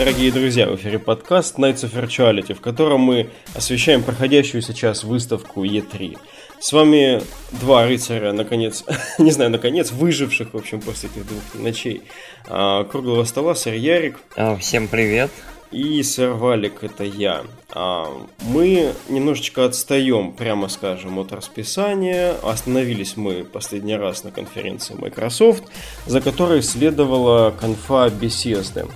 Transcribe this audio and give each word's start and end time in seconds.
Дорогие 0.00 0.32
друзья, 0.32 0.66
в 0.66 0.76
эфире 0.76 0.98
подкаст 0.98 1.58
Nights 1.58 1.84
of 1.84 1.92
Virtuality, 1.92 2.54
в 2.54 2.62
котором 2.62 3.00
мы 3.00 3.28
освещаем 3.54 4.02
проходящую 4.02 4.62
сейчас 4.62 5.04
выставку 5.04 5.62
E3. 5.62 6.16
С 6.58 6.72
вами 6.72 7.20
два 7.60 7.84
рыцаря, 7.84 8.32
наконец, 8.32 8.82
не 9.18 9.30
знаю, 9.30 9.50
наконец, 9.50 9.92
выживших, 9.92 10.54
в 10.54 10.56
общем, 10.56 10.80
после 10.80 11.10
этих 11.10 11.26
двух 11.26 11.42
ночей. 11.52 12.00
А, 12.48 12.84
круглого 12.84 13.24
стола, 13.24 13.54
сэр 13.54 13.74
Ярик. 13.74 14.16
А, 14.36 14.56
всем 14.56 14.88
привет. 14.88 15.30
И 15.70 16.02
сэр 16.02 16.30
Валик, 16.30 16.82
это 16.82 17.04
я. 17.04 17.42
А, 17.68 18.06
мы 18.40 18.94
немножечко 19.10 19.66
отстаем, 19.66 20.32
прямо 20.32 20.68
скажем, 20.68 21.18
от 21.18 21.30
расписания. 21.30 22.36
Остановились 22.42 23.18
мы 23.18 23.44
последний 23.44 23.96
раз 23.96 24.24
на 24.24 24.30
конференции 24.30 24.94
Microsoft, 24.94 25.64
за 26.06 26.22
которой 26.22 26.62
следовала 26.62 27.50
конфа 27.50 28.08
Bethesda. 28.08 28.90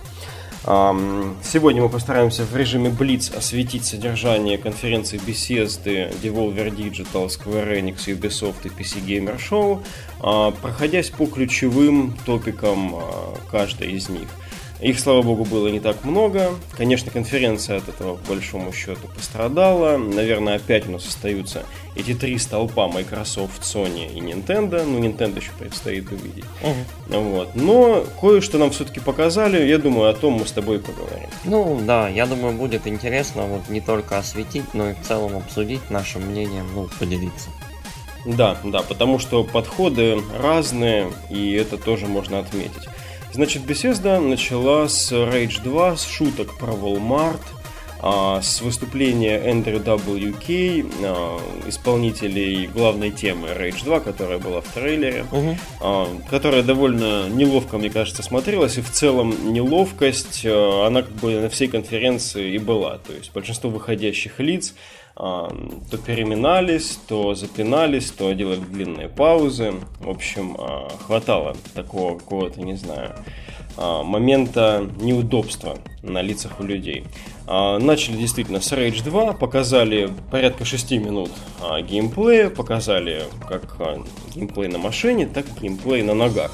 Сегодня 0.65 1.83
мы 1.83 1.91
постараемся 1.91 2.45
в 2.45 2.57
режиме 2.57 2.89
Blitz 2.89 3.37
осветить 3.37 3.85
содержание 3.85 4.57
конференции 4.57 5.21
Bethesda, 5.21 6.11
Devolver 6.23 6.75
Digital, 6.75 7.27
Square 7.27 7.79
Enix, 7.79 8.07
Ubisoft 8.07 8.65
и 8.65 8.69
PC 8.69 9.05
Gamer 9.05 9.39
Show, 9.39 9.83
а, 10.21 10.53
проходясь 10.53 11.11
по 11.11 11.27
ключевым 11.27 12.17
топикам 12.25 12.95
а, 12.95 13.35
каждой 13.51 13.93
из 13.93 14.09
них– 14.09 14.29
их, 14.81 14.99
слава 14.99 15.23
богу, 15.23 15.45
было 15.45 15.69
не 15.69 15.81
так 15.81 16.05
много. 16.05 16.51
Конечно, 16.77 17.11
конференция 17.11 17.79
от 17.79 17.89
этого, 17.89 18.17
по 18.17 18.35
большому 18.35 18.73
счету, 18.73 19.09
пострадала. 19.15 19.97
Наверное, 19.97 20.57
опять 20.57 20.89
у 20.89 20.93
нас 20.93 21.07
остаются 21.07 21.65
эти 21.97 22.13
три 22.13 22.39
столпа 22.39 22.89
Microsoft, 22.89 23.63
Sony 23.63 24.13
и 24.13 24.21
Nintendo. 24.21 24.85
Ну, 24.85 24.99
Nintendo 24.99 25.41
еще 25.41 25.53
предстоит 25.59 26.11
увидеть. 26.11 26.45
Угу. 26.63 27.21
Вот. 27.21 27.55
Но 27.55 28.05
кое-что 28.21 28.59
нам 28.59 28.71
все-таки 28.73 29.01
показали. 29.01 29.65
Я 29.67 29.79
думаю, 29.79 30.11
о 30.11 30.15
том 30.15 30.35
мы 30.35 30.47
с 30.47 30.53
тобой 30.53 30.81
поговорим. 30.81 31.29
Ну, 31.45 31.81
да, 31.85 32.09
я 32.09 32.27
думаю, 32.27 32.55
будет 32.57 32.87
интересно 32.87 33.45
вот 33.45 33.69
не 33.69 33.81
только 33.81 34.19
осветить, 34.19 34.75
но 34.75 34.91
и 34.91 34.95
в 34.95 35.03
целом 35.07 35.37
обсудить 35.37 35.89
нашим 35.91 36.23
мнением, 36.23 36.67
ну, 36.75 36.89
поделиться. 36.99 37.49
Да, 38.27 38.57
да, 38.65 38.81
потому 38.83 39.19
что 39.19 39.45
подходы 39.45 40.21
разные, 40.39 41.13
и 41.31 41.53
это 41.53 41.77
тоже 41.77 42.07
можно 42.07 42.39
отметить. 42.39 42.89
Значит, 43.35 43.63
Bethesda 43.63 44.21
начала 44.21 44.87
с 44.87 45.11
Rage 45.11 45.61
2, 45.61 45.97
с 45.97 46.07
шуток 46.07 46.57
про 46.57 46.73
Walmart, 46.73 47.41
а, 47.99 48.41
с 48.41 48.61
выступления 48.61 49.41
Эндрю 49.41 49.81
WK, 49.81 50.89
а, 51.03 51.41
исполнителей 51.67 52.69
главной 52.69 53.11
темы 53.11 53.49
Rage 53.49 53.83
2, 53.83 53.99
которая 53.99 54.39
была 54.39 54.61
в 54.61 54.69
трейлере, 54.69 55.27
угу. 55.33 55.57
которая 56.31 56.63
довольно 56.63 57.29
неловко, 57.29 57.77
мне 57.77 57.91
кажется, 57.91 58.23
смотрелась, 58.23 58.79
и 58.79 58.83
в 58.83 58.91
целом 58.93 59.53
неловкость, 59.53 60.47
она 60.47 61.03
как 61.03 61.15
бы 61.15 61.41
на 61.41 61.49
всей 61.49 61.67
конференции 61.67 62.53
и 62.53 62.59
была. 62.59 62.99
То 62.99 63.15
есть 63.15 63.33
большинство 63.33 63.69
выходящих 63.69 64.39
лиц 64.39 64.75
то 65.17 65.99
переминались, 66.05 66.99
то 67.07 67.35
запинались, 67.35 68.11
то 68.11 68.33
делали 68.33 68.59
длинные 68.59 69.09
паузы. 69.09 69.75
В 70.01 70.11
общем, 70.11 70.57
хватало 71.07 71.57
такого 71.75 72.19
какого-то, 72.19 72.61
не 72.61 72.75
знаю, 72.75 73.15
момента 73.77 74.89
неудобства 75.01 75.79
на 76.03 76.21
лицах 76.23 76.61
у 76.61 76.65
людей. 76.65 77.05
Начали 77.47 78.17
действительно 78.17 78.61
с 78.61 78.73
Rage 78.73 79.05
2, 79.05 79.35
показали 79.35 80.11
порядка 80.31 80.65
6 80.65 80.93
минут 80.93 81.31
геймплея, 81.83 82.51
показали 82.51 83.25
как 83.49 83.77
геймплей 84.35 84.69
на 84.69 84.79
машине, 84.79 85.27
так 85.27 85.47
и 85.47 85.61
геймплей 85.61 86.03
на 86.03 86.15
ногах. 86.15 86.53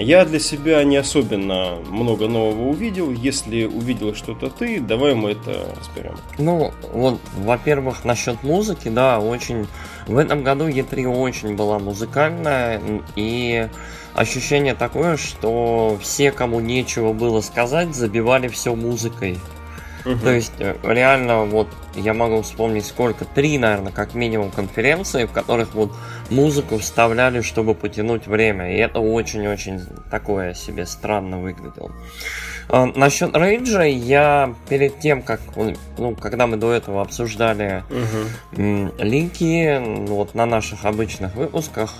Я 0.00 0.24
для 0.24 0.38
себя 0.38 0.84
не 0.84 0.96
особенно 0.96 1.76
много 1.88 2.28
нового 2.28 2.68
увидел. 2.68 3.10
Если 3.10 3.64
увидел 3.64 4.14
что-то 4.14 4.48
ты, 4.48 4.80
давай 4.80 5.14
мы 5.14 5.32
это 5.32 5.74
разберем. 5.78 6.16
Ну, 6.38 6.72
вот, 6.92 7.20
во-первых, 7.36 8.04
насчет 8.04 8.42
музыки, 8.42 8.88
да, 8.88 9.18
очень... 9.18 9.66
В 10.06 10.16
этом 10.16 10.42
году 10.42 10.68
E3 10.68 11.06
очень 11.06 11.54
была 11.54 11.78
музыкальная, 11.78 12.80
и 13.14 13.68
ощущение 14.14 14.74
такое, 14.74 15.18
что 15.18 15.98
все, 16.00 16.32
кому 16.32 16.60
нечего 16.60 17.12
было 17.12 17.42
сказать, 17.42 17.94
забивали 17.94 18.48
все 18.48 18.74
музыкой. 18.74 19.38
Угу. 20.08 20.20
То 20.20 20.30
есть, 20.30 20.52
э, 20.58 20.74
реально, 20.82 21.44
вот 21.44 21.68
я 21.94 22.14
могу 22.14 22.40
вспомнить 22.40 22.86
сколько, 22.86 23.26
три, 23.26 23.58
наверное, 23.58 23.92
как 23.92 24.14
минимум 24.14 24.50
конференции, 24.50 25.26
в 25.26 25.32
которых 25.32 25.74
вот 25.74 25.92
музыку 26.30 26.78
вставляли, 26.78 27.42
чтобы 27.42 27.74
потянуть 27.74 28.26
время. 28.26 28.74
И 28.74 28.78
это 28.78 29.00
очень-очень 29.00 29.82
такое 30.10 30.54
себе 30.54 30.86
странно 30.86 31.40
выглядело. 31.40 31.92
А, 32.70 32.86
насчет 32.86 33.36
Рейджа 33.36 33.82
я 33.82 34.54
перед 34.70 34.98
тем, 34.98 35.22
как, 35.22 35.40
ну, 35.98 36.16
когда 36.16 36.46
мы 36.46 36.56
до 36.56 36.72
этого 36.72 37.02
обсуждали 37.02 37.82
угу. 37.90 38.92
линки 38.98 40.06
вот 40.06 40.34
на 40.34 40.46
наших 40.46 40.86
обычных 40.86 41.34
выпусках, 41.34 41.94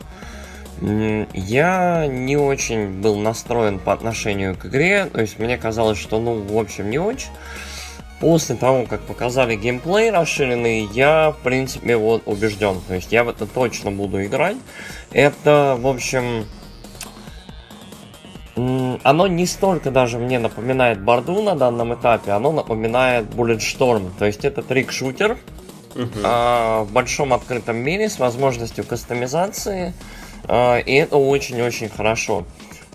я 0.80 2.06
не 2.06 2.36
очень 2.36 3.00
был 3.00 3.16
настроен 3.16 3.80
по 3.80 3.92
отношению 3.92 4.54
к 4.54 4.66
игре, 4.66 5.06
то 5.06 5.20
есть 5.20 5.38
мне 5.38 5.58
казалось, 5.58 5.98
что, 5.98 6.20
ну, 6.20 6.40
в 6.40 6.56
общем, 6.56 6.88
не 6.88 6.98
очень. 6.98 7.30
После 8.20 8.56
того, 8.56 8.84
как 8.84 9.00
показали 9.02 9.54
геймплей 9.54 10.10
расширенный, 10.10 10.88
я, 10.92 11.30
в 11.30 11.42
принципе, 11.42 11.96
вот 11.96 12.22
убежден. 12.26 12.80
То 12.88 12.94
есть 12.94 13.12
я 13.12 13.22
в 13.22 13.28
это 13.28 13.46
точно 13.46 13.92
буду 13.92 14.24
играть. 14.24 14.56
Это, 15.12 15.76
в 15.78 15.86
общем, 15.86 16.46
оно 18.56 19.26
не 19.28 19.46
столько 19.46 19.90
даже 19.90 20.18
мне 20.18 20.38
напоминает 20.38 21.00
Барду 21.00 21.42
на 21.42 21.54
данном 21.54 21.94
этапе, 21.94 22.32
оно 22.32 22.50
напоминает 22.50 23.26
Bulletstorm. 23.26 24.10
То 24.18 24.26
есть 24.26 24.44
это 24.44 24.62
трик-шутер 24.62 25.38
uh-huh. 25.94 26.20
а, 26.24 26.82
в 26.82 26.92
большом 26.92 27.32
открытом 27.32 27.76
мире 27.76 28.08
с 28.08 28.18
возможностью 28.18 28.84
кастомизации. 28.84 29.94
А, 30.44 30.78
и 30.78 30.94
это 30.94 31.16
очень-очень 31.16 31.88
хорошо. 31.88 32.44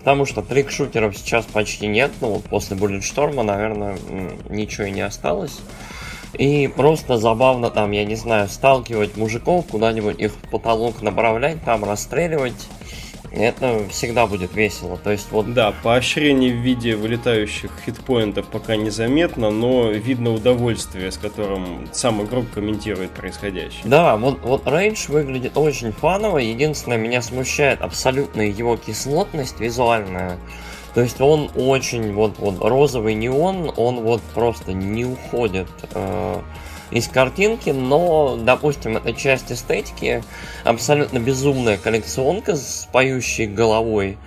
Потому 0.04 0.26
что 0.26 0.42
трик-шутеров 0.42 1.16
сейчас 1.16 1.46
почти 1.46 1.88
нет, 1.88 2.12
ну 2.20 2.34
вот 2.34 2.44
после 2.44 2.76
Bulletstorm, 2.76 3.42
наверное, 3.42 3.98
ничего 4.50 4.88
и 4.88 4.92
не 4.92 5.00
осталось. 5.00 5.62
И 6.34 6.68
просто 6.68 7.18
забавно 7.18 7.70
там, 7.70 7.92
я 7.92 8.04
не 8.04 8.16
знаю, 8.16 8.50
сталкивать 8.50 9.16
мужиков, 9.16 9.66
куда-нибудь 9.68 10.20
их 10.20 10.34
в 10.34 10.50
потолок 10.50 11.02
направлять, 11.02 11.64
там 11.64 11.86
расстреливать 11.86 12.68
это 13.34 13.88
всегда 13.90 14.28
будет 14.28 14.56
весело. 14.56 14.98
То 14.98 15.12
есть 15.12 15.32
вот... 15.32 15.54
Да, 15.54 15.74
поощрение 15.84 16.54
в 16.54 16.58
виде 16.58 16.96
вылетающих 16.96 17.72
хитпоинтов 17.86 18.48
пока 18.48 18.76
незаметно, 18.76 19.50
но 19.50 19.90
видно 19.90 20.32
удовольствие, 20.34 21.12
с 21.12 21.18
которым 21.18 21.90
сам 21.92 22.24
игрок 22.24 22.46
комментирует 22.54 23.12
происходящее. 23.12 23.82
Да, 23.86 24.16
вот, 24.18 24.40
вот 24.44 24.66
Rage 24.66 25.12
выглядит 25.12 25.58
очень 25.58 25.92
фаново. 25.92 26.38
Единственное, 26.38 26.98
меня 26.98 27.22
смущает 27.22 27.82
абсолютно 27.82 28.42
его 28.42 28.78
кислотность 28.78 29.60
визуальная. 29.60 30.38
То 30.94 31.02
есть 31.02 31.20
он 31.20 31.50
очень, 31.56 32.14
вот, 32.14 32.38
вот 32.38 32.60
розовый 32.60 33.16
неон, 33.16 33.74
он 33.76 34.02
вот 34.02 34.22
просто 34.36 34.74
не 34.74 35.06
уходит. 35.06 35.68
Э- 35.96 36.42
из 36.94 37.08
картинки, 37.08 37.72
но, 37.72 38.38
допустим, 38.38 38.98
эта 38.98 39.14
часть 39.14 39.52
эстетики 39.52 40.24
абсолютно 40.64 41.20
безумная 41.20 41.78
коллекционка 41.78 42.56
с 42.56 42.88
поющей 42.92 43.48
головой 43.48 44.18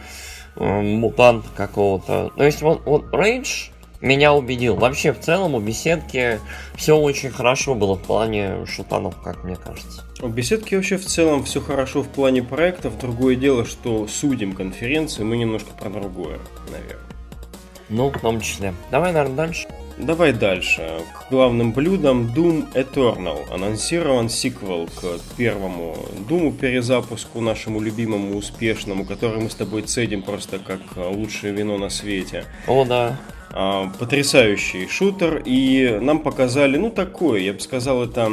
э, 0.57 0.81
мутанта 0.81 1.49
какого-то. 1.55 2.33
То 2.37 2.45
есть 2.45 2.63
вот, 2.63 2.85
вот 2.85 3.05
Rage 3.13 3.71
меня 4.01 4.35
убедил. 4.35 4.77
Вообще, 4.77 5.13
в 5.13 5.21
целом, 5.21 5.55
у 5.55 5.61
беседки 5.61 6.41
все 6.75 6.97
очень 6.97 7.31
хорошо 7.31 7.75
было 7.75 7.95
в 7.95 8.03
плане 8.03 8.67
шутанов, 8.67 9.21
как 9.23 9.45
мне 9.45 9.57
кажется. 9.57 10.03
У 10.21 10.29
беседки 10.29 10.75
вообще 10.75 10.97
в 10.97 11.07
целом 11.07 11.45
все 11.45 11.61
хорошо 11.61 12.03
в 12.03 12.09
плане 12.09 12.43
проектов. 12.43 12.99
Другое 12.99 13.37
дело, 13.37 13.65
что 13.65 14.07
судим 14.07 14.55
конференции, 14.55 15.23
мы 15.23 15.37
немножко 15.37 15.71
про 15.79 15.91
другое, 15.91 16.39
наверное. 16.71 17.03
Ну, 17.89 18.11
в 18.11 18.19
том 18.21 18.41
числе. 18.41 18.75
Давай, 18.91 19.13
наверное, 19.13 19.37
дальше. 19.37 19.69
Давай 19.99 20.33
дальше. 20.33 21.01
К 21.15 21.31
главным 21.31 21.73
блюдам 21.73 22.27
Doom 22.35 22.73
Eternal. 22.75 23.53
Анонсирован 23.53 24.29
сиквел 24.29 24.87
к 24.87 25.21
первому 25.37 25.97
Думу 26.29 26.53
перезапуску, 26.53 27.41
нашему 27.41 27.81
любимому, 27.81 28.37
успешному, 28.37 29.07
который 29.07 29.41
мы 29.41 29.49
с 29.49 29.55
тобой 29.55 29.83
цедим 29.83 30.23
просто 30.23 30.59
как 30.59 30.81
лучшее 30.97 31.53
вино 31.55 31.79
на 31.79 31.89
свете. 31.89 32.45
О, 32.67 32.85
да. 32.85 33.17
А, 33.59 33.91
потрясающий 33.99 34.87
шутер, 34.87 35.41
и 35.45 35.99
нам 36.03 36.19
показали, 36.19 36.77
ну, 36.77 36.91
такой, 36.91 37.45
я 37.45 37.55
бы 37.55 37.61
сказал, 37.61 38.05
это, 38.05 38.31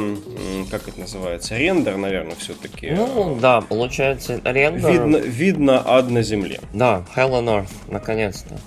как 0.70 0.86
это 0.86 1.00
называется, 1.00 1.56
рендер, 1.56 1.96
наверное, 1.96 2.34
все-таки. 2.34 2.90
Ну, 2.90 3.38
да, 3.40 3.62
получается, 3.62 4.38
рендер. 4.44 4.92
Видно, 4.92 5.16
видно 5.16 5.82
ад 5.86 6.10
на 6.10 6.22
земле. 6.22 6.60
Да, 6.74 7.06
Hell 7.16 7.30
on 7.30 7.46
Earth, 7.46 7.72
наконец-то. 7.88 8.58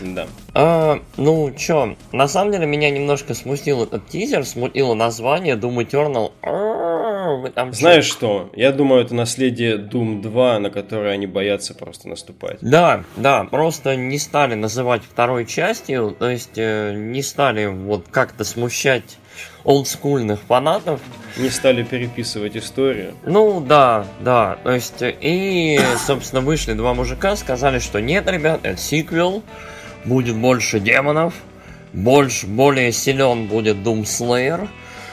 Да. 0.00 0.26
А, 0.54 1.00
ну, 1.16 1.52
чё, 1.52 1.96
на 2.12 2.28
самом 2.28 2.52
деле 2.52 2.66
меня 2.66 2.90
немножко 2.90 3.34
смутил 3.34 3.82
этот 3.82 4.08
тизер, 4.08 4.44
смутило 4.44 4.94
название 4.94 5.56
Doom 5.56 5.86
Eternal. 5.88 6.32
вы 7.40 7.50
там... 7.50 7.72
Знаешь 7.72 8.04
что? 8.04 8.50
Я 8.54 8.72
думаю, 8.72 9.04
это 9.04 9.14
наследие 9.14 9.76
Doom 9.76 10.22
2, 10.22 10.58
на 10.60 10.70
которое 10.70 11.12
они 11.12 11.26
боятся 11.26 11.74
просто 11.74 12.08
наступать. 12.08 12.58
Да, 12.60 13.04
да, 13.16 13.44
просто 13.44 13.96
не 13.96 14.18
стали 14.18 14.54
называть 14.54 15.02
второй 15.02 15.46
частью, 15.46 16.14
то 16.18 16.30
есть 16.30 16.56
э, 16.56 16.94
не 16.94 17.22
стали 17.22 17.66
вот 17.66 18.06
как-то 18.10 18.44
смущать 18.44 19.18
олдскульных 19.64 20.40
фанатов. 20.40 21.00
Не 21.36 21.50
стали 21.50 21.82
переписывать 21.82 22.56
историю. 22.56 23.14
Ну 23.24 23.60
да, 23.60 24.06
да. 24.20 24.58
То 24.64 24.72
есть, 24.72 24.96
и, 25.00 25.78
собственно, 26.06 26.40
вышли 26.40 26.72
два 26.72 26.94
мужика, 26.94 27.36
сказали, 27.36 27.78
что 27.78 28.00
нет, 28.00 28.28
ребят, 28.28 28.60
это 28.62 28.80
сиквел, 28.80 29.42
будет 30.08 30.36
больше 30.36 30.80
демонов, 30.80 31.34
больше, 31.92 32.46
более 32.46 32.92
силен 32.92 33.46
будет 33.46 33.76
Doom 33.76 34.02
Slayer, 34.02 34.68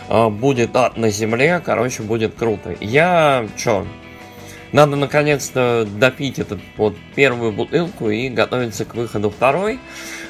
а, 0.10 0.30
будет 0.30 0.76
ад 0.76 0.98
на 0.98 1.10
земле, 1.10 1.62
короче, 1.64 2.04
будет 2.04 2.36
круто. 2.36 2.76
Я, 2.80 3.48
чё, 3.58 3.86
надо 4.76 4.98
наконец-то 4.98 5.88
допить 5.98 6.38
эту 6.38 6.60
вот 6.76 6.98
первую 7.16 7.54
бутылку 7.54 8.10
и 8.10 8.28
готовиться 8.28 8.84
к 8.84 8.94
выходу 8.94 9.30
второй. 9.30 9.80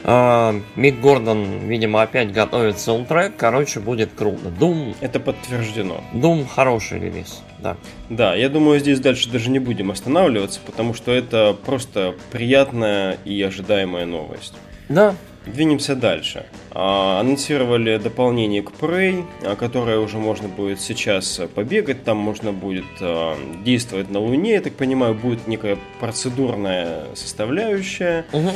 А, 0.04 0.54
Мик 0.76 1.00
Гордон, 1.00 1.68
видимо, 1.68 2.04
опять 2.04 2.32
готовит 2.32 2.78
саундтрек. 2.78 3.36
Короче, 3.38 3.80
будет 3.80 4.12
круто. 4.16 4.50
Doom... 4.50 4.96
Это 5.02 5.20
подтверждено. 5.20 6.04
Doom 6.14 6.46
хороший 6.48 7.00
релиз, 7.00 7.42
да. 7.58 7.76
Да, 8.12 8.36
я 8.36 8.50
думаю, 8.50 8.80
здесь 8.80 9.00
дальше 9.00 9.32
даже 9.32 9.50
не 9.50 9.58
будем 9.58 9.90
останавливаться, 9.90 10.60
потому 10.64 10.94
что 10.94 11.12
это 11.12 11.58
просто 11.66 12.14
приятная 12.32 13.18
и 13.26 13.42
ожидаемая 13.42 14.06
новость. 14.06 14.54
Да, 14.90 15.16
Двинемся 15.46 15.96
дальше. 15.96 16.46
А, 16.72 17.20
анонсировали 17.22 17.98
дополнение 17.98 18.62
к 18.62 18.72
Prey, 18.72 19.24
а, 19.44 19.56
которое 19.56 20.00
уже 20.00 20.18
можно 20.18 20.48
будет 20.48 20.82
сейчас 20.82 21.40
побегать. 21.54 22.04
Там 22.04 22.18
можно 22.18 22.52
будет 22.52 22.86
а, 23.00 23.38
действовать 23.64 24.10
на 24.10 24.20
Луне. 24.20 24.54
Я 24.54 24.62
так 24.62 24.74
понимаю, 24.74 25.14
будет 25.14 25.48
некая 25.48 25.78
процедурная 26.00 27.06
составляющая. 27.16 28.26
угу. 28.34 28.50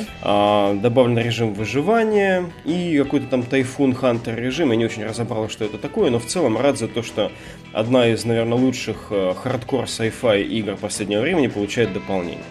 Добавлен 0.81 1.18
режим 1.18 1.53
выживания 1.53 2.45
и 2.65 2.97
какой-то 2.97 3.27
там 3.27 3.44
тайфун 3.44 3.94
хантер 3.94 4.35
режим. 4.35 4.71
Я 4.71 4.77
не 4.77 4.85
очень 4.85 5.06
разобрал, 5.06 5.50
что 5.50 5.65
это 5.65 5.77
такое, 5.77 6.09
но 6.09 6.19
в 6.19 6.25
целом 6.25 6.57
рад 6.57 6.77
за 6.77 6.88
то, 6.88 7.03
что 7.03 7.31
одна 7.71 8.07
из, 8.07 8.25
наверное, 8.25 8.57
лучших 8.57 9.12
хардкор 9.42 9.85
sci-fi 9.85 10.44
игр 10.44 10.75
последнего 10.75 11.21
времени 11.21 11.47
получает 11.47 11.94
дополнение. 11.94 12.44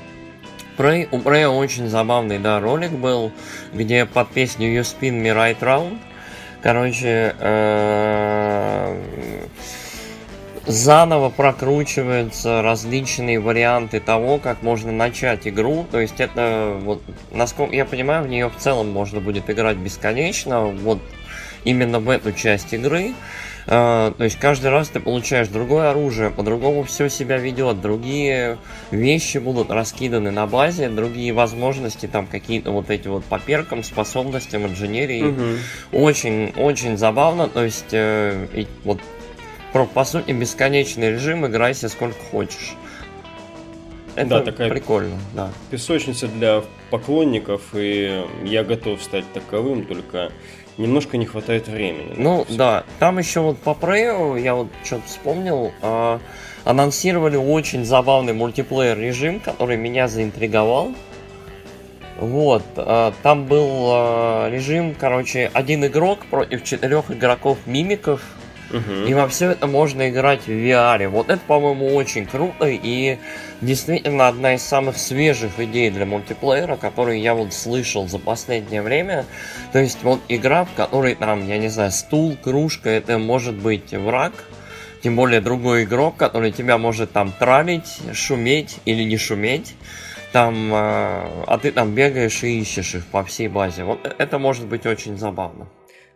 Prey, 0.79 1.09
у 1.11 1.19
Prey 1.19 1.47
очень 1.49 1.89
забавный, 1.89 2.39
да, 2.39 2.61
ролик 2.61 2.93
был, 2.93 3.33
где 3.75 4.07
под 4.07 4.29
песню 4.31 4.69
You 4.69 4.83
Spin 4.83 5.21
Me 5.21 5.35
Right 5.35 5.59
Round, 5.61 5.99
короче, 6.63 7.35
э, 7.39 8.97
заново 10.69 11.31
прокручиваются 11.31 12.63
различные 12.63 13.41
варианты 13.41 14.01
того, 14.01 14.39
как 14.39 14.63
можно 14.63 14.93
начать 14.93 15.49
игру. 15.49 15.87
То 15.91 15.99
есть 15.99 16.21
это, 16.21 16.79
вот, 16.83 17.03
насколько 17.33 17.75
я 17.75 17.85
понимаю, 17.85 18.23
в 18.23 18.29
нее 18.29 18.49
в 18.49 18.57
целом 18.57 18.91
можно 18.91 19.21
будет 19.21 19.49
играть 19.51 19.79
бесконечно. 19.79 20.67
Вот 20.67 21.01
именно 21.65 22.01
в 22.01 22.09
эту 22.11 22.33
часть 22.33 22.73
игры. 22.73 23.15
То 23.69 24.15
есть 24.21 24.39
каждый 24.39 24.71
раз 24.71 24.89
ты 24.89 24.99
получаешь 24.99 25.49
другое 25.49 25.91
оружие, 25.91 26.31
по-другому 26.31 26.85
все 26.85 27.11
себя 27.11 27.37
ведет, 27.37 27.83
другие 27.83 28.57
вещи 28.91 29.37
будут 29.37 29.71
раскиданы 29.71 30.31
на 30.31 30.47
базе, 30.47 30.89
другие 30.89 31.35
возможности, 31.35 32.07
там 32.07 32.27
какие-то 32.27 32.71
вот 32.71 32.89
эти 32.89 33.09
вот 33.09 33.25
по 33.25 33.39
перкам, 33.39 33.83
способностям, 33.83 34.67
инженерии. 34.67 35.23
Угу. 35.23 36.03
Очень, 36.03 36.55
очень 36.57 36.97
забавно, 36.97 37.47
то 37.49 37.63
есть 37.63 37.93
э, 37.93 38.65
вот 38.85 39.01
про, 39.75 39.85
по 39.85 40.05
сути, 40.05 40.33
бесконечный 40.33 41.13
режим, 41.13 41.47
играйся 41.47 41.91
сколько 41.91 42.19
хочешь. 42.31 42.75
Это 44.15 44.31
да, 44.31 44.41
такая 44.41 44.71
прикольно, 44.71 45.17
да. 45.35 45.53
Песочница 45.71 46.27
для 46.27 46.65
поклонников, 46.91 47.63
и 47.75 48.25
я 48.45 48.65
готов 48.65 49.03
стать 49.03 49.31
таковым, 49.33 49.85
только 49.85 50.33
немножко 50.79 51.17
не 51.17 51.27
хватает 51.27 51.69
времени. 51.69 52.15
Ну 52.17 52.47
да, 52.49 52.85
там 52.99 53.19
еще 53.19 53.41
вот 53.41 53.59
по 53.59 53.75
Прею, 53.75 54.37
я 54.37 54.55
вот 54.55 54.69
что-то 54.85 55.07
вспомнил, 55.07 55.73
э, 55.83 56.19
анонсировали 56.65 57.37
очень 57.37 57.85
забавный 57.85 58.33
мультиплеер 58.33 58.99
режим, 58.99 59.41
который 59.41 59.77
меня 59.77 60.09
заинтриговал. 60.09 60.95
Вот, 62.19 62.65
э, 62.77 63.13
там 63.23 63.47
был 63.47 63.91
э, 63.91 64.51
режим, 64.51 64.95
короче, 64.99 65.51
один 65.53 65.85
игрок 65.85 66.21
против 66.31 66.65
четырех 66.65 67.11
игроков 67.11 67.59
мимиков 67.67 68.23
Угу. 68.71 69.09
И 69.09 69.15
во 69.15 69.29
все 69.29 69.53
это 69.53 69.67
можно 69.67 70.11
играть 70.11 70.43
в 70.43 70.51
VR. 70.51 71.09
Вот 71.09 71.31
это, 71.31 71.41
по-моему, 71.47 71.95
очень 71.95 72.27
круто 72.27 72.67
и 72.67 73.19
действительно 73.61 74.29
одна 74.29 74.55
из 74.55 74.63
самых 74.63 74.99
свежих 74.99 75.59
идей 75.59 75.91
для 75.91 76.07
мультиплеера, 76.07 76.77
которую 76.77 77.21
я 77.21 77.35
вот 77.35 77.53
слышал 77.53 78.07
за 78.09 78.19
последнее 78.19 78.83
время. 78.83 79.25
То 79.73 79.79
есть 79.79 80.03
вот 80.03 80.21
игра, 80.29 80.65
в 80.65 80.73
которой 80.75 81.15
там, 81.15 81.47
я 81.47 81.59
не 81.59 81.69
знаю, 81.69 81.91
стул, 81.93 82.37
кружка, 82.37 82.91
это 82.91 83.19
может 83.19 83.55
быть 83.55 83.93
враг, 83.93 84.33
тем 85.03 85.17
более 85.17 85.41
другой 85.41 85.85
игрок, 85.85 86.17
который 86.17 86.53
тебя 86.53 86.79
может 86.79 87.13
там 87.13 87.33
тралить, 87.33 87.99
шуметь 88.13 88.79
или 88.85 89.03
не 89.03 89.17
шуметь. 89.17 89.75
Там, 90.33 90.75
э, 90.75 90.77
а 91.47 91.59
ты 91.63 91.73
там 91.73 91.95
бегаешь 91.95 92.43
и 92.43 92.61
ищешь 92.61 92.95
их 92.95 93.07
по 93.07 93.25
всей 93.25 93.49
базе. 93.49 93.85
Вот 93.85 94.07
э, 94.07 94.15
это 94.19 94.39
может 94.39 94.67
быть 94.67 94.85
очень 94.85 95.17
забавно. 95.17 95.69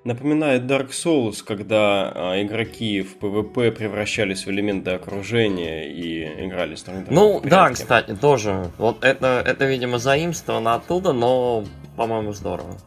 Напоминает 0.05 0.63
Dark 0.63 0.91
Souls, 0.91 1.45
когда 1.47 2.11
а, 2.13 2.43
игроки 2.43 3.03
в 3.03 3.19
PvP 3.19 3.71
превращались 3.71 4.47
в 4.47 4.51
элементы 4.51 4.91
окружения 4.91 5.89
и 5.89 6.25
играли 6.45 6.75
с 6.75 6.85
Ну 7.09 7.41
да, 7.45 7.71
кстати, 7.71 8.17
тоже. 8.17 8.71
Вот 8.79 9.05
это, 9.05 9.43
это, 9.47 9.65
видимо, 9.65 9.99
заимствовано 9.99 10.75
оттуда, 10.75 11.13
но, 11.13 11.65
по-моему, 11.97 12.33
здорово. 12.33 12.79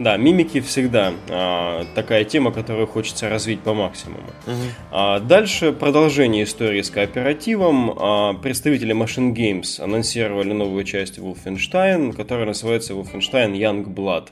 Да, 0.00 0.16
мимики 0.16 0.62
всегда 0.62 1.12
а, 1.28 1.84
такая 1.94 2.24
тема, 2.24 2.52
которую 2.52 2.86
хочется 2.86 3.28
развить 3.28 3.60
по 3.60 3.74
максимуму. 3.74 4.30
Угу. 4.46 4.54
А, 4.92 5.20
дальше 5.20 5.72
продолжение 5.72 6.44
истории 6.44 6.80
с 6.80 6.88
кооперативом. 6.88 7.92
А, 7.98 8.32
представители 8.32 8.96
Machine 8.96 9.34
Games 9.34 9.78
анонсировали 9.78 10.54
новую 10.54 10.84
часть 10.84 11.18
Wolfenstein, 11.18 12.14
которая 12.14 12.46
называется 12.46 12.94
Wolfenstein 12.94 13.52
Youngblood. 13.52 14.28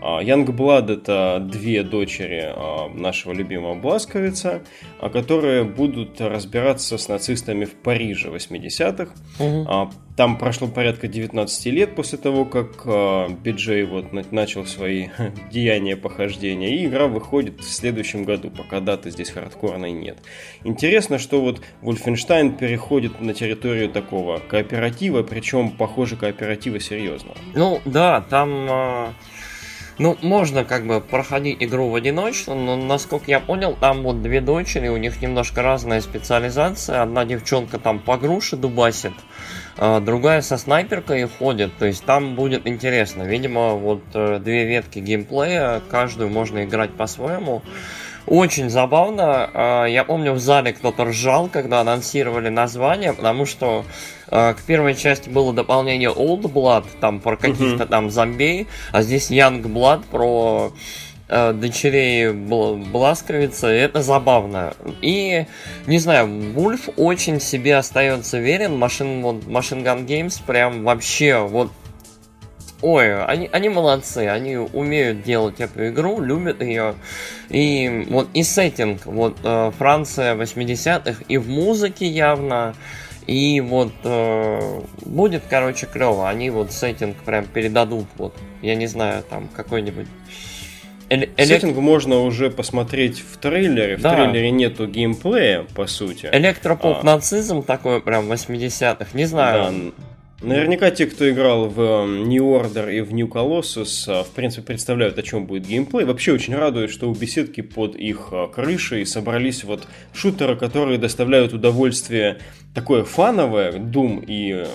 А, 0.00 0.20
Youngblood 0.24 0.92
это 0.92 1.38
две 1.40 1.84
дочери 1.84 2.42
а, 2.44 2.88
нашего 2.88 3.32
любимого 3.32 3.76
Бласковица, 3.76 4.62
а, 5.00 5.08
которые 5.08 5.62
будут 5.62 6.20
разбираться 6.20 6.98
с 6.98 7.06
нацистами 7.06 7.64
в 7.64 7.74
Париже 7.74 8.28
80-х. 8.28 9.12
Угу. 9.38 9.66
А, 9.68 9.90
там 10.16 10.36
прошло 10.36 10.68
порядка 10.68 11.08
19 11.08 11.66
лет 11.66 11.94
после 11.94 12.18
того, 12.18 12.44
как 12.44 12.82
э, 12.84 13.28
Биджей 13.42 13.84
вот 13.84 14.12
начал 14.30 14.66
свои 14.66 15.06
деяния 15.50 15.96
похождения, 15.96 16.76
и 16.76 16.86
игра 16.86 17.06
выходит 17.06 17.60
в 17.60 17.72
следующем 17.72 18.24
году, 18.24 18.50
пока 18.50 18.80
даты 18.80 19.10
здесь 19.10 19.30
хардкорной 19.30 19.92
нет. 19.92 20.18
Интересно, 20.64 21.18
что 21.18 21.40
вот 21.40 21.60
Wolfenstein 21.82 22.56
переходит 22.56 23.20
на 23.20 23.34
территорию 23.34 23.88
такого 23.88 24.38
кооператива, 24.38 25.22
причем, 25.22 25.70
похоже, 25.70 26.16
кооператива 26.16 26.80
серьезного. 26.80 27.36
Ну, 27.54 27.80
да, 27.84 28.20
там... 28.20 28.66
Э... 28.70 29.12
Ну, 29.98 30.16
можно 30.22 30.64
как 30.64 30.86
бы 30.86 31.00
проходить 31.00 31.62
игру 31.62 31.88
в 31.88 31.94
одиночку, 31.94 32.54
но 32.54 32.76
насколько 32.76 33.30
я 33.30 33.40
понял, 33.40 33.76
там 33.78 34.02
вот 34.02 34.22
две 34.22 34.40
дочери, 34.40 34.88
у 34.88 34.96
них 34.96 35.20
немножко 35.20 35.62
разная 35.62 36.00
специализация. 36.00 37.02
Одна 37.02 37.24
девчонка 37.24 37.78
там 37.78 38.00
по 38.00 38.16
груши 38.16 38.56
дубасит, 38.56 39.12
а 39.12 39.31
другая 39.76 40.42
со 40.42 40.58
снайперкой 40.58 41.28
ходит, 41.28 41.76
то 41.78 41.86
есть 41.86 42.04
там 42.04 42.34
будет 42.34 42.66
интересно. 42.66 43.22
Видимо, 43.22 43.74
вот 43.74 44.02
э, 44.14 44.38
две 44.38 44.66
ветки 44.66 44.98
геймплея, 44.98 45.80
каждую 45.90 46.28
можно 46.30 46.64
играть 46.64 46.92
по-своему. 46.92 47.62
Очень 48.26 48.70
забавно. 48.70 49.50
А, 49.52 49.84
я 49.86 50.04
помню, 50.04 50.32
в 50.32 50.38
зале 50.38 50.72
кто-то 50.72 51.06
ржал, 51.06 51.48
когда 51.48 51.80
анонсировали 51.80 52.48
название, 52.48 53.12
потому 53.12 53.46
что 53.46 53.84
а, 54.28 54.54
к 54.54 54.62
первой 54.62 54.94
части 54.94 55.28
было 55.28 55.52
дополнение 55.52 56.10
Old 56.10 56.42
Blood, 56.42 56.86
там 57.00 57.20
про 57.20 57.36
каких-то 57.36 57.86
там 57.86 58.10
зомби, 58.10 58.68
а 58.92 59.02
здесь 59.02 59.30
Young 59.30 59.62
Blood 59.62 60.04
про 60.10 60.72
дочерей 61.54 62.32
Бласковица, 62.32 63.68
это 63.68 64.02
забавно. 64.02 64.74
И, 65.00 65.46
не 65.86 65.98
знаю, 65.98 66.52
Вульф 66.52 66.90
очень 66.96 67.40
себе 67.40 67.76
остается 67.76 68.38
верен, 68.38 68.76
Машин, 68.78 69.22
вот, 69.22 69.44
Machine 69.44 69.82
Gun 69.82 70.06
Games 70.06 70.40
прям 70.46 70.84
вообще 70.84 71.38
вот 71.38 71.70
Ой, 72.82 73.24
они, 73.24 73.48
они 73.52 73.68
молодцы, 73.68 74.26
они 74.26 74.56
умеют 74.56 75.22
делать 75.22 75.60
эту 75.60 75.86
игру, 75.88 76.20
любят 76.20 76.60
ее. 76.60 76.96
И 77.48 78.06
вот 78.10 78.28
и 78.34 78.42
сеттинг, 78.42 79.06
вот 79.06 79.38
э, 79.44 79.70
Франция 79.78 80.34
80-х, 80.34 81.22
и 81.28 81.38
в 81.38 81.48
музыке 81.48 82.08
явно, 82.08 82.74
и 83.28 83.60
вот 83.60 83.92
э, 84.02 84.80
будет, 85.06 85.44
короче, 85.48 85.86
клево. 85.86 86.28
Они 86.28 86.50
вот 86.50 86.72
сеттинг 86.72 87.16
прям 87.18 87.46
передадут, 87.46 88.06
вот, 88.18 88.34
я 88.62 88.74
не 88.74 88.88
знаю, 88.88 89.22
там 89.30 89.48
какой-нибудь 89.54 90.08
Сеттинг 91.36 91.76
можно 91.76 92.20
уже 92.20 92.50
посмотреть 92.50 93.20
в 93.20 93.36
трейлере. 93.36 93.96
В 93.96 94.02
да. 94.02 94.14
трейлере 94.14 94.50
нету 94.50 94.86
геймплея, 94.86 95.66
по 95.74 95.86
сути. 95.86 96.28
Электропоп-нацизм 96.32 97.58
а... 97.58 97.62
такой 97.62 98.00
прям 98.00 98.30
80-х, 98.30 99.06
не 99.14 99.26
знаю. 99.26 99.92
Да. 99.96 100.04
Наверняка 100.42 100.90
те, 100.90 101.06
кто 101.06 101.30
играл 101.30 101.68
в 101.68 101.80
эм, 101.80 102.28
New 102.28 102.44
Order 102.44 102.92
и 102.92 103.00
в 103.00 103.14
New 103.14 103.28
Colossus, 103.28 104.04
э, 104.08 104.24
в 104.24 104.30
принципе, 104.30 104.62
представляют, 104.62 105.16
о 105.16 105.22
чем 105.22 105.46
будет 105.46 105.68
геймплей. 105.68 106.04
Вообще 106.04 106.32
очень 106.32 106.56
радует, 106.56 106.90
что 106.90 107.08
у 107.08 107.14
беседки 107.14 107.60
под 107.60 107.94
их 107.94 108.30
э, 108.32 108.48
крышей 108.52 109.06
собрались 109.06 109.62
вот 109.62 109.86
шутеры, 110.12 110.56
которые 110.56 110.98
доставляют 110.98 111.52
удовольствие 111.52 112.38
такое 112.74 113.04
фановое, 113.04 113.72
Doom 113.72 114.24
и 114.26 114.52
э, 114.52 114.66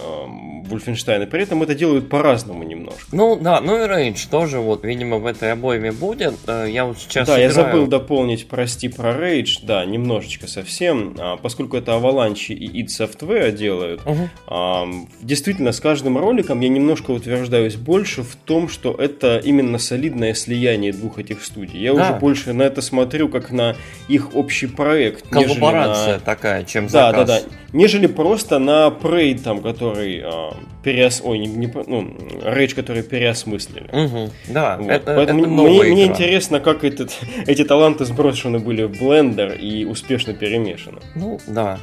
Wolfenstein, 0.70 1.24
и 1.24 1.26
при 1.26 1.44
этом 1.44 1.64
это 1.64 1.74
делают 1.74 2.10
по-разному 2.10 2.64
немножко. 2.64 3.08
Ну 3.12 3.38
да, 3.40 3.60
ну 3.60 3.76
и 3.76 3.88
Rage 3.88 4.30
тоже 4.30 4.60
вот, 4.60 4.84
видимо, 4.84 5.18
в 5.18 5.26
этой 5.26 5.54
обойме 5.54 5.92
будет. 5.92 6.36
Э, 6.48 6.68
я 6.70 6.86
вот 6.86 7.00
сейчас 7.00 7.28
Да, 7.28 7.34
играю... 7.34 7.50
я 7.50 7.52
забыл 7.52 7.88
дополнить, 7.88 8.48
прости, 8.48 8.88
про 8.88 9.14
Rage, 9.14 9.60
да, 9.64 9.84
немножечко 9.86 10.48
совсем, 10.48 11.16
а, 11.18 11.38
поскольку 11.38 11.78
это 11.78 11.94
Avalanche 11.94 12.54
и 12.54 12.84
id 12.84 12.88
Software 12.88 13.52
делают, 13.52 14.02
угу. 14.06 14.30
а, 14.48 14.88
действительно, 15.22 15.72
с 15.72 15.80
каждым 15.80 16.18
роликом 16.18 16.60
я 16.60 16.70
немножко 16.70 17.12
утверждаюсь 17.12 17.76
больше 17.76 18.22
в 18.22 18.36
том, 18.36 18.70
что 18.70 18.94
это 18.94 19.40
именно 19.40 19.80
солидное 19.80 20.36
слияние 20.36 20.94
двух 20.94 21.18
этих 21.18 21.44
студий. 21.44 21.80
Я 21.80 21.94
да. 21.94 22.04
уже 22.04 22.20
больше 22.20 22.54
на 22.54 22.62
это 22.62 22.82
смотрю, 22.82 23.28
как 23.30 23.52
на 23.52 23.76
их 24.08 24.36
общий 24.36 24.68
проект. 24.68 25.28
Коллаборация 25.30 26.16
на... 26.16 26.20
такая, 26.20 26.64
чем 26.64 26.90
заказ. 26.90 27.16
Да, 27.16 27.26
да, 27.26 27.42
да 27.42 27.48
нежели 27.78 28.08
просто 28.08 28.60
на 28.60 28.88
Prey, 28.88 29.40
там, 29.42 29.62
который 29.62 30.22
э, 30.24 30.52
переос... 30.84 31.22
Ой, 31.24 31.40
не, 31.40 31.48
не, 31.48 31.68
ну, 31.88 32.14
Rage, 32.44 32.76
который 32.76 33.04
переосмыслили. 33.04 33.88
Угу, 33.92 34.32
да, 34.48 34.78
вот. 34.78 34.90
это, 34.90 35.16
Поэтому 35.16 35.42
это 35.44 35.50
мне, 35.50 35.84
мне 35.84 36.06
интересно, 36.06 36.60
как 36.60 36.84
этот, 36.84 37.18
эти 37.48 37.64
таланты 37.64 38.06
сброшены 38.06 38.60
были 38.60 38.84
в 38.84 39.00
блендер 39.00 39.54
и 39.54 39.86
успешно 39.86 40.34
перемешаны. 40.34 41.00
Ну, 41.16 41.40
да. 41.48 41.80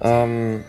Um 0.00 0.62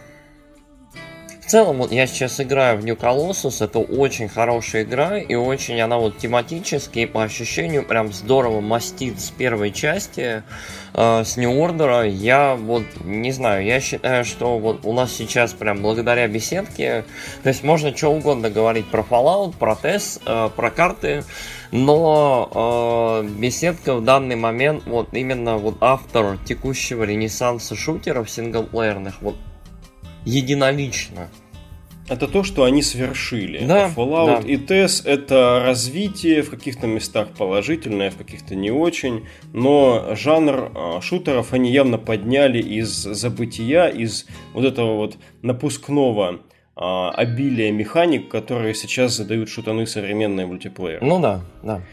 целом, 1.49 1.77
вот 1.77 1.91
я 1.91 2.05
сейчас 2.05 2.39
играю 2.39 2.77
в 2.77 2.85
New 2.85 2.95
Colossus, 2.95 3.63
это 3.63 3.79
очень 3.79 4.29
хорошая 4.29 4.83
игра, 4.83 5.17
и 5.17 5.33
очень 5.33 5.81
она 5.81 5.97
вот 5.97 6.19
тематически, 6.19 7.05
по 7.07 7.23
ощущению, 7.23 7.83
прям 7.83 8.13
здорово 8.13 8.61
мастит 8.61 9.19
с 9.19 9.31
первой 9.31 9.71
части, 9.71 10.43
э, 10.93 11.23
с 11.23 11.37
New 11.37 11.51
Order. 11.51 12.07
Я 12.07 12.55
вот, 12.55 12.83
не 13.03 13.31
знаю, 13.31 13.65
я 13.65 13.79
считаю, 13.79 14.25
что 14.25 14.59
вот 14.59 14.85
у 14.85 14.93
нас 14.93 15.11
сейчас 15.11 15.53
прям 15.53 15.81
благодаря 15.81 16.27
беседке, 16.27 17.03
то 17.41 17.49
есть 17.49 17.63
можно 17.63 17.97
что 17.97 18.09
угодно 18.09 18.51
говорить 18.51 18.85
про 18.85 19.01
Fallout, 19.01 19.55
про 19.57 19.73
TES, 19.73 20.21
э, 20.25 20.49
про 20.55 20.69
карты, 20.69 21.23
но 21.71 23.23
э, 23.23 23.27
беседка 23.27 23.95
в 23.95 24.03
данный 24.03 24.35
момент 24.35 24.83
вот 24.85 25.09
именно 25.13 25.57
вот 25.57 25.77
автор 25.81 26.37
текущего 26.45 27.03
ренессанса 27.05 27.75
шутеров 27.75 28.29
синглплеерных, 28.29 29.15
вот 29.21 29.35
единолично. 30.25 31.29
Это 32.09 32.27
то, 32.27 32.43
что 32.43 32.63
они 32.63 32.81
совершили. 32.81 33.63
Да, 33.65 33.91
Fallout 33.95 34.41
да. 34.41 34.47
и 34.47 34.57
TES 34.57 35.07
это 35.07 35.61
развитие 35.63 36.41
в 36.41 36.49
каких-то 36.49 36.87
местах 36.87 37.29
положительное, 37.37 38.09
в 38.09 38.17
каких-то 38.17 38.55
не 38.55 38.71
очень, 38.71 39.27
но 39.53 40.15
жанр 40.15 40.71
а, 40.73 41.01
шутеров 41.01 41.53
они 41.53 41.71
явно 41.71 41.99
подняли 41.99 42.59
из 42.59 42.89
забытия, 42.89 43.87
из 43.87 44.25
вот 44.53 44.65
этого 44.65 44.95
вот 44.95 45.17
напускного 45.43 46.39
а, 46.75 47.11
обилия 47.11 47.71
механик, 47.71 48.27
которые 48.27 48.73
сейчас 48.73 49.15
задают 49.15 49.49
шутаны 49.49 49.85
современные 49.85 50.47
мультиплееры. 50.47 51.05
Ну 51.05 51.19
да, 51.19 51.41
да. 51.61 51.83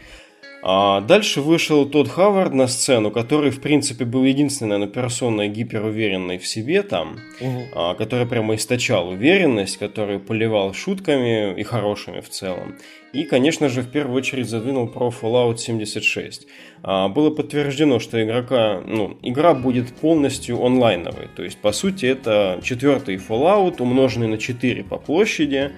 А 0.63 1.01
дальше 1.01 1.41
вышел 1.41 1.85
тот 1.85 2.07
Хавард 2.07 2.53
на 2.53 2.67
сцену, 2.67 3.11
который, 3.11 3.51
в 3.51 3.61
принципе, 3.61 4.05
был 4.05 4.23
единственной, 4.23 4.71
наверное, 4.71 4.93
персоной 4.93 5.49
гиперуверенной 5.49 6.39
в 6.39 6.47
себе 6.47 6.81
там, 6.81 7.19
угу. 7.39 7.63
а, 7.73 7.93
который 7.93 8.25
прямо 8.25 8.55
источал 8.55 9.09
уверенность, 9.09 9.77
который 9.77 10.19
поливал 10.19 10.73
шутками 10.73 11.59
и 11.59 11.63
хорошими 11.63 12.21
в 12.21 12.29
целом. 12.29 12.75
И, 13.13 13.23
конечно 13.23 13.69
же, 13.69 13.81
в 13.81 13.89
первую 13.89 14.17
очередь 14.17 14.49
задвинул 14.49 14.87
про 14.87 15.09
Fallout 15.09 15.57
76. 15.57 16.47
А, 16.83 17.07
было 17.07 17.29
подтверждено, 17.29 17.99
что 17.99 18.21
игрока, 18.23 18.81
ну, 18.85 19.17
игра 19.21 19.53
будет 19.53 19.93
полностью 19.93 20.63
онлайновой. 20.63 21.27
То 21.35 21.43
есть, 21.43 21.57
по 21.59 21.71
сути, 21.71 22.07
это 22.07 22.59
четвертый 22.63 23.17
Fallout, 23.17 23.81
умноженный 23.81 24.27
на 24.27 24.37
4 24.37 24.83
по 24.83 24.97
площади, 24.97 25.71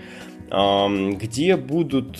где 0.49 1.55
будут 1.57 2.19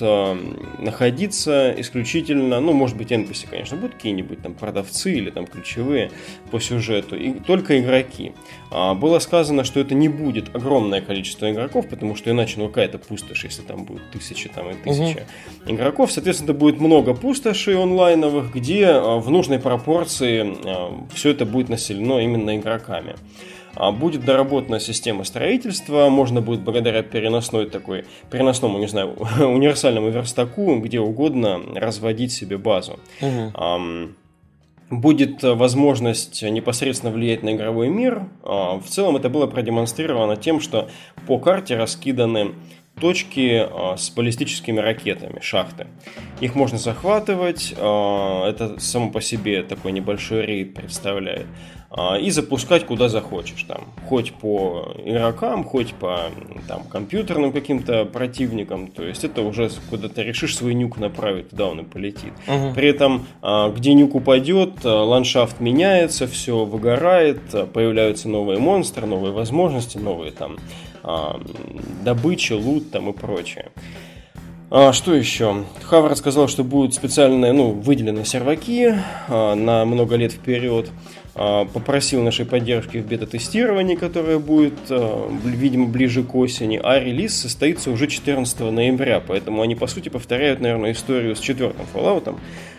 находиться 0.80 1.74
исключительно, 1.78 2.60
ну, 2.60 2.74
может 2.74 2.98
быть, 2.98 3.12
NPC, 3.12 3.48
конечно, 3.50 3.78
будут 3.78 3.96
какие-нибудь 3.96 4.42
там 4.42 4.54
продавцы 4.54 5.14
или 5.14 5.30
там 5.30 5.48
ключевые 5.48 6.12
по 6.52 6.60
сюжету, 6.60 7.16
и 7.16 7.34
только 7.40 7.80
игроки. 7.80 8.34
А, 8.72 8.94
было 8.94 9.20
сказано, 9.20 9.64
что 9.64 9.80
это 9.80 9.96
не 9.96 10.10
будет 10.10 10.56
огромное 10.56 11.02
количество 11.02 11.52
игроков, 11.52 11.88
потому 11.88 12.16
что 12.16 12.32
иначе, 12.32 12.56
ну, 12.58 12.68
какая-то 12.68 13.00
пустошь, 13.00 13.44
если 13.44 13.62
там 13.62 13.86
будет 13.86 14.10
тысячи 14.12 14.50
там 14.50 14.70
и 14.70 14.74
тысяча 14.76 15.26
угу. 15.66 15.74
игроков, 15.74 16.12
соответственно, 16.12 16.54
будет 16.54 16.80
много 16.80 17.14
пустошей 17.14 17.82
онлайновых, 17.82 18.54
где 18.54 18.88
а, 18.88 19.18
в 19.18 19.30
нужной 19.30 19.60
пропорции 19.60 20.56
все 21.14 21.32
это 21.32 21.46
будет 21.46 21.70
населено 21.70 22.20
именно 22.20 22.58
игроками. 22.58 23.16
А 23.76 23.92
будет 23.92 24.26
доработана 24.26 24.80
система 24.80 25.24
строительства, 25.24 26.10
можно 26.10 26.42
будет 26.42 26.62
благодаря 26.62 27.04
переносной 27.04 27.70
такой, 27.70 28.06
переносному, 28.32 28.78
не 28.80 28.88
знаю, 28.88 29.16
универсальному 29.40 30.10
верстаку 30.10 30.80
где 30.80 31.00
угодно 31.00 31.60
разводить 31.76 32.32
себе 32.32 32.58
базу. 32.58 33.00
Угу. 33.22 34.16
Будет 34.90 35.44
возможность 35.44 36.42
непосредственно 36.42 37.12
влиять 37.12 37.44
на 37.44 37.54
игровой 37.54 37.90
мир. 37.90 38.24
А, 38.44 38.80
в 38.80 38.88
целом 38.88 39.18
это 39.18 39.30
было 39.30 39.46
продемонстрировано 39.46 40.36
тем, 40.36 40.60
что 40.60 40.90
по 41.28 41.38
карте 41.38 41.78
раскиданы 41.78 42.56
точки 43.00 43.68
а, 43.70 43.98
с 43.98 44.10
баллистическими 44.10 44.80
ракетами, 44.80 45.42
шахты. 45.42 45.86
Их 46.42 46.56
можно 46.56 46.80
захватывать, 46.80 47.72
это 47.72 48.76
само 48.80 49.12
по 49.12 49.22
себе 49.22 49.62
такой 49.62 49.92
небольшой 49.92 50.46
рейд 50.48 50.74
представляет. 50.74 51.46
А, 51.91 52.17
и 52.17 52.29
запускать 52.29 52.86
куда 52.86 53.10
захочешь. 53.10 53.63
Там, 53.63 53.86
хоть 54.08 54.34
по 54.34 54.93
игрокам, 55.03 55.63
хоть 55.63 55.93
по 55.96 56.25
там, 56.67 56.84
компьютерным 56.84 57.51
каким-то 57.51 58.05
противникам. 58.05 58.88
То 58.88 59.03
есть 59.03 59.24
это 59.24 59.41
уже 59.41 59.72
куда 59.89 60.08
ты 60.08 60.22
решишь 60.22 60.55
свой 60.55 60.75
нюк 60.75 60.98
направить, 60.98 61.50
туда 61.50 61.67
он 61.67 61.79
и 61.79 61.84
полетит. 61.84 62.34
Угу. 62.48 62.74
При 62.75 62.89
этом, 62.89 63.25
а, 63.41 63.69
где 63.69 63.93
нюк 63.93 64.13
упадет, 64.13 64.86
а, 64.86 65.03
ландшафт 65.03 65.60
меняется, 65.60 66.27
все 66.27 66.63
выгорает, 66.63 67.41
появляются 67.74 68.29
новые 68.29 68.60
монстры, 68.60 69.08
новые 69.08 69.31
возможности, 69.31 69.98
новые 69.98 70.31
там 70.31 70.58
добычи, 72.03 72.51
лут 72.51 72.91
там 72.91 73.10
и 73.10 73.13
прочее. 73.13 73.69
А, 74.72 74.93
что 74.93 75.15
еще? 75.15 75.65
Хавр 75.81 76.15
сказал, 76.15 76.48
что 76.48 76.63
будут 76.63 76.93
специальные, 76.93 77.53
ну, 77.53 77.72
выделенные 77.72 78.24
серваки 78.24 78.93
а, 79.27 79.55
на 79.55 79.84
много 79.86 80.15
лет 80.15 80.31
вперед. 80.31 80.91
А, 81.36 81.66
попросил 81.66 82.24
нашей 82.24 82.46
поддержки 82.46 82.98
в 82.98 83.06
бета-тестировании, 83.06 83.96
которое 83.96 84.40
будет, 84.40 84.74
а, 84.90 85.32
видимо, 85.44 85.88
ближе 85.88 86.24
к 86.24 86.36
осени, 86.36 86.80
а 86.82 87.00
релиз 87.00 87.36
состоится 87.36 87.92
уже 87.92 88.08
14 88.08 88.72
ноября, 88.72 89.22
поэтому 89.26 89.62
они, 89.62 89.76
по 89.76 89.88
сути, 89.88 90.10
повторяют, 90.10 90.60
наверное, 90.60 90.92
историю 90.92 91.36
с 91.36 91.40
четвертым 91.40 91.86
Fallout, 91.94 92.36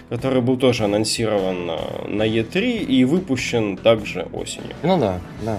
который 0.09 0.43
был 0.43 0.57
тоже 0.57 0.85
анонсирован 0.85 1.71
а, 1.71 2.07
на 2.09 2.27
E3 2.27 2.85
и 2.85 3.05
выпущен 3.05 3.77
также 3.77 4.27
осенью. 4.33 4.75
Ну 4.83 4.99
да, 4.99 5.21
да. 5.43 5.59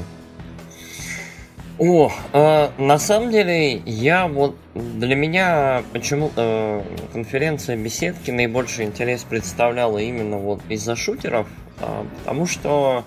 О, 1.80 2.12
э, 2.34 2.70
на 2.78 3.00
самом 3.00 3.32
деле, 3.32 3.78
я 3.88 4.28
вот 4.28 4.56
для 4.76 5.16
меня 5.16 5.82
почему-то 5.94 6.84
конференция 7.12 7.76
беседки 7.76 8.30
наибольший 8.30 8.86
интерес 8.86 9.24
представляла 9.24 9.98
именно 9.98 10.38
вот 10.38 10.62
из-за 10.70 10.96
шутеров, 10.96 11.48
потому 12.20 12.46
что 12.46 13.06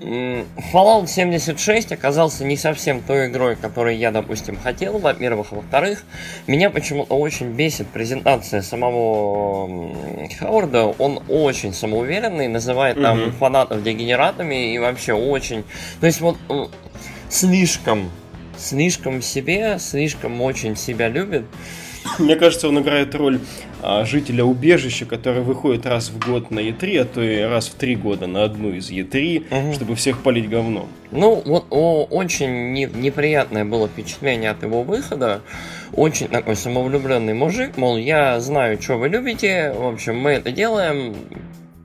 Fallout 0.00 1.06
76 1.06 1.92
оказался 1.92 2.44
не 2.44 2.56
совсем 2.56 3.00
той 3.00 3.28
игрой, 3.28 3.56
которой 3.56 3.96
я, 3.96 4.10
допустим, 4.10 4.58
хотел, 4.58 4.98
во-первых. 4.98 5.52
Во-вторых, 5.52 6.04
меня 6.46 6.70
почему-то 6.70 7.14
очень 7.14 7.52
бесит 7.52 7.86
презентация 7.88 8.62
самого 8.62 9.94
Хауарда. 10.38 10.86
Он 10.98 11.22
очень 11.28 11.72
самоуверенный, 11.72 12.48
называет 12.48 13.00
там 13.00 13.18
mm-hmm. 13.18 13.30
фанатов 13.32 13.82
дегенератами 13.82 14.74
и 14.74 14.78
вообще 14.78 15.14
очень... 15.14 15.64
То 16.00 16.06
есть 16.06 16.20
вот 16.20 16.36
слишком, 17.30 18.10
слишком 18.58 19.22
себе, 19.22 19.78
слишком 19.78 20.40
очень 20.42 20.76
себя 20.76 21.08
любит. 21.08 21.44
Мне 22.18 22.36
кажется, 22.36 22.68
он 22.68 22.80
играет 22.80 23.14
роль 23.14 23.40
а, 23.82 24.04
жителя 24.04 24.44
убежища, 24.44 25.06
который 25.06 25.42
выходит 25.42 25.86
раз 25.86 26.10
в 26.10 26.18
год 26.18 26.50
на 26.50 26.60
Е3, 26.60 26.98
а 26.98 27.04
то 27.04 27.22
и 27.22 27.40
раз 27.40 27.68
в 27.68 27.74
три 27.74 27.96
года 27.96 28.26
на 28.26 28.44
одну 28.44 28.72
из 28.72 28.90
Е3, 28.90 29.46
угу. 29.50 29.74
чтобы 29.74 29.94
всех 29.94 30.22
полить 30.22 30.48
говном. 30.48 30.88
Ну, 31.10 31.42
вот 31.44 31.66
о, 31.70 32.04
очень 32.04 32.72
не, 32.72 32.86
неприятное 32.86 33.64
было 33.64 33.88
впечатление 33.88 34.50
от 34.50 34.62
его 34.62 34.82
выхода. 34.82 35.42
Очень 35.92 36.28
такой 36.28 36.56
самовлюбленный 36.56 37.34
мужик, 37.34 37.76
мол, 37.76 37.96
я 37.96 38.40
знаю, 38.40 38.80
что 38.80 38.96
вы 38.96 39.08
любите, 39.08 39.72
в 39.72 39.86
общем, 39.86 40.18
мы 40.18 40.32
это 40.32 40.50
делаем, 40.50 41.14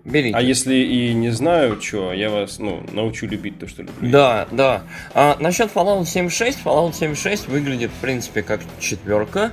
Берите. 0.03 0.35
А 0.35 0.41
если 0.41 0.75
и 0.75 1.13
не 1.13 1.29
знаю, 1.29 1.79
что, 1.79 2.11
я 2.11 2.31
вас 2.31 2.57
ну, 2.57 2.83
научу 2.91 3.27
любить 3.27 3.59
то, 3.59 3.67
что 3.67 3.83
люблю. 3.83 4.11
Да, 4.11 4.47
да. 4.49 4.81
А 5.13 5.37
насчет 5.39 5.71
Fallout 5.71 6.05
76, 6.05 6.59
Fallout 6.63 6.93
76 6.93 7.47
выглядит, 7.47 7.91
в 7.91 8.01
принципе, 8.01 8.41
как 8.41 8.61
четверка. 8.79 9.51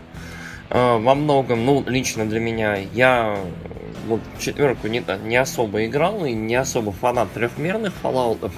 А, 0.70 0.98
во 0.98 1.14
многом, 1.14 1.64
ну, 1.64 1.82
лично 1.86 2.26
для 2.26 2.40
меня, 2.40 2.76
я 2.94 3.36
вот 4.06 4.20
четверку 4.38 4.88
не, 4.88 5.02
не 5.24 5.36
особо 5.36 5.86
играл 5.86 6.24
и 6.24 6.32
не 6.32 6.56
особо 6.56 6.92
фанат 6.92 7.32
трехмерных 7.32 7.92
Fallout. 8.02 8.50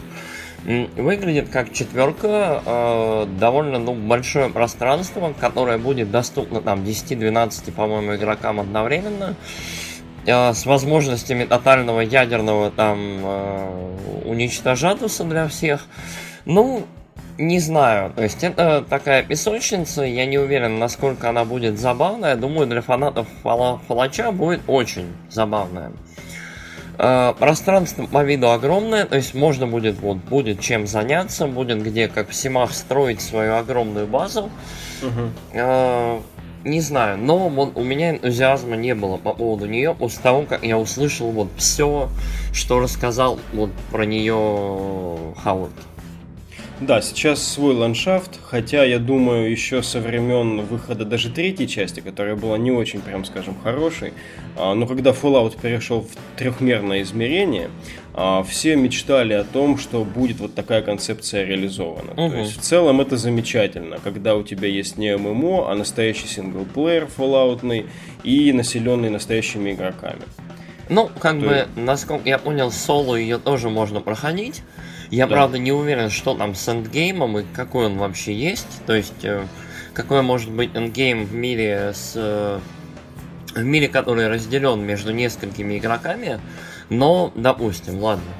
Выглядит 0.64 1.48
как 1.48 1.72
четверка, 1.72 2.62
э, 2.64 3.26
довольно 3.38 3.78
ну, 3.78 3.94
большое 3.94 4.50
пространство, 4.50 5.32
которое 5.38 5.78
будет 5.78 6.10
доступно 6.10 6.60
там 6.60 6.84
10-12, 6.84 7.72
по-моему, 7.72 8.14
игрокам 8.14 8.60
одновременно. 8.60 9.36
Э, 10.26 10.52
с 10.52 10.66
возможностями 10.66 11.44
тотального 11.44 12.00
ядерного 12.00 12.70
там 12.70 12.98
э, 13.22 13.96
уничтожатуса 14.26 15.24
для 15.24 15.48
всех. 15.48 15.86
Ну, 16.44 16.84
не 17.40 17.58
знаю. 17.58 18.12
То 18.14 18.22
есть 18.22 18.44
это 18.44 18.84
такая 18.88 19.22
песочница, 19.22 20.02
я 20.02 20.26
не 20.26 20.38
уверен, 20.38 20.78
насколько 20.78 21.28
она 21.30 21.44
будет 21.44 21.78
забавная. 21.78 22.36
Думаю, 22.36 22.66
для 22.66 22.82
фанатов 22.82 23.26
фала, 23.42 23.80
Фалача 23.88 24.30
будет 24.30 24.60
очень 24.66 25.06
забавная. 25.30 25.92
Э, 26.98 27.32
пространство 27.38 28.06
по 28.06 28.22
виду 28.22 28.50
огромное, 28.50 29.06
то 29.06 29.16
есть 29.16 29.34
можно 29.34 29.66
будет, 29.66 29.98
вот, 30.00 30.18
будет 30.18 30.60
чем 30.60 30.86
заняться, 30.86 31.46
будет 31.46 31.82
где, 31.82 32.08
как 32.08 32.28
в 32.28 32.34
Симах, 32.34 32.72
строить 32.72 33.22
свою 33.22 33.56
огромную 33.56 34.06
базу. 34.06 34.50
Угу. 35.02 36.22
Не 36.62 36.82
знаю, 36.82 37.16
но 37.16 37.48
вот 37.48 37.72
у 37.74 37.82
меня 37.82 38.10
энтузиазма 38.10 38.76
не 38.76 38.94
было 38.94 39.16
по 39.16 39.32
поводу 39.32 39.64
нее 39.64 39.94
после 39.94 40.22
того, 40.22 40.42
как 40.42 40.62
я 40.62 40.76
услышал 40.76 41.30
вот 41.30 41.48
все, 41.56 42.10
что 42.52 42.80
рассказал 42.80 43.40
вот 43.54 43.70
про 43.90 44.04
нее 44.04 45.34
Хауард. 45.42 45.72
Да, 46.80 47.02
сейчас 47.02 47.46
свой 47.46 47.74
ландшафт, 47.74 48.38
хотя 48.42 48.84
я 48.84 48.98
думаю 48.98 49.50
еще 49.50 49.82
со 49.82 50.00
времен 50.00 50.62
выхода 50.62 51.04
даже 51.04 51.28
третьей 51.28 51.68
части, 51.68 52.00
которая 52.00 52.36
была 52.36 52.56
не 52.56 52.72
очень, 52.72 53.02
прям 53.02 53.26
скажем, 53.26 53.54
хорошей, 53.62 54.14
а, 54.56 54.74
но 54.74 54.86
когда 54.86 55.10
Fallout 55.10 55.60
перешел 55.60 56.00
в 56.00 56.38
трехмерное 56.38 57.02
измерение, 57.02 57.68
а, 58.14 58.42
все 58.42 58.76
мечтали 58.76 59.34
о 59.34 59.44
том, 59.44 59.76
что 59.76 60.04
будет 60.04 60.40
вот 60.40 60.54
такая 60.54 60.80
концепция 60.80 61.44
реализована. 61.44 62.12
Угу. 62.12 62.30
То 62.30 62.38
есть 62.38 62.56
в 62.56 62.60
целом 62.62 63.02
это 63.02 63.18
замечательно, 63.18 63.98
когда 64.02 64.34
у 64.34 64.42
тебя 64.42 64.68
есть 64.68 64.96
не 64.96 65.14
ММО, 65.14 65.70
а 65.70 65.74
настоящий 65.74 66.28
синглплеер 66.28 67.08
Fallout 67.14 67.64
ный 67.64 67.86
и 68.24 68.52
населенный 68.54 69.10
настоящими 69.10 69.72
игроками. 69.72 70.22
Ну, 70.88 71.08
как 71.20 71.38
То 71.38 71.46
бы, 71.46 71.68
насколько 71.76 72.28
я 72.28 72.38
понял, 72.38 72.72
соло 72.72 73.14
ее 73.16 73.38
тоже 73.38 73.68
можно 73.68 74.00
проходить. 74.00 74.62
Я, 75.10 75.26
да. 75.26 75.34
правда, 75.34 75.58
не 75.58 75.72
уверен, 75.72 76.10
что 76.10 76.34
там 76.34 76.54
с 76.54 76.68
endgame 76.68 77.23
ом 77.23 77.38
и 77.38 77.44
какой 77.54 77.86
он 77.86 77.98
вообще 77.98 78.32
есть. 78.32 78.84
То 78.86 78.94
есть, 78.94 79.24
э, 79.24 79.44
какой 79.92 80.22
может 80.22 80.50
быть 80.50 80.70
endgame 80.74 81.24
в 81.24 81.34
мире 81.34 81.92
с... 81.94 82.12
Э, 82.16 82.60
в 83.54 83.64
мире, 83.64 83.88
который 83.88 84.28
разделен 84.28 84.80
между 84.80 85.12
несколькими 85.12 85.78
игроками. 85.78 86.40
Но, 86.88 87.32
допустим, 87.34 87.98
ладно. 87.98 88.30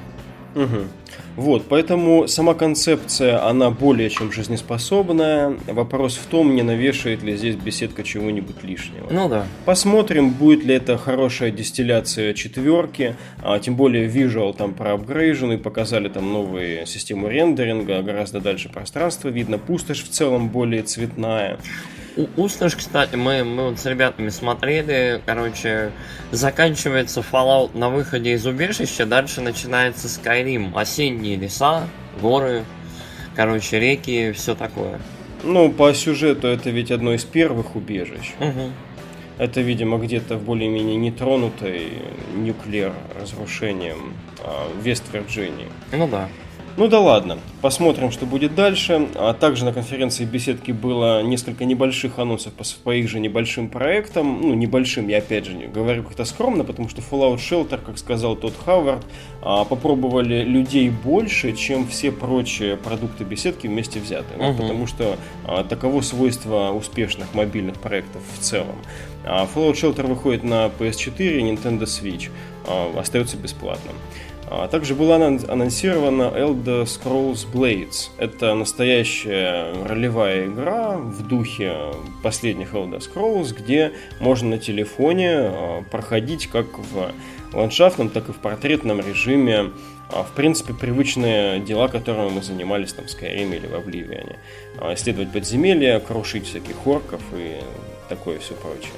Угу. 0.55 0.87
Вот, 1.35 1.65
поэтому 1.69 2.27
сама 2.27 2.53
концепция, 2.53 3.47
она 3.47 3.69
более 3.69 4.09
чем 4.09 4.31
жизнеспособная. 4.31 5.55
Вопрос 5.67 6.15
в 6.15 6.25
том, 6.25 6.55
не 6.55 6.61
навешает 6.61 7.23
ли 7.23 7.37
здесь 7.37 7.55
беседка 7.55 8.03
чего-нибудь 8.03 8.63
лишнего. 8.63 9.07
Ну 9.09 9.29
да. 9.29 9.45
Посмотрим, 9.65 10.31
будет 10.31 10.65
ли 10.65 10.75
это 10.75 10.97
хорошая 10.97 11.51
дистилляция 11.51 12.33
четверки. 12.33 13.15
А, 13.41 13.59
тем 13.59 13.75
более 13.75 14.07
Visual 14.07 14.55
там 14.55 14.73
проапгрейжены, 14.73 15.57
показали 15.57 16.09
там 16.09 16.31
новую 16.31 16.85
систему 16.85 17.27
рендеринга, 17.27 18.01
гораздо 18.01 18.41
дальше 18.41 18.69
пространство 18.69 19.29
видно. 19.29 19.57
Пустошь 19.57 20.03
в 20.03 20.09
целом 20.09 20.49
более 20.49 20.83
цветная. 20.83 21.57
Усташ, 22.35 22.75
кстати, 22.75 23.15
мы, 23.15 23.43
мы 23.45 23.69
вот 23.69 23.79
с 23.79 23.85
ребятами 23.85 24.29
смотрели, 24.29 25.21
короче, 25.25 25.91
заканчивается 26.31 27.21
Fallout 27.21 27.77
на 27.77 27.89
выходе 27.89 28.33
из 28.33 28.45
убежища, 28.45 29.05
дальше 29.05 29.39
начинается 29.39 30.07
Skyrim, 30.07 30.73
осенние 31.31 31.37
леса, 31.37 31.87
горы, 32.21 32.65
короче, 33.35 33.79
реки, 33.79 34.31
все 34.31 34.55
такое. 34.55 34.99
Ну, 35.43 35.71
по 35.71 35.93
сюжету 35.93 36.47
это 36.47 36.69
ведь 36.69 36.91
одно 36.91 37.13
из 37.13 37.23
первых 37.23 37.75
убежищ. 37.75 38.33
Угу. 38.39 38.71
Это, 39.37 39.61
видимо, 39.61 39.97
где-то 39.97 40.37
в 40.37 40.43
более-менее 40.43 40.97
нетронутой 40.97 41.87
нуклеар 42.35 42.93
разрушением 43.19 44.13
а, 44.39 44.67
Вест-Вирджинии. 44.83 45.67
Ну 45.91 46.07
да. 46.07 46.29
Ну 46.77 46.87
да 46.87 46.99
ладно, 46.99 47.37
посмотрим, 47.61 48.11
что 48.11 48.25
будет 48.25 48.55
дальше. 48.55 49.09
А 49.15 49.33
также 49.33 49.65
на 49.65 49.73
конференции 49.73 50.25
беседки 50.25 50.71
было 50.71 51.21
несколько 51.21 51.65
небольших 51.65 52.17
анонсов 52.17 52.53
по, 52.53 52.63
по 52.83 52.95
их 52.95 53.09
же 53.09 53.19
небольшим 53.19 53.69
проектам. 53.69 54.41
Ну, 54.41 54.53
небольшим, 54.53 55.07
я 55.07 55.17
опять 55.17 55.45
же 55.45 55.53
говорю 55.67 56.03
как-то 56.03 56.23
скромно, 56.25 56.63
потому 56.63 56.87
что 56.89 57.01
Fallout 57.01 57.37
Shelter, 57.37 57.79
как 57.83 57.97
сказал 57.97 58.35
тот 58.35 58.53
Хавард, 58.65 59.05
а, 59.41 59.65
попробовали 59.65 60.43
людей 60.43 60.89
больше, 60.89 61.53
чем 61.53 61.87
все 61.87 62.11
прочие 62.11 62.77
продукты 62.77 63.25
беседки 63.25 63.67
вместе 63.67 63.99
взятые. 63.99 64.39
Uh-huh. 64.39 64.57
потому 64.57 64.87
что 64.87 65.17
а, 65.45 65.63
таково 65.63 66.01
свойство 66.01 66.71
успешных 66.71 67.33
мобильных 67.33 67.79
проектов 67.79 68.21
в 68.37 68.41
целом. 68.41 68.75
А, 69.25 69.45
Fallout 69.45 69.73
Shelter 69.73 70.07
выходит 70.07 70.43
на 70.43 70.67
PS4 70.67 71.39
и 71.39 71.41
Nintendo 71.41 71.83
Switch. 71.83 72.29
Остается 72.95 73.37
бесплатным. 73.37 73.95
А 74.53 74.67
также 74.67 74.95
была 74.95 75.15
анонсирована 75.15 76.23
Elder 76.23 76.83
Scrolls 76.83 77.47
Blades. 77.49 78.09
Это 78.17 78.53
настоящая 78.53 79.73
ролевая 79.85 80.47
игра 80.47 80.97
в 80.97 81.25
духе 81.25 81.93
последних 82.21 82.73
Elder 82.73 82.99
Scrolls, 82.99 83.55
где 83.57 83.93
можно 84.19 84.49
на 84.49 84.57
телефоне 84.57 85.29
а, 85.37 85.83
проходить 85.89 86.47
как 86.47 86.65
в 86.79 87.13
ландшафтном, 87.53 88.09
так 88.09 88.27
и 88.27 88.33
в 88.33 88.39
портретном 88.39 88.99
режиме 88.99 89.71
а, 90.09 90.23
в 90.23 90.31
принципе, 90.33 90.73
привычные 90.73 91.61
дела, 91.61 91.87
которыми 91.87 92.31
мы 92.31 92.43
занимались 92.43 92.91
там 92.91 93.05
в 93.05 93.07
Skyrim 93.07 93.55
или 93.55 93.67
в 93.67 93.73
Обливиане. 93.73 94.37
Исследовать 94.93 95.31
подземелья, 95.31 96.01
крушить 96.01 96.45
всяких 96.45 96.85
орков 96.85 97.21
и 97.33 97.61
такое 98.09 98.37
все 98.39 98.53
прочее. 98.55 98.91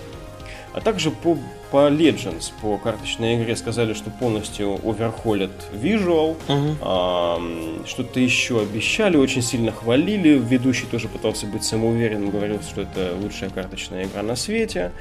А 0.74 0.82
также 0.82 1.12
по, 1.12 1.38
по 1.74 1.90
Legends, 1.90 2.52
по 2.62 2.78
карточной 2.78 3.36
игре 3.36 3.56
сказали, 3.56 3.96
что 3.96 4.12
полностью 4.12 4.80
оверхолят 4.88 5.50
визуал. 5.74 6.38
Uh-huh. 6.48 6.76
А, 6.82 7.42
что-то 7.88 8.20
еще 8.20 8.62
обещали, 8.62 9.18
очень 9.18 9.42
сильно 9.42 9.72
хвалили. 9.72 10.38
Ведущий 10.38 10.86
тоже 10.86 11.08
пытался 11.08 11.48
быть 11.48 11.64
самоуверенным, 11.64 12.30
говорил, 12.30 12.62
что 12.62 12.82
это 12.82 13.16
лучшая 13.20 13.50
карточная 13.50 14.04
игра 14.04 14.22
на 14.22 14.36
свете. 14.36 14.92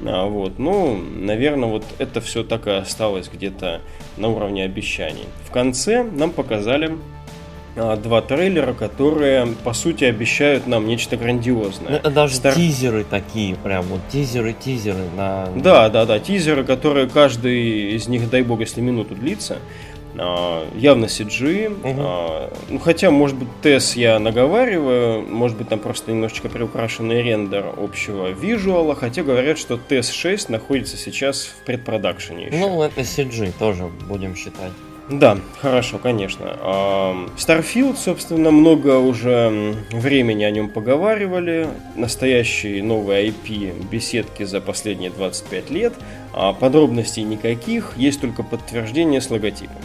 А, 0.00 0.24
вот, 0.24 0.58
ну, 0.58 0.96
наверное, 0.96 1.68
вот 1.68 1.84
это 1.98 2.22
все 2.22 2.42
так 2.42 2.68
и 2.68 2.70
осталось 2.70 3.28
где-то 3.28 3.82
на 4.16 4.28
уровне 4.28 4.64
обещаний. 4.64 5.26
В 5.46 5.50
конце 5.50 6.04
нам 6.04 6.30
показали 6.30 6.96
два 7.74 8.22
трейлера, 8.22 8.72
которые, 8.72 9.46
по 9.64 9.72
сути, 9.72 10.04
обещают 10.04 10.66
нам 10.66 10.86
нечто 10.86 11.16
грандиозное. 11.16 11.90
Ну, 11.90 11.96
это 11.96 12.10
даже 12.10 12.36
Стар... 12.36 12.54
тизеры 12.54 13.04
такие, 13.04 13.56
прям 13.56 13.84
вот 13.86 14.00
тизеры-тизеры. 14.10 15.04
На... 15.16 15.48
Да, 15.56 15.88
да, 15.88 16.06
да, 16.06 16.18
тизеры, 16.18 16.64
которые 16.64 17.08
каждый 17.08 17.94
из 17.94 18.08
них, 18.08 18.30
дай 18.30 18.42
бог, 18.42 18.60
если 18.60 18.80
минуту 18.80 19.14
длится. 19.14 19.58
А, 20.16 20.68
явно 20.76 21.06
CG. 21.06 21.68
Угу. 21.68 21.94
А, 21.98 22.52
ну, 22.68 22.78
хотя, 22.78 23.10
может 23.10 23.36
быть, 23.36 23.48
TES 23.62 23.98
я 23.98 24.18
наговариваю, 24.18 25.22
может 25.22 25.56
быть, 25.58 25.68
там 25.68 25.80
просто 25.80 26.12
немножечко 26.12 26.48
приукрашенный 26.48 27.22
рендер 27.22 27.72
общего 27.76 28.28
визуала, 28.28 28.94
хотя 28.94 29.22
говорят, 29.22 29.58
что 29.58 29.74
TES 29.74 30.12
6 30.12 30.48
находится 30.50 30.96
сейчас 30.96 31.44
в 31.44 31.64
предпродакшене 31.64 32.46
еще. 32.46 32.56
Ну, 32.56 32.82
это 32.82 33.00
CG 33.00 33.52
тоже, 33.58 33.90
будем 34.08 34.36
считать. 34.36 34.72
Да, 35.10 35.36
хорошо, 35.60 35.98
конечно. 35.98 36.56
Starfield, 37.36 37.96
собственно, 37.96 38.50
много 38.50 38.98
уже 38.98 39.76
времени 39.90 40.44
о 40.44 40.50
нем 40.50 40.70
поговаривали. 40.70 41.68
Настоящий 41.94 42.80
новый 42.80 43.28
IP 43.28 43.88
беседки 43.90 44.44
за 44.44 44.62
последние 44.62 45.10
25 45.10 45.70
лет. 45.70 45.92
А 46.32 46.54
подробностей 46.54 47.22
никаких, 47.22 47.92
есть 47.96 48.22
только 48.22 48.42
подтверждение 48.42 49.20
с 49.20 49.30
логотипом. 49.30 49.82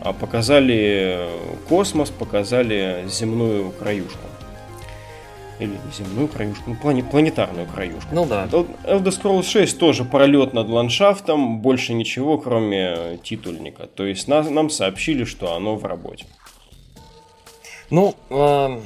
А 0.00 0.14
показали 0.14 1.28
космос, 1.68 2.10
показали 2.10 3.04
земную 3.08 3.72
краюшку. 3.72 4.26
Или 5.62 5.78
земную 5.96 6.28
краюшку, 6.28 6.70
ну, 6.70 6.76
плане, 6.76 7.02
планетарную 7.02 7.66
краюшку. 7.66 8.08
Ну 8.12 8.26
да. 8.26 8.46
Elder 8.46 9.04
Scrolls 9.04 9.44
6 9.44 9.78
тоже 9.78 10.04
пролет 10.04 10.52
над 10.52 10.68
ландшафтом, 10.68 11.60
больше 11.60 11.94
ничего, 11.94 12.38
кроме 12.38 13.18
титульника. 13.22 13.86
То 13.86 14.04
есть 14.04 14.28
нас, 14.28 14.48
нам 14.48 14.70
сообщили, 14.70 15.24
что 15.24 15.54
оно 15.54 15.76
в 15.76 15.84
работе. 15.84 16.26
Ну, 17.90 18.14
э, 18.30 18.80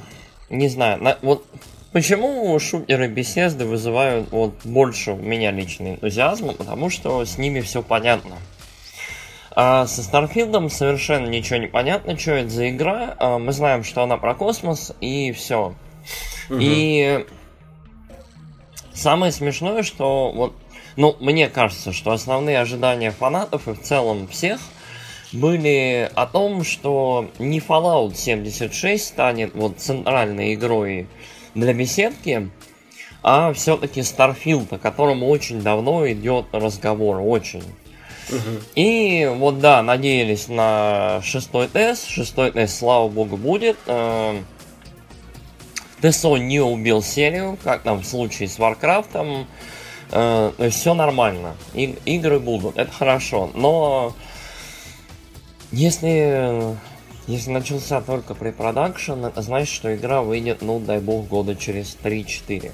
не 0.51 0.69
знаю, 0.69 1.03
на, 1.03 1.19
вот 1.23 1.45
почему 1.93 2.59
шутеры 2.59 3.09
беседы 3.09 3.65
вызывают 3.65 4.31
вот 4.33 4.55
больше 4.65 5.13
у 5.13 5.17
меня 5.17 5.51
личный 5.53 5.93
энтузиазм, 5.93 6.55
потому 6.55 6.91
что 6.91 7.25
с 7.25 7.39
ними 7.39 7.61
все 7.61 7.83
понятно. 7.83 8.37
А 9.59 9.87
со 9.87 10.03
Старфилдом 10.03 10.69
совершенно 10.69 11.29
ничего 11.29 11.57
не 11.57 11.67
понятно, 11.67 12.19
что 12.19 12.33
это 12.33 12.51
за 12.51 12.69
игра. 12.69 13.17
А 13.19 13.39
мы 13.39 13.53
знаем, 13.53 13.85
что 13.85 14.03
она 14.03 14.19
про 14.19 14.35
космос, 14.35 14.93
и 15.01 15.33
все. 15.33 15.75
Угу. 16.49 16.59
И 16.61 17.27
самое 18.93 19.33
смешное, 19.33 19.83
что 19.83 20.33
вот, 20.33 20.55
ну, 20.97 21.17
мне 21.21 21.49
кажется, 21.49 21.93
что 21.93 22.13
основные 22.13 22.61
ожидания 22.61 23.11
фанатов 23.11 23.69
и 23.69 23.73
в 23.73 23.83
целом 23.83 24.29
всех 24.29 24.61
были 25.33 26.11
о 26.15 26.27
том, 26.27 26.65
что 26.65 27.31
не 27.39 27.59
Fallout 27.59 28.15
76 28.15 29.05
станет 29.05 29.55
вот 29.55 29.79
центральной 29.79 30.55
игрой 30.55 31.09
для 31.55 31.73
беседки, 31.75 32.51
а 33.23 33.53
все-таки 33.53 34.01
Starfield, 34.01 34.75
о 34.75 34.79
котором 34.79 35.23
очень 35.23 35.61
давно 35.61 36.09
идет 36.11 36.47
разговор, 36.53 37.21
очень. 37.21 37.65
Угу. 38.29 38.63
И 38.75 39.31
вот 39.37 39.61
да, 39.61 39.83
надеялись 39.83 40.49
на 40.49 41.21
шестой 41.23 41.69
TES. 41.69 42.09
Шестой 42.09 42.53
TES, 42.53 42.79
слава 42.79 43.09
богу, 43.09 43.37
будет. 43.37 43.77
Э, 43.87 44.41
TESO 46.01 46.37
не 46.37 46.61
убил 46.61 47.03
серию, 47.03 47.59
как 47.63 47.83
там 47.83 48.01
в 48.01 48.07
случае 48.07 48.49
с 48.49 48.59
Warcraft 48.59 49.23
ом. 49.23 49.47
Э, 50.13 50.53
все 50.71 50.95
нормально. 50.95 51.57
И, 51.75 51.97
игры 52.05 52.39
будут, 52.39 52.77
это 52.77 52.93
хорошо. 52.93 53.51
Но 53.55 54.15
если, 55.73 56.77
если 57.27 57.51
начался 57.51 58.01
только 58.01 58.35
pre-production, 58.35 59.25
это 59.25 59.43
значит, 59.43 59.75
что 59.75 59.95
игра 59.95 60.23
выйдет, 60.23 60.63
ну 60.63 60.79
дай 60.79 61.01
бог, 61.01 61.27
года 61.29 61.57
через 61.57 61.97
3-4. 62.03 62.73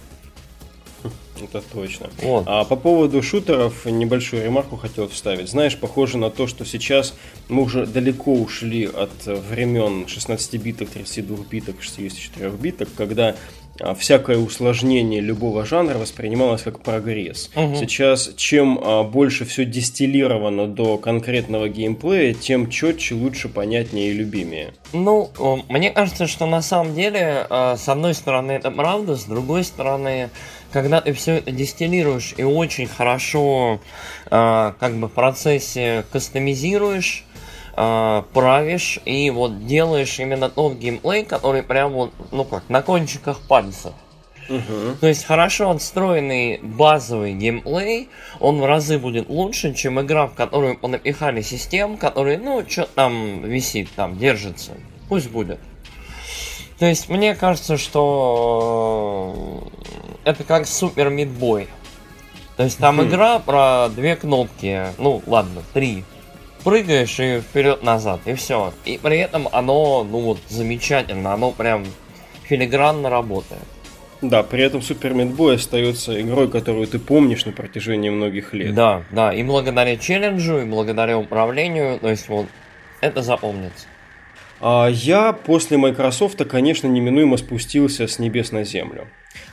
Это 1.44 1.62
точно. 1.72 2.10
Вот. 2.22 2.44
А 2.46 2.64
по 2.64 2.76
поводу 2.76 3.22
шутеров 3.22 3.86
небольшую 3.86 4.44
ремарку 4.44 4.76
хотел 4.76 5.08
вставить. 5.08 5.48
Знаешь, 5.48 5.76
похоже 5.76 6.18
на 6.18 6.30
то, 6.30 6.46
что 6.46 6.64
сейчас 6.64 7.14
мы 7.48 7.62
уже 7.62 7.86
далеко 7.86 8.32
ушли 8.32 8.86
от 8.86 9.26
времен 9.26 10.04
16-биток, 10.04 10.88
32-биток, 10.94 11.76
64-биток, 11.80 12.88
когда 12.96 13.34
а, 13.80 13.94
всякое 13.94 14.38
усложнение 14.38 15.20
любого 15.20 15.64
жанра 15.64 15.98
воспринималось 15.98 16.62
как 16.62 16.80
прогресс. 16.80 17.50
Угу. 17.56 17.76
Сейчас 17.76 18.30
чем 18.36 18.78
а, 18.82 19.02
больше 19.02 19.44
все 19.44 19.64
дистиллировано 19.64 20.66
до 20.66 20.98
конкретного 20.98 21.68
геймплея, 21.68 22.34
тем 22.34 22.68
четче, 22.70 23.14
лучше, 23.14 23.48
понятнее 23.48 24.10
и 24.10 24.12
любимее. 24.12 24.74
Ну, 24.92 25.30
мне 25.68 25.90
кажется, 25.90 26.26
что 26.26 26.46
на 26.46 26.60
самом 26.62 26.94
деле, 26.94 27.46
а, 27.48 27.76
с 27.76 27.88
одной 27.88 28.14
стороны, 28.14 28.52
это 28.52 28.70
правда, 28.70 29.16
с 29.16 29.24
другой 29.24 29.64
стороны, 29.64 30.30
когда 30.72 31.00
ты 31.00 31.12
все 31.12 31.36
это 31.36 31.50
дистиллируешь 31.50 32.34
и 32.36 32.42
очень 32.42 32.86
хорошо 32.86 33.80
э, 34.30 34.72
как 34.78 34.94
бы 34.96 35.08
в 35.08 35.12
процессе 35.12 36.04
кастомизируешь, 36.10 37.24
э, 37.76 38.22
правишь 38.32 38.98
и 39.04 39.30
вот 39.30 39.66
делаешь 39.66 40.18
именно 40.18 40.48
тот 40.48 40.74
геймплей, 40.74 41.24
который 41.24 41.62
прям 41.62 41.92
вот, 41.92 42.12
ну 42.30 42.44
как, 42.44 42.68
на 42.68 42.82
кончиках 42.82 43.40
пальцев. 43.46 43.92
Угу. 44.48 44.96
То 45.00 45.06
есть 45.06 45.24
хорошо 45.24 45.70
отстроенный 45.70 46.58
базовый 46.62 47.34
геймплей, 47.34 48.08
он 48.40 48.60
в 48.60 48.66
разы 48.66 48.98
будет 48.98 49.28
лучше, 49.28 49.74
чем 49.74 50.00
игра, 50.00 50.26
в 50.26 50.34
которую 50.34 50.76
понапихали 50.76 51.42
систем, 51.42 51.96
который, 51.96 52.38
ну, 52.38 52.64
что 52.68 52.86
там 52.86 53.44
висит, 53.44 53.88
там 53.94 54.18
держится. 54.18 54.72
Пусть 55.08 55.30
будет. 55.30 55.60
То 56.82 56.86
есть 56.86 57.08
мне 57.08 57.36
кажется, 57.36 57.76
что 57.76 59.62
это 60.24 60.42
как 60.42 60.66
Супер 60.66 61.10
Мидбой. 61.10 61.68
То 62.56 62.64
есть 62.64 62.78
там 62.78 63.00
игра 63.04 63.38
про 63.38 63.88
две 63.88 64.16
кнопки, 64.16 64.86
ну 64.98 65.22
ладно, 65.28 65.62
три. 65.74 66.02
Прыгаешь 66.64 67.20
и 67.20 67.38
вперед-назад, 67.38 68.22
и 68.24 68.34
все. 68.34 68.72
И 68.84 68.98
при 69.00 69.18
этом 69.18 69.48
оно, 69.52 70.02
ну 70.02 70.22
вот, 70.22 70.40
замечательно, 70.48 71.32
оно 71.32 71.52
прям 71.52 71.84
филигранно 72.48 73.08
работает. 73.08 73.62
Да, 74.20 74.42
при 74.42 74.64
этом 74.64 74.82
Супер 74.82 75.14
Мидбой 75.14 75.54
остается 75.54 76.20
игрой, 76.20 76.50
которую 76.50 76.88
ты 76.88 76.98
помнишь 76.98 77.44
на 77.44 77.52
протяжении 77.52 78.10
многих 78.10 78.54
лет. 78.54 78.74
Да, 78.74 79.04
да, 79.12 79.32
и 79.32 79.44
благодаря 79.44 79.96
челленджу, 79.96 80.58
и 80.58 80.64
благодаря 80.64 81.16
управлению, 81.16 82.00
то 82.00 82.08
есть 82.08 82.28
вот, 82.28 82.48
это 83.00 83.22
запомнится. 83.22 83.86
А 84.64 84.86
я 84.86 85.32
после 85.32 85.76
Microsoft, 85.76 86.44
конечно, 86.44 86.86
неминуемо 86.86 87.36
спустился 87.36 88.06
с 88.06 88.20
небес 88.20 88.52
на 88.52 88.62
землю. 88.62 89.08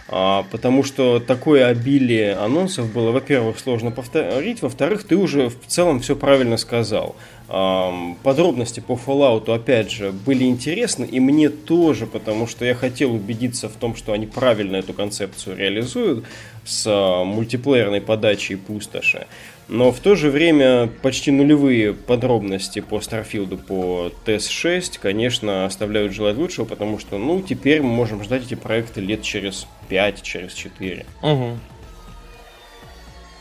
А, 0.07 0.45
потому 0.51 0.83
что 0.83 1.19
такое 1.19 1.65
обилие 1.65 2.35
анонсов 2.35 2.93
было, 2.93 3.09
во-первых, 3.09 3.59
сложно 3.59 3.89
повторить, 3.89 4.61
во-вторых, 4.61 5.03
ты 5.03 5.15
уже 5.15 5.49
в 5.49 5.65
целом 5.65 5.99
все 5.99 6.15
правильно 6.15 6.57
сказал. 6.57 7.15
А, 7.47 7.91
подробности 8.21 8.81
по 8.81 8.93
Fallout, 8.93 9.51
опять 9.51 9.89
же, 9.89 10.11
были 10.11 10.43
интересны, 10.43 11.05
и 11.05 11.19
мне 11.19 11.49
тоже, 11.49 12.05
потому 12.05 12.45
что 12.45 12.63
я 12.65 12.75
хотел 12.75 13.13
убедиться 13.13 13.67
в 13.67 13.73
том, 13.73 13.95
что 13.95 14.13
они 14.13 14.27
правильно 14.27 14.75
эту 14.77 14.93
концепцию 14.93 15.57
реализуют 15.57 16.25
с 16.65 16.87
мультиплеерной 17.25 18.01
подачей 18.01 18.57
пустоши. 18.57 19.25
Но 19.69 19.91
в 19.91 19.99
то 19.99 20.15
же 20.15 20.31
время 20.31 20.87
почти 21.03 21.29
нулевые 21.29 21.93
подробности 21.93 22.79
по 22.79 22.99
Старфилду, 23.01 23.57
по 23.57 24.11
TS6, 24.25 24.99
конечно, 24.99 25.65
оставляют 25.65 26.11
желать 26.11 26.37
лучшего, 26.37 26.65
потому 26.65 26.97
что, 26.97 27.19
ну, 27.19 27.39
теперь 27.41 27.83
мы 27.83 27.89
можем 27.89 28.23
ждать 28.23 28.43
эти 28.47 28.55
проекты 28.55 28.99
лет 28.99 29.21
через 29.21 29.67
5, 29.87 30.23
через 30.23 30.53
4. 30.53 31.05
Угу. 31.21 31.57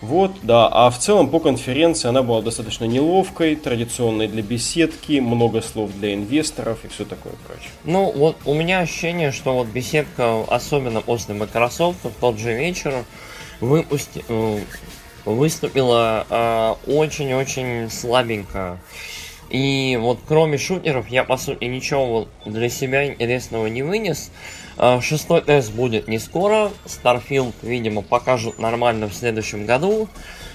Вот, 0.03 0.33
да. 0.43 0.69
А 0.69 0.91
в 0.91 0.99
целом 0.99 1.31
по 1.31 1.41
конференции 1.41 2.09
она 2.09 2.23
была 2.23 2.43
достаточно 2.43 2.85
неловкой, 2.85 3.57
традиционной 3.57 4.29
для 4.29 4.43
беседки, 4.43 5.21
много 5.21 5.63
слов 5.63 5.91
для 5.99 6.13
инвесторов 6.13 6.85
и 6.85 6.89
все 6.89 7.07
такое 7.07 7.33
прочее. 7.47 7.71
Ну, 7.85 8.13
вот 8.13 8.37
у 8.45 8.53
меня 8.53 8.81
ощущение, 8.81 9.33
что 9.33 9.55
вот 9.55 9.69
беседка, 9.69 10.45
особенно 10.47 11.01
после 11.01 11.35
Microsoft, 11.35 12.05
в 12.05 12.13
тот 12.21 12.39
же 12.39 12.53
вечер 12.53 13.05
выпусти... 13.61 14.23
Э, 15.25 15.31
выступила 15.31 16.27
э, 16.29 16.75
очень-очень 16.87 17.91
слабенько. 17.91 18.79
И 19.51 19.99
вот 20.01 20.19
кроме 20.29 20.59
шутеров 20.59 21.09
я 21.09 21.25
по 21.25 21.39
сути 21.39 21.65
ничего 21.65 22.29
для 22.45 22.69
себя 22.69 23.07
интересного 23.07 23.67
не 23.67 23.83
вынес. 23.83 24.31
Э, 24.77 25.01
шестой 25.01 25.41
тест 25.43 25.73
будет 25.73 26.09
не 26.09 26.19
скоро. 26.19 26.71
Starfield, 26.85 27.55
видимо, 27.63 28.03
покажут 28.03 28.59
нормально 28.59 29.09
в 29.09 29.15
следующем 29.15 29.67
году. 29.67 30.09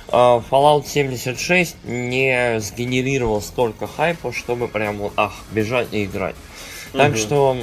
Э, 0.10 0.42
Fallout 0.50 0.88
76 0.88 1.76
не 1.86 2.60
сгенерировал 2.60 3.42
столько 3.42 3.88
хайпа, 3.88 4.32
чтобы 4.32 4.68
прям 4.68 4.98
вот, 4.98 5.14
ах, 5.18 5.34
бежать 5.52 5.88
и 5.92 6.06
играть. 6.06 6.36
Угу. 6.94 6.98
Так 6.98 7.18
что 7.18 7.58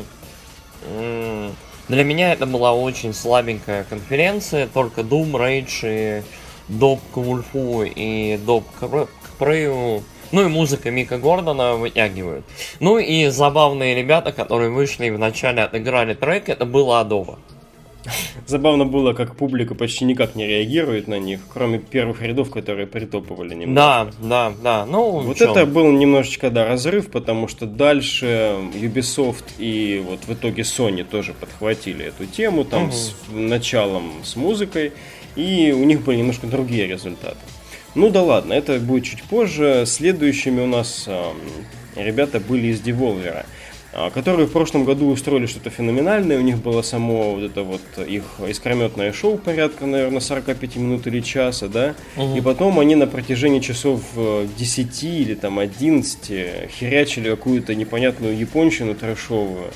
для 1.88 2.04
меня 2.04 2.32
это 2.32 2.46
была 2.46 2.72
очень 2.72 3.12
слабенькая 3.12 3.84
конференция, 3.84 4.66
только 4.66 5.02
Doom, 5.02 5.32
Rage 5.32 5.80
и 5.82 6.22
доп 6.70 7.00
к 7.12 7.16
Вульфу 7.16 7.82
и 7.82 8.38
доп 8.38 8.64
к 8.78 9.38
Прею. 9.38 10.02
Ну 10.32 10.44
и 10.44 10.48
музыка 10.48 10.90
Мика 10.90 11.18
Гордона 11.18 11.74
вытягивают. 11.74 12.44
Ну 12.78 12.98
и 12.98 13.26
забавные 13.26 13.94
ребята, 13.94 14.32
которые 14.32 14.70
вышли 14.70 15.06
и 15.06 15.10
вначале 15.10 15.62
отыграли 15.62 16.14
трек, 16.14 16.48
это 16.48 16.66
было 16.66 17.00
Адово. 17.00 17.38
Забавно 18.46 18.86
было, 18.86 19.12
как 19.12 19.36
публика 19.36 19.74
почти 19.74 20.04
никак 20.04 20.34
не 20.34 20.46
реагирует 20.46 21.06
на 21.06 21.18
них, 21.18 21.40
кроме 21.52 21.78
первых 21.78 22.22
рядов, 22.22 22.50
которые 22.50 22.86
притопывали 22.86 23.54
немного. 23.54 23.74
Да, 23.74 24.10
да, 24.20 24.52
да. 24.62 24.86
Ну, 24.86 25.20
вот 25.20 25.36
чем? 25.36 25.50
это 25.50 25.66
был 25.66 25.90
немножечко, 25.92 26.50
да, 26.50 26.66
разрыв, 26.66 27.10
потому 27.10 27.46
что 27.46 27.66
дальше 27.66 28.54
Ubisoft 28.74 29.44
и 29.58 30.02
вот 30.06 30.20
в 30.26 30.32
итоге 30.32 30.62
Sony 30.62 31.04
тоже 31.04 31.34
подхватили 31.34 32.06
эту 32.06 32.26
тему, 32.26 32.64
там 32.64 32.84
угу. 32.84 32.92
с 32.92 33.14
началом 33.30 34.12
с 34.24 34.34
музыкой 34.36 34.92
и 35.36 35.72
у 35.72 35.84
них 35.84 36.02
были 36.02 36.18
немножко 36.18 36.46
другие 36.46 36.86
результаты. 36.86 37.38
Ну 37.94 38.08
да 38.10 38.22
ладно, 38.22 38.52
это 38.52 38.78
будет 38.78 39.04
чуть 39.04 39.22
позже. 39.24 39.84
Следующими 39.86 40.60
у 40.60 40.66
нас 40.66 41.04
э, 41.08 41.32
ребята 41.96 42.38
были 42.38 42.68
из 42.68 42.80
Devolver, 42.80 43.44
э, 43.92 44.10
которые 44.10 44.46
в 44.46 44.52
прошлом 44.52 44.84
году 44.84 45.08
устроили 45.08 45.46
что-то 45.46 45.70
феноменальное. 45.70 46.38
У 46.38 46.42
них 46.42 46.58
было 46.58 46.82
само 46.82 47.34
вот 47.34 47.42
это 47.42 47.64
вот 47.64 47.82
их 48.06 48.22
искрометное 48.46 49.12
шоу 49.12 49.38
порядка, 49.38 49.86
наверное, 49.86 50.20
45 50.20 50.76
минут 50.76 51.08
или 51.08 51.20
часа, 51.20 51.66
да. 51.66 51.96
Угу. 52.16 52.36
И 52.36 52.40
потом 52.40 52.78
они 52.78 52.94
на 52.94 53.08
протяжении 53.08 53.58
часов 53.58 54.02
10 54.56 55.02
или 55.02 55.34
там 55.34 55.58
11 55.58 56.70
херячили 56.70 57.28
какую-то 57.28 57.74
непонятную 57.74 58.38
японщину 58.38 58.94
трэшовую 58.94 59.72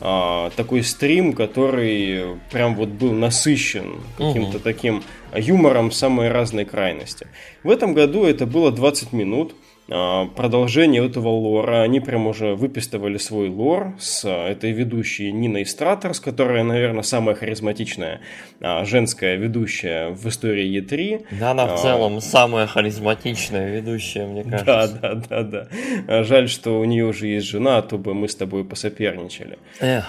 а, 0.00 0.50
такой 0.50 0.82
стрим, 0.82 1.32
который 1.32 2.38
прям 2.50 2.76
вот 2.76 2.88
был 2.88 3.12
насыщен 3.12 4.00
каким-то 4.16 4.56
угу. 4.56 4.60
таким 4.60 5.02
юмором 5.34 5.90
самой 5.90 6.28
разной 6.28 6.64
крайности. 6.64 7.26
В 7.62 7.70
этом 7.70 7.94
году 7.94 8.24
это 8.24 8.46
было 8.46 8.70
20 8.70 9.12
минут. 9.12 9.54
А, 9.90 10.26
продолжение 10.26 11.04
этого 11.06 11.28
лора. 11.28 11.82
Они 11.82 12.00
прям 12.00 12.26
уже 12.26 12.54
выпистывали 12.54 13.16
свой 13.16 13.48
лор 13.48 13.94
с 13.98 14.24
а, 14.24 14.48
этой 14.48 14.72
ведущей 14.72 15.32
Ниной 15.32 15.64
Стратерс, 15.64 16.20
которая, 16.20 16.62
наверное, 16.62 17.02
самая 17.02 17.34
харизматичная 17.34 18.20
а, 18.60 18.84
женская 18.84 19.36
ведущая 19.36 20.10
в 20.10 20.28
истории 20.28 20.78
E3. 20.78 21.26
Да, 21.40 21.52
она 21.52 21.66
в 21.66 21.80
целом 21.80 22.20
самая 22.20 22.66
харизматичная 22.66 23.70
ведущая, 23.70 24.26
мне 24.26 24.44
кажется. 24.44 24.98
Да, 25.00 25.14
да, 25.14 25.42
да, 25.42 25.66
да. 26.06 26.24
Жаль, 26.24 26.48
что 26.48 26.78
у 26.80 26.84
нее 26.84 27.06
уже 27.06 27.26
есть 27.26 27.46
жена, 27.46 27.78
а 27.78 27.82
то 27.82 27.96
бы 27.96 28.12
мы 28.12 28.28
с 28.28 28.34
тобой 28.34 28.64
посоперничали. 28.64 29.58
Эх. 29.80 30.04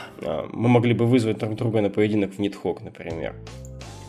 Мы 0.52 0.68
могли 0.68 0.94
бы 0.94 1.06
вызвать 1.06 1.38
друг 1.38 1.56
друга 1.56 1.82
на 1.82 1.90
поединок 1.90 2.34
в 2.34 2.40
Нитхок, 2.40 2.82
например. 2.82 3.34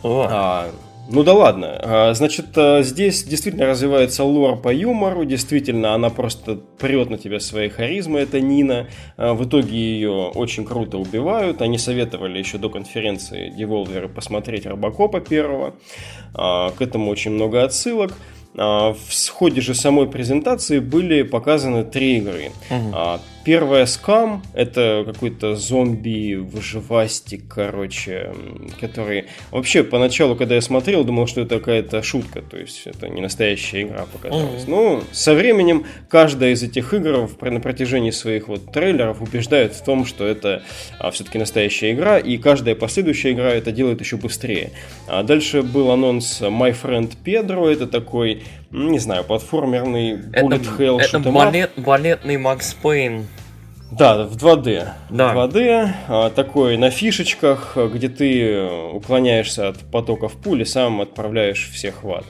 О. 0.03 0.27
А, 0.29 0.71
ну 1.11 1.23
да 1.23 1.33
ладно. 1.33 1.79
А, 1.83 2.13
значит, 2.13 2.57
а, 2.57 2.81
здесь 2.83 3.23
действительно 3.23 3.65
развивается 3.65 4.23
лор 4.23 4.61
по 4.61 4.73
юмору. 4.73 5.25
Действительно, 5.25 5.93
она 5.93 6.09
просто 6.09 6.55
прет 6.55 7.09
на 7.09 7.17
тебя 7.17 7.39
своей 7.39 7.69
харизмой, 7.69 8.23
это 8.23 8.39
Нина. 8.39 8.87
А, 9.17 9.33
в 9.33 9.45
итоге 9.45 9.77
ее 9.77 10.11
очень 10.11 10.65
круто 10.65 10.97
убивают. 10.97 11.61
Они 11.61 11.77
советовали 11.77 12.39
еще 12.39 12.57
до 12.57 12.69
конференции 12.69 13.53
Devolver 13.57 14.07
посмотреть 14.07 14.65
Робокопа 14.65 15.19
первого. 15.19 15.75
К 16.33 16.75
этому 16.79 17.11
очень 17.11 17.31
много 17.31 17.63
отсылок. 17.63 18.13
В 18.53 19.29
ходе 19.29 19.61
же 19.61 19.73
самой 19.73 20.07
презентации 20.07 20.79
были 20.79 21.23
показаны 21.23 21.83
три 21.83 22.17
игры. 22.17 22.51
Угу. 22.69 22.95
Первая 23.43 23.85
скам 23.85 24.43
это 24.53 25.03
какой-то 25.05 25.55
зомби 25.55 26.35
выживастик, 26.35 27.47
короче, 27.47 28.33
который 28.79 29.25
вообще 29.49 29.83
поначалу, 29.83 30.35
когда 30.35 30.55
я 30.55 30.61
смотрел, 30.61 31.03
думал, 31.03 31.27
что 31.27 31.41
это 31.41 31.59
какая-то 31.59 32.03
шутка, 32.03 32.41
то 32.41 32.57
есть 32.57 32.83
это 32.85 33.09
не 33.09 33.21
настоящая 33.21 33.83
игра 33.83 34.05
показалась. 34.05 34.63
Mm-hmm. 34.63 34.69
Ну, 34.69 35.03
со 35.11 35.33
временем 35.33 35.85
каждая 36.07 36.51
из 36.51 36.61
этих 36.61 36.93
игр 36.93 37.29
на 37.41 37.59
протяжении 37.59 38.11
своих 38.11 38.47
вот 38.47 38.71
трейлеров 38.71 39.21
убеждает 39.21 39.73
в 39.73 39.83
том, 39.83 40.05
что 40.05 40.25
это 40.27 40.63
а, 40.99 41.11
все-таки 41.11 41.37
настоящая 41.37 41.91
игра, 41.93 42.19
и 42.19 42.37
каждая 42.37 42.75
последующая 42.75 43.31
игра 43.31 43.51
это 43.51 43.71
делает 43.71 44.01
еще 44.01 44.17
быстрее. 44.17 44.71
А 45.07 45.23
дальше 45.23 45.63
был 45.63 45.91
анонс 45.91 46.41
My 46.41 46.75
Friend 46.79 47.11
Pedro, 47.25 47.67
это 47.67 47.87
такой 47.87 48.43
не 48.71 48.99
знаю, 48.99 49.23
платформерный 49.23 50.13
Bullet 50.13 50.55
это, 50.55 50.83
Hell 50.83 50.99
Это 50.99 51.19
балет, 51.19 51.71
балетный 51.75 52.37
Макс 52.37 52.73
Пейн. 52.73 53.27
Да, 53.91 54.23
в 54.23 54.37
2D. 54.37 54.87
Да. 55.09 55.33
2D, 55.33 55.89
а, 56.07 56.29
такой 56.29 56.77
на 56.77 56.89
фишечках, 56.89 57.77
где 57.93 58.07
ты 58.07 58.63
уклоняешься 58.93 59.67
от 59.67 59.79
потоков 59.79 60.33
пули, 60.37 60.63
сам 60.63 61.01
отправляешь 61.01 61.69
всех 61.73 62.03
в 62.03 62.11
ад 62.11 62.25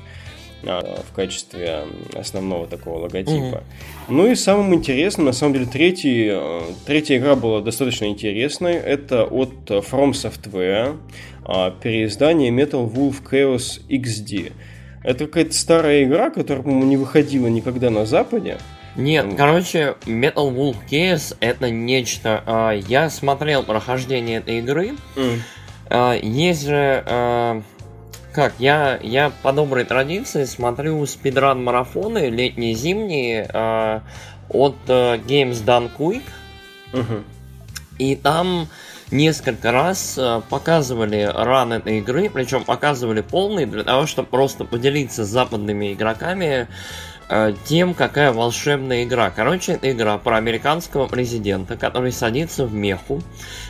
а, 0.66 1.04
в 1.08 1.14
качестве 1.14 1.84
основного 2.16 2.66
такого 2.66 3.04
логотипа. 3.04 3.58
Mm-hmm. 3.58 3.64
Ну 4.10 4.32
и 4.32 4.34
самым 4.34 4.74
интересным, 4.74 5.28
на 5.28 5.34
самом 5.34 5.54
деле, 5.54 5.68
третий, 5.68 6.30
а, 6.32 6.64
третья 6.88 7.18
игра 7.18 7.36
была 7.36 7.62
достаточно 7.62 8.06
интересной. 8.06 8.74
Это 8.74 9.26
от 9.26 9.70
From 9.70 10.14
Software, 10.14 10.98
переиздание 11.80 12.50
Metal 12.50 12.92
Wolf 12.92 13.18
Chaos 13.30 13.82
XD. 13.88 14.52
Это 15.04 15.26
какая-то 15.26 15.54
старая 15.54 16.04
игра, 16.04 16.30
которая, 16.30 16.64
по-моему, 16.64 16.86
не 16.86 16.98
выходила 16.98 17.48
никогда 17.48 17.90
на 17.90 18.06
Западе. 18.06 18.58
Нет, 18.96 19.26
короче, 19.38 19.96
Metal 20.06 20.54
Wolf 20.54 20.78
Case 20.90 21.36
это 21.40 21.70
нечто. 21.70 22.44
А, 22.46 22.72
я 22.72 23.10
смотрел 23.10 23.64
прохождение 23.64 24.40
этой 24.40 24.60
игры. 24.60 24.92
Mm. 25.16 26.20
Есть 26.24 26.66
же 26.68 27.64
как, 28.34 28.54
я, 28.60 28.98
я 29.04 29.32
по 29.44 29.52
доброй 29.52 29.84
традиции 29.84 30.46
смотрю 30.46 31.06
спидран-марафоны 31.06 32.30
летние-зимние 32.30 33.44
от 34.48 34.76
Games 34.88 35.66
Done 35.66 35.92
Quick. 35.98 36.24
Uh-huh. 36.94 37.24
И 37.98 38.16
там 38.16 38.70
несколько 39.12 39.72
раз 39.72 40.16
э, 40.18 40.42
показывали 40.50 41.30
ран 41.34 41.74
этой 41.74 42.00
игры, 42.00 42.30
причем 42.30 42.64
показывали 42.64 43.22
полный, 43.22 43.66
для 43.66 43.84
того, 43.84 44.08
чтобы 44.08 44.30
просто 44.30 44.64
поделиться 44.64 45.26
с 45.26 45.30
западными 45.30 45.94
игроками 45.94 46.68
э, 47.30 47.54
тем, 47.66 47.94
какая 47.94 48.32
волшебная 48.32 49.04
игра. 49.04 49.30
Короче, 49.30 49.74
это 49.74 49.92
игра 49.92 50.18
про 50.18 50.38
американского 50.38 51.08
президента, 51.08 51.78
который 51.78 52.12
садится 52.12 52.66
в 52.66 52.74
меху, 52.74 53.22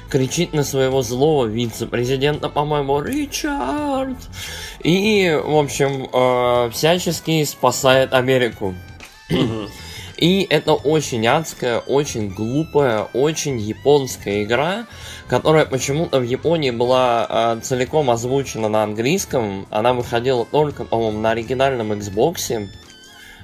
кричит 0.09 0.53
на 0.53 0.63
своего 0.63 1.01
злого 1.01 1.45
вице-президента, 1.47 2.49
по-моему, 2.49 3.01
Ричард, 3.01 4.17
и, 4.83 5.39
в 5.43 5.55
общем, 5.55 6.07
э, 6.11 6.69
всячески 6.71 7.43
спасает 7.43 8.13
Америку. 8.13 8.75
И 10.21 10.45
это 10.51 10.73
очень 10.73 11.25
адская, 11.25 11.79
очень 11.79 12.29
глупая, 12.29 13.07
очень 13.13 13.59
японская 13.59 14.43
игра, 14.43 14.85
которая 15.27 15.65
почему-то 15.65 16.19
в 16.19 16.23
Японии 16.23 16.69
была 16.69 17.25
э, 17.27 17.59
целиком 17.61 18.11
озвучена 18.11 18.69
на 18.69 18.83
английском. 18.83 19.65
Она 19.71 19.93
выходила 19.93 20.45
только, 20.45 20.85
по-моему, 20.85 21.19
на 21.19 21.31
оригинальном 21.31 21.93
Xbox 21.93 22.69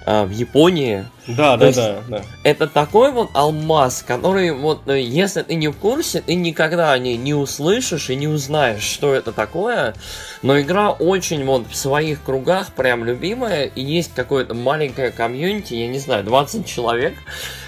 э, 0.07 0.23
в 0.23 0.31
Японии. 0.31 1.05
Да, 1.27 1.57
да, 1.57 1.71
да, 1.73 1.95
да. 2.07 2.21
Это 2.43 2.67
такой 2.67 3.11
вот 3.11 3.29
алмаз, 3.33 4.03
который 4.07 4.51
вот, 4.51 4.87
э, 4.87 5.01
если 5.01 5.41
ты 5.41 5.55
не 5.55 5.67
в 5.67 5.75
курсе, 5.75 6.21
ты 6.21 6.33
никогда 6.35 6.93
о 6.93 6.97
ней 6.97 7.17
не 7.17 7.33
услышишь 7.33 8.09
и 8.09 8.15
не 8.15 8.27
узнаешь, 8.27 8.81
что 8.81 9.13
это 9.13 9.33
такое. 9.33 9.93
Но 10.41 10.59
игра 10.59 10.91
очень 10.91 11.43
вот 11.45 11.67
в 11.67 11.75
своих 11.75 12.23
кругах 12.23 12.71
прям 12.73 13.03
любимая, 13.03 13.65
и 13.65 13.81
есть 13.81 14.13
какое-то 14.15 14.53
маленькое 14.53 15.11
комьюнити, 15.11 15.73
я 15.73 15.87
не 15.87 15.99
знаю, 15.99 16.23
20 16.23 16.65
человек, 16.65 17.15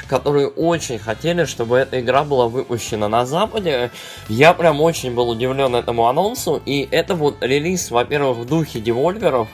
которые 0.07 0.47
очень 0.47 0.97
хотели, 0.97 1.43
чтобы 1.43 1.77
эта 1.77 1.99
игра 1.99 2.23
была 2.23 2.47
выпущена 2.47 3.09
на 3.09 3.25
Западе. 3.25 3.91
Я 4.29 4.53
прям 4.53 4.79
очень 4.79 5.13
был 5.13 5.29
удивлен 5.29 5.75
этому 5.75 6.07
анонсу, 6.07 6.61
и 6.65 6.87
это 6.89 7.15
вот 7.15 7.35
релиз, 7.41 7.91
во-первых, 7.91 8.37
в 8.37 8.45
духе 8.45 8.79
девольверов. 8.79 9.49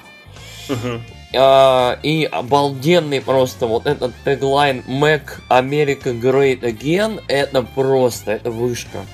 Uh, 1.35 1.97
и 2.01 2.23
обалденный 2.23 3.19
просто 3.19 3.67
вот 3.67 3.87
этот 3.87 4.13
теглайн 4.23 4.83
Mac 4.87 5.41
America 5.49 6.17
Great 6.17 6.61
Again, 6.61 7.21
это 7.27 7.61
просто, 7.61 8.31
это 8.31 8.51
вышка. 8.51 9.05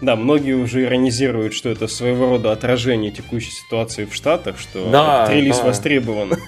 Да, 0.00 0.16
многие 0.16 0.54
уже 0.54 0.84
иронизируют, 0.84 1.54
что 1.54 1.68
это 1.68 1.86
своего 1.86 2.30
рода 2.30 2.52
отражение 2.52 3.10
текущей 3.10 3.52
ситуации 3.52 4.04
в 4.04 4.14
Штатах, 4.14 4.58
что 4.58 4.90
да, 4.90 5.26
релиз 5.30 5.58
да. 5.58 5.64
востребован. 5.64 6.34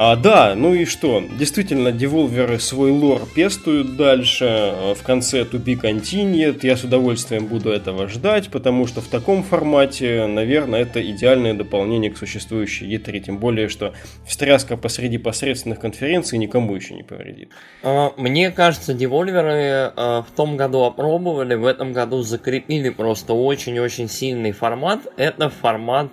А, 0.00 0.14
да, 0.14 0.54
ну 0.54 0.74
и 0.74 0.84
что? 0.84 1.20
Действительно, 1.40 1.90
деволверы 1.90 2.60
свой 2.60 2.92
лор 2.92 3.22
пестуют 3.34 3.96
дальше. 3.96 4.44
А, 4.48 4.94
в 4.94 5.02
конце 5.02 5.40
to 5.40 5.60
be 5.60 5.74
continued. 5.74 6.60
Я 6.62 6.76
с 6.76 6.84
удовольствием 6.84 7.46
буду 7.46 7.70
этого 7.70 8.06
ждать, 8.06 8.48
потому 8.48 8.86
что 8.86 9.00
в 9.00 9.08
таком 9.08 9.42
формате, 9.42 10.26
наверное, 10.28 10.82
это 10.82 11.02
идеальное 11.02 11.52
дополнение 11.52 12.12
к 12.12 12.16
существующей 12.16 12.86
E3. 12.96 13.18
Тем 13.18 13.38
более, 13.38 13.68
что 13.68 13.92
встряска 14.24 14.76
посреди 14.76 15.18
посредственных 15.18 15.80
конференций 15.80 16.38
никому 16.38 16.76
еще 16.76 16.94
не 16.94 17.02
повредит. 17.02 17.50
А, 17.82 18.12
мне 18.16 18.52
кажется, 18.52 18.94
девольверы 18.94 19.92
в 19.96 20.28
том 20.36 20.56
году 20.56 20.84
опробовали, 20.84 21.56
в 21.56 21.66
этом 21.66 21.92
году 21.92 22.22
закрепили 22.22 22.90
просто 22.90 23.32
очень-очень 23.32 24.08
сильный 24.08 24.52
формат. 24.52 25.00
Это 25.16 25.50
формат 25.50 26.12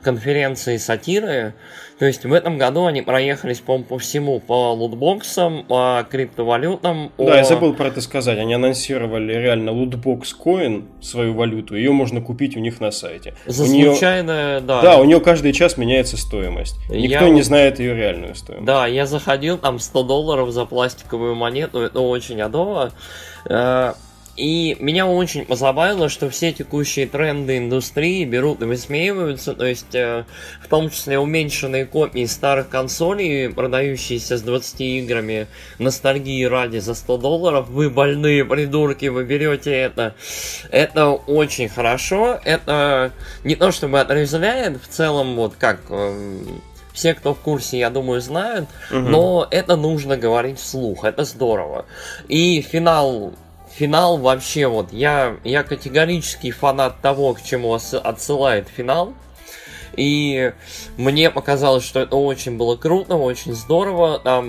конференции 0.00 0.76
сатиры. 0.76 1.54
То 1.98 2.06
есть 2.06 2.24
в 2.24 2.32
этом 2.32 2.58
году 2.58 2.86
они 2.86 3.02
проехались, 3.02 3.58
по 3.58 3.78
по 3.78 3.98
всему, 3.98 4.38
по 4.40 4.72
лутбоксам, 4.72 5.64
по 5.64 6.06
криптовалютам. 6.08 7.10
Да, 7.18 7.24
о... 7.24 7.36
я 7.36 7.44
забыл 7.44 7.74
про 7.74 7.88
это 7.88 8.00
сказать. 8.00 8.38
Они 8.38 8.54
анонсировали 8.54 9.32
реально 9.32 9.72
лутбокс 9.72 10.32
коин, 10.32 10.86
свою 11.00 11.34
валюту. 11.34 11.74
Ее 11.74 11.92
можно 11.92 12.20
купить 12.20 12.56
у 12.56 12.60
них 12.60 12.80
на 12.80 12.92
сайте. 12.92 13.34
За 13.46 13.64
у 13.64 13.66
случайно, 13.66 14.52
нее... 14.52 14.60
да. 14.60 14.82
Да, 14.82 14.98
у 14.98 15.04
нее 15.04 15.20
каждый 15.20 15.52
час 15.52 15.76
меняется 15.76 16.16
стоимость. 16.16 16.76
Никто 16.88 17.24
я... 17.24 17.30
не 17.30 17.42
знает 17.42 17.80
ее 17.80 17.94
реальную 17.94 18.34
стоимость. 18.36 18.66
Да, 18.66 18.86
я 18.86 19.04
заходил, 19.06 19.58
там 19.58 19.80
100 19.80 20.02
долларов 20.04 20.50
за 20.50 20.66
пластиковую 20.66 21.34
монету, 21.34 21.80
это 21.80 22.00
очень 22.00 22.40
адово. 22.40 22.92
И 24.38 24.76
меня 24.78 25.04
очень 25.08 25.44
позабавило, 25.44 26.08
что 26.08 26.30
все 26.30 26.52
текущие 26.52 27.08
тренды 27.08 27.58
индустрии 27.58 28.24
берут 28.24 28.62
и 28.62 28.66
высмеиваются, 28.66 29.52
то 29.52 29.66
есть 29.66 29.96
э, 29.96 30.26
в 30.62 30.68
том 30.68 30.90
числе 30.90 31.18
уменьшенные 31.18 31.86
копии 31.86 32.24
старых 32.24 32.68
консолей, 32.68 33.52
продающиеся 33.52 34.38
с 34.38 34.42
20 34.42 34.80
играми 34.80 35.48
ностальгии 35.80 36.44
ради 36.44 36.78
за 36.78 36.94
100 36.94 37.16
долларов. 37.18 37.68
Вы 37.68 37.90
больные 37.90 38.44
придурки, 38.44 39.06
вы 39.06 39.24
берете 39.24 39.72
это. 39.72 40.14
Это 40.70 41.08
очень 41.08 41.68
хорошо. 41.68 42.38
Это 42.44 43.10
не 43.42 43.56
то 43.56 43.72
чтобы 43.72 43.98
отрезвляет, 43.98 44.80
в 44.80 44.86
целом 44.86 45.34
вот 45.34 45.54
как... 45.58 45.80
Э, 45.90 46.44
все, 46.92 47.14
кто 47.14 47.32
в 47.32 47.38
курсе, 47.38 47.78
я 47.78 47.90
думаю, 47.90 48.20
знают, 48.20 48.68
угу. 48.90 48.98
но 48.98 49.48
это 49.52 49.76
нужно 49.76 50.16
говорить 50.16 50.58
вслух, 50.58 51.04
это 51.04 51.22
здорово. 51.24 51.86
И 52.26 52.60
финал 52.60 53.34
финал 53.78 54.18
вообще 54.18 54.66
вот, 54.66 54.92
я, 54.92 55.36
я 55.44 55.62
категорический 55.62 56.50
фанат 56.50 57.00
того, 57.00 57.34
к 57.34 57.42
чему 57.42 57.74
отсылает 57.74 58.68
финал. 58.68 59.14
И 59.96 60.52
мне 60.96 61.28
показалось, 61.30 61.84
что 61.84 61.98
это 62.00 62.14
очень 62.14 62.56
было 62.56 62.76
круто, 62.76 63.16
очень 63.16 63.52
здорово. 63.52 64.20
Там 64.20 64.44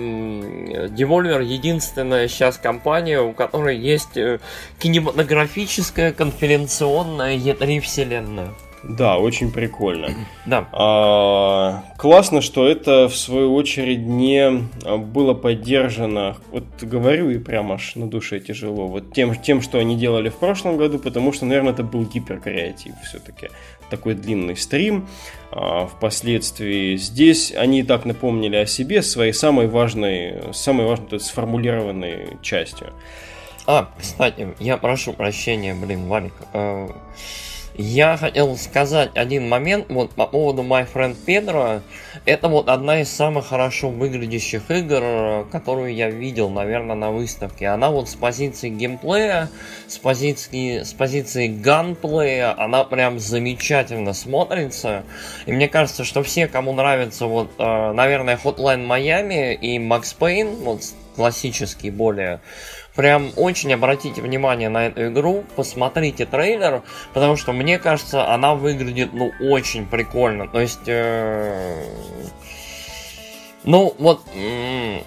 Devolver 0.60 1.42
единственная 1.42 2.28
сейчас 2.28 2.56
компания, 2.56 3.20
у 3.20 3.32
которой 3.32 3.76
есть 3.76 4.16
э, 4.16 4.38
кинематографическая 4.78 6.12
конференционная 6.12 7.36
E3 7.36 7.80
вселенная. 7.80 8.50
Да, 8.82 9.18
очень 9.18 9.52
прикольно. 9.52 10.08
Да. 10.46 10.66
А, 10.72 11.84
классно, 11.98 12.40
что 12.40 12.66
это 12.66 13.08
в 13.08 13.16
свою 13.16 13.54
очередь 13.54 14.00
не 14.00 14.50
было 14.98 15.34
поддержано. 15.34 16.36
Вот 16.50 16.64
говорю 16.80 17.30
и 17.30 17.38
прям 17.38 17.72
аж 17.72 17.94
на 17.96 18.08
душе 18.08 18.40
тяжело. 18.40 18.86
Вот 18.86 19.12
тем, 19.12 19.34
тем, 19.34 19.60
что 19.60 19.78
они 19.78 19.96
делали 19.96 20.30
в 20.30 20.36
прошлом 20.36 20.78
году, 20.78 20.98
потому 20.98 21.32
что, 21.32 21.44
наверное, 21.44 21.72
это 21.72 21.82
был 21.82 22.04
гиперкреатив 22.04 22.94
все-таки. 23.04 23.50
Такой 23.90 24.14
длинный 24.14 24.56
стрим. 24.56 25.08
А, 25.50 25.86
впоследствии 25.86 26.96
здесь 26.96 27.52
они 27.54 27.80
и 27.80 27.82
так 27.82 28.06
напомнили 28.06 28.56
о 28.56 28.66
себе 28.66 29.02
своей 29.02 29.32
самой 29.32 29.66
важной, 29.66 30.54
самой 30.54 30.86
важной 30.86 31.20
сформулированной 31.20 32.38
частью. 32.40 32.94
А, 33.66 33.90
кстати, 33.98 34.48
я 34.58 34.78
прошу 34.78 35.12
прощения, 35.12 35.74
блин, 35.74 36.08
Валик. 36.08 36.32
Э, 36.54 36.88
я 37.80 38.16
хотел 38.16 38.56
сказать 38.56 39.10
один 39.14 39.48
момент 39.48 39.86
вот 39.88 40.10
по 40.10 40.26
поводу 40.26 40.62
My 40.62 40.86
Friend 40.92 41.16
Pedro. 41.26 41.80
Это 42.26 42.48
вот 42.48 42.68
одна 42.68 43.00
из 43.00 43.10
самых 43.10 43.46
хорошо 43.46 43.88
выглядящих 43.88 44.70
игр, 44.70 45.46
которую 45.50 45.94
я 45.94 46.10
видел, 46.10 46.50
наверное, 46.50 46.96
на 46.96 47.10
выставке. 47.10 47.68
Она 47.68 47.90
вот 47.90 48.08
с 48.08 48.14
позиции 48.14 48.68
геймплея, 48.68 49.48
с 49.88 49.98
позиции, 49.98 50.82
с 50.82 50.92
позиции 50.92 51.48
ганплея, 51.48 52.54
она 52.60 52.84
прям 52.84 53.18
замечательно 53.18 54.12
смотрится. 54.12 55.04
И 55.46 55.52
мне 55.52 55.68
кажется, 55.68 56.04
что 56.04 56.22
все, 56.22 56.48
кому 56.48 56.72
нравится 56.72 57.26
вот, 57.26 57.50
э, 57.58 57.92
наверное, 57.92 58.36
Hotline 58.36 58.86
Miami 58.86 59.54
и 59.54 59.78
Max 59.78 60.14
Payne, 60.18 60.56
вот 60.62 60.82
классический 61.16 61.90
более, 61.90 62.40
Прям 62.96 63.30
очень 63.36 63.72
обратите 63.72 64.20
внимание 64.20 64.68
на 64.68 64.86
эту 64.86 65.08
игру, 65.08 65.44
посмотрите 65.56 66.26
трейлер, 66.26 66.82
потому 67.14 67.36
что 67.36 67.52
мне 67.52 67.78
кажется, 67.78 68.28
она 68.32 68.54
выглядит 68.54 69.12
ну 69.12 69.32
очень 69.40 69.86
прикольно. 69.86 70.48
То 70.48 70.60
есть 70.60 70.86
э, 70.86 71.84
ну, 73.64 73.94
вот, 73.98 74.22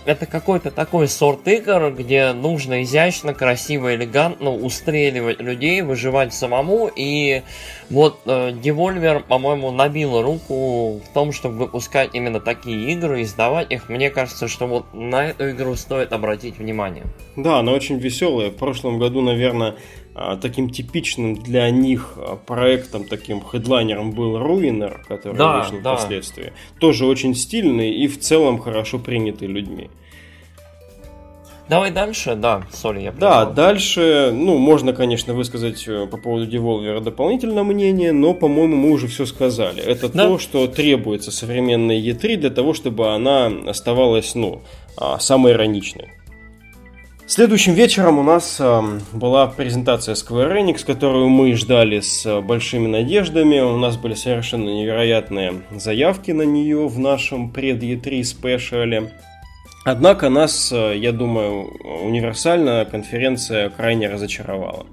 это 0.05 0.25
какой-то 0.25 0.69
такой 0.69 1.07
сорт 1.07 1.47
игр, 1.47 1.91
где 1.91 2.33
нужно 2.33 2.83
изящно, 2.83 3.33
красиво, 3.33 3.95
элегантно 3.95 4.53
устреливать 4.53 5.39
людей, 5.39 5.81
выживать 5.81 6.33
самому, 6.33 6.89
и 6.95 7.41
вот 7.89 8.19
э, 8.25 8.51
Devolver, 8.51 9.23
по-моему, 9.23 9.71
набил 9.71 10.21
руку 10.21 10.99
в 10.99 11.13
том, 11.13 11.31
чтобы 11.31 11.57
выпускать 11.57 12.11
именно 12.13 12.39
такие 12.39 12.91
игры, 12.91 13.23
издавать 13.23 13.71
их. 13.71 13.89
Мне 13.89 14.09
кажется, 14.09 14.47
что 14.47 14.67
вот 14.67 14.85
на 14.93 15.27
эту 15.27 15.51
игру 15.51 15.75
стоит 15.75 16.13
обратить 16.13 16.57
внимание. 16.57 17.05
Да, 17.35 17.59
она 17.59 17.71
очень 17.71 17.97
веселая. 17.97 18.49
В 18.49 18.55
прошлом 18.55 18.99
году, 18.99 19.21
наверное, 19.21 19.75
таким 20.41 20.69
типичным 20.69 21.35
для 21.35 21.69
них 21.71 22.13
а, 22.17 22.35
проектом, 22.35 23.05
таким 23.05 23.43
хедлайнером 23.43 24.11
был 24.11 24.37
Руинер, 24.37 25.03
который 25.07 25.37
да, 25.37 25.59
вышел 25.59 25.79
да. 25.81 25.95
впоследствии. 25.95 26.53
Тоже 26.79 27.05
очень 27.05 27.35
стильный 27.35 27.91
и 27.91 28.07
в 28.07 28.19
целом 28.19 28.59
хорошо 28.59 28.99
принятый 28.99 29.47
людьми. 29.47 29.89
Давай 31.69 31.91
дальше, 31.91 32.35
да, 32.35 32.63
сори, 32.73 33.03
я 33.03 33.11
Да, 33.13 33.45
дальше, 33.45 34.31
ну, 34.33 34.57
можно, 34.57 34.91
конечно, 34.91 35.33
высказать 35.33 35.87
э, 35.87 36.05
по 36.07 36.17
поводу 36.17 36.45
Devolver 36.45 36.99
дополнительное 36.99 37.63
мнение, 37.63 38.11
но, 38.11 38.33
по-моему, 38.33 38.75
мы 38.75 38.91
уже 38.91 39.07
все 39.07 39.25
сказали. 39.25 39.81
Это 39.81 40.09
да. 40.09 40.27
то, 40.27 40.37
что 40.37 40.67
требуется 40.67 41.31
современной 41.31 42.01
E3 42.01 42.35
для 42.35 42.49
того, 42.49 42.73
чтобы 42.73 43.13
она 43.13 43.49
оставалась, 43.65 44.35
ну, 44.35 44.61
а, 44.97 45.19
самой 45.19 45.53
ироничной. 45.53 46.09
Следующим 47.25 47.73
вечером 47.73 48.19
у 48.19 48.23
нас 48.23 48.57
э, 48.59 48.81
была 49.13 49.47
презентация 49.47 50.13
Square 50.13 50.59
Enix, 50.61 50.85
которую 50.85 51.29
мы 51.29 51.53
ждали 51.53 52.01
с 52.01 52.25
э, 52.25 52.41
большими 52.41 52.87
надеждами. 52.87 53.61
У 53.61 53.77
нас 53.77 53.95
были 53.95 54.13
совершенно 54.13 54.67
невероятные 54.69 55.61
заявки 55.71 56.31
на 56.31 56.41
нее 56.41 56.85
в 56.85 56.99
нашем 56.99 57.49
пред 57.49 57.81
E3 57.81 58.23
спешале. 58.25 59.13
Однако 59.85 60.27
нас, 60.27 60.69
э, 60.73 60.97
я 60.97 61.13
думаю, 61.13 61.71
универсально 62.03 62.85
конференция 62.85 63.69
крайне 63.69 64.09
разочаровала. 64.09 64.85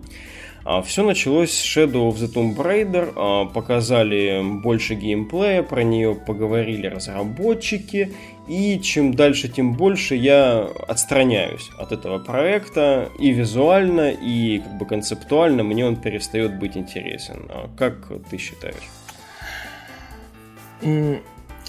А, 0.64 0.82
Все 0.82 1.02
началось 1.02 1.52
с 1.52 1.64
Shadow 1.64 2.10
of 2.10 2.16
the 2.16 2.32
Tomb 2.32 2.54
Raider, 2.56 3.12
а, 3.16 3.46
показали 3.46 4.42
больше 4.62 4.94
геймплея, 4.94 5.62
про 5.62 5.82
нее 5.82 6.14
поговорили 6.14 6.86
разработчики, 6.86 8.12
и 8.46 8.80
чем 8.80 9.14
дальше, 9.14 9.48
тем 9.48 9.74
больше 9.74 10.14
я 10.14 10.68
отстраняюсь 10.88 11.70
от 11.78 11.92
этого 11.92 12.18
проекта 12.18 13.08
и 13.18 13.30
визуально, 13.30 14.10
и 14.10 14.58
как 14.58 14.78
бы 14.78 14.86
концептуально 14.86 15.62
мне 15.62 15.86
он 15.86 15.96
перестает 15.96 16.58
быть 16.58 16.76
интересен. 16.76 17.46
А 17.48 17.70
как 17.76 18.08
ты 18.28 18.38
считаешь? 18.38 18.74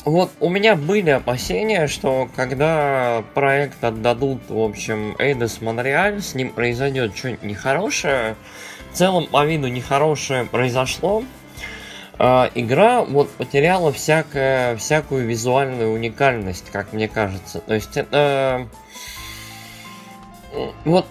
Вот 0.04 0.32
у 0.40 0.50
меня 0.50 0.76
были 0.76 1.12
опасения, 1.12 1.86
что 1.88 2.28
когда 2.36 3.24
проект 3.36 3.84
отдадут, 3.84 4.50
в 4.50 4.58
общем, 4.58 5.16
Эйдес 5.20 5.62
Монреаль, 5.62 6.22
с 6.22 6.34
ним 6.34 6.50
произойдет 6.50 7.16
что-нибудь 7.16 7.44
нехорошее, 7.44 8.36
в 8.92 8.98
целом 8.98 9.28
по 9.28 9.46
виду 9.46 9.68
нехорошее 9.68 10.46
произошло. 10.46 11.24
А, 12.24 12.52
игра 12.54 13.02
вот 13.02 13.32
потеряла 13.32 13.92
всякое, 13.92 14.76
всякую 14.76 15.26
визуальную 15.26 15.92
уникальность, 15.92 16.70
как 16.72 16.94
мне 16.94 17.08
кажется. 17.08 17.62
То 17.62 17.74
есть 17.74 17.98
это... 17.98 18.68
Вот 20.86 21.08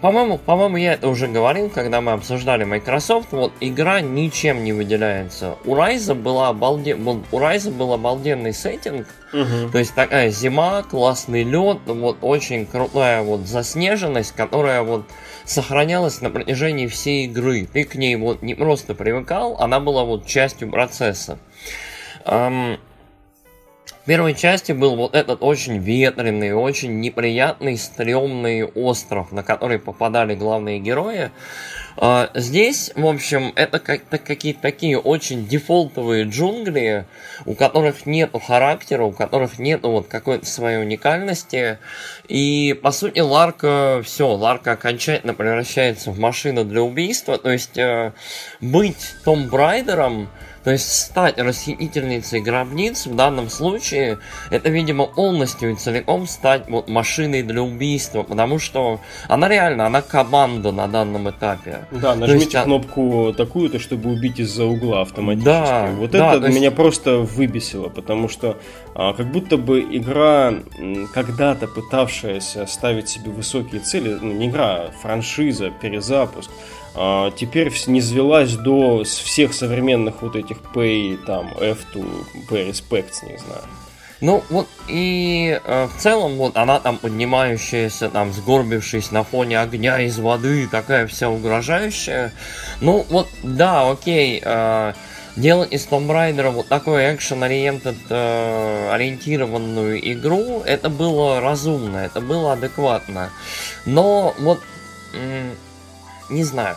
по-моему, 0.00 0.38
по-моему, 0.38 0.78
я 0.78 0.94
это 0.94 1.08
уже 1.08 1.28
говорил, 1.28 1.68
когда 1.68 2.00
мы 2.00 2.12
обсуждали 2.12 2.64
Microsoft. 2.64 3.32
Вот 3.32 3.52
игра 3.60 4.00
ничем 4.00 4.64
не 4.64 4.72
выделяется. 4.72 5.56
У 5.66 5.74
Райза 5.74 6.14
была 6.14 6.48
обалде... 6.48 6.94
у 6.94 7.38
Райза 7.38 7.70
был 7.70 7.92
обалденный 7.92 8.54
сеттинг. 8.54 9.06
Угу. 9.34 9.70
То 9.72 9.78
есть 9.78 9.94
такая 9.94 10.30
зима, 10.30 10.82
классный 10.82 11.42
лед, 11.42 11.80
вот 11.84 12.16
очень 12.22 12.64
крутая 12.64 13.20
вот 13.22 13.40
заснеженность, 13.40 14.34
которая 14.34 14.82
вот 14.82 15.04
сохранялась 15.50 16.20
на 16.20 16.30
протяжении 16.30 16.86
всей 16.86 17.24
игры. 17.24 17.66
Ты 17.66 17.84
к 17.84 17.96
ней 17.96 18.14
вот 18.14 18.40
не 18.40 18.54
просто 18.54 18.94
привыкал, 18.94 19.56
она 19.58 19.80
была 19.80 20.04
вот 20.04 20.24
частью 20.26 20.70
процесса. 20.70 21.38
Um, 22.24 22.78
в 24.02 24.06
первой 24.06 24.34
части 24.34 24.72
был 24.72 24.96
вот 24.96 25.14
этот 25.14 25.42
очень 25.42 25.78
ветреный, 25.78 26.54
очень 26.54 27.00
неприятный, 27.00 27.76
стрёмный 27.76 28.64
остров, 28.64 29.30
на 29.32 29.42
который 29.42 29.78
попадали 29.78 30.34
главные 30.34 30.78
герои. 30.78 31.30
А, 31.96 32.30
здесь, 32.34 32.92
в 32.94 33.06
общем, 33.06 33.52
это 33.56 33.78
какие-то 33.78 34.60
такие 34.60 34.98
очень 34.98 35.46
дефолтовые 35.46 36.24
джунгли, 36.24 37.04
у 37.44 37.54
которых 37.54 38.06
нет 38.06 38.30
характера, 38.46 39.04
у 39.04 39.12
которых 39.12 39.58
нет 39.58 39.82
вот 39.82 40.08
какой-то 40.08 40.46
своей 40.46 40.78
уникальности. 40.78 41.78
И, 42.26 42.78
по 42.82 42.92
сути, 42.92 43.20
Ларка, 43.20 44.02
все, 44.04 44.28
Ларка 44.28 44.72
окончательно 44.72 45.34
превращается 45.34 46.10
в 46.10 46.18
машину 46.18 46.64
для 46.64 46.82
убийства. 46.82 47.36
То 47.36 47.50
есть, 47.50 47.76
э, 47.76 48.12
быть 48.60 49.14
Том 49.24 49.48
Брайдером 49.48 50.30
то 50.64 50.70
есть 50.70 50.92
стать 50.92 51.38
расхитительницей 51.38 52.40
гробниц 52.40 53.06
в 53.06 53.14
данном 53.14 53.48
случае, 53.48 54.18
это, 54.50 54.68
видимо, 54.68 55.06
полностью 55.06 55.70
и 55.70 55.74
целиком 55.74 56.26
стать 56.26 56.68
вот 56.68 56.88
машиной 56.88 57.42
для 57.42 57.62
убийства, 57.62 58.22
потому 58.22 58.58
что 58.58 59.00
она 59.28 59.48
реально, 59.48 59.86
она 59.86 60.02
команда 60.02 60.70
на 60.72 60.86
данном 60.86 61.30
этапе. 61.30 61.86
Да, 61.90 62.14
нажмите 62.14 62.44
есть, 62.44 62.54
а 62.56 62.64
кнопку 62.64 63.34
такую-то, 63.36 63.78
чтобы 63.78 64.10
убить 64.10 64.38
из-за 64.38 64.64
угла 64.64 65.02
автоматически. 65.02 65.46
Да, 65.46 65.90
вот 65.96 66.10
да, 66.10 66.34
это 66.34 66.48
меня 66.48 66.66
есть... 66.66 66.76
просто 66.76 67.18
выбесило, 67.18 67.88
потому 67.88 68.28
что 68.28 68.58
а, 68.94 69.14
как 69.14 69.30
будто 69.32 69.56
бы 69.56 69.80
игра, 69.80 70.54
когда-то 71.14 71.68
пытавшаяся 71.68 72.66
ставить 72.66 73.08
себе 73.08 73.30
высокие 73.30 73.80
цели, 73.80 74.18
ну, 74.20 74.32
не 74.32 74.48
игра, 74.48 74.70
а 74.70 74.90
франшиза, 75.00 75.70
перезапуск, 75.70 76.50
теперь 76.94 77.72
не 77.86 78.02
свелась 78.02 78.52
до 78.54 79.04
всех 79.04 79.54
современных 79.54 80.22
вот 80.22 80.36
этих 80.36 80.58
Pay, 80.74 81.24
там, 81.24 81.52
F2, 81.54 82.04
Pay 82.48 82.70
Respects, 82.70 83.26
не 83.28 83.38
знаю. 83.38 83.62
Ну 84.20 84.44
вот 84.50 84.68
и 84.86 85.58
э, 85.64 85.86
в 85.86 86.00
целом 86.00 86.36
вот 86.36 86.56
она 86.56 86.78
там 86.78 86.98
поднимающаяся, 86.98 88.10
там 88.10 88.32
сгорбившись 88.32 89.12
на 89.12 89.24
фоне 89.24 89.58
огня 89.60 90.00
из 90.00 90.18
воды, 90.18 90.68
такая 90.70 91.06
вся 91.06 91.30
угрожающая. 91.30 92.32
Ну 92.82 93.06
вот 93.08 93.28
да, 93.42 93.90
окей, 93.90 94.42
э, 94.44 94.92
делать 95.36 95.72
из 95.72 95.86
Tomb 95.86 96.08
Raider 96.08 96.50
вот 96.50 96.68
такой 96.68 97.14
экшен-ориентед 97.14 97.96
э, 98.10 98.90
игру, 100.12 100.62
это 100.66 100.90
было 100.90 101.40
разумно, 101.40 101.98
это 101.98 102.20
было 102.20 102.52
адекватно. 102.52 103.30
Но 103.86 104.34
вот, 104.38 104.60
не 106.30 106.44
знаю, 106.44 106.76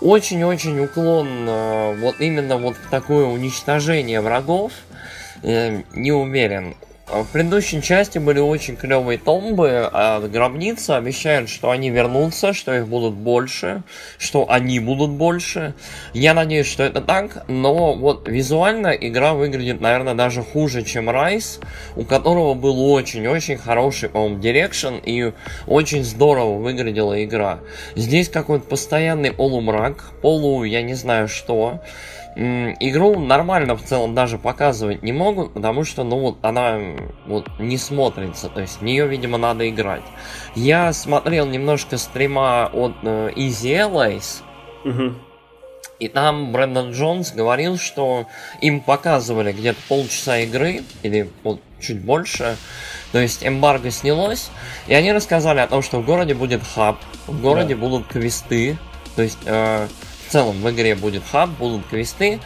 очень-очень 0.00 0.78
уклон 0.80 1.48
э, 1.48 1.96
вот 2.00 2.20
именно 2.20 2.58
вот 2.58 2.76
в 2.76 2.90
такое 2.90 3.26
уничтожение 3.26 4.20
врагов, 4.20 4.72
э, 5.42 5.82
не 5.92 6.12
уверен. 6.12 6.74
В 7.12 7.26
предыдущей 7.26 7.82
части 7.82 8.16
были 8.16 8.38
очень 8.38 8.74
клевые 8.74 9.18
томбы, 9.18 9.86
а 9.92 10.26
гробница 10.26 10.96
обещает, 10.96 11.50
что 11.50 11.70
они 11.70 11.90
вернутся, 11.90 12.54
что 12.54 12.74
их 12.74 12.88
будут 12.88 13.12
больше, 13.12 13.82
что 14.16 14.46
они 14.48 14.80
будут 14.80 15.10
больше. 15.10 15.74
Я 16.14 16.32
надеюсь, 16.32 16.66
что 16.66 16.82
это 16.82 17.02
так, 17.02 17.44
но 17.48 17.92
вот 17.92 18.28
визуально 18.28 18.88
игра 18.92 19.34
выглядит, 19.34 19.82
наверное, 19.82 20.14
даже 20.14 20.42
хуже, 20.42 20.84
чем 20.84 21.10
Rage, 21.10 21.60
у 21.96 22.04
которого 22.04 22.54
был 22.54 22.90
очень-очень 22.90 23.58
хороший, 23.58 24.08
по-моему, 24.08 24.38
direction 24.38 24.94
и 25.04 25.32
очень 25.66 26.04
здорово 26.04 26.56
выглядела 26.56 27.22
игра. 27.22 27.58
Здесь 27.94 28.30
какой-то 28.30 28.64
постоянный 28.64 29.32
полумрак, 29.32 30.12
полу, 30.22 30.64
я 30.64 30.80
не 30.80 30.94
знаю 30.94 31.28
что 31.28 31.82
игру 32.34 33.18
нормально 33.18 33.76
в 33.76 33.82
целом 33.82 34.14
даже 34.14 34.38
показывать 34.38 35.02
не 35.02 35.12
могут, 35.12 35.54
потому 35.54 35.84
что, 35.84 36.02
ну, 36.04 36.18
вот 36.20 36.38
она 36.42 36.78
вот 37.26 37.48
не 37.58 37.76
смотрится, 37.76 38.48
то 38.48 38.60
есть 38.60 38.80
в 38.80 38.84
нее, 38.84 39.06
видимо, 39.06 39.38
надо 39.38 39.68
играть. 39.68 40.02
Я 40.54 40.92
смотрел 40.92 41.46
немножко 41.46 41.98
стрима 41.98 42.70
от 42.72 42.94
э, 43.02 43.32
Easy 43.36 43.74
Allies, 43.76 44.42
угу. 44.84 45.14
и 45.98 46.08
там 46.08 46.52
Брэндон 46.52 46.92
Джонс 46.92 47.32
говорил, 47.32 47.76
что 47.76 48.26
им 48.60 48.80
показывали 48.80 49.52
где-то 49.52 49.80
полчаса 49.88 50.38
игры, 50.38 50.82
или 51.02 51.28
вот 51.42 51.60
чуть 51.80 52.02
больше, 52.02 52.56
то 53.12 53.18
есть 53.18 53.46
эмбарго 53.46 53.90
снялось, 53.90 54.50
и 54.86 54.94
они 54.94 55.12
рассказали 55.12 55.60
о 55.60 55.66
том, 55.66 55.82
что 55.82 56.00
в 56.00 56.06
городе 56.06 56.34
будет 56.34 56.62
хаб, 56.62 56.96
в 57.26 57.42
городе 57.42 57.74
да. 57.74 57.80
будут 57.80 58.06
квесты, 58.06 58.78
то 59.16 59.22
есть... 59.22 59.38
Э, 59.44 59.86
целом 60.32 60.62
в 60.62 60.70
игре 60.70 60.94
будет 60.94 61.22
хаб, 61.30 61.50
будут 61.50 61.86
квесты, 61.86 62.40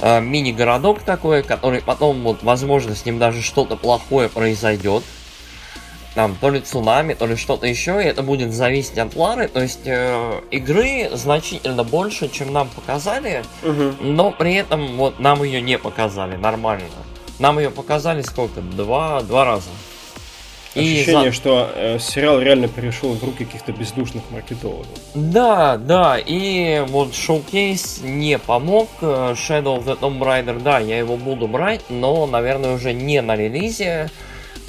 э, 0.00 0.20
мини-городок 0.20 1.02
такой, 1.02 1.42
который 1.42 1.82
потом, 1.82 2.22
вот, 2.22 2.42
возможно, 2.42 2.94
с 2.94 3.04
ним 3.04 3.18
даже 3.18 3.42
что-то 3.42 3.76
плохое 3.76 4.28
произойдет. 4.28 5.02
Там, 6.14 6.36
то 6.38 6.50
ли 6.50 6.60
цунами, 6.60 7.14
то 7.14 7.26
ли 7.26 7.36
что-то 7.36 7.66
еще, 7.66 8.02
и 8.02 8.06
это 8.06 8.22
будет 8.22 8.52
зависеть 8.52 8.98
от 8.98 9.16
Лары. 9.16 9.48
То 9.48 9.62
есть 9.62 9.80
э, 9.86 10.40
игры 10.50 11.10
значительно 11.14 11.84
больше, 11.84 12.28
чем 12.28 12.52
нам 12.52 12.68
показали, 12.68 13.42
угу. 13.62 13.94
но 14.00 14.30
при 14.30 14.54
этом 14.54 14.96
вот 14.98 15.18
нам 15.18 15.42
ее 15.42 15.62
не 15.62 15.78
показали 15.78 16.36
нормально. 16.36 16.84
Нам 17.38 17.58
ее 17.58 17.70
показали 17.70 18.22
сколько? 18.22 18.60
Два, 18.60 19.22
два 19.22 19.44
раза. 19.44 19.70
Ощущение, 20.74 21.30
за... 21.30 21.32
что 21.32 21.70
э, 21.74 21.98
сериал 21.98 22.40
реально 22.40 22.68
перешел 22.68 23.12
в 23.12 23.22
руки 23.22 23.44
каких-то 23.44 23.72
бездушных 23.72 24.22
маркетологов. 24.30 24.88
Да, 25.14 25.76
да, 25.76 26.18
и 26.18 26.84
вот 26.88 27.14
шоу-кейс 27.14 28.00
не 28.02 28.38
помог. 28.38 28.88
Э, 29.02 29.34
Shadow 29.36 29.78
of 29.78 29.84
the 29.84 29.98
Tomb 29.98 30.18
Raider, 30.20 30.62
да, 30.62 30.78
я 30.78 30.98
его 30.98 31.16
буду 31.16 31.46
брать, 31.46 31.82
но, 31.90 32.26
наверное, 32.26 32.74
уже 32.74 32.92
не 32.94 33.20
на 33.20 33.36
релизе, 33.36 34.10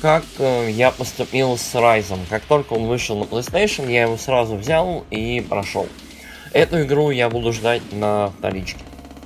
как 0.02 0.24
э, 0.40 0.70
я 0.72 0.92
поступил 0.92 1.58
с 1.58 1.74
Ryzen. 1.74 2.20
Как 2.30 2.44
только 2.44 2.74
он 2.74 2.88
вышел 2.88 3.18
на 3.18 3.24
PlayStation, 3.24 3.90
я 3.90 4.04
его 4.04 4.18
сразу 4.18 4.56
взял 4.56 5.06
и 5.10 5.40
прошел. 5.40 5.88
Эту 6.52 6.84
игру 6.84 7.12
я 7.12 7.30
буду 7.30 7.54
ждать 7.54 7.82
на 7.92 8.32
вторичке. 8.38 8.80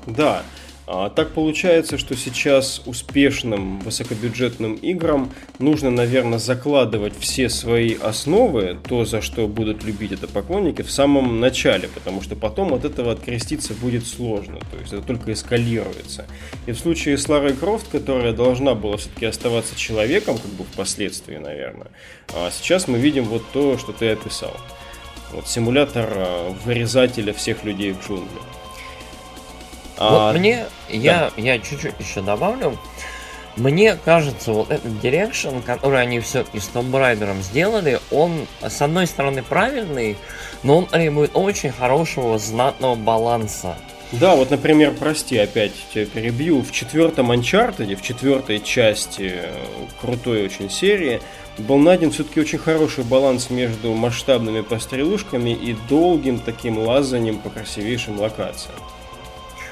Да, 0.05 0.43
а, 0.89 1.09
так 1.09 1.33
получается, 1.33 1.97
что 1.97 2.15
сейчас 2.15 2.81
успешным 2.85 3.79
высокобюджетным 3.81 4.75
играм 4.75 5.33
нужно, 5.59 5.91
наверное, 5.91 6.39
закладывать 6.39 7.13
все 7.19 7.49
свои 7.49 7.95
основы, 7.95 8.77
то, 8.87 9.03
за 9.03 9.21
что 9.21 9.49
будут 9.49 9.83
любить 9.83 10.13
это 10.13 10.29
поклонники, 10.29 10.83
в 10.83 10.89
самом 10.89 11.41
начале, 11.41 11.89
потому 11.89 12.21
что 12.21 12.37
потом 12.37 12.73
от 12.73 12.85
этого 12.85 13.11
откреститься 13.11 13.73
будет 13.73 14.07
сложно, 14.07 14.59
то 14.71 14.77
есть 14.79 14.93
это 14.93 15.01
только 15.01 15.33
эскалируется. 15.33 16.25
И 16.67 16.71
в 16.71 16.79
случае 16.79 17.17
с 17.17 17.27
Ларой 17.27 17.53
Крофт, 17.53 17.89
которая 17.89 18.31
должна 18.31 18.73
была 18.73 18.95
все-таки 18.95 19.25
оставаться 19.25 19.77
человеком, 19.77 20.37
как 20.37 20.51
бы 20.51 20.63
впоследствии, 20.63 21.35
наверное, 21.35 21.87
а 22.33 22.49
сейчас 22.49 22.87
мы 22.87 22.97
видим 22.97 23.25
вот 23.25 23.43
то, 23.51 23.77
что 23.77 23.91
ты 23.91 24.11
описал. 24.11 24.55
Вот 25.33 25.49
симулятор 25.49 26.09
а, 26.15 26.55
вырезателя 26.63 27.33
всех 27.33 27.65
людей 27.65 27.91
в 27.91 28.07
джунглях. 28.07 28.45
Вот 29.97 30.19
а, 30.19 30.33
мне, 30.33 30.65
да. 30.89 30.95
я, 30.95 31.31
я 31.37 31.59
чуть-чуть 31.59 31.95
еще 31.99 32.21
добавлю. 32.21 32.77
Мне 33.55 33.95
кажется, 33.95 34.53
вот 34.53 34.69
этот 34.69 34.99
direction, 34.99 35.59
который 35.65 35.99
они 35.99 36.19
все-таки 36.19 36.59
с 36.59 36.69
Tomb 36.71 36.91
Raider 36.91 37.41
сделали, 37.41 37.99
он, 38.11 38.45
с 38.61 38.81
одной 38.83 39.07
стороны, 39.07 39.41
правильный, 39.41 40.15
но 40.61 40.77
он 40.77 40.85
требует 40.85 41.31
очень 41.33 41.71
хорошего, 41.71 42.37
знатного 42.37 42.93
баланса. 42.93 43.75
Да, 44.11 44.35
вот, 44.35 44.51
например, 44.51 44.93
прости, 44.97 45.37
опять 45.37 45.73
тебя 45.93 46.05
перебью. 46.05 46.61
В 46.61 46.71
четвертом 46.71 47.31
Uncharted, 47.31 47.93
в 47.95 48.01
четвертой 48.01 48.59
части 48.59 49.33
э, 49.33 49.51
крутой 49.99 50.45
очень 50.45 50.69
серии, 50.69 51.19
был 51.57 51.77
найден 51.77 52.11
все-таки 52.11 52.39
очень 52.39 52.59
хороший 52.59 53.03
баланс 53.03 53.49
между 53.49 53.93
масштабными 53.93 54.61
пострелушками 54.61 55.49
и 55.49 55.75
долгим 55.89 56.39
таким 56.39 56.77
лазанием 56.77 57.39
по 57.39 57.49
красивейшим 57.49 58.19
локациям. 58.19 58.77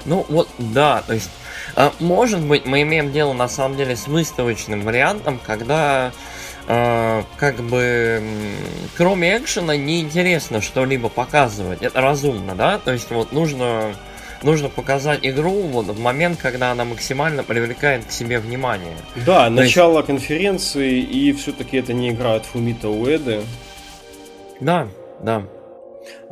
Ну 0.06 0.26
вот, 0.30 0.47
да, 0.58 1.03
то 1.06 1.14
есть, 1.14 1.30
э, 1.76 1.89
может 1.99 2.41
быть, 2.41 2.66
мы 2.66 2.82
имеем 2.84 3.12
дело 3.12 3.34
на 3.34 3.47
самом 3.47 3.78
деле 3.78 3.95
с 3.95 4.08
выставочным 4.08 4.82
вариантом, 4.82 5.39
когда 5.43 6.12
э, 6.68 7.24
как 7.38 7.56
бы 7.58 8.24
кроме 8.97 9.38
экшена 9.38 9.76
неинтересно 9.76 10.62
что-либо 10.62 11.10
показывать. 11.10 11.82
Это 11.82 12.01
разумно, 12.01 12.56
да? 12.56 12.78
То 12.78 12.91
есть 12.91 13.10
вот 13.10 13.32
нужно 13.32 13.95
нужно 14.43 14.70
показать 14.70 15.20
игру 15.24 15.62
вот 15.62 15.88
в 15.88 15.99
момент, 15.99 16.39
когда 16.39 16.72
она 16.72 16.86
максимально 16.86 17.43
привлекает 17.43 18.06
к 18.06 18.12
себе 18.12 18.39
внимание. 18.39 18.95
Да, 19.26 19.45
То 19.45 19.51
начало 19.51 19.97
есть... 19.97 20.08
конференции, 20.08 20.99
и 20.99 21.34
все-таки 21.34 21.78
это 21.78 21.93
не 21.93 22.12
игра 22.12 22.36
от 22.36 22.45
Фумита 22.45 22.89
Уэды. 22.89 23.41
Да, 24.60 24.88
да. 25.22 25.43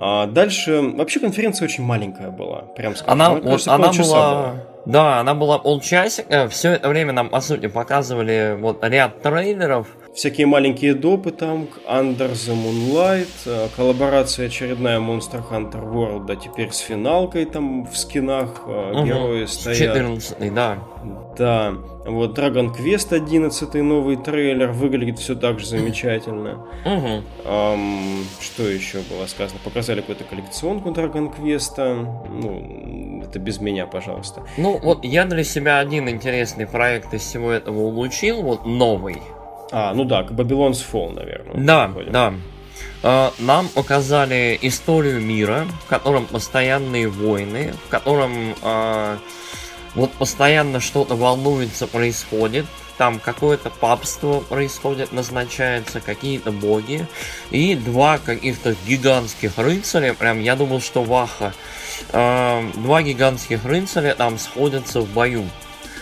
А 0.05 0.25
дальше, 0.25 0.81
вообще 0.81 1.21
конференция 1.21 1.65
очень 1.65 1.85
маленькая 1.85 2.29
была, 2.29 2.63
прям 2.75 2.93
скажем. 2.93 3.13
Она, 3.13 3.29
вот, 3.35 3.43
кажется, 3.45 3.73
она 3.73 3.87
была, 3.87 4.03
была, 4.03 4.53
да, 4.85 5.19
она 5.21 5.33
была 5.33 5.59
полчасика, 5.59 6.49
все 6.49 6.71
это 6.71 6.89
время 6.89 7.13
нам, 7.13 7.29
по 7.29 7.39
сути, 7.39 7.67
показывали 7.67 8.57
вот 8.59 8.83
ряд 8.83 9.21
трейлеров, 9.21 9.87
всякие 10.13 10.47
маленькие 10.47 10.93
допы 10.93 11.31
там, 11.31 11.67
Under 11.87 12.31
the 12.31 12.55
Moonlight, 12.55 13.27
э, 13.45 13.67
коллаборация 13.75 14.47
очередная 14.47 14.99
Monster 14.99 15.41
Hunter 15.49 15.83
World, 15.83 16.25
да, 16.25 16.35
теперь 16.35 16.71
с 16.71 16.79
финалкой 16.79 17.45
там 17.45 17.85
в 17.85 17.97
скинах 17.97 18.67
угу. 18.67 19.05
герои 19.05 19.45
стоят. 19.45 19.77
14 19.77 20.53
да. 20.53 20.77
Да, 21.37 21.73
вот 22.05 22.37
Dragon 22.37 22.71
Quest 22.75 23.13
11 23.13 23.73
новый 23.75 24.17
трейлер 24.17 24.71
выглядит 24.71 25.19
все 25.19 25.35
так 25.35 25.59
же 25.59 25.65
замечательно. 25.65 26.65
Угу. 26.85 27.23
Um, 27.45 28.23
что 28.39 28.63
еще 28.63 28.99
было 29.09 29.25
сказано? 29.25 29.59
Показали 29.63 30.01
какую-то 30.01 30.25
коллекционку 30.25 30.89
Dragon 30.91 31.33
Quest. 31.35 31.77
Ну, 31.77 33.23
это 33.23 33.39
без 33.39 33.59
меня, 33.59 33.87
пожалуйста. 33.87 34.43
Ну, 34.57 34.79
вот 34.81 35.03
я 35.03 35.25
для 35.25 35.43
себя 35.43 35.79
один 35.79 36.07
интересный 36.07 36.67
проект 36.67 37.13
из 37.13 37.21
всего 37.21 37.51
этого 37.51 37.79
улучил, 37.79 38.43
вот 38.43 38.65
новый. 38.65 39.17
А, 39.75 39.91
ну 39.95 40.05
да, 40.05 40.21
к 40.21 40.29
Babylon's 40.29 40.85
Fall, 40.87 41.15
наверное. 41.15 41.55
Да, 41.55 41.91
да. 42.11 42.33
А, 43.01 43.33
нам 43.39 43.67
показали 43.69 44.57
историю 44.61 45.19
мира, 45.19 45.65
в 45.85 45.89
котором 45.89 46.27
постоянные 46.27 47.07
войны, 47.09 47.73
в 47.87 47.89
котором 47.89 48.53
э, 48.61 49.17
вот 49.95 50.11
постоянно 50.11 50.79
что-то 50.79 51.15
волнуется, 51.15 51.87
происходит. 51.87 52.67
Там 52.99 53.19
какое-то 53.19 53.71
папство 53.71 54.41
происходит, 54.41 55.11
назначается, 55.11 56.01
какие-то 56.01 56.51
боги. 56.51 57.07
И 57.49 57.73
два 57.73 58.19
каких-то 58.19 58.75
гигантских 58.85 59.57
рыцаря, 59.57 60.13
прям 60.13 60.39
я 60.39 60.55
думал, 60.55 60.81
что 60.81 61.03
Ваха. 61.03 61.51
Э, 62.11 62.61
два 62.75 63.01
гигантских 63.01 63.65
рыцаря 63.65 64.13
там 64.13 64.37
сходятся 64.37 65.01
в 65.01 65.09
бою. 65.11 65.45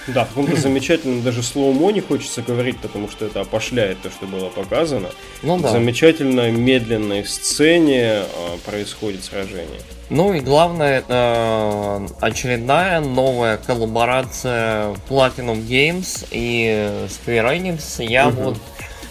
Да, 0.07 0.25
в 0.25 0.29
каком-то 0.29 0.55
замечательном 0.55 1.21
даже 1.23 1.43
слоумо 1.43 1.91
не 1.91 2.01
хочется 2.01 2.41
говорить, 2.41 2.79
потому 2.79 3.09
что 3.09 3.25
это 3.25 3.41
опошляет 3.41 4.01
то, 4.01 4.09
что 4.09 4.25
было 4.25 4.49
показано. 4.49 5.09
Ну 5.43 5.59
да. 5.59 5.69
В 5.69 5.71
замечательной 5.71 6.51
медленной 6.51 7.23
сцене 7.25 8.23
а, 8.23 8.57
происходит 8.65 9.23
сражение. 9.23 9.79
Ну 10.09 10.33
и 10.33 10.39
главное, 10.39 10.99
это 10.99 12.05
очередная 12.19 12.99
новая 12.99 13.57
коллаборация 13.57 14.95
Platinum 15.07 15.65
Games 15.65 16.27
и 16.31 17.07
Square 17.07 17.57
Enix. 17.57 18.03
Я 18.03 18.27
угу. 18.27 18.41
вот 18.41 18.57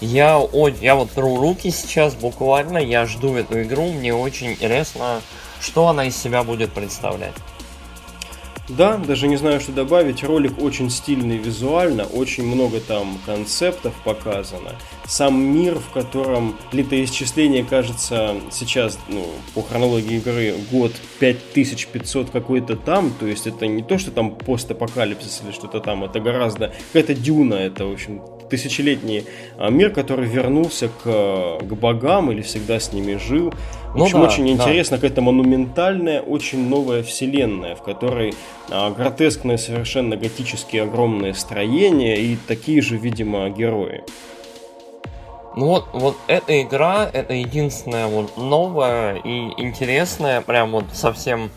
я, 0.00 0.40
я 0.80 0.94
вот 0.94 1.10
тру 1.10 1.36
руки 1.36 1.70
сейчас 1.70 2.14
буквально, 2.14 2.78
я 2.78 3.06
жду 3.06 3.34
эту 3.34 3.62
игру, 3.62 3.92
мне 3.92 4.14
очень 4.14 4.52
интересно, 4.52 5.20
что 5.60 5.88
она 5.88 6.06
из 6.06 6.16
себя 6.16 6.42
будет 6.42 6.72
представлять. 6.72 7.34
Да, 8.76 8.96
даже 8.96 9.26
не 9.26 9.36
знаю, 9.36 9.60
что 9.60 9.72
добавить. 9.72 10.22
Ролик 10.22 10.62
очень 10.62 10.90
стильный 10.90 11.38
визуально, 11.38 12.04
очень 12.04 12.44
много 12.44 12.80
там 12.80 13.18
концептов 13.26 13.92
показано. 14.04 14.76
Сам 15.06 15.42
мир, 15.42 15.74
в 15.78 15.90
котором 15.90 16.56
летоисчисление, 16.70 17.64
кажется, 17.64 18.36
сейчас, 18.52 18.98
ну, 19.08 19.26
по 19.54 19.62
хронологии 19.62 20.18
игры, 20.18 20.54
год 20.70 20.92
5500 21.18 22.30
какой-то 22.30 22.76
там, 22.76 23.12
то 23.18 23.26
есть 23.26 23.48
это 23.48 23.66
не 23.66 23.82
то, 23.82 23.98
что 23.98 24.12
там 24.12 24.36
постапокалипсис 24.36 25.42
или 25.44 25.52
что-то 25.52 25.80
там, 25.80 26.04
это 26.04 26.20
гораздо... 26.20 26.72
Какая-то 26.92 27.14
дюна, 27.14 27.54
это, 27.54 27.86
в 27.86 27.92
общем, 27.92 28.22
тысячелетний 28.50 29.24
а, 29.56 29.70
мир, 29.70 29.90
который 29.90 30.26
вернулся 30.28 30.88
к, 30.88 31.60
к 31.60 31.72
богам 31.72 32.30
или 32.30 32.42
всегда 32.42 32.78
с 32.78 32.92
ними 32.92 33.16
жил. 33.16 33.52
В 33.92 33.96
ну 33.96 34.04
общем, 34.04 34.20
да, 34.20 34.26
очень 34.26 34.44
да. 34.44 34.50
интересно, 34.50 34.98
какая-то 34.98 35.22
монументальная, 35.22 36.20
очень 36.20 36.68
новая 36.68 37.02
вселенная, 37.02 37.74
в 37.74 37.82
которой 37.82 38.34
а, 38.68 38.90
гротескные, 38.90 39.58
совершенно 39.58 40.16
готические 40.16 40.82
огромные 40.82 41.34
строения 41.34 42.16
и 42.16 42.36
такие 42.46 42.82
же, 42.82 42.96
видимо, 42.96 43.48
герои. 43.48 44.02
Ну 45.56 45.66
вот, 45.66 45.86
вот 45.92 46.16
эта 46.28 46.62
игра, 46.62 47.10
это 47.12 47.34
единственная 47.34 48.06
вот 48.06 48.36
новая 48.36 49.16
и 49.16 49.52
интересная, 49.60 50.42
прям 50.42 50.70
вот 50.70 50.84
совсем 50.92 51.50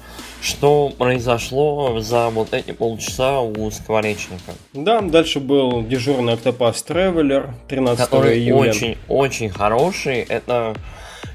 что 0.44 0.92
произошло 0.98 2.02
за 2.02 2.30
вот 2.30 2.54
эти 2.54 2.72
полчаса 2.72 3.40
у 3.40 3.72
Скворечника. 3.72 4.52
Да, 4.74 5.00
дальше 5.00 5.40
был 5.40 5.84
дежурный 5.84 6.34
Octopus 6.34 6.86
Traveler 6.86 7.52
13 7.70 8.06
который 8.06 8.38
июля. 8.38 8.70
очень, 8.70 8.98
очень 9.08 9.50
хороший. 9.50 10.20
Это 10.20 10.76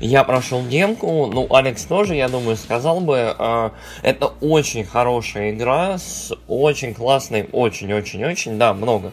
я 0.00 0.24
прошел 0.24 0.62
демку, 0.62 1.26
ну, 1.26 1.46
Алекс 1.50 1.84
тоже, 1.84 2.14
я 2.14 2.28
думаю, 2.28 2.56
сказал 2.56 3.00
бы, 3.00 3.34
э, 3.36 3.70
это 4.02 4.26
очень 4.40 4.84
хорошая 4.84 5.50
игра 5.50 5.98
с 5.98 6.32
очень 6.46 6.94
классной, 6.94 7.48
очень-очень-очень, 7.50 8.58
да, 8.58 8.74
много. 8.74 9.12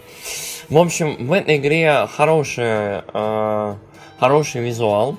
В 0.70 0.78
общем, 0.78 1.26
в 1.26 1.32
этой 1.32 1.56
игре 1.56 2.08
хороший, 2.16 3.02
э, 3.14 3.76
хороший 4.20 4.62
визуал, 4.62 5.18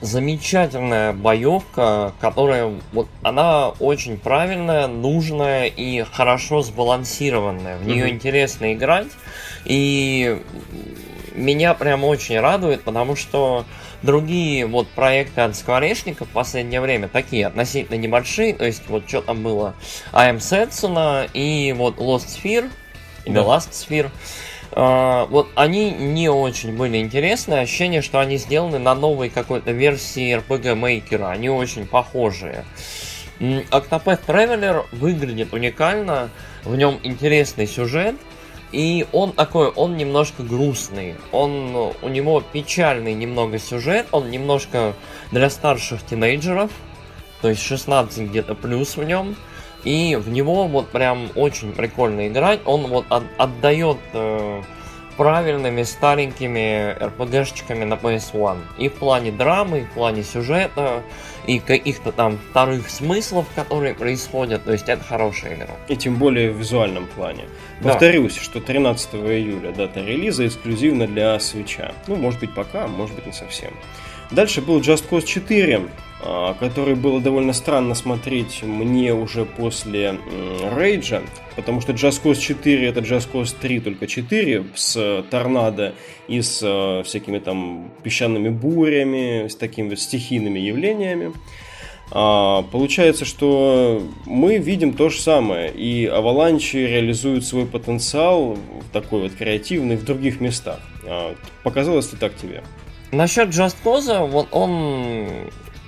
замечательная 0.00 1.12
боевка, 1.12 2.12
которая 2.20 2.72
вот 2.92 3.08
она 3.22 3.70
очень 3.70 4.18
правильная, 4.18 4.86
нужная 4.86 5.66
и 5.66 6.02
хорошо 6.02 6.62
сбалансированная. 6.62 7.78
В 7.78 7.86
нее 7.86 8.06
mm-hmm. 8.06 8.10
интересно 8.10 8.74
играть. 8.74 9.08
И 9.64 10.40
меня 11.34 11.74
прям 11.74 12.04
очень 12.04 12.38
радует, 12.38 12.82
потому 12.82 13.16
что 13.16 13.64
другие 14.02 14.66
вот 14.66 14.88
проекты 14.88 15.40
от 15.40 15.56
Скворечника 15.56 16.24
в 16.24 16.28
последнее 16.28 16.80
время 16.80 17.08
такие 17.08 17.46
относительно 17.46 17.96
небольшие, 17.96 18.54
то 18.54 18.64
есть 18.64 18.82
вот 18.88 19.08
что 19.08 19.22
там 19.22 19.42
было, 19.42 19.74
I 20.12 20.32
Am 20.32 20.38
Setsuna 20.38 21.28
и 21.32 21.72
вот 21.72 21.96
Lost 21.96 22.26
Sphere, 22.26 22.70
или 23.24 23.34
да. 23.34 23.40
Last 23.40 23.70
Sphere, 23.70 24.10
вот 24.74 25.48
они 25.54 25.90
не 25.92 26.28
очень 26.28 26.76
были 26.76 26.98
интересны. 26.98 27.54
Ощущение, 27.54 28.02
что 28.02 28.18
они 28.18 28.36
сделаны 28.38 28.78
на 28.78 28.94
новой 28.94 29.30
какой-то 29.30 29.70
версии 29.70 30.36
RPG 30.36 30.74
Maker. 30.74 31.30
Они 31.30 31.48
очень 31.48 31.86
похожие. 31.86 32.64
Octopath 33.38 34.20
Traveler 34.26 34.84
выглядит 34.92 35.52
уникально. 35.52 36.30
В 36.64 36.76
нем 36.76 36.98
интересный 37.02 37.66
сюжет. 37.66 38.16
И 38.72 39.06
он 39.12 39.32
такой, 39.32 39.68
он 39.68 39.96
немножко 39.96 40.42
грустный. 40.42 41.14
Он, 41.30 41.92
у 42.02 42.08
него 42.08 42.40
печальный 42.40 43.14
немного 43.14 43.60
сюжет. 43.60 44.06
Он 44.10 44.30
немножко 44.30 44.94
для 45.30 45.48
старших 45.50 46.04
тинейджеров. 46.04 46.72
То 47.40 47.50
есть 47.50 47.62
16 47.62 48.30
где-то 48.30 48.54
плюс 48.54 48.96
в 48.96 49.04
нем. 49.04 49.36
И 49.84 50.16
в 50.16 50.28
него 50.30 50.66
вот 50.66 50.88
прям 50.88 51.30
очень 51.34 51.72
прикольно 51.72 52.28
играть. 52.28 52.60
Он 52.64 52.86
вот 52.86 53.06
от, 53.10 53.24
отдает 53.38 53.98
э, 54.12 54.62
правильными 55.16 55.82
старенькими 55.82 56.96
RPG-шечками 56.98 57.84
на 57.84 57.94
PS1. 57.94 58.58
И 58.78 58.88
в 58.88 58.94
плане 58.94 59.30
драмы, 59.30 59.80
и 59.80 59.84
в 59.84 59.90
плане 59.90 60.22
сюжета, 60.22 61.02
и 61.46 61.58
каких-то 61.58 62.12
там 62.12 62.38
вторых 62.50 62.88
смыслов, 62.90 63.46
которые 63.54 63.94
происходят. 63.94 64.64
То 64.64 64.72
есть 64.72 64.88
это 64.88 65.04
хорошая 65.04 65.54
игра. 65.54 65.74
И 65.88 65.96
тем 65.96 66.16
более 66.16 66.50
в 66.50 66.58
визуальном 66.58 67.06
плане. 67.06 67.44
Повторюсь, 67.82 68.34
да. 68.34 68.42
что 68.42 68.60
13 68.60 69.14
июля 69.14 69.72
дата 69.72 70.00
релиза 70.00 70.46
эксклюзивно 70.46 71.06
для 71.06 71.38
свеча. 71.40 71.92
Ну, 72.06 72.16
может 72.16 72.40
быть 72.40 72.54
пока, 72.54 72.86
может 72.86 73.14
быть 73.14 73.26
не 73.26 73.32
совсем. 73.32 73.72
Дальше 74.30 74.62
был 74.62 74.80
Just 74.80 75.08
Cause 75.08 75.26
4, 75.26 75.82
а, 76.13 76.13
который 76.58 76.94
было 76.94 77.20
довольно 77.20 77.52
странно 77.52 77.94
смотреть 77.94 78.62
мне 78.62 79.12
уже 79.12 79.44
после 79.44 80.18
Рейджа, 80.74 81.22
потому 81.56 81.80
что 81.80 81.92
Just 81.92 82.22
Cause 82.22 82.40
4 82.40 82.86
это 82.86 83.00
Just 83.00 83.28
Cause 83.32 83.54
3, 83.60 83.80
только 83.80 84.06
4, 84.06 84.64
с 84.74 85.24
торнадо 85.30 85.94
и 86.28 86.40
с 86.40 86.60
а, 86.62 87.02
всякими 87.02 87.38
там 87.38 87.90
песчаными 88.02 88.48
бурями, 88.48 89.48
с 89.48 89.56
такими 89.56 89.94
стихийными 89.94 90.58
явлениями. 90.58 91.32
А, 92.10 92.62
получается, 92.62 93.24
что 93.24 94.02
мы 94.24 94.58
видим 94.58 94.94
то 94.94 95.08
же 95.10 95.20
самое, 95.20 95.70
и 95.70 96.06
Аваланчи 96.06 96.76
реализуют 96.76 97.44
свой 97.44 97.66
потенциал 97.66 98.56
такой 98.92 99.22
вот 99.22 99.32
креативный 99.32 99.96
в 99.96 100.04
других 100.04 100.40
местах. 100.40 100.80
Показалось 101.62 102.12
ли 102.12 102.18
так 102.18 102.34
тебе? 102.36 102.62
Насчет 103.12 103.50
Just 103.50 103.76
Cause, 103.84 104.26
вот 104.26 104.48
он, 104.50 105.26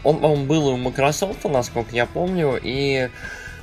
он, 0.06 0.24
он 0.24 0.46
был 0.46 0.68
у 0.68 0.76
Microsoft, 0.76 1.44
насколько 1.44 1.94
я 1.94 2.06
помню, 2.06 2.58
и 2.62 3.10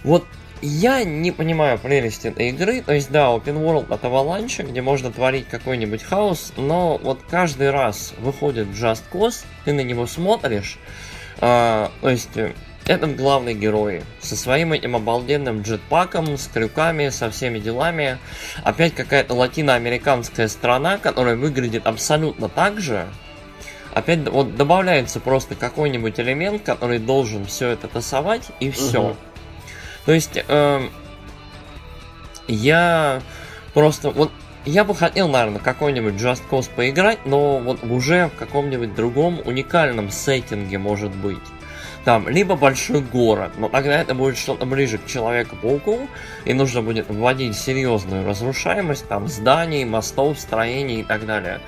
вот 0.03 0.25
я 0.61 1.03
не 1.03 1.31
понимаю 1.31 1.77
прелести 1.77 2.27
этой 2.27 2.49
игры. 2.49 2.81
То 2.81 2.93
есть, 2.93 3.11
да, 3.11 3.27
Open 3.27 3.61
World 3.63 3.93
от 3.93 4.03
Avalanche, 4.03 4.69
где 4.69 4.81
можно 4.81 5.11
творить 5.11 5.47
какой-нибудь 5.47 6.03
хаос, 6.03 6.53
но 6.57 6.97
вот 7.01 7.21
каждый 7.29 7.71
раз 7.71 8.13
выходит 8.17 8.67
Just 8.67 9.03
Cause, 9.11 9.45
ты 9.65 9.73
на 9.73 9.81
него 9.81 10.05
смотришь, 10.05 10.77
э, 11.39 11.87
то 12.01 12.09
есть 12.09 12.29
этот 12.85 13.15
главный 13.15 13.53
герой 13.53 14.03
со 14.19 14.35
своим 14.35 14.73
этим 14.73 14.95
обалденным 14.95 15.61
джетпаком, 15.61 16.37
с 16.37 16.47
крюками, 16.47 17.09
со 17.09 17.29
всеми 17.29 17.59
делами. 17.59 18.17
Опять 18.63 18.93
какая-то 18.93 19.33
латиноамериканская 19.33 20.49
страна, 20.49 20.97
которая 20.97 21.37
выглядит 21.37 21.87
абсолютно 21.87 22.49
так 22.49 22.81
же, 22.81 23.07
опять 23.93 24.27
вот 24.29 24.55
добавляется 24.55 25.19
просто 25.19 25.55
какой-нибудь 25.55 26.19
элемент, 26.19 26.63
который 26.63 26.99
должен 26.99 27.45
все 27.45 27.69
это 27.69 27.87
тасовать, 27.87 28.47
и 28.59 28.71
все. 28.71 29.01
Угу. 29.01 29.15
То 30.05 30.11
есть 30.11 30.43
э, 30.47 30.87
я 32.47 33.21
просто 33.73 34.09
вот 34.09 34.31
я 34.65 34.85
бы 34.85 34.95
хотел, 34.95 35.27
наверное, 35.27 35.59
какой-нибудь 35.59 36.13
Just 36.13 36.43
Cause 36.49 36.69
поиграть, 36.73 37.25
но 37.25 37.59
вот 37.59 37.83
уже 37.83 38.29
в 38.29 38.37
каком-нибудь 38.37 38.95
другом 38.95 39.41
уникальном 39.43 40.09
сеттинге, 40.09 40.77
может 40.77 41.13
быть 41.13 41.37
там 42.03 42.27
либо 42.27 42.55
большой 42.55 43.01
город, 43.01 43.53
но 43.57 43.69
тогда 43.69 44.01
это 44.01 44.13
будет 44.13 44.37
что-то 44.37 44.65
ближе 44.65 44.97
к 44.97 45.05
Человеку-пауку, 45.05 46.07
и 46.45 46.53
нужно 46.53 46.81
будет 46.81 47.09
вводить 47.09 47.55
серьезную 47.55 48.25
разрушаемость, 48.25 49.07
там, 49.07 49.27
зданий, 49.27 49.85
мостов, 49.85 50.39
строений 50.39 51.01
и 51.01 51.03
так 51.03 51.25
далее. 51.25 51.61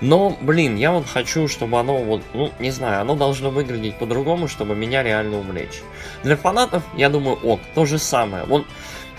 Но, 0.00 0.36
блин, 0.40 0.76
я 0.76 0.92
вот 0.92 1.06
хочу, 1.06 1.46
чтобы 1.46 1.78
оно 1.78 1.98
вот, 1.98 2.22
ну, 2.32 2.50
не 2.58 2.70
знаю, 2.70 3.02
оно 3.02 3.14
должно 3.14 3.50
выглядеть 3.50 3.96
по-другому, 3.96 4.48
чтобы 4.48 4.74
меня 4.74 5.02
реально 5.02 5.38
увлечь. 5.38 5.82
Для 6.22 6.36
фанатов, 6.36 6.82
я 6.96 7.10
думаю, 7.10 7.36
ок, 7.42 7.60
то 7.74 7.84
же 7.84 7.98
самое. 7.98 8.44
Вот 8.44 8.66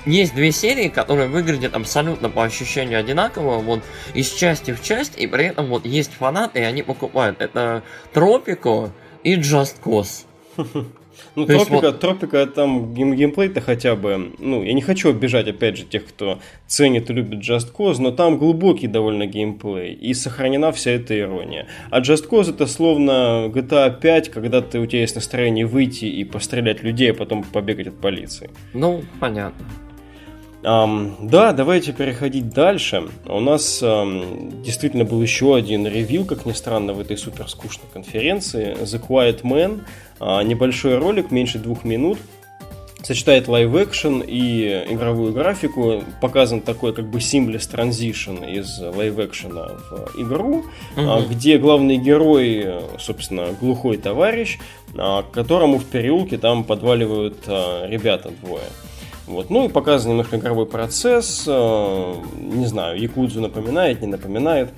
есть 0.05 0.35
две 0.35 0.51
серии, 0.51 0.89
которые 0.89 1.29
выглядят 1.29 1.75
абсолютно 1.75 2.29
по 2.29 2.43
ощущению 2.43 2.99
одинаково, 2.99 3.59
вот 3.59 3.83
из 4.13 4.29
части 4.31 4.73
в 4.73 4.81
часть, 4.81 5.17
и 5.17 5.27
при 5.27 5.45
этом 5.45 5.67
вот 5.67 5.85
есть 5.85 6.13
фанаты, 6.13 6.59
и 6.59 6.63
они 6.63 6.83
покупают. 6.83 7.41
Это 7.41 7.83
Тропико 8.11 8.91
и 9.23 9.35
Just 9.35 9.75
Cause. 9.83 10.25
Ну, 11.35 11.45
То 11.45 11.53
тропика, 11.53 11.91
вот... 11.91 11.99
тропика 11.99 12.45
там 12.45 12.93
гейм 12.93 13.13
геймплей-то 13.13 13.61
хотя 13.61 13.95
бы, 13.95 14.33
ну, 14.39 14.63
я 14.63 14.73
не 14.73 14.81
хочу 14.81 15.09
обижать, 15.09 15.47
опять 15.47 15.77
же, 15.77 15.83
тех, 15.83 16.05
кто 16.05 16.39
ценит 16.67 17.09
и 17.09 17.13
любит 17.13 17.39
Just 17.39 17.73
Cause, 17.75 17.97
но 17.99 18.11
там 18.11 18.37
глубокий 18.37 18.87
довольно 18.87 19.25
геймплей, 19.25 19.93
и 19.93 20.13
сохранена 20.13 20.71
вся 20.71 20.91
эта 20.91 21.17
ирония. 21.19 21.67
А 21.89 22.01
Just 22.01 22.29
Cause 22.29 22.49
это 22.49 22.67
словно 22.67 23.49
GTA 23.53 23.99
5, 23.99 24.29
когда 24.29 24.61
ты, 24.61 24.79
у 24.79 24.85
тебя 24.85 25.01
есть 25.01 25.15
настроение 25.15 25.65
выйти 25.65 26.05
и 26.05 26.23
пострелять 26.23 26.83
людей, 26.83 27.11
а 27.11 27.13
потом 27.13 27.43
побегать 27.43 27.87
от 27.87 27.99
полиции. 27.99 28.49
Ну, 28.73 29.03
понятно. 29.19 29.65
Эм, 30.63 31.15
да, 31.19 31.51
давайте 31.51 31.91
переходить 31.91 32.49
дальше. 32.51 33.09
У 33.25 33.41
нас 33.41 33.83
эм, 33.83 34.63
действительно 34.63 35.03
был 35.03 35.21
еще 35.21 35.55
один 35.55 35.85
reveal, 35.85 36.23
как 36.23 36.45
ни 36.45 36.53
странно, 36.53 36.93
в 36.93 37.01
этой 37.01 37.17
супер 37.17 37.49
скучной 37.49 37.87
конференции. 37.91 38.77
The 38.77 39.05
Quiet 39.05 39.41
Man. 39.41 39.81
Uh, 40.19 40.41
небольшой 40.45 40.97
ролик, 40.97 41.31
меньше 41.31 41.59
двух 41.59 41.83
минут. 41.83 42.17
Сочетает 43.01 43.49
live-action 43.49 44.23
и 44.25 44.85
игровую 44.89 45.33
графику. 45.33 46.01
Показан 46.21 46.61
такой 46.61 46.93
как 46.93 47.09
бы 47.09 47.19
seamless 47.19 47.69
transition 47.69 48.49
из 48.49 48.79
live-action 48.79 49.60
а 49.60 49.67
в 49.91 50.21
игру, 50.21 50.63
uh-huh. 50.95 51.27
где 51.27 51.57
главный 51.57 51.97
герой, 51.97 52.65
собственно, 52.99 53.47
глухой 53.59 53.97
товарищ, 53.97 54.57
которому 55.33 55.79
в 55.79 55.85
переулке 55.85 56.37
там 56.37 56.63
подваливают 56.63 57.45
ребята 57.45 58.31
двое. 58.41 58.63
Вот. 59.27 59.49
Ну 59.49 59.65
и 59.65 59.69
показан 59.69 60.11
немножко 60.11 60.37
игровой 60.37 60.65
процесс. 60.65 61.45
Э, 61.47 62.15
не 62.37 62.65
знаю, 62.65 62.99
Якудзу 62.99 63.41
напоминает, 63.41 64.01
не 64.01 64.07
напоминает. 64.07 64.73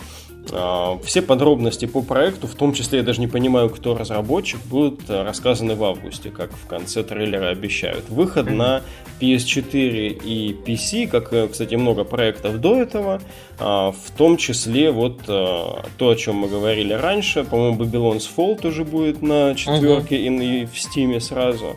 А, 0.51 0.99
все 1.03 1.21
подробности 1.21 1.85
по 1.85 2.01
проекту, 2.01 2.47
в 2.47 2.55
том 2.55 2.73
числе 2.73 2.99
я 2.99 3.03
даже 3.03 3.19
не 3.19 3.27
понимаю, 3.27 3.69
кто 3.69 3.97
разработчик, 3.97 4.59
будут 4.65 5.09
э, 5.09 5.23
рассказаны 5.23 5.75
в 5.75 5.83
августе, 5.83 6.29
как 6.29 6.51
в 6.51 6.67
конце 6.67 7.03
трейлера 7.03 7.49
обещают. 7.49 8.09
Выход 8.09 8.49
на 8.49 8.81
PS4 9.19 10.07
и 10.23 10.53
PC, 10.53 11.07
как, 11.07 11.33
э, 11.33 11.47
кстати, 11.47 11.75
много 11.75 12.03
проектов 12.03 12.59
до 12.59 12.79
этого, 12.79 13.21
в 13.57 14.11
том 14.17 14.37
числе 14.37 14.91
вот 14.91 15.21
э, 15.27 15.83
то, 15.97 16.09
о 16.09 16.15
чем 16.15 16.35
мы 16.35 16.47
говорили 16.47 16.93
раньше, 16.93 17.43
по-моему, 17.43 17.83
Babylon's 17.83 18.27
Fall 18.35 18.59
тоже 18.59 18.83
будет 18.83 19.21
на 19.21 19.55
четверке 19.55 20.17
uh-huh. 20.17 20.61
и 20.61 20.65
в 20.65 20.73
Steam 20.73 21.19
сразу. 21.21 21.75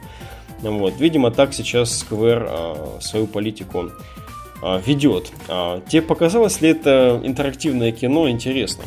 Вот. 0.61 0.99
Видимо, 0.99 1.31
так 1.31 1.55
сейчас 1.55 2.05
Square 2.05 3.01
свою 3.01 3.27
политику 3.27 3.91
а, 4.61 4.81
ведет. 4.85 5.31
А, 5.49 5.81
тебе 5.89 6.03
показалось 6.03 6.61
ли 6.61 6.71
это 6.71 7.21
интерактивное 7.23 7.93
кино 7.93 8.29
интересным? 8.29 8.87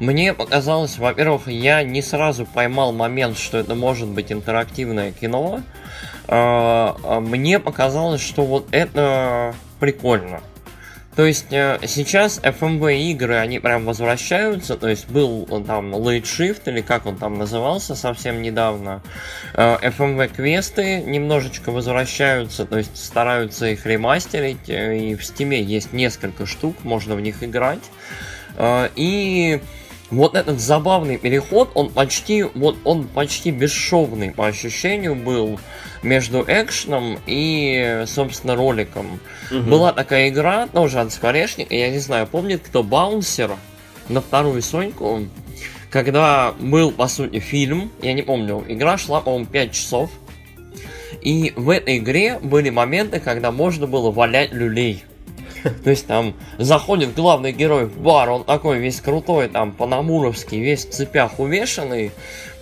Мне 0.00 0.34
показалось, 0.34 0.98
во-первых, 0.98 1.48
я 1.48 1.82
не 1.84 2.02
сразу 2.02 2.44
поймал 2.46 2.92
момент, 2.92 3.38
что 3.38 3.58
это 3.58 3.74
может 3.74 4.08
быть 4.08 4.32
интерактивное 4.32 5.12
кино. 5.12 5.60
А, 6.28 7.20
мне 7.20 7.58
показалось, 7.58 8.22
что 8.22 8.44
вот 8.44 8.68
это 8.72 9.54
прикольно. 9.80 10.40
То 11.14 11.26
есть 11.26 11.46
э, 11.50 11.78
сейчас 11.86 12.40
FMV 12.42 12.96
игры, 13.10 13.36
они 13.36 13.58
прям 13.58 13.84
возвращаются, 13.84 14.76
то 14.76 14.88
есть 14.88 15.08
был 15.08 15.44
там 15.66 15.94
Late 15.94 16.22
Shift, 16.22 16.62
или 16.66 16.80
как 16.80 17.04
он 17.04 17.18
там 17.18 17.38
назывался 17.38 17.94
совсем 17.94 18.40
недавно. 18.40 19.02
Э, 19.54 19.76
FMV 19.82 20.34
квесты 20.34 21.02
немножечко 21.02 21.70
возвращаются, 21.70 22.64
то 22.64 22.78
есть 22.78 22.96
стараются 22.96 23.66
их 23.66 23.84
ремастерить, 23.84 24.70
э, 24.70 24.96
и 24.96 25.14
в 25.14 25.20
Steam 25.20 25.54
есть 25.54 25.92
несколько 25.92 26.46
штук, 26.46 26.76
можно 26.82 27.14
в 27.14 27.20
них 27.20 27.42
играть. 27.42 27.82
И 28.96 29.60
вот 30.12 30.36
этот 30.36 30.60
забавный 30.60 31.16
переход, 31.16 31.70
он 31.74 31.88
почти, 31.88 32.42
вот 32.42 32.76
он 32.84 33.08
почти 33.08 33.50
бесшовный 33.50 34.30
по 34.30 34.46
ощущению 34.46 35.14
был 35.14 35.58
между 36.02 36.44
экшеном 36.46 37.18
и, 37.26 38.04
собственно, 38.06 38.54
роликом. 38.54 39.20
Угу. 39.50 39.62
Была 39.62 39.92
такая 39.92 40.28
игра, 40.28 40.66
тоже 40.66 41.00
от 41.00 41.12
Скворечника, 41.12 41.74
я 41.74 41.88
не 41.90 41.98
знаю, 41.98 42.26
помнит 42.26 42.62
кто 42.62 42.82
Баунсер 42.82 43.52
на 44.08 44.20
вторую 44.20 44.60
Соньку, 44.60 45.26
когда 45.90 46.52
был, 46.60 46.92
по 46.92 47.08
сути, 47.08 47.38
фильм, 47.38 47.90
я 48.02 48.12
не 48.12 48.22
помню, 48.22 48.64
игра 48.68 48.98
шла, 48.98 49.22
по-моему, 49.22 49.46
5 49.46 49.72
часов, 49.72 50.10
и 51.22 51.54
в 51.56 51.70
этой 51.70 51.98
игре 51.98 52.38
были 52.38 52.68
моменты, 52.68 53.18
когда 53.18 53.50
можно 53.50 53.86
было 53.86 54.10
валять 54.10 54.52
люлей. 54.52 55.04
То 55.84 55.90
есть 55.90 56.06
там 56.06 56.34
заходит 56.58 57.14
главный 57.14 57.52
герой 57.52 57.86
в 57.86 57.98
бар, 58.00 58.30
он 58.30 58.44
такой 58.44 58.78
весь 58.78 59.00
крутой, 59.00 59.48
там 59.48 59.72
по-намуровски, 59.72 60.56
весь 60.56 60.86
в 60.86 60.90
цепях 60.90 61.38
увешанный, 61.38 62.12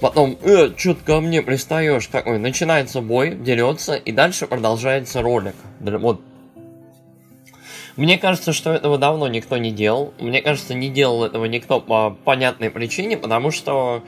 Потом, 0.00 0.38
э, 0.42 0.70
что 0.76 0.94
ты 0.94 1.04
ко 1.04 1.20
мне 1.20 1.42
пристаешь? 1.42 2.06
Такой, 2.06 2.38
начинается 2.38 3.02
бой, 3.02 3.34
дерется, 3.34 3.96
и 3.96 4.12
дальше 4.12 4.46
продолжается 4.46 5.20
ролик. 5.20 5.54
Вот. 5.78 6.22
Мне 7.96 8.16
кажется, 8.16 8.54
что 8.54 8.72
этого 8.72 8.96
давно 8.96 9.28
никто 9.28 9.58
не 9.58 9.70
делал. 9.70 10.14
Мне 10.18 10.40
кажется, 10.40 10.72
не 10.72 10.88
делал 10.88 11.22
этого 11.24 11.44
никто 11.44 11.80
по 11.80 12.16
понятной 12.24 12.70
причине, 12.70 13.18
потому 13.18 13.50
что 13.50 14.02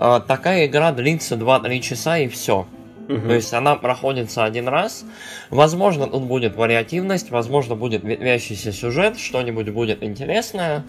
э, 0.00 0.20
такая 0.26 0.66
игра 0.66 0.90
длится 0.90 1.36
2-3 1.36 1.80
часа 1.80 2.18
и 2.18 2.26
все. 2.26 2.66
Угу. 3.08 3.28
То 3.28 3.34
есть 3.34 3.52
она 3.54 3.76
проходится 3.76 4.44
один 4.44 4.68
раз. 4.68 5.04
Возможно, 5.50 6.06
тут 6.06 6.24
будет 6.24 6.56
вариативность, 6.56 7.30
возможно, 7.30 7.74
будет 7.74 8.04
ветвящийся 8.04 8.72
сюжет, 8.72 9.18
что-нибудь 9.18 9.70
будет 9.70 10.02
интересное. 10.02 10.84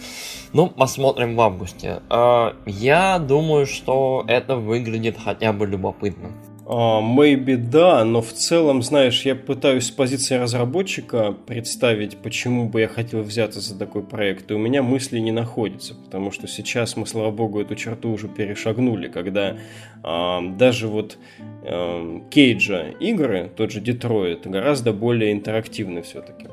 Ну, 0.53 0.68
посмотрим 0.68 1.36
в 1.36 1.41
августе. 1.41 2.01
А, 2.09 2.55
я 2.65 3.20
думаю, 3.20 3.65
что 3.65 4.24
это 4.28 4.55
выглядит 4.55 5.18
хотя 5.24 5.53
бы 5.53 5.68
любопытно. 5.68 6.32
Uh, 6.68 7.01
maybe 7.01 7.55
да, 7.55 8.03
но 8.03 8.22
в 8.22 8.34
целом, 8.34 8.84
знаешь, 8.84 9.22
я 9.22 9.36
пытаюсь 9.36 9.86
с 9.86 9.91
позиции 9.91 10.36
разработчика 10.36 11.32
представить, 11.32 12.18
почему 12.18 12.68
бы 12.68 12.82
я 12.82 12.89
хотел 12.89 13.22
взяться 13.22 13.61
за 13.61 13.80
такой 13.80 14.03
проект, 14.03 14.51
и 14.51 14.53
у 14.53 14.57
меня 14.57 14.84
мысли 14.84 15.20
не 15.20 15.32
находятся, 15.32 15.95
потому 15.95 16.30
что 16.32 16.45
сейчас 16.49 16.97
мы, 16.97 17.07
слава 17.07 17.32
богу, 17.32 17.61
эту 17.61 17.76
черту 17.76 18.11
уже 18.11 18.28
перешагнули, 18.28 19.07
когда 19.07 19.55
uh, 20.03 20.57
даже 20.57 20.89
вот 20.89 21.18
uh, 21.63 22.30
Кейджа 22.30 22.89
игры, 22.99 23.49
тот 23.55 23.72
же 23.72 23.80
Детройт, 23.80 24.45
гораздо 24.45 24.91
более 24.91 25.32
интерактивны 25.32 26.01
все-таки. 26.01 26.47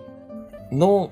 Ну, 0.71 1.11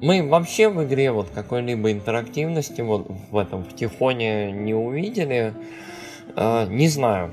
мы 0.00 0.26
вообще 0.26 0.70
в 0.70 0.82
игре 0.84 1.12
вот 1.12 1.28
какой-либо 1.34 1.92
интерактивности 1.92 2.80
вот 2.80 3.10
в 3.30 3.36
этом 3.36 3.62
в 3.62 3.76
Тихоне 3.76 4.52
не 4.52 4.72
увидели. 4.72 5.52
Не 6.36 6.88
знаю, 6.88 7.32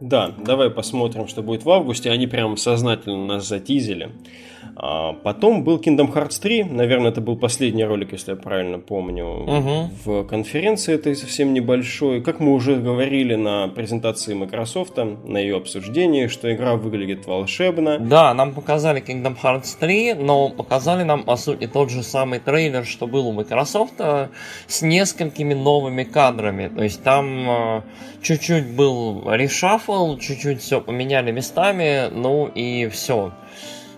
да, 0.00 0.34
давай 0.38 0.70
посмотрим, 0.70 1.26
что 1.26 1.42
будет 1.42 1.64
в 1.64 1.70
августе. 1.70 2.10
Они 2.10 2.26
прям 2.26 2.56
сознательно 2.56 3.26
нас 3.26 3.48
затизили. 3.48 4.10
А 4.74 5.12
потом 5.12 5.64
был 5.64 5.78
Kingdom 5.78 6.12
Hearts 6.12 6.40
3. 6.40 6.64
Наверное, 6.64 7.10
это 7.10 7.20
был 7.20 7.36
последний 7.36 7.84
ролик, 7.84 8.12
если 8.12 8.32
я 8.32 8.36
правильно 8.36 8.78
помню, 8.78 9.26
угу. 9.26 9.90
в 10.04 10.24
конференции 10.24 10.94
этой 10.94 11.14
совсем 11.14 11.52
небольшой. 11.54 12.22
Как 12.22 12.40
мы 12.40 12.52
уже 12.52 12.76
говорили 12.76 13.34
на 13.34 13.68
презентации 13.68 14.34
Microsoft, 14.34 14.96
на 14.96 15.38
ее 15.38 15.56
обсуждении, 15.56 16.26
что 16.26 16.52
игра 16.52 16.76
выглядит 16.76 17.26
волшебно. 17.26 17.98
Да, 17.98 18.34
нам 18.34 18.52
показали 18.52 19.02
Kingdom 19.02 19.36
Hearts 19.42 19.76
3, 19.78 20.14
но 20.14 20.48
показали 20.48 21.02
нам, 21.02 21.24
по 21.24 21.36
сути, 21.36 21.66
тот 21.66 21.90
же 21.90 22.02
самый 22.02 22.38
трейлер, 22.38 22.84
что 22.84 23.06
был 23.06 23.28
у 23.28 23.32
Microsoft, 23.32 23.94
э, 23.98 24.28
с 24.66 24.82
несколькими 24.82 25.54
новыми 25.54 26.04
кадрами. 26.04 26.68
То 26.68 26.82
есть 26.82 27.02
там 27.02 27.50
э, 27.50 27.82
чуть-чуть 28.22 28.74
был 28.74 29.30
решафл, 29.30 30.16
чуть-чуть 30.18 30.60
все 30.62 30.80
поменяли 30.80 31.32
местами, 31.32 32.08
ну 32.10 32.46
и 32.46 32.88
все. 32.88 33.32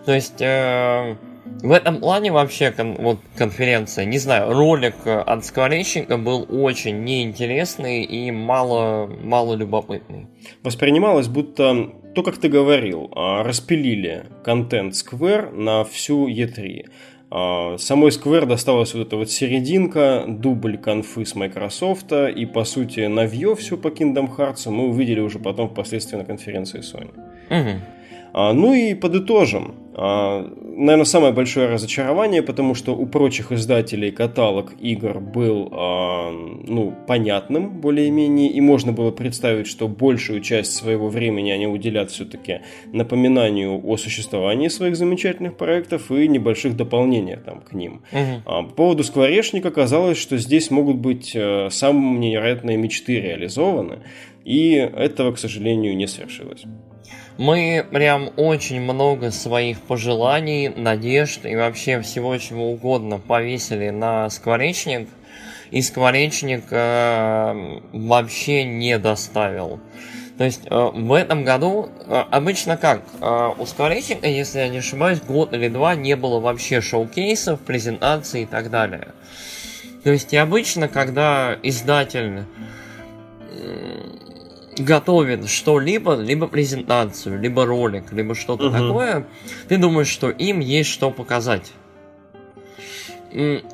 То 0.09 0.15
есть 0.15 0.41
э, 0.41 1.17
в 1.61 1.71
этом 1.71 2.01
плане 2.01 2.33
вообще 2.33 2.71
кон, 2.71 2.95
вот 2.95 3.19
конференция, 3.37 4.07
не 4.07 4.17
знаю, 4.17 4.55
ролик 4.55 4.95
от 5.05 5.45
скворечника 5.45 6.17
был 6.17 6.47
очень 6.49 7.05
неинтересный 7.05 8.05
и 8.05 8.31
мало, 8.31 9.07
мало 9.07 9.55
любопытный. 9.55 10.29
Воспринималось, 10.63 11.29
будто 11.29 11.91
то, 12.15 12.23
как 12.23 12.39
ты 12.39 12.49
говорил, 12.49 13.11
а, 13.15 13.43
распилили 13.43 14.25
контент 14.43 14.95
Square 14.95 15.55
на 15.55 15.85
всю 15.85 16.27
E3. 16.27 16.87
А, 17.31 17.77
самой 17.77 18.09
Square 18.09 18.47
досталась 18.47 18.95
вот 18.95 19.09
эта 19.09 19.17
вот 19.17 19.31
серединка, 19.31 20.25
дубль 20.27 20.79
конфы 20.79 21.27
с 21.27 21.35
Microsoft, 21.35 22.13
и 22.13 22.47
по 22.47 22.65
сути 22.65 23.01
навье 23.01 23.55
все 23.57 23.77
по 23.77 23.89
Kingdom 23.89 24.35
Hearts 24.35 24.71
мы 24.71 24.89
увидели 24.89 25.21
уже 25.21 25.39
потом 25.39 25.69
впоследствии 25.69 26.17
на 26.17 26.25
конференции 26.25 26.81
Sony. 26.81 27.13
Угу. 27.51 27.98
А, 28.39 28.53
ну 28.53 28.73
и 28.73 28.95
подытожим. 28.95 29.75
А, 29.95 30.49
наверное, 30.63 31.05
самое 31.05 31.33
большое 31.33 31.69
разочарование, 31.71 32.41
потому 32.41 32.77
что 32.77 32.95
у 32.95 33.05
прочих 33.05 33.51
издателей 33.51 34.13
каталог 34.13 34.75
игр 34.81 35.19
был 35.19 35.69
а, 35.73 36.31
ну, 36.31 36.95
понятным 37.09 37.81
более-менее, 37.81 38.49
и 38.53 38.61
можно 38.61 38.93
было 38.93 39.11
представить, 39.11 39.67
что 39.67 39.89
большую 39.89 40.41
часть 40.41 40.73
своего 40.73 41.09
времени 41.09 41.51
они 41.51 41.67
уделят 41.67 42.13
все-таки 42.13 42.61
напоминанию 42.93 43.85
о 43.85 43.97
существовании 43.97 44.69
своих 44.69 44.95
замечательных 44.95 45.57
проектов 45.57 46.13
и 46.13 46.29
небольших 46.29 46.77
дополнениях 46.77 47.43
там, 47.43 47.61
к 47.61 47.73
ним. 47.73 48.03
Угу. 48.13 48.43
По 48.45 48.63
поводу 48.63 49.03
скворечника 49.03 49.73
казалось, 49.73 50.17
что 50.17 50.37
здесь 50.37 50.71
могут 50.71 50.99
быть 50.99 51.33
э, 51.35 51.71
самые 51.73 52.31
невероятные 52.31 52.77
мечты 52.77 53.21
реализованы, 53.21 53.99
и 54.45 54.75
этого, 54.75 55.33
к 55.33 55.39
сожалению, 55.41 55.97
не 55.97 56.07
свершилось. 56.07 56.63
Мы 57.39 57.87
прям 57.89 58.31
очень 58.37 58.81
много 58.81 59.31
своих 59.31 59.81
пожеланий, 59.81 60.71
надежд 60.71 61.47
и 61.47 61.55
вообще 61.55 62.01
всего 62.01 62.37
чего 62.37 62.73
угодно 62.73 63.21
повесили 63.21 63.91
на 63.91 64.29
скворечник, 64.29 65.09
и 65.71 65.81
скворечник 65.81 66.65
э, 66.71 67.81
вообще 67.93 68.65
не 68.65 68.99
доставил. 68.99 69.79
То 70.37 70.45
есть 70.45 70.63
э, 70.65 70.91
в 70.93 71.13
этом 71.13 71.45
году 71.45 71.91
э, 72.07 72.25
обычно 72.29 72.77
как? 72.77 73.03
Э, 73.21 73.51
у 73.57 73.67
скворечника, 73.67 74.27
если 74.27 74.59
я 74.59 74.69
не 74.69 74.79
ошибаюсь, 74.79 75.21
год 75.21 75.53
или 75.53 75.69
два 75.69 75.95
не 75.95 76.17
было 76.17 76.41
вообще 76.41 76.81
шоу-кейсов, 76.81 77.61
презентаций 77.61 78.43
и 78.43 78.47
так 78.47 78.69
далее. 78.69 79.09
То 80.03 80.11
есть 80.11 80.33
и 80.33 80.37
обычно, 80.37 80.89
когда 80.89 81.57
издатель 81.63 82.45
готовит 84.79 85.49
что-либо, 85.49 86.15
либо 86.17 86.47
презентацию, 86.47 87.41
либо 87.41 87.67
ролик, 87.67 88.13
либо 88.13 88.35
что-то 88.35 88.69
угу. 88.69 88.73
такое, 88.73 89.27
ты 89.69 89.77
думаешь, 89.77 90.09
что 90.09 90.31
им 90.31 90.61
есть 90.61 90.91
что 90.91 91.11
показать. 91.11 91.73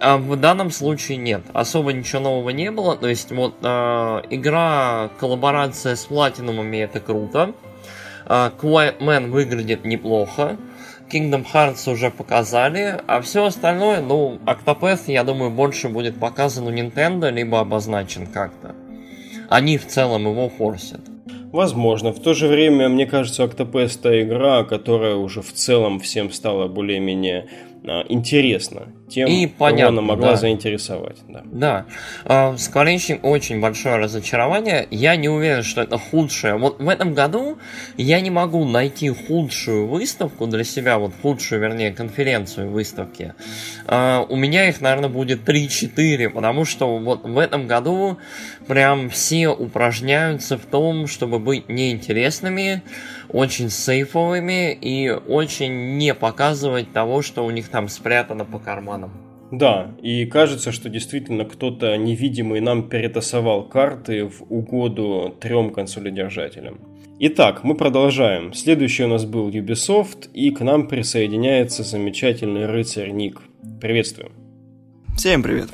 А 0.01 0.17
в 0.17 0.37
данном 0.37 0.71
случае 0.71 1.19
нет. 1.19 1.43
Особо 1.53 1.93
ничего 1.93 2.23
нового 2.23 2.51
не 2.51 2.71
было. 2.73 2.97
То 2.97 3.09
есть 3.09 3.31
вот 3.31 3.55
э, 3.63 3.67
игра, 4.31 5.11
коллаборация 5.21 5.95
с 5.95 6.07
платинумами 6.07 6.79
это 6.79 6.99
круто. 6.99 7.53
Э, 8.27 8.51
Quiet 8.61 8.99
Man 8.99 9.31
выглядит 9.31 9.85
неплохо. 9.85 10.57
Kingdom 11.09 11.47
Hearts 11.53 11.91
уже 11.93 12.11
показали, 12.11 13.01
а 13.07 13.21
все 13.21 13.45
остальное, 13.45 14.01
ну, 14.01 14.41
Octopath, 14.47 15.03
я 15.07 15.23
думаю, 15.23 15.51
больше 15.51 15.89
будет 15.89 16.19
показан 16.19 16.67
у 16.67 16.73
Nintendo, 16.73 17.31
либо 17.31 17.61
обозначен 17.61 18.27
как-то. 18.27 18.75
Они 19.55 19.79
в 19.79 19.87
целом 19.87 20.27
его 20.27 20.49
форсят. 20.49 21.03
Возможно. 21.53 22.13
В 22.13 22.19
то 22.19 22.35
же 22.35 22.49
время, 22.49 22.89
мне 22.89 23.07
кажется, 23.07 23.45
Octopath 23.45 24.01
та 24.03 24.21
игра, 24.21 24.65
которая 24.65 25.15
уже 25.15 25.43
в 25.43 25.53
целом 25.53 26.01
всем 26.01 26.33
стала 26.33 26.67
более-менее 26.67 27.47
интересно 28.09 28.89
тем, 29.09 29.29
и 29.29 29.47
понятно, 29.47 29.85
кого 29.85 29.99
она 29.99 30.03
могла 30.03 30.31
да. 30.31 30.37
заинтересовать. 30.37 31.19
Да. 31.29 31.43
да. 31.45 31.87
Uh, 32.25 32.55
Square 32.55 33.21
очень 33.23 33.61
большое 33.61 33.97
разочарование. 33.97 34.89
Я 34.91 35.17
не 35.17 35.29
уверен, 35.29 35.63
что 35.63 35.83
это 35.83 35.99
худшее. 35.99 36.57
Вот 36.57 36.81
в 36.81 36.89
этом 36.89 37.15
году 37.15 37.59
я 37.97 38.21
не 38.21 38.31
могу 38.31 38.65
найти 38.65 39.11
худшую 39.11 39.87
выставку 39.87 40.47
для 40.47 40.65
себя, 40.65 40.99
вот 40.99 41.13
худшую, 41.21 41.61
вернее, 41.61 41.93
конференцию 41.93 42.71
выставки. 42.71 43.35
Uh, 43.87 44.27
у 44.29 44.37
меня 44.37 44.69
их, 44.69 44.81
наверное, 44.81 45.11
будет 45.11 45.47
3-4, 45.47 46.31
потому 46.31 46.65
что 46.65 46.97
вот 46.99 47.25
в 47.25 47.39
этом 47.39 47.67
году 47.67 48.19
прям 48.67 49.11
все 49.11 49.49
упражняются 49.49 50.57
в 50.57 50.65
том, 50.65 51.07
чтобы 51.07 51.39
быть 51.39 51.69
неинтересными, 51.69 52.83
очень 53.35 53.69
сейфовыми 53.69 54.73
и 54.73 55.11
очень 55.11 55.97
не 55.99 56.15
показывать 56.15 56.93
того, 56.93 57.21
что 57.21 57.45
у 57.45 57.51
них 57.51 57.69
там 57.69 57.89
спрятано 57.89 58.45
по 58.45 58.61
карманам. 58.61 59.11
Да, 59.51 59.95
и 60.01 60.25
кажется, 60.27 60.71
что 60.71 60.89
действительно 60.89 61.45
кто-то 61.45 61.97
невидимый 61.97 62.61
нам 62.61 62.89
перетасовал 62.89 63.69
карты 63.69 64.27
в 64.27 64.43
угоду 64.49 65.37
трем 65.41 65.71
консолидержателям. 65.71 66.81
Итак, 67.19 67.65
мы 67.65 67.75
продолжаем. 67.75 68.53
Следующий 68.53 69.05
у 69.05 69.09
нас 69.09 69.25
был 69.25 69.49
Ubisoft, 69.49 70.31
и 70.33 70.51
к 70.51 70.61
нам 70.61 70.87
присоединяется 70.87 71.83
замечательный 71.83 72.67
рыцарь 72.67 73.11
Ник. 73.11 73.41
Приветствую. 73.81 74.31
Всем 75.17 75.43
привет. 75.43 75.71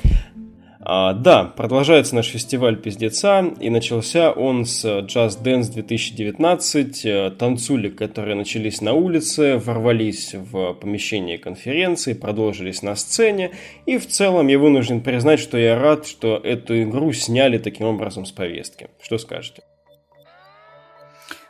А, 0.83 1.13
да, 1.13 1.43
продолжается 1.43 2.15
наш 2.15 2.27
фестиваль 2.27 2.75
пиздеца, 2.75 3.53
и 3.59 3.69
начался 3.69 4.31
он 4.31 4.65
с 4.65 4.83
Just 4.83 5.43
Dance 5.43 5.71
2019. 5.71 7.05
Э, 7.05 7.31
танцули, 7.31 7.89
которые 7.89 8.35
начались 8.35 8.81
на 8.81 8.93
улице, 8.93 9.57
ворвались 9.57 10.33
в 10.33 10.73
помещение 10.73 11.37
конференции, 11.37 12.13
продолжились 12.13 12.81
на 12.81 12.95
сцене, 12.95 13.51
и 13.85 13.99
в 13.99 14.07
целом 14.07 14.47
я 14.47 14.57
вынужден 14.57 15.01
признать, 15.01 15.39
что 15.39 15.55
я 15.55 15.77
рад, 15.77 16.07
что 16.07 16.37
эту 16.37 16.81
игру 16.81 17.13
сняли 17.13 17.59
таким 17.59 17.85
образом 17.85 18.25
с 18.25 18.31
повестки. 18.31 18.89
Что 18.99 19.19
скажете? 19.19 19.61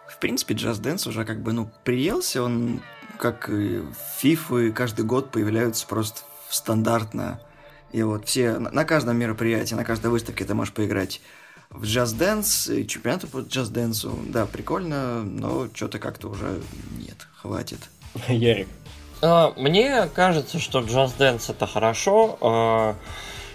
В 0.09 0.19
принципе, 0.19 0.55
Just 0.55 0.81
Dance 0.83 1.07
уже 1.07 1.23
как 1.23 1.41
бы, 1.41 1.53
ну, 1.53 1.69
приелся, 1.85 2.43
он 2.43 2.81
как 3.17 3.49
и 3.49 3.81
FIFA 4.21 4.71
каждый 4.71 5.05
год 5.05 5.31
появляются 5.31 5.87
просто 5.87 6.21
стандартно 6.49 7.39
и 7.91 8.03
вот 8.03 8.27
все, 8.27 8.59
на 8.59 8.85
каждом 8.85 9.17
мероприятии, 9.17 9.75
на 9.75 9.83
каждой 9.83 10.11
выставке 10.11 10.45
ты 10.45 10.53
можешь 10.53 10.73
поиграть 10.73 11.21
в 11.69 11.83
Just 11.83 12.17
Dance, 12.17 12.85
чемпионаты 12.85 13.27
по 13.27 13.37
Just 13.37 13.71
Dance. 13.71 14.31
Да, 14.31 14.45
прикольно, 14.45 15.23
но 15.23 15.67
что-то 15.73 15.99
как-то 15.99 16.29
уже 16.29 16.61
нет, 16.97 17.27
хватит. 17.35 17.79
Ярик. 18.27 18.67
А, 19.21 19.53
мне 19.57 20.07
кажется, 20.13 20.59
что 20.59 20.81
Just 20.81 21.17
Dance 21.17 21.51
это 21.51 21.67
хорошо. 21.67 22.97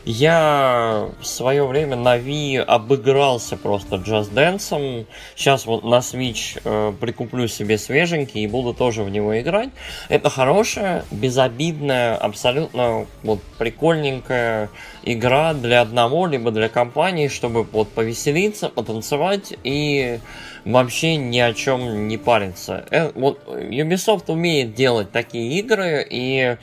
Я 0.08 1.08
в 1.20 1.26
свое 1.26 1.66
время 1.66 1.96
на 1.96 2.16
Wii 2.16 2.60
обыгрался 2.60 3.56
просто 3.56 3.96
Just 3.96 4.32
Dance. 4.32 5.04
Сейчас 5.34 5.66
вот 5.66 5.82
на 5.82 5.96
Switch 5.96 6.60
э, 6.62 6.92
прикуплю 7.00 7.48
себе 7.48 7.76
свеженький 7.76 8.44
и 8.44 8.46
буду 8.46 8.72
тоже 8.72 9.02
в 9.02 9.10
него 9.10 9.36
играть. 9.40 9.70
Это 10.08 10.30
хорошая, 10.30 11.04
безобидная, 11.10 12.14
абсолютно 12.14 13.06
вот 13.24 13.40
прикольненькая 13.58 14.70
игра 15.02 15.54
для 15.54 15.80
одного, 15.80 16.28
либо 16.28 16.52
для 16.52 16.68
компании, 16.68 17.26
чтобы 17.26 17.64
вот 17.64 17.88
повеселиться, 17.88 18.68
потанцевать 18.68 19.54
и 19.64 20.20
вообще 20.64 21.16
ни 21.16 21.40
о 21.40 21.52
чем 21.52 22.06
не 22.06 22.16
париться. 22.16 22.84
Э, 22.92 23.10
вот 23.16 23.40
Ubisoft 23.48 24.30
умеет 24.30 24.72
делать 24.72 25.10
такие 25.10 25.58
игры, 25.58 26.06
и 26.08 26.58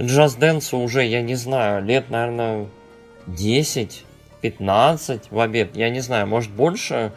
Just 0.00 0.40
Dance 0.40 0.74
уже, 0.74 1.04
я 1.04 1.22
не 1.22 1.36
знаю, 1.36 1.84
лет, 1.84 2.10
наверное, 2.10 2.66
10, 3.34 4.04
15 4.40 5.30
в 5.30 5.40
обед, 5.40 5.76
я 5.76 5.90
не 5.90 6.00
знаю, 6.00 6.26
может 6.26 6.50
больше. 6.50 7.12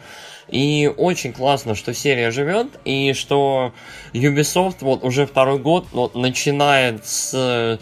И 0.50 0.92
очень 0.98 1.34
классно, 1.34 1.74
что 1.74 1.94
серия 1.94 2.30
живет, 2.32 2.68
и 2.86 3.14
что 3.14 3.74
Ubisoft 4.14 4.78
вот 4.82 5.04
уже 5.04 5.26
второй 5.26 5.58
год 5.58 5.88
вот 5.92 6.16
начинает 6.16 7.06
с 7.06 7.80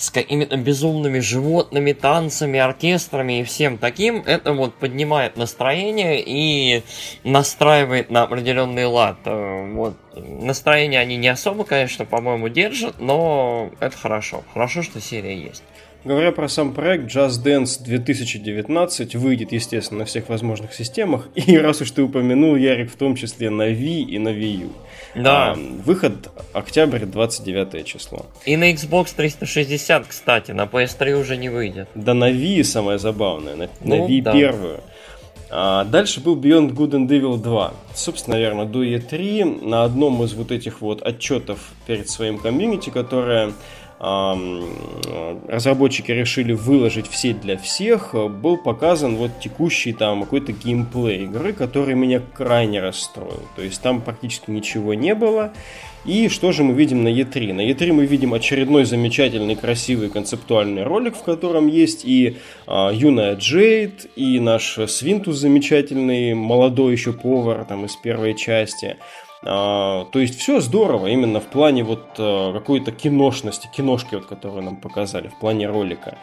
с 0.00 0.10
какими-то 0.10 0.56
безумными 0.56 1.18
животными, 1.18 1.92
танцами, 1.92 2.58
оркестрами 2.58 3.40
и 3.40 3.44
всем 3.44 3.76
таким, 3.76 4.22
это 4.22 4.54
вот 4.54 4.74
поднимает 4.76 5.36
настроение 5.36 6.24
и 6.24 6.82
настраивает 7.22 8.10
на 8.10 8.22
определенный 8.22 8.86
лад. 8.86 9.18
Э, 9.26 9.70
вот. 9.74 9.96
Настроение 10.16 11.00
они 11.00 11.18
не 11.18 11.28
особо, 11.28 11.64
конечно, 11.64 12.06
по-моему, 12.06 12.48
держат, 12.48 12.98
но 12.98 13.70
это 13.78 13.94
хорошо. 13.94 14.42
Хорошо, 14.54 14.82
что 14.82 15.02
серия 15.02 15.36
есть. 15.36 15.62
Говоря 16.02 16.32
про 16.32 16.48
сам 16.48 16.72
проект, 16.72 17.14
Just 17.14 17.44
Dance 17.44 17.82
2019 17.82 19.16
выйдет, 19.16 19.52
естественно, 19.52 20.00
на 20.00 20.04
всех 20.06 20.30
возможных 20.30 20.72
системах. 20.72 21.28
И 21.34 21.58
раз 21.58 21.82
уж 21.82 21.90
ты 21.90 22.02
упомянул, 22.02 22.56
Ярик, 22.56 22.90
в 22.90 22.96
том 22.96 23.16
числе 23.16 23.50
на 23.50 23.70
Wii 23.70 24.04
и 24.04 24.18
на 24.18 24.30
Wii 24.30 24.62
U. 24.62 24.68
Да. 25.14 25.52
А, 25.52 25.58
выход 25.84 26.30
октябрь 26.54 27.04
29 27.04 27.84
число. 27.84 28.26
И 28.46 28.56
на 28.56 28.72
Xbox 28.72 29.08
360, 29.14 30.06
кстати, 30.06 30.52
на 30.52 30.64
PS3 30.64 31.20
уже 31.20 31.36
не 31.36 31.50
выйдет. 31.50 31.88
Да 31.94 32.14
на 32.14 32.30
Wii 32.30 32.64
самое 32.64 32.98
забавное, 32.98 33.56
на, 33.56 33.68
ну, 33.82 33.96
на 33.96 34.08
Wii 34.08 34.22
да. 34.22 34.32
первую. 34.32 34.80
А 35.52 35.84
дальше 35.84 36.20
был 36.20 36.36
Beyond 36.36 36.74
Good 36.74 36.92
and 36.92 37.08
Evil 37.08 37.36
2. 37.36 37.74
Собственно, 37.94 38.36
наверное, 38.36 38.66
до 38.66 38.84
E3 38.84 39.66
на 39.66 39.82
одном 39.82 40.22
из 40.22 40.32
вот 40.32 40.52
этих 40.52 40.80
вот 40.80 41.02
отчетов 41.02 41.72
перед 41.86 42.08
своим 42.08 42.38
комьюнити, 42.38 42.90
которое 42.90 43.52
разработчики 44.00 46.10
решили 46.10 46.54
выложить 46.54 47.06
все 47.06 47.34
для 47.34 47.58
всех, 47.58 48.14
был 48.14 48.56
показан 48.56 49.16
вот 49.16 49.30
текущий 49.40 49.92
там 49.92 50.22
какой-то 50.22 50.52
геймплей 50.52 51.24
игры, 51.24 51.52
который 51.52 51.94
меня 51.94 52.22
крайне 52.32 52.80
расстроил. 52.80 53.42
То 53.56 53.62
есть 53.62 53.82
там 53.82 54.00
практически 54.00 54.50
ничего 54.50 54.94
не 54.94 55.14
было. 55.14 55.52
И 56.06 56.30
что 56.30 56.50
же 56.52 56.64
мы 56.64 56.72
видим 56.72 57.04
на 57.04 57.08
E3? 57.08 57.52
На 57.52 57.70
E3 57.70 57.92
мы 57.92 58.06
видим 58.06 58.32
очередной 58.32 58.86
замечательный, 58.86 59.54
красивый 59.54 60.08
концептуальный 60.08 60.82
ролик, 60.82 61.14
в 61.14 61.22
котором 61.22 61.66
есть 61.66 62.06
и 62.06 62.38
а, 62.66 62.90
юная 62.90 63.36
Джейд, 63.36 64.06
и 64.16 64.40
наш 64.40 64.78
Свинтус 64.86 65.36
замечательный, 65.36 66.32
молодой 66.32 66.92
еще 66.92 67.12
повар 67.12 67.66
там 67.66 67.84
из 67.84 67.96
первой 67.96 68.34
части. 68.34 68.96
А, 69.42 70.04
то 70.06 70.18
есть 70.18 70.38
все 70.38 70.60
здорово 70.60 71.06
именно 71.06 71.40
в 71.40 71.46
плане 71.46 71.82
вот 71.82 72.04
а, 72.18 72.52
какой-то 72.52 72.92
киношности, 72.92 73.68
киношки, 73.74 74.14
вот, 74.16 74.26
которую 74.26 74.62
нам 74.62 74.76
показали, 74.76 75.28
в 75.28 75.38
плане 75.38 75.66
ролика. 75.66 76.18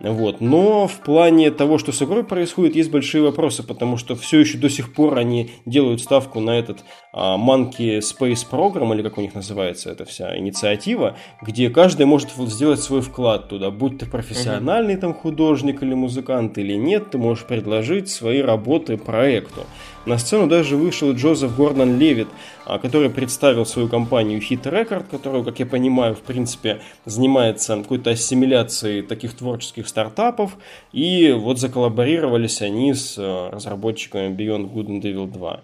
Вот. 0.00 0.40
Но 0.40 0.88
в 0.88 0.98
плане 0.98 1.52
того, 1.52 1.78
что 1.78 1.92
с 1.92 2.02
игрой 2.02 2.24
происходит, 2.24 2.74
есть 2.74 2.90
большие 2.90 3.22
вопросы, 3.22 3.62
потому 3.62 3.96
что 3.96 4.16
все 4.16 4.40
еще 4.40 4.58
до 4.58 4.68
сих 4.68 4.94
пор 4.94 5.16
они 5.16 5.52
делают 5.64 6.00
ставку 6.00 6.40
на 6.40 6.58
этот 6.58 6.82
а, 7.12 7.36
Monkey 7.36 7.98
Space 7.98 8.44
Program, 8.50 8.92
или 8.94 9.02
как 9.02 9.18
у 9.18 9.20
них 9.20 9.34
называется 9.34 9.90
эта 9.90 10.04
вся 10.04 10.36
инициатива, 10.36 11.16
где 11.40 11.70
каждый 11.70 12.06
может 12.06 12.30
сделать 12.32 12.80
свой 12.80 13.00
вклад 13.00 13.48
туда. 13.48 13.70
Будь 13.70 13.98
ты 13.98 14.06
профессиональный 14.06 14.96
там 14.96 15.14
художник 15.14 15.82
или 15.82 15.94
музыкант 15.94 16.58
или 16.58 16.74
нет, 16.74 17.10
ты 17.10 17.18
можешь 17.18 17.44
предложить 17.44 18.08
свои 18.08 18.40
работы 18.40 18.96
проекту. 18.96 19.66
На 20.04 20.18
сцену 20.18 20.48
даже 20.48 20.76
вышел 20.76 21.12
Джозеф 21.12 21.56
Гордон 21.56 21.98
Левит, 21.98 22.26
а, 22.64 22.80
который 22.80 23.08
представил 23.08 23.64
свою 23.64 23.88
компанию 23.88 24.40
Hit 24.40 24.62
Record, 24.64 25.04
которая, 25.08 25.44
как 25.44 25.60
я 25.60 25.66
понимаю, 25.66 26.16
в 26.16 26.22
принципе, 26.22 26.80
занимается 27.04 27.76
какой-то 27.76 28.10
ассимиляцией 28.10 29.02
таких 29.02 29.34
творческих 29.34 29.86
стартапов. 29.86 30.56
И 30.92 31.30
вот 31.30 31.60
заколлаборировались 31.60 32.62
они 32.62 32.94
с 32.94 33.16
а, 33.16 33.50
разработчиками 33.50 34.34
Beyond 34.34 34.72
Good 34.72 34.86
and 34.86 35.02
Evil 35.02 35.30
2. 35.30 35.60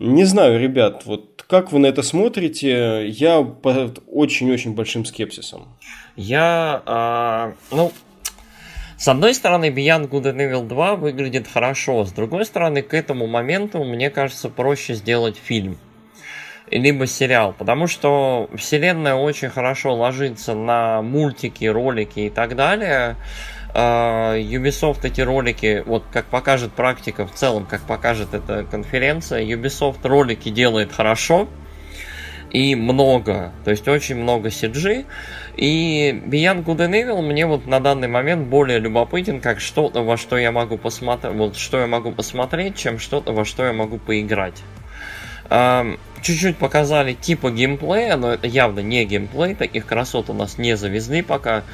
Не 0.00 0.24
знаю, 0.24 0.60
ребят, 0.60 1.06
вот 1.06 1.44
как 1.48 1.72
вы 1.72 1.78
на 1.78 1.86
это 1.86 2.02
смотрите? 2.02 3.08
Я 3.08 3.42
под 3.42 4.00
очень-очень 4.06 4.74
большим 4.74 5.06
скепсисом. 5.06 5.66
Я, 6.14 6.82
а, 6.84 7.54
ну, 7.70 7.90
с 8.98 9.06
одной 9.06 9.32
стороны, 9.32 9.70
Beyond 9.70 10.08
Good 10.08 10.24
and 10.24 10.50
Evil 10.50 10.66
2 10.66 10.96
выглядит 10.96 11.46
хорошо, 11.46 12.04
с 12.04 12.10
другой 12.10 12.44
стороны, 12.44 12.82
к 12.82 12.92
этому 12.94 13.28
моменту, 13.28 13.84
мне 13.84 14.10
кажется, 14.10 14.48
проще 14.48 14.94
сделать 14.94 15.36
фильм. 15.36 15.78
Либо 16.68 17.06
сериал, 17.06 17.54
потому 17.56 17.86
что 17.86 18.50
вселенная 18.56 19.14
очень 19.14 19.50
хорошо 19.50 19.94
ложится 19.94 20.54
на 20.54 21.00
мультики, 21.00 21.64
ролики 21.64 22.20
и 22.20 22.30
так 22.30 22.56
далее. 22.56 23.14
А, 23.72 24.36
Ubisoft 24.36 25.06
эти 25.06 25.20
ролики, 25.20 25.84
вот 25.86 26.04
как 26.12 26.24
покажет 26.26 26.72
практика 26.72 27.24
в 27.24 27.32
целом, 27.32 27.66
как 27.66 27.82
покажет 27.82 28.34
эта 28.34 28.64
конференция, 28.64 29.44
Ubisoft 29.44 30.00
ролики 30.02 30.48
делает 30.48 30.90
хорошо, 30.90 31.48
и 32.50 32.74
много, 32.74 33.52
то 33.64 33.70
есть 33.70 33.86
очень 33.88 34.16
много 34.16 34.48
CG. 34.48 35.04
И 35.56 36.22
Beyond 36.26 36.64
Good 36.64 36.78
and 36.78 36.92
Evil 36.92 37.20
мне 37.22 37.46
вот 37.46 37.66
на 37.66 37.80
данный 37.80 38.08
момент 38.08 38.46
более 38.46 38.78
любопытен, 38.78 39.40
как 39.40 39.60
что-то, 39.60 40.02
во 40.02 40.16
что 40.16 40.38
я 40.38 40.52
могу 40.52 40.78
посмотреть, 40.78 41.34
вот 41.34 41.56
что 41.56 41.80
я 41.80 41.86
могу 41.86 42.12
посмотреть, 42.12 42.76
чем 42.76 42.98
что-то, 42.98 43.32
во 43.32 43.44
что 43.44 43.66
я 43.66 43.72
могу 43.72 43.98
поиграть. 43.98 44.62
Чуть-чуть 46.20 46.56
показали 46.58 47.14
типа 47.14 47.50
геймплея, 47.50 48.16
но 48.16 48.32
это 48.32 48.46
явно 48.46 48.80
не 48.80 49.04
геймплей, 49.04 49.54
таких 49.54 49.86
красот 49.86 50.30
у 50.30 50.32
нас 50.32 50.58
не 50.58 50.76
завезли 50.76 51.22
пока. 51.22 51.64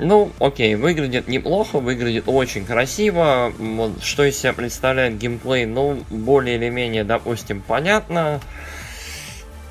Ну, 0.00 0.30
окей, 0.38 0.76
выглядит 0.76 1.26
неплохо, 1.26 1.80
выглядит 1.80 2.24
очень 2.26 2.64
красиво. 2.64 3.52
Вот, 3.58 4.02
что 4.02 4.24
из 4.24 4.38
себя 4.38 4.52
представляет 4.52 5.18
геймплей, 5.18 5.66
ну, 5.66 5.98
более 6.08 6.56
или 6.56 6.68
менее, 6.68 7.04
допустим, 7.04 7.62
понятно. 7.66 8.40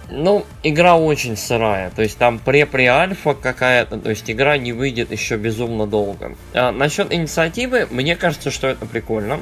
Ну, 0.09 0.45
игра 0.63 0.95
очень 0.95 1.35
сырая, 1.35 1.89
то 1.89 2.01
есть 2.01 2.17
там 2.17 2.39
пре-пре-альфа 2.39 3.33
какая-то, 3.33 3.97
то 3.97 4.09
есть 4.09 4.29
игра 4.31 4.57
не 4.57 4.71
выйдет 4.71 5.11
еще 5.11 5.35
безумно 5.35 5.85
долго. 5.85 6.35
А, 6.53 6.71
насчет 6.71 7.11
инициативы, 7.13 7.87
мне 7.91 8.15
кажется, 8.15 8.49
что 8.49 8.67
это 8.67 8.85
прикольно. 8.85 9.41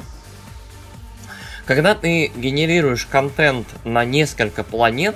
Когда 1.66 1.94
ты 1.94 2.32
генерируешь 2.36 3.06
контент 3.06 3.66
на 3.84 4.04
несколько 4.04 4.64
планет, 4.64 5.14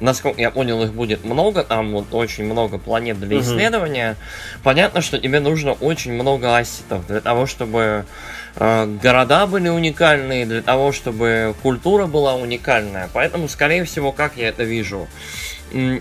насколько 0.00 0.40
я 0.40 0.50
понял, 0.50 0.82
их 0.82 0.92
будет 0.92 1.24
много, 1.24 1.62
там 1.62 1.92
вот 1.92 2.12
очень 2.12 2.44
много 2.44 2.78
планет 2.78 3.20
для 3.20 3.40
исследования. 3.40 4.12
Угу. 4.12 4.62
Понятно, 4.64 5.00
что 5.02 5.18
тебе 5.18 5.40
нужно 5.40 5.72
очень 5.72 6.12
много 6.12 6.56
ассетов 6.56 7.06
для 7.06 7.20
того, 7.20 7.46
чтобы 7.46 8.06
города 8.56 9.46
были 9.46 9.68
уникальные, 9.68 10.46
для 10.46 10.62
того, 10.62 10.92
чтобы 10.92 11.54
культура 11.62 12.06
была 12.06 12.34
уникальная. 12.34 13.08
Поэтому, 13.12 13.48
скорее 13.48 13.84
всего, 13.84 14.12
как 14.12 14.36
я 14.36 14.48
это 14.48 14.64
вижу, 14.64 15.08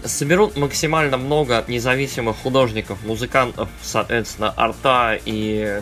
соберут 0.06 0.58
максимально 0.58 1.18
много 1.18 1.64
независимых 1.68 2.38
художников, 2.38 3.00
музыкантов, 3.06 3.70
соответственно, 3.82 4.54
арта 4.56 5.18
и 5.26 5.82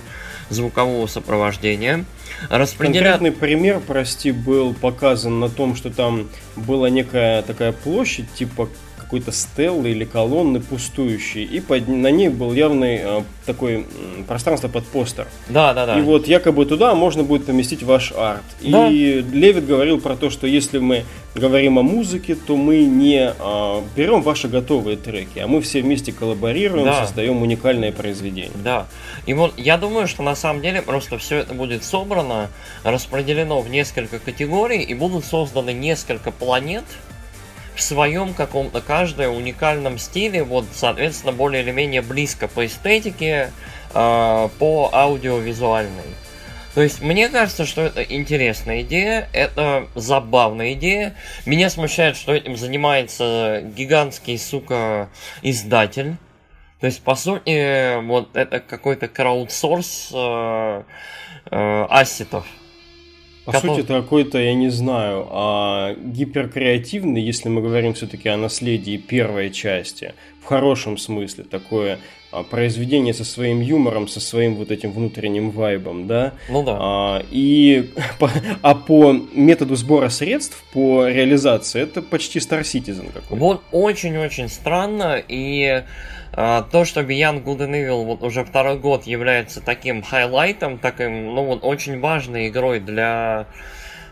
звукового 0.49 1.07
сопровождения– 1.07 2.05
распределят... 2.49 3.19
Конкретный 3.19 3.31
пример, 3.31 3.81
прости, 3.85 4.31
был 4.31 4.73
показан 4.73 5.39
на 5.39 5.49
том, 5.49 5.75
что 5.75 5.89
там 5.89 6.29
была 6.55 6.89
некая 6.89 7.41
такая 7.41 7.71
площадь, 7.71 8.31
типа 8.33 8.69
какой-то 9.07 9.31
стеллы 9.31 9.91
или 9.91 10.03
колонны 10.03 10.59
пустующие, 10.59 11.45
и 11.45 11.61
под, 11.61 11.87
на 11.87 12.11
ней 12.11 12.27
был 12.27 12.51
явный 12.51 12.99
э, 13.01 13.21
такой 13.45 13.75
э, 13.75 14.23
пространство 14.27 14.67
под 14.67 14.85
постер. 14.85 15.27
Да, 15.47 15.73
да, 15.73 15.85
да. 15.85 15.97
И 15.97 16.01
вот 16.01 16.27
якобы 16.27 16.65
туда 16.65 16.93
можно 16.93 17.23
будет 17.23 17.45
поместить 17.45 17.83
ваш 17.83 18.11
арт. 18.11 18.43
Да. 18.61 18.89
И 18.89 19.21
Левит 19.21 19.65
говорил 19.65 20.01
про 20.01 20.17
то, 20.17 20.29
что 20.29 20.45
если 20.45 20.79
мы 20.79 21.05
говорим 21.35 21.79
о 21.79 21.83
музыке, 21.83 22.35
то 22.35 22.57
мы 22.57 22.83
не 22.83 23.31
э, 23.31 23.81
берем 23.95 24.21
ваши 24.23 24.49
готовые 24.49 24.97
треки, 24.97 25.39
а 25.39 25.47
мы 25.47 25.61
все 25.61 25.81
вместе 25.81 26.11
коллаборируем, 26.11 26.83
да. 26.85 27.05
создаем 27.05 27.41
уникальное 27.41 27.93
произведение. 27.93 28.51
Да. 28.61 28.87
И 29.25 29.33
вот 29.33 29.53
я 29.55 29.77
думаю, 29.77 30.09
что 30.09 30.21
на 30.21 30.35
самом 30.35 30.61
деле 30.61 30.81
просто 30.81 31.17
все 31.17 31.37
это 31.37 31.53
будет 31.53 31.85
собрано, 31.85 32.49
распределено 32.83 33.61
в 33.61 33.69
несколько 33.69 34.19
категорий, 34.19 34.81
и 34.81 34.93
будут 34.93 35.23
созданы 35.23 35.71
несколько 35.71 36.31
планет, 36.31 36.83
в 37.77 37.81
своем 37.81 38.33
каком-то 38.33 38.81
каждое 38.81 39.29
уникальном 39.29 39.99
стиле, 39.99 40.43
вот, 40.43 40.65
соответственно, 40.73 41.31
более 41.31 41.61
или 41.61 41.71
менее 41.71 42.01
близко 42.01 42.47
по 42.47 42.65
эстетике, 42.65 43.51
э, 43.93 44.49
по 44.59 44.89
аудиовизуальной. 44.91 46.15
То 46.73 46.81
есть 46.81 47.01
мне 47.01 47.29
кажется, 47.29 47.65
что 47.65 47.81
это 47.81 48.01
интересная 48.03 48.81
идея, 48.81 49.29
это 49.31 49.87
забавная 49.95 50.73
идея. 50.73 51.15
Меня 51.45 51.69
смущает, 51.69 52.17
что 52.17 52.33
этим 52.33 52.57
занимается 52.57 53.61
гигантский, 53.75 54.37
сука, 54.37 55.09
издатель. 55.41 56.17
То 56.79 56.87
есть, 56.87 57.01
по 57.03 57.15
сути, 57.15 57.99
вот 58.05 58.35
это 58.35 58.59
какой-то 58.59 59.07
краудсорс 59.07 60.09
э, 60.13 60.83
э, 61.51 61.85
ассетов. 61.89 62.45
По 63.47 63.53
который... 63.53 63.75
сути, 63.77 63.85
это 63.85 64.01
какой-то, 64.01 64.39
я 64.39 64.53
не 64.53 64.67
знаю, 64.67 65.25
а, 65.29 65.95
гиперкреативный, 65.95 67.21
если 67.21 67.47
мы 67.47 67.61
говорим 67.61 67.93
все-таки 67.93 68.27
о 68.27 68.35
наследии 68.35 68.97
первой 68.97 69.51
части, 69.51 70.13
в 70.41 70.45
хорошем 70.45 70.97
смысле, 70.97 71.45
такое 71.45 71.99
произведение 72.49 73.13
со 73.13 73.23
своим 73.23 73.61
юмором, 73.61 74.07
со 74.07 74.19
своим 74.19 74.55
вот 74.55 74.71
этим 74.71 74.91
внутренним 74.91 75.49
вайбом, 75.49 76.07
да? 76.07 76.33
Ну 76.49 76.63
да. 76.63 76.77
А, 76.79 77.25
и 77.31 77.89
по, 78.19 78.29
а 78.61 78.75
по 78.75 79.13
методу 79.33 79.75
сбора 79.75 80.09
средств, 80.09 80.63
по 80.73 81.07
реализации, 81.07 81.81
это 81.81 82.01
почти 82.01 82.39
Star 82.39 82.61
Citizen 82.61 83.11
какой-то. 83.11 83.35
Вот 83.35 83.63
очень-очень 83.71 84.49
странно, 84.49 85.21
и 85.27 85.83
а, 86.33 86.63
то, 86.63 86.85
что 86.85 87.01
Beyond 87.01 87.43
Good 87.43 87.59
and 87.59 87.71
Evil 87.71 88.05
вот 88.05 88.23
уже 88.23 88.43
второй 88.43 88.77
год 88.77 89.07
является 89.07 89.61
таким 89.61 90.03
хайлайтом, 90.03 90.77
таким, 90.77 91.33
ну 91.33 91.45
вот, 91.45 91.63
очень 91.63 91.99
важной 91.99 92.49
игрой 92.49 92.79
для 92.79 93.47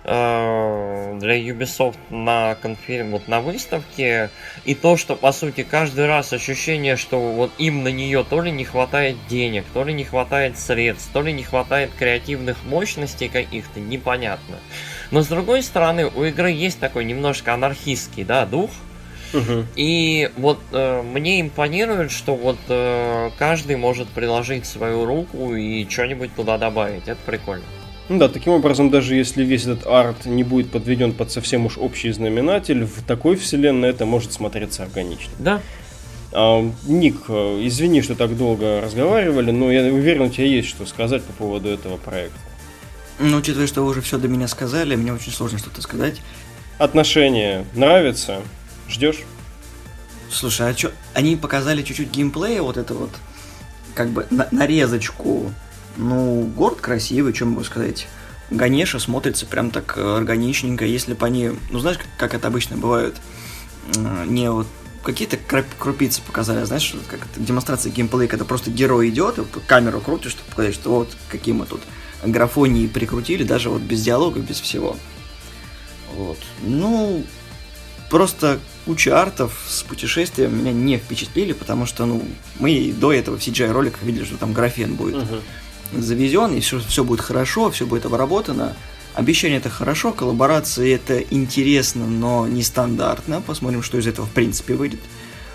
для 0.05 1.39
Ubisoft 1.39 1.97
на 2.09 2.55
конфер... 2.61 3.05
вот 3.05 3.27
на 3.27 3.41
выставке, 3.41 4.29
и 4.63 4.75
то, 4.75 4.97
что 4.97 5.15
по 5.15 5.31
сути 5.31 5.63
каждый 5.63 6.05
раз 6.05 6.31
ощущение, 6.31 6.95
что 6.95 7.19
вот 7.19 7.51
им 7.57 7.83
на 7.83 7.87
нее 7.87 8.23
то 8.23 8.41
ли 8.41 8.51
не 8.51 8.65
хватает 8.65 9.17
денег, 9.27 9.65
то 9.73 9.83
ли 9.83 9.93
не 9.93 10.03
хватает 10.03 10.59
средств, 10.59 11.09
то 11.11 11.21
ли 11.21 11.33
не 11.33 11.43
хватает 11.43 11.91
креативных 11.97 12.63
мощностей 12.65 13.29
каких-то, 13.29 13.79
непонятно. 13.79 14.57
Но 15.09 15.21
с 15.21 15.27
другой 15.27 15.63
стороны, 15.63 16.05
у 16.05 16.23
игры 16.23 16.51
есть 16.51 16.79
такой 16.79 17.05
немножко 17.05 17.53
анархистский, 17.53 18.23
да, 18.23 18.45
дух, 18.45 18.69
и 19.75 20.31
вот 20.37 20.59
э, 20.71 21.01
мне 21.01 21.41
импонирует, 21.41 22.11
что 22.11 22.35
вот 22.35 22.57
э, 22.69 23.31
каждый 23.37 23.75
может 23.75 24.07
приложить 24.07 24.65
свою 24.65 25.05
руку 25.05 25.53
и 25.55 25.85
что-нибудь 25.89 26.33
туда 26.35 26.57
добавить. 26.57 27.07
Это 27.07 27.19
прикольно. 27.25 27.65
Ну 28.07 28.19
да, 28.19 28.29
таким 28.29 28.53
образом, 28.53 28.91
даже 28.91 29.15
если 29.15 29.43
весь 29.43 29.63
этот 29.63 29.87
арт 29.87 30.25
не 30.25 30.43
будет 30.43 30.69
подведен 30.69 31.11
под 31.11 31.31
совсем 31.31 31.65
уж 31.65 31.77
общий 31.77 32.11
знаменатель, 32.11 32.85
в 32.85 33.01
такой 33.03 33.35
вселенной 33.35 33.89
это 33.89 34.05
может 34.05 34.31
смотреться 34.31 34.83
органично. 34.83 35.33
Да. 35.39 35.61
А, 36.31 36.61
Ник, 36.85 37.15
э, 37.29 37.61
извини, 37.63 38.01
что 38.03 38.13
так 38.13 38.37
долго 38.37 38.81
разговаривали, 38.81 39.49
но 39.51 39.71
я 39.71 39.91
уверен, 39.91 40.23
у 40.23 40.29
тебя 40.29 40.45
есть 40.45 40.67
что 40.67 40.85
сказать 40.85 41.23
по 41.23 41.33
поводу 41.33 41.69
этого 41.69 41.97
проекта. 41.97 42.37
Ну, 43.17 43.37
учитывая, 43.37 43.65
что 43.65 43.81
вы 43.81 43.91
уже 43.91 44.01
все 44.01 44.17
до 44.19 44.27
меня 44.27 44.47
сказали, 44.47 44.95
мне 44.95 45.13
очень 45.13 45.31
сложно 45.31 45.57
что-то 45.57 45.81
сказать. 45.81 46.21
Отношения 46.77 47.65
нравятся? 47.73 48.41
Ждешь? 48.89 49.23
Слушай, 50.29 50.71
а 50.71 50.77
что? 50.77 50.91
Они 51.13 51.37
показали 51.37 51.81
чуть-чуть 51.81 52.11
геймплея, 52.11 52.61
вот 52.61 52.77
это 52.77 52.93
вот, 52.93 53.11
как 53.93 54.09
бы 54.09 54.27
на 54.29 54.47
нарезочку. 54.51 55.51
Ну, 55.97 56.51
город 56.55 56.81
красивый, 56.81 57.33
что 57.33 57.45
могу 57.45 57.63
сказать. 57.63 58.07
Ганеша 58.49 58.99
смотрится 58.99 59.45
прям 59.45 59.71
так 59.71 59.97
э, 59.97 60.17
органичненько, 60.17 60.85
если 60.85 61.13
бы 61.13 61.25
они, 61.25 61.51
ну 61.71 61.79
знаешь, 61.79 61.97
как, 61.97 62.07
как 62.17 62.33
это 62.35 62.47
обычно 62.47 62.77
бывает, 62.77 63.15
не 64.27 64.51
вот 64.51 64.67
какие-то 65.03 65.37
крупицы 65.79 66.21
показали, 66.21 66.63
знаешь, 66.65 66.93
как 67.07 67.19
демонстрация 67.37 67.91
геймплея, 67.91 68.27
когда 68.27 68.45
просто 68.45 68.71
герой 68.71 69.09
идет, 69.09 69.39
камеру 69.67 70.01
крутишь, 70.01 70.31
чтобы 70.31 70.49
показать, 70.49 70.75
что 70.75 70.91
вот 70.91 71.15
какие 71.29 71.53
мы 71.53 71.65
тут 71.65 71.81
графонии 72.23 72.87
прикрутили, 72.87 73.43
даже 73.43 73.69
вот 73.69 73.81
без 73.81 74.01
диалога, 74.01 74.39
без 74.39 74.59
всего. 74.59 74.97
Вот. 76.15 76.37
Ну, 76.61 77.23
Просто 78.09 78.59
куча 78.85 79.19
артов 79.19 79.65
с 79.67 79.81
путешествием 79.81 80.57
меня 80.57 80.71
не 80.71 80.97
впечатлили, 80.97 81.53
потому 81.53 81.85
что, 81.85 82.05
ну, 82.05 82.23
мы 82.59 82.93
до 82.95 83.11
этого 83.11 83.37
в 83.37 83.39
CGI 83.39 83.71
роликах 83.71 84.03
видели, 84.03 84.25
что 84.25 84.37
там 84.37 84.53
графен 84.53 84.95
будет 84.95 85.15
uh 85.15 85.41
завезен, 85.91 86.53
и 86.53 86.59
все, 86.59 86.79
все 86.79 87.03
будет 87.03 87.21
хорошо, 87.21 87.71
все 87.71 87.85
будет 87.85 88.05
обработано. 88.05 88.75
Обещание 89.13 89.59
это 89.59 89.69
хорошо, 89.69 90.11
коллаборации 90.11 90.93
это 90.93 91.19
интересно, 91.19 92.05
но 92.05 92.47
нестандартно. 92.47 93.41
Посмотрим, 93.41 93.81
что 93.81 93.97
из 93.97 94.07
этого 94.07 94.25
в 94.25 94.31
принципе 94.31 94.75
выйдет. 94.75 94.99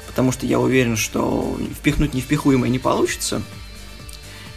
Потому 0.06 0.32
что 0.32 0.46
я 0.46 0.58
уверен, 0.58 0.96
что 0.96 1.58
впихнуть 1.78 2.14
невпихуемое 2.14 2.70
не 2.70 2.78
получится. 2.78 3.42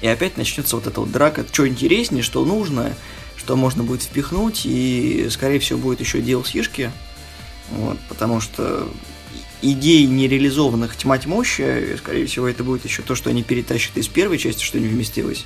И 0.01 0.07
опять 0.07 0.37
начнется 0.37 0.75
вот 0.75 0.87
эта 0.87 0.99
вот 0.99 1.11
драка, 1.11 1.45
что 1.51 1.67
интереснее, 1.67 2.23
что 2.23 2.43
нужно, 2.45 2.93
что 3.35 3.55
можно 3.55 3.83
будет 3.83 4.03
впихнуть, 4.03 4.61
и 4.65 5.27
скорее 5.29 5.59
всего 5.59 5.79
будет 5.79 5.99
еще 5.99 6.19
DLC-шки 6.19 6.91
вот, 7.71 7.97
потому 8.09 8.39
что 8.39 8.87
идей 9.61 10.05
нереализованных 10.05 10.95
тьма 10.95 11.17
тьмущая, 11.17 11.97
скорее 11.97 12.25
всего, 12.25 12.47
это 12.47 12.63
будет 12.63 12.85
еще 12.85 13.01
то, 13.01 13.15
что 13.15 13.29
они 13.29 13.43
перетащат 13.43 13.97
из 13.97 14.07
первой 14.07 14.37
части, 14.37 14.63
что 14.63 14.79
не 14.79 14.87
вместилось, 14.87 15.45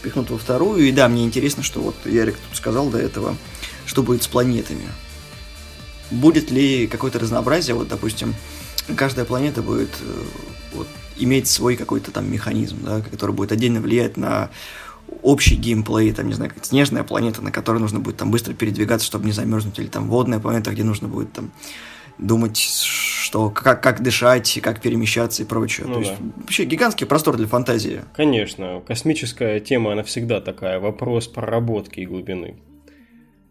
впихнут 0.00 0.30
во 0.30 0.38
вторую. 0.38 0.88
И 0.88 0.92
да, 0.92 1.08
мне 1.08 1.24
интересно, 1.24 1.62
что 1.62 1.80
вот 1.80 1.94
Ярик 2.04 2.36
тут 2.36 2.56
сказал 2.56 2.88
до 2.90 2.98
этого, 2.98 3.36
что 3.86 4.02
будет 4.02 4.22
с 4.22 4.26
планетами. 4.26 4.88
Будет 6.10 6.50
ли 6.50 6.86
какое-то 6.86 7.18
разнообразие, 7.18 7.76
вот, 7.76 7.88
допустим, 7.88 8.34
каждая 8.96 9.24
планета 9.24 9.62
будет 9.62 9.90
э, 10.00 10.22
вот, 10.74 10.88
иметь 11.18 11.46
свой 11.46 11.76
какой-то 11.76 12.10
там 12.10 12.30
механизм, 12.30 12.78
да, 12.82 13.00
который 13.00 13.34
будет 13.34 13.52
отдельно 13.52 13.80
влиять 13.80 14.16
на 14.16 14.50
общий 15.22 15.54
геймплей, 15.54 16.12
там, 16.12 16.26
не 16.26 16.34
знаю, 16.34 16.50
как 16.52 16.64
снежная 16.64 17.04
планета, 17.04 17.42
на 17.42 17.52
которой 17.52 17.78
нужно 17.78 18.00
будет 18.00 18.16
там 18.16 18.30
быстро 18.30 18.54
передвигаться, 18.54 19.06
чтобы 19.06 19.26
не 19.26 19.32
замерзнуть, 19.32 19.78
или 19.78 19.86
там 19.86 20.08
водная 20.08 20.40
планета, 20.40 20.70
где 20.70 20.82
нужно 20.82 21.08
будет 21.08 21.32
там 21.32 21.52
думать, 22.20 22.56
что 22.58 23.50
как, 23.50 23.82
как 23.82 24.02
дышать, 24.02 24.58
как 24.62 24.80
перемещаться 24.80 25.42
и 25.42 25.46
прочее. 25.46 25.86
Ну, 25.86 25.94
То 25.94 26.00
да. 26.00 26.06
есть 26.06 26.20
вообще 26.36 26.64
гигантский 26.64 27.06
простор 27.06 27.36
для 27.36 27.46
фантазии. 27.46 28.02
Конечно, 28.14 28.82
космическая 28.86 29.60
тема, 29.60 29.92
она 29.92 30.02
всегда 30.02 30.40
такая, 30.40 30.80
вопрос 30.80 31.28
проработки 31.28 32.00
и 32.00 32.06
глубины. 32.06 32.56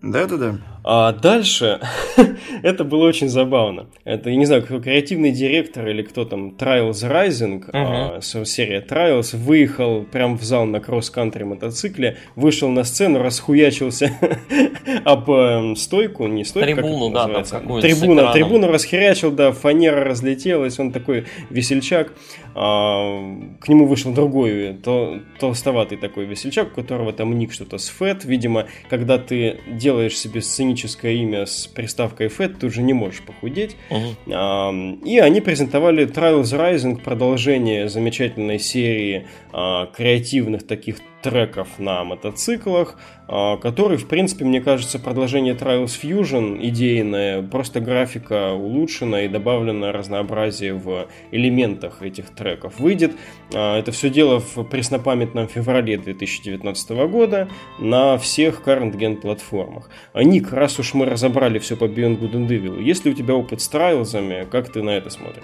Да-да-да. 0.02 0.56
А 0.84 1.12
дальше 1.12 1.82
это 2.64 2.86
было 2.86 3.06
очень 3.06 3.28
забавно. 3.28 3.88
Это, 4.06 4.30
я 4.30 4.38
не 4.38 4.46
знаю, 4.46 4.64
кто 4.64 4.80
креативный 4.80 5.32
директор 5.32 5.88
или 5.88 6.02
кто 6.04 6.24
там, 6.24 6.56
Trials 6.58 7.04
Rising, 7.04 7.70
uh-huh. 7.70 8.18
а, 8.18 8.46
серия 8.46 8.82
Trials, 8.82 9.36
выехал 9.36 10.04
прям 10.04 10.38
в 10.38 10.44
зал 10.44 10.66
на 10.66 10.80
кросс-кантри 10.80 11.44
мотоцикле, 11.44 12.18
вышел 12.36 12.70
на 12.70 12.86
сцену, 12.86 13.22
расхуячился 13.22 14.14
об 15.04 15.30
э, 15.30 15.76
стойку, 15.76 16.28
не 16.28 16.46
стойку, 16.46 16.82
Трибуну, 16.82 17.12
как 17.12 17.30
это 17.30 17.34
да, 17.34 17.40
называется? 17.40 17.82
Трибуна, 17.82 18.32
трибуну 18.32 18.68
расхерячил, 18.68 19.32
да, 19.32 19.52
фанера 19.52 20.06
разлетелась, 20.06 20.80
он 20.80 20.94
такой 20.94 21.26
весельчак. 21.50 22.14
А, 22.56 23.38
к 23.60 23.68
нему 23.68 23.86
вышел 23.86 24.14
другой, 24.14 24.74
то, 24.84 25.20
толстоватый 25.40 25.98
такой 25.98 26.26
весельчак, 26.26 26.72
у 26.72 26.76
которого 26.76 27.14
там 27.14 27.38
ник 27.38 27.52
что-то 27.52 27.78
с 27.78 27.88
фэт. 27.90 28.26
Видимо, 28.26 28.68
когда 28.90 29.18
ты 29.18 29.60
делаешь 29.68 30.18
себе 30.18 30.42
сценическое 30.42 31.14
имя 31.14 31.46
с 31.46 31.68
приставкой 31.68 32.28
фэт, 32.28 32.60
ты 32.60 32.68
уже 32.68 32.82
не 32.82 32.94
можешь 32.94 33.22
похудеть. 33.22 33.76
Uh-huh. 33.90 35.00
И 35.04 35.20
они 35.20 35.42
презентовали 35.42 36.08
Trials 36.08 36.56
Rising, 36.58 37.02
продолжение 37.02 37.90
замечательной 37.90 38.60
серии 38.60 39.28
а, 39.52 39.88
креативных 39.88 40.66
таких 40.66 40.98
треков 41.22 41.80
на 41.80 42.04
мотоциклах, 42.04 42.96
а, 43.28 43.58
который, 43.58 43.98
в 43.98 44.08
принципе, 44.08 44.46
мне 44.46 44.62
кажется, 44.62 45.00
продолжение 45.00 45.54
Trials 45.54 46.00
Fusion 46.02 46.58
идейное, 46.62 47.42
просто 47.42 47.80
графика 47.80 48.54
улучшена 48.54 49.24
и 49.24 49.28
добавлено 49.28 49.92
разнообразие 49.92 50.74
в 50.74 51.08
элементах 51.32 52.02
этих 52.02 52.30
треков. 52.30 52.80
Выйдет 52.80 53.12
а, 53.54 53.78
это 53.78 53.92
все 53.92 54.10
дело 54.10 54.40
в 54.40 54.64
преснопамятном 54.64 55.48
феврале 55.48 55.98
2019 55.98 56.90
года 57.08 57.50
на 57.80 58.18
всех 58.18 58.62
current 58.66 58.96
gen 58.96 59.18
платформах. 59.18 59.90
А 60.14 60.24
Ник, 60.24 60.52
раз 60.54 60.80
уж 60.80 60.94
мы 60.94 61.06
разобрали 61.06 61.60
все 61.60 61.76
по 61.76 61.86
Beyond 61.86 62.20
Good 62.20 62.32
and 62.34 62.48
Evil, 62.48 62.82
есть 62.82 63.06
ли 63.06 63.12
у 63.12 63.14
тебя 63.14 63.36
опыт 63.36 63.62
с 63.62 63.72
Trials, 63.72 64.46
как 64.48 64.72
ты 64.72 64.82
на 64.82 64.92
это 64.92 65.10
смотришь? 65.10 65.44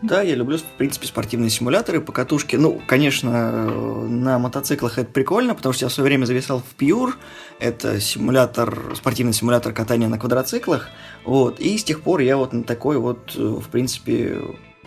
Да, 0.00 0.22
я 0.22 0.36
люблю, 0.36 0.58
в 0.58 0.62
принципе, 0.62 1.08
спортивные 1.08 1.50
симуляторы, 1.50 2.00
покатушки. 2.00 2.54
Ну, 2.54 2.80
конечно, 2.86 3.64
на 4.06 4.38
мотоциклах 4.38 4.96
это 4.98 5.10
прикольно, 5.10 5.56
потому 5.56 5.72
что 5.72 5.86
я 5.86 5.88
в 5.88 5.92
свое 5.92 6.08
время 6.08 6.24
зависал 6.24 6.60
в 6.62 6.80
Pure. 6.80 7.14
Это 7.58 8.00
симулятор, 8.00 8.94
спортивный 8.94 9.32
симулятор 9.32 9.72
катания 9.72 10.06
на 10.06 10.16
квадроциклах. 10.16 10.88
Вот. 11.24 11.58
И 11.58 11.76
с 11.76 11.82
тех 11.82 12.00
пор 12.02 12.20
я 12.20 12.36
вот 12.36 12.52
на 12.52 12.62
такой 12.62 12.96
вот, 12.98 13.34
в 13.34 13.68
принципе, 13.70 14.40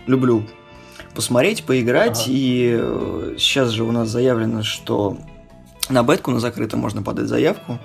люблю 0.07 0.47
посмотреть, 1.13 1.65
поиграть. 1.65 2.21
Ага. 2.21 2.31
И 2.31 3.35
сейчас 3.37 3.71
же 3.71 3.83
у 3.83 3.91
нас 3.91 4.07
заявлено, 4.07 4.63
что 4.63 5.17
на 5.89 6.03
бетку 6.03 6.31
на 6.31 6.39
закрытом 6.39 6.79
можно 6.79 7.03
подать 7.03 7.27
заявку. 7.27 7.79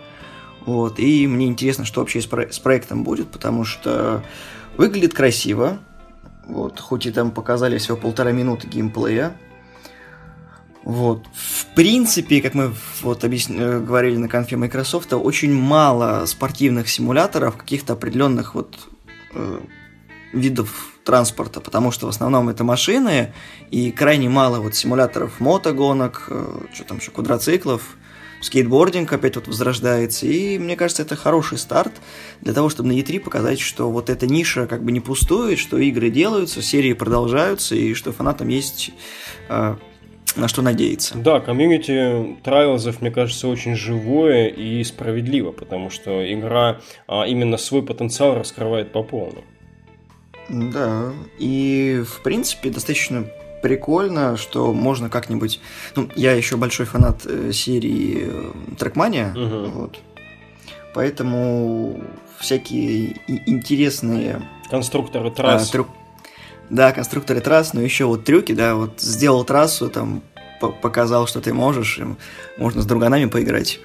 Вот. 0.64 1.00
И 1.00 1.26
мне 1.26 1.46
интересно, 1.46 1.84
что 1.84 2.00
вообще 2.00 2.20
с, 2.20 2.26
про- 2.26 2.52
с 2.52 2.60
проектом 2.60 3.02
будет, 3.02 3.32
потому 3.32 3.64
что 3.64 4.22
выглядит 4.76 5.12
красиво, 5.12 5.78
вот, 6.46 6.80
хоть 6.80 7.06
и 7.06 7.10
там 7.10 7.30
показали 7.30 7.78
всего 7.78 7.96
полтора 7.96 8.32
минуты 8.32 8.68
геймплея. 8.68 9.36
Вот. 10.84 11.26
В 11.34 11.66
принципе, 11.74 12.40
как 12.40 12.54
мы 12.54 12.72
вот 13.02 13.24
объясни, 13.24 13.56
э, 13.58 13.80
говорили 13.80 14.16
на 14.16 14.28
конфе 14.28 14.56
Microsoft, 14.56 15.12
очень 15.12 15.52
мало 15.52 16.24
спортивных 16.26 16.88
симуляторов 16.88 17.56
каких-то 17.56 17.94
определенных 17.94 18.54
вот 18.54 18.78
э, 19.34 19.60
видов 20.32 20.92
транспорта, 21.02 21.60
потому 21.60 21.90
что 21.90 22.06
в 22.06 22.10
основном 22.10 22.48
это 22.48 22.62
машины, 22.62 23.32
и 23.72 23.90
крайне 23.90 24.28
мало 24.28 24.60
вот 24.60 24.76
симуляторов 24.76 25.40
мотогонок, 25.40 26.26
э, 26.28 26.58
что 26.72 26.84
там 26.84 26.98
еще, 26.98 27.10
квадроциклов, 27.10 27.96
скейтбординг 28.40 29.12
опять 29.12 29.36
вот 29.36 29.48
возрождается, 29.48 30.26
и 30.26 30.58
мне 30.58 30.76
кажется, 30.76 31.02
это 31.02 31.16
хороший 31.16 31.58
старт 31.58 31.92
для 32.40 32.52
того, 32.52 32.68
чтобы 32.68 32.88
на 32.90 32.92
E3 32.92 33.20
показать, 33.20 33.60
что 33.60 33.90
вот 33.90 34.10
эта 34.10 34.26
ниша 34.26 34.66
как 34.66 34.84
бы 34.84 34.92
не 34.92 35.00
пустует, 35.00 35.58
что 35.58 35.78
игры 35.78 36.10
делаются, 36.10 36.62
серии 36.62 36.92
продолжаются, 36.92 37.74
и 37.74 37.94
что 37.94 38.12
фанатам 38.12 38.48
есть 38.48 38.92
э, 39.48 39.76
на 40.36 40.48
что 40.48 40.62
надеяться. 40.62 41.16
Да, 41.16 41.40
комьюнити 41.40 42.36
Трайлзов, 42.44 43.00
мне 43.00 43.10
кажется, 43.10 43.48
очень 43.48 43.74
живое 43.74 44.48
и 44.48 44.82
справедливо, 44.84 45.52
потому 45.52 45.90
что 45.90 46.32
игра 46.32 46.80
а, 47.06 47.24
именно 47.26 47.56
свой 47.56 47.82
потенциал 47.82 48.34
раскрывает 48.34 48.92
по 48.92 49.02
полной. 49.02 49.44
Да, 50.48 51.12
и 51.38 52.04
в 52.06 52.22
принципе 52.22 52.70
достаточно 52.70 53.26
прикольно, 53.66 54.36
что 54.36 54.72
можно 54.72 55.10
как-нибудь... 55.10 55.60
Ну, 55.96 56.08
я 56.14 56.32
еще 56.32 56.56
большой 56.56 56.86
фанат 56.86 57.22
э, 57.24 57.50
серии 57.52 58.28
э, 58.28 58.52
Трекмания, 58.78 59.32
угу. 59.32 59.70
вот. 59.70 59.98
Поэтому 60.94 62.00
всякие 62.38 63.20
интересные... 63.26 64.40
Конструкторы 64.70 65.32
трасс. 65.32 65.68
А, 65.68 65.72
трю... 65.72 65.88
Да, 66.70 66.92
конструкторы 66.92 67.40
трасс, 67.40 67.74
но 67.74 67.80
еще 67.80 68.04
вот 68.04 68.24
трюки, 68.24 68.52
да, 68.52 68.76
вот 68.76 69.00
сделал 69.00 69.42
трассу, 69.44 69.88
там 69.88 70.22
показал, 70.60 71.26
что 71.26 71.40
ты 71.40 71.52
можешь, 71.52 71.98
можно 72.56 72.82
с 72.82 72.86
друганами 72.86 73.26
поиграть. 73.26 73.80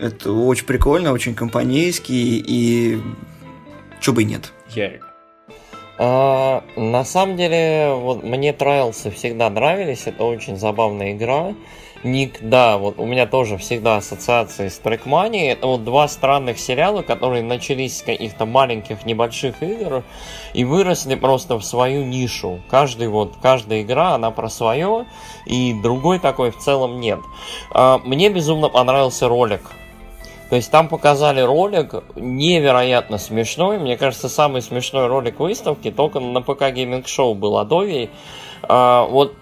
Это 0.00 0.32
очень 0.32 0.66
прикольно, 0.66 1.12
очень 1.12 1.36
компанейский, 1.36 2.42
и 2.44 3.00
чё 4.00 4.12
бы 4.12 4.22
и 4.22 4.24
нет. 4.24 4.52
Ярик. 4.70 5.09
А, 6.02 6.64
на 6.76 7.04
самом 7.04 7.36
деле, 7.36 7.92
вот 7.94 8.22
мне 8.22 8.52
Trials 8.52 9.10
всегда 9.10 9.50
нравились, 9.50 10.06
это 10.06 10.24
очень 10.24 10.56
забавная 10.56 11.12
игра. 11.12 11.54
Ник, 12.02 12.38
да, 12.40 12.78
вот 12.78 12.98
у 12.98 13.04
меня 13.04 13.26
тоже 13.26 13.58
всегда 13.58 13.98
ассоциации 13.98 14.68
с 14.68 14.80
Trackmania. 14.82 15.52
Это 15.52 15.66
вот 15.66 15.84
два 15.84 16.08
странных 16.08 16.58
сериала, 16.58 17.02
которые 17.02 17.42
начались 17.42 17.98
с 17.98 18.02
каких-то 18.02 18.46
маленьких 18.46 19.04
небольших 19.04 19.62
игр 19.62 20.02
и 20.54 20.64
выросли 20.64 21.16
просто 21.16 21.58
в 21.58 21.62
свою 21.62 22.06
нишу. 22.06 22.60
Каждый 22.70 23.08
вот, 23.08 23.34
каждая 23.42 23.82
игра, 23.82 24.14
она 24.14 24.30
про 24.30 24.48
свое, 24.48 25.04
и 25.44 25.74
другой 25.82 26.18
такой 26.18 26.50
в 26.50 26.56
целом 26.56 26.98
нет. 26.98 27.20
А, 27.72 27.98
мне 27.98 28.30
безумно 28.30 28.70
понравился 28.70 29.28
ролик 29.28 29.70
то 30.50 30.56
есть 30.56 30.70
там 30.70 30.88
показали 30.88 31.40
ролик 31.40 31.94
невероятно 32.16 33.18
смешной. 33.18 33.78
Мне 33.78 33.96
кажется, 33.96 34.28
самый 34.28 34.62
смешной 34.62 35.06
ролик 35.06 35.38
выставки 35.38 35.92
только 35.92 36.18
на 36.18 36.42
ПК 36.42 36.62
Gaming 36.62 37.04
Show 37.04 37.34
был 37.34 37.56
Адовий. 37.56 38.10
А, 38.64 39.06
вот 39.06 39.32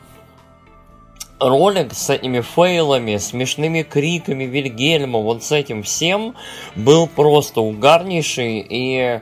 ролик 1.41 1.95
с 1.95 2.11
этими 2.11 2.41
фейлами, 2.41 3.17
смешными 3.17 3.83
криками 3.83 4.45
Вильгельма, 4.45 5.21
вот 5.21 5.43
с 5.43 5.53
этим 5.53 5.83
всем 5.83 6.35
был 6.77 7.07
просто 7.07 7.63
угарнейший 7.63 8.67
и 8.69 9.21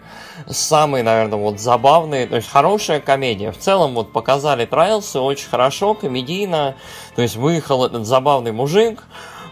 самый, 0.49 1.05
наверное, 1.05 1.39
вот 1.39 1.61
забавный, 1.61 2.27
то 2.27 2.35
есть 2.35 2.49
хорошая 2.49 3.01
комедия. 3.01 3.53
В 3.53 3.59
целом 3.59 3.95
вот 3.95 4.13
показали 4.13 4.67
трайлсы 4.67 5.21
очень 5.21 5.49
хорошо, 5.49 5.95
комедийно, 5.95 6.75
то 7.15 7.23
есть 7.23 7.37
выехал 7.37 7.85
этот 7.85 8.07
забавный 8.07 8.51
мужик, 8.51 9.05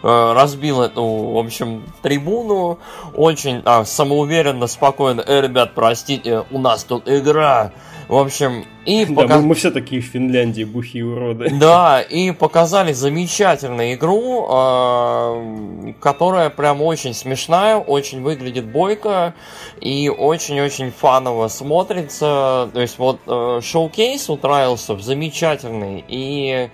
разбил 0.04 0.82
эту, 0.82 1.02
в 1.02 1.38
общем, 1.38 1.84
трибуну, 2.02 2.78
очень 3.14 3.62
а, 3.64 3.84
самоуверенно, 3.84 4.66
спокойно, 4.66 5.24
э, 5.26 5.40
ребят, 5.40 5.72
простите, 5.74 6.44
у 6.50 6.58
нас 6.58 6.84
тут 6.84 7.08
игра, 7.08 7.72
в 8.08 8.16
общем, 8.16 8.66
и 8.84 9.06
да, 9.06 9.14
пока... 9.14 9.36
мы, 9.36 9.46
мы 9.46 9.54
все 9.54 9.70
такие 9.70 10.02
в 10.02 10.04
Финляндии 10.04 10.64
бухие 10.64 11.06
уроды. 11.06 11.50
Да, 11.58 12.02
и 12.02 12.32
показали 12.32 12.92
замечательную 12.92 13.94
игру, 13.94 14.46
э, 14.50 15.92
которая 16.00 16.50
прям 16.50 16.82
очень 16.82 17.14
смешная, 17.14 17.76
очень 17.76 18.22
выглядит 18.22 18.66
бойко 18.66 19.34
и 19.80 20.10
очень-очень 20.10 20.90
фаново 20.90 21.48
смотрится. 21.48 22.68
То 22.74 22.80
есть 22.80 22.98
вот 22.98 23.20
э, 23.26 23.60
шоу-кейс 23.62 24.28
у 24.28 24.36
Трайлсов 24.36 25.00
замечательный 25.00 26.04
и 26.06 26.68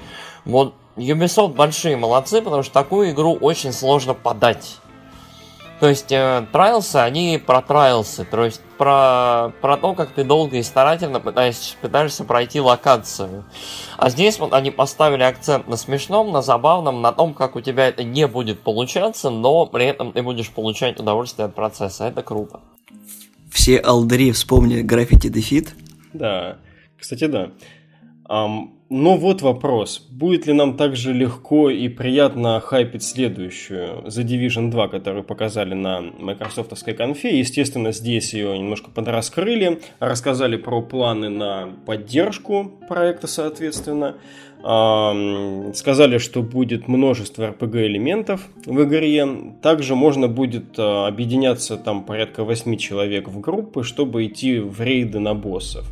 вот 0.45 0.75
Ubisoft 1.01 1.55
большие 1.55 1.97
молодцы, 1.97 2.43
потому 2.43 2.63
что 2.63 2.73
такую 2.73 3.11
игру 3.11 3.35
очень 3.35 3.73
сложно 3.73 4.15
подать. 4.15 4.81
То 5.81 5.89
есть 5.89 6.13
э, 6.13 6.47
трайлсы, 6.53 6.97
они 6.97 7.43
про 7.45 7.63
трайлсы, 7.63 8.27
то 8.27 8.45
есть 8.45 8.61
про, 8.77 9.51
про 9.63 9.79
то, 9.79 9.95
как 9.95 10.11
ты 10.11 10.25
долго 10.25 10.59
и 10.59 10.63
старательно 10.63 11.21
пытаешься, 11.21 11.75
пытаешься 11.81 12.25
пройти 12.25 12.61
локацию. 12.61 13.45
А 13.97 14.11
здесь 14.11 14.39
вот 14.39 14.53
они 14.53 14.71
поставили 14.71 15.23
акцент 15.23 15.69
на 15.69 15.79
смешном, 15.79 16.33
на 16.33 16.43
забавном, 16.43 17.01
на 17.01 17.13
том, 17.13 17.33
как 17.33 17.57
у 17.57 17.63
тебя 17.63 17.89
это 17.89 18.05
не 18.05 18.27
будет 18.27 18.61
получаться, 18.61 19.31
но 19.31 19.65
при 19.65 19.87
этом 19.87 20.13
ты 20.13 20.23
будешь 20.23 20.51
получать 20.51 21.01
удовольствие 21.01 21.47
от 21.47 21.55
процесса. 21.55 22.05
Это 22.05 22.23
круто. 22.23 22.61
Все 23.51 23.79
алдери 23.79 24.33
вспомнили 24.33 24.83
граффити 24.83 25.29
дефит. 25.29 25.75
Да, 26.13 26.59
кстати, 26.99 27.25
да. 27.27 27.53
Um, 28.29 28.80
но 28.91 29.17
вот 29.17 29.41
вопрос. 29.41 30.05
Будет 30.11 30.47
ли 30.47 30.53
нам 30.53 30.77
также 30.77 31.13
легко 31.13 31.71
и 31.71 31.89
приятно 31.89 32.59
хайпить 32.59 33.05
следующую 33.05 34.03
The 34.07 34.25
Division 34.25 34.71
2, 34.71 34.89
которую 34.89 35.23
показали 35.23 35.75
на 35.75 36.01
майкрософтовской 36.01 36.95
конфе? 36.95 37.39
Естественно, 37.39 37.93
здесь 37.93 38.35
ее 38.35 38.59
немножко 38.59 38.91
подраскрыли, 38.91 39.81
рассказали 40.01 40.57
про 40.57 40.83
планы 40.83 41.29
на 41.29 41.69
поддержку 41.87 42.73
проекта, 42.89 43.29
соответственно. 43.29 44.17
Сказали, 44.61 46.19
что 46.19 46.43
будет 46.43 46.87
множество 46.87 47.49
RPG-элементов 47.49 48.47
в 48.67 48.83
игре. 48.83 49.27
Также 49.63 49.95
можно 49.95 50.29
будет 50.29 50.79
а, 50.79 51.07
объединяться 51.07 51.79
там 51.79 52.05
порядка 52.05 52.45
8 52.45 52.77
человек 52.77 53.29
в 53.29 53.41
группы, 53.41 53.85
чтобы 53.85 54.27
идти 54.27 54.59
в 54.59 54.83
рейды 54.83 55.19
на 55.19 55.33
боссов. 55.33 55.87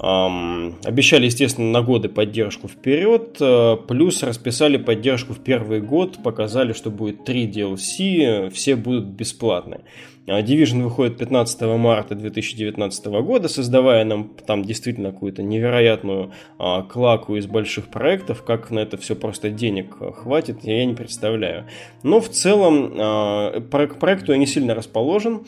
Обещали, 0.00 1.26
естественно, 1.26 1.72
на 1.72 1.82
годы 1.82 2.08
поддержку 2.08 2.68
вперед, 2.68 3.38
uh, 3.40 3.76
плюс 3.76 4.22
расписали 4.22 4.76
поддержку 4.76 5.32
в 5.32 5.40
первый 5.40 5.80
год, 5.80 6.22
показали, 6.22 6.72
что 6.72 6.90
будет 6.90 7.24
3 7.24 7.48
DLC, 7.48 8.50
все 8.50 8.76
будут 8.76 9.06
бесплатные. 9.06 9.80
Uh, 10.28 10.40
Division 10.44 10.84
выходит 10.84 11.18
15 11.18 11.62
марта 11.62 12.14
2019 12.14 13.06
года, 13.06 13.48
создавая 13.48 14.04
нам 14.04 14.30
там 14.46 14.64
действительно 14.64 15.10
какую-то 15.10 15.42
невероятную 15.42 16.30
uh, 16.60 16.86
клаку 16.86 17.34
из 17.34 17.46
больших 17.46 17.88
проектов. 17.88 18.44
Как 18.44 18.70
на 18.70 18.78
это 18.78 18.98
все 18.98 19.16
просто 19.16 19.50
денег 19.50 19.96
хватит, 20.14 20.58
я 20.62 20.84
не 20.84 20.94
представляю. 20.94 21.66
Но 22.04 22.20
в 22.20 22.28
целом 22.28 22.92
к 22.94 23.96
проекту 23.98 24.30
я 24.30 24.38
не 24.38 24.46
сильно 24.46 24.76
расположен. 24.76 25.40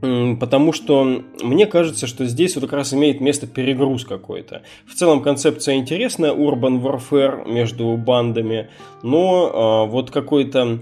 Потому 0.00 0.72
что 0.72 1.22
мне 1.42 1.66
кажется, 1.66 2.06
что 2.06 2.24
здесь 2.26 2.54
вот 2.54 2.62
как 2.62 2.74
раз 2.74 2.94
имеет 2.94 3.20
место 3.20 3.46
перегруз 3.46 4.04
какой-то. 4.04 4.62
В 4.86 4.94
целом 4.94 5.22
концепция 5.22 5.74
интересная, 5.74 6.32
Urban 6.32 6.80
Warfare 6.80 7.50
между 7.50 7.96
бандами, 7.96 8.68
но 9.02 9.86
э, 9.86 9.90
вот 9.90 10.10
какой-то 10.10 10.80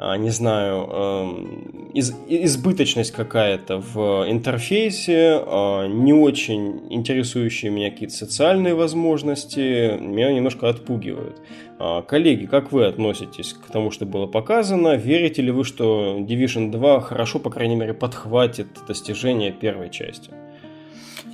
а, 0.00 0.16
не 0.16 0.30
знаю, 0.30 0.88
эм, 0.92 1.90
из, 1.92 2.14
избыточность 2.28 3.10
какая-то 3.10 3.78
в 3.80 4.30
интерфейсе, 4.30 5.42
а, 5.44 5.88
не 5.88 6.12
очень 6.12 6.82
интересующие 6.88 7.72
меня 7.72 7.90
какие-то 7.90 8.14
социальные 8.14 8.74
возможности, 8.74 9.98
меня 9.98 10.32
немножко 10.32 10.68
отпугивают. 10.68 11.42
А, 11.80 12.02
коллеги, 12.02 12.46
как 12.46 12.72
вы 12.72 12.86
относитесь 12.86 13.52
к 13.52 13.70
тому, 13.70 13.90
что 13.90 14.04
было 14.04 14.26
показано? 14.26 14.96
Верите 14.96 15.42
ли 15.42 15.52
вы, 15.52 15.64
что 15.64 16.18
Division 16.18 16.72
2 16.72 17.00
хорошо, 17.00 17.38
по 17.38 17.50
крайней 17.50 17.76
мере, 17.76 17.94
подхватит 17.94 18.66
достижения 18.86 19.52
первой 19.52 19.90
части? 19.90 20.30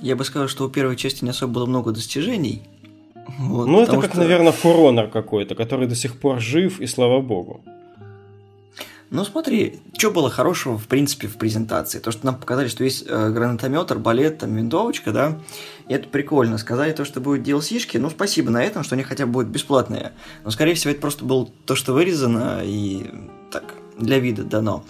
Я 0.01 0.15
бы 0.15 0.23
сказал, 0.23 0.47
что 0.47 0.65
у 0.65 0.69
первой 0.69 0.97
части 0.97 1.23
не 1.23 1.31
особо 1.31 1.53
было 1.53 1.65
много 1.65 1.91
достижений. 1.91 2.61
Вот, 3.39 3.65
ну, 3.67 3.81
это 3.81 3.99
как, 3.99 4.11
что... 4.11 4.19
наверное, 4.19 4.51
фуронер 4.51 5.07
какой-то, 5.07 5.55
который 5.55 5.87
до 5.87 5.95
сих 5.95 6.19
пор 6.19 6.39
жив, 6.39 6.79
и 6.79 6.85
слава 6.85 7.21
богу. 7.21 7.63
Ну 9.11 9.23
смотри, 9.23 9.79
что 9.97 10.11
было 10.11 10.29
хорошего, 10.29 10.77
в 10.77 10.87
принципе, 10.87 11.27
в 11.27 11.37
презентации? 11.37 11.99
То, 11.99 12.11
что 12.11 12.25
нам 12.25 12.35
показали, 12.35 12.67
что 12.67 12.83
есть 12.83 13.05
э, 13.07 13.29
гранатомет, 13.29 13.91
арбалет, 13.91 14.39
там, 14.39 14.55
винтовочка, 14.55 15.11
да, 15.11 15.39
и 15.87 15.93
это 15.93 16.09
прикольно. 16.09 16.57
Сказали 16.57 16.91
то, 16.91 17.05
что 17.05 17.21
будет 17.21 17.47
DLC-шки, 17.47 17.97
ну, 17.97 18.09
спасибо 18.09 18.49
на 18.49 18.63
этом, 18.63 18.83
что 18.83 18.95
они 18.95 19.03
хотя 19.03 19.25
бы 19.25 19.33
будут 19.33 19.49
бесплатные. 19.49 20.13
Но, 20.43 20.49
скорее 20.49 20.73
всего, 20.73 20.91
это 20.91 21.01
просто 21.01 21.23
было 21.23 21.47
то, 21.65 21.75
что 21.75 21.93
вырезано 21.93 22.61
и 22.63 23.11
так, 23.51 23.75
для 23.97 24.19
вида 24.19 24.43
дано. 24.43 24.83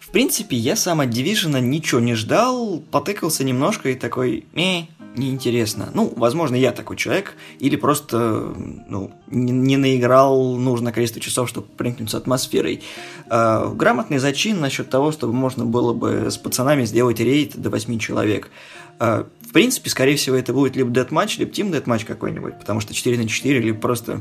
В 0.00 0.10
принципе, 0.10 0.56
я 0.56 0.76
сам 0.76 1.00
от 1.00 1.08
Division 1.08 1.60
ничего 1.60 2.00
не 2.00 2.14
ждал, 2.14 2.82
потыкался 2.90 3.44
немножко 3.44 3.90
и 3.90 3.94
такой, 3.94 4.46
э, 4.54 4.82
неинтересно. 5.16 5.90
Ну, 5.94 6.12
возможно, 6.16 6.56
я 6.56 6.72
такой 6.72 6.96
человек, 6.96 7.34
или 7.58 7.76
просто 7.76 8.54
ну, 8.88 9.10
не, 9.28 9.52
не 9.52 9.76
наиграл 9.76 10.56
нужное 10.56 10.92
количество 10.92 11.20
часов, 11.20 11.48
чтобы 11.48 11.66
проникнуться 11.68 12.16
атмосферой. 12.16 12.82
Э, 13.30 13.70
грамотный 13.74 14.18
зачин 14.18 14.60
насчет 14.60 14.90
того, 14.90 15.12
чтобы 15.12 15.32
можно 15.32 15.64
было 15.64 15.92
бы 15.92 16.30
с 16.30 16.36
пацанами 16.36 16.84
сделать 16.84 17.20
рейд 17.20 17.56
до 17.56 17.70
8 17.70 17.98
человек. 17.98 18.50
Э, 18.98 19.24
в 19.40 19.52
принципе, 19.52 19.90
скорее 19.90 20.16
всего, 20.16 20.36
это 20.36 20.52
будет 20.52 20.76
либо 20.76 20.90
Deathmatch, 20.90 21.38
либо 21.38 21.50
Team 21.50 21.70
Deathmatch 21.70 22.04
какой-нибудь, 22.04 22.58
потому 22.58 22.80
что 22.80 22.94
4 22.94 23.16
на 23.18 23.28
4, 23.28 23.60
либо 23.60 23.78
просто 23.78 24.20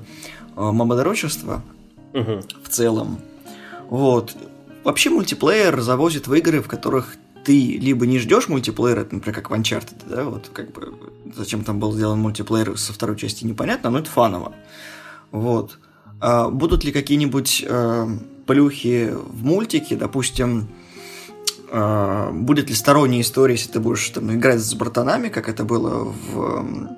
э, 0.55 0.61
мободорочество 0.61 1.63
угу. 2.13 2.41
в 2.63 2.69
целом. 2.69 3.19
Вот. 3.89 4.35
Вообще 4.83 5.09
мультиплеер 5.09 5.81
завозит 5.81 6.27
в 6.27 6.33
игры, 6.35 6.61
в 6.61 6.67
которых 6.67 7.17
ты 7.45 7.77
либо 7.77 8.07
не 8.07 8.17
ждешь 8.19 8.47
мультиплеера, 8.47 9.07
например, 9.09 9.35
как 9.35 9.49
в 9.51 9.53
Uncharted, 9.53 10.09
да, 10.09 10.23
вот 10.25 10.49
как 10.51 10.71
бы 10.71 10.93
зачем 11.35 11.63
там 11.63 11.79
был 11.79 11.93
сделан 11.93 12.19
мультиплеер 12.19 12.77
со 12.77 12.91
второй 12.91 13.15
части 13.17 13.45
непонятно, 13.45 13.91
но 13.91 13.99
это 13.99 14.09
фаново. 14.09 14.53
Вот. 15.31 15.77
А 16.19 16.49
будут 16.49 16.83
ли 16.83 16.91
какие-нибудь 16.91 17.63
э, 17.67 18.07
плюхи 18.47 19.13
в 19.13 19.43
мультике, 19.43 19.95
допустим, 19.95 20.69
э, 21.69 22.31
будет 22.31 22.69
ли 22.69 22.75
сторонняя 22.75 23.21
история, 23.21 23.55
если 23.55 23.73
ты 23.73 23.79
будешь 23.79 24.09
там 24.09 24.33
играть 24.33 24.61
с 24.61 24.73
братанами, 24.73 25.29
как 25.29 25.47
это 25.47 25.63
было 25.63 26.03
в 26.33 26.97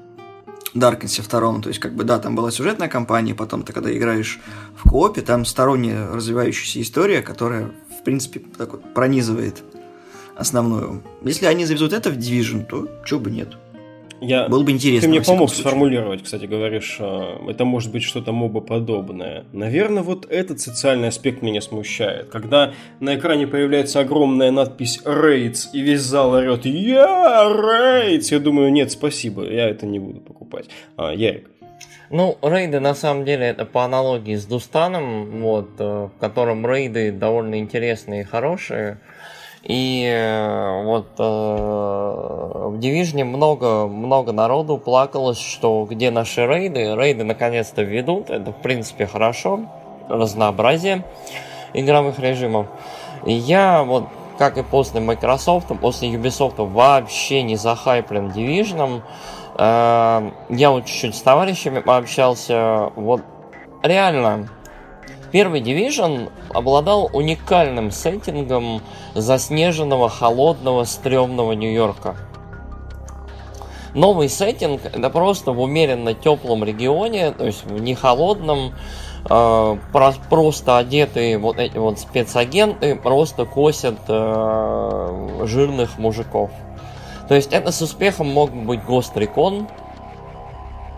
Даркнессе 0.73 1.21
втором, 1.23 1.61
то 1.61 1.69
есть, 1.69 1.79
как 1.79 1.95
бы, 1.95 2.03
да, 2.03 2.19
там 2.19 2.35
была 2.35 2.51
сюжетная 2.51 2.87
кампания, 2.87 3.35
потом 3.35 3.63
ты, 3.63 3.73
когда 3.73 3.95
играешь 3.95 4.39
в 4.75 4.89
коопе, 4.89 5.21
там 5.21 5.43
сторонняя 5.43 6.07
развивающаяся 6.07 6.81
история, 6.81 7.21
которая, 7.21 7.71
в 7.99 8.03
принципе, 8.03 8.41
так 8.57 8.71
вот 8.71 8.93
пронизывает 8.93 9.63
основную. 10.37 11.03
Если 11.23 11.45
они 11.45 11.65
завезут 11.65 11.93
это 11.93 12.09
в 12.09 12.17
Division, 12.17 12.65
то 12.65 12.87
чего 13.05 13.19
бы 13.19 13.31
нет. 13.31 13.49
Я... 14.19 14.47
Было 14.47 14.63
бы 14.63 14.71
интересно. 14.71 15.01
Ты 15.01 15.09
мне 15.09 15.21
помог 15.21 15.49
случае. 15.49 15.67
сформулировать, 15.67 16.23
кстати, 16.23 16.45
говоришь, 16.45 16.97
а, 16.99 17.39
это 17.47 17.65
может 17.65 17.91
быть 17.91 18.03
что-то 18.03 18.31
мобоподобное. 18.31 19.45
Наверное, 19.53 20.01
вот 20.01 20.25
этот 20.29 20.59
социальный 20.59 21.09
аспект 21.09 21.41
меня 21.41 21.61
смущает. 21.61 22.29
Когда 22.29 22.73
на 22.99 23.15
экране 23.15 23.45
появляется 23.45 23.99
огромная 23.99 24.49
надпись 24.51 25.01
«Рейдс» 25.05 25.69
и 25.73 25.81
весь 25.81 26.01
зал 26.01 26.31
орет 26.31 26.65
«Я 26.65 27.43
Рейдс!» 27.47 28.31
Я 28.31 28.39
думаю, 28.39 28.71
нет, 28.71 28.91
спасибо, 28.91 29.43
я 29.43 29.69
это 29.69 29.85
не 29.85 29.99
буду 29.99 30.19
покупать. 30.19 30.65
А, 30.95 31.13
Ярик. 31.13 31.49
Ну, 32.09 32.37
рейды 32.41 32.79
на 32.79 32.95
самом 32.95 33.25
деле 33.25 33.47
это 33.47 33.65
по 33.65 33.83
аналогии 33.83 34.35
с 34.35 34.45
Дустаном, 34.45 35.41
вот, 35.41 35.71
э, 35.77 35.83
в 35.83 36.19
котором 36.19 36.65
рейды 36.65 37.11
довольно 37.11 37.59
интересные 37.59 38.21
и 38.21 38.23
хорошие. 38.23 38.99
И 39.67 40.07
э, 40.09 40.83
вот 40.83 41.07
э, 41.19 41.23
в 41.23 42.79
Division 42.79 43.25
много, 43.25 43.85
много 43.87 44.31
народу 44.31 44.77
плакалось, 44.77 45.39
что 45.39 45.85
где 45.89 46.09
наши 46.09 46.47
рейды. 46.47 46.95
Рейды 46.95 47.25
наконец-то 47.25 47.81
ведут, 47.81 48.29
это 48.29 48.53
в 48.53 48.61
принципе 48.61 49.05
хорошо, 49.05 49.59
разнообразие 50.07 51.03
игровых 51.73 52.17
режимов. 52.17 52.67
И 53.25 53.33
я 53.33 53.83
вот, 53.83 54.05
как 54.37 54.57
и 54.57 54.63
после 54.63 55.01
Microsoft, 55.01 55.67
после 55.81 56.13
Ubisoft 56.13 56.65
вообще 56.65 57.43
не 57.43 57.57
захайплен 57.57 58.29
Division. 58.29 59.01
Э, 59.57 60.31
я 60.47 60.71
вот 60.71 60.85
чуть-чуть 60.85 61.15
с 61.15 61.21
товарищами 61.21 61.81
пообщался, 61.81 62.93
вот 62.95 63.21
реально 63.83 64.47
Первый 65.31 65.61
Division 65.61 66.29
обладал 66.53 67.09
уникальным 67.11 67.91
сеттингом 67.91 68.81
заснеженного, 69.13 70.09
холодного, 70.09 70.85
стрёмного 70.85 71.51
Нью-Йорка. 71.51 72.15
Новый 73.93 74.29
сеттинг 74.29 74.81
это 74.85 75.09
просто 75.09 75.51
в 75.51 75.59
умеренно 75.59 76.13
теплом 76.13 76.63
регионе, 76.63 77.31
то 77.31 77.45
есть 77.45 77.65
в 77.65 77.81
не 77.81 77.95
холодном, 77.95 78.73
э, 79.29 79.77
просто 80.29 80.77
одетые 80.77 81.37
вот 81.37 81.57
эти 81.57 81.77
вот 81.77 81.99
спецагенты 81.99 82.95
просто 82.95 83.45
косят 83.45 83.97
э, 84.07 85.39
жирных 85.45 85.97
мужиков. 85.97 86.51
То 87.27 87.35
есть 87.35 87.51
это 87.51 87.71
с 87.71 87.81
успехом 87.81 88.27
мог 88.27 88.51
быть 88.51 88.81
Recon, 89.15 89.67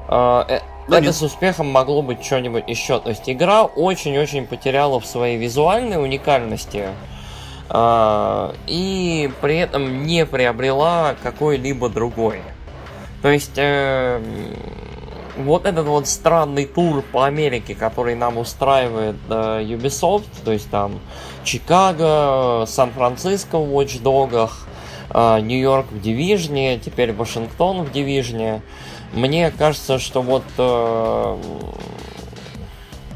э, 0.10 0.44
э 0.50 0.60
ну, 0.90 0.96
это 0.96 1.06
нет. 1.08 1.16
с 1.16 1.22
успехом 1.22 1.68
могло 1.68 2.02
быть 2.02 2.24
что-нибудь 2.24 2.68
еще. 2.68 3.00
То 3.00 3.10
есть 3.10 3.30
игра 3.30 3.64
очень-очень 3.64 4.48
потеряла 4.48 5.00
в 5.00 5.06
своей 5.06 5.38
визуальной 5.38 6.02
уникальности 6.02 6.88
э, 7.70 8.54
и 8.68 9.32
при 9.42 9.58
этом 9.58 10.06
не 10.06 10.26
приобрела 10.26 11.16
какой-либо 11.22 11.90
другой. 11.90 12.42
То 13.22 13.30
есть 13.30 13.58
э, 13.58 14.22
вот 15.38 15.66
этот 15.66 15.86
вот 15.88 16.08
странный 16.08 16.66
тур 16.66 17.02
по 17.02 17.26
Америке, 17.26 17.76
который 17.76 18.16
нам 18.16 18.38
устраивает 18.38 19.16
э, 19.30 19.64
Ubisoft, 19.64 20.28
то 20.44 20.52
есть 20.52 20.70
там 20.70 21.00
Чикаго, 21.44 22.66
Сан-Франциско 22.68 23.58
в 23.58 23.72
Watch 23.74 24.02
Dogs, 24.02 24.52
э, 25.12 25.42
Нью-Йорк 25.42 25.92
в 25.92 26.02
Дивижне, 26.02 26.80
теперь 26.80 27.14
Вашингтон 27.14 27.84
в 27.84 27.92
Дивижне. 27.92 28.62
Мне 29.14 29.52
кажется, 29.52 30.00
что 30.00 30.22
вот 30.22 30.44
э, 30.58 31.38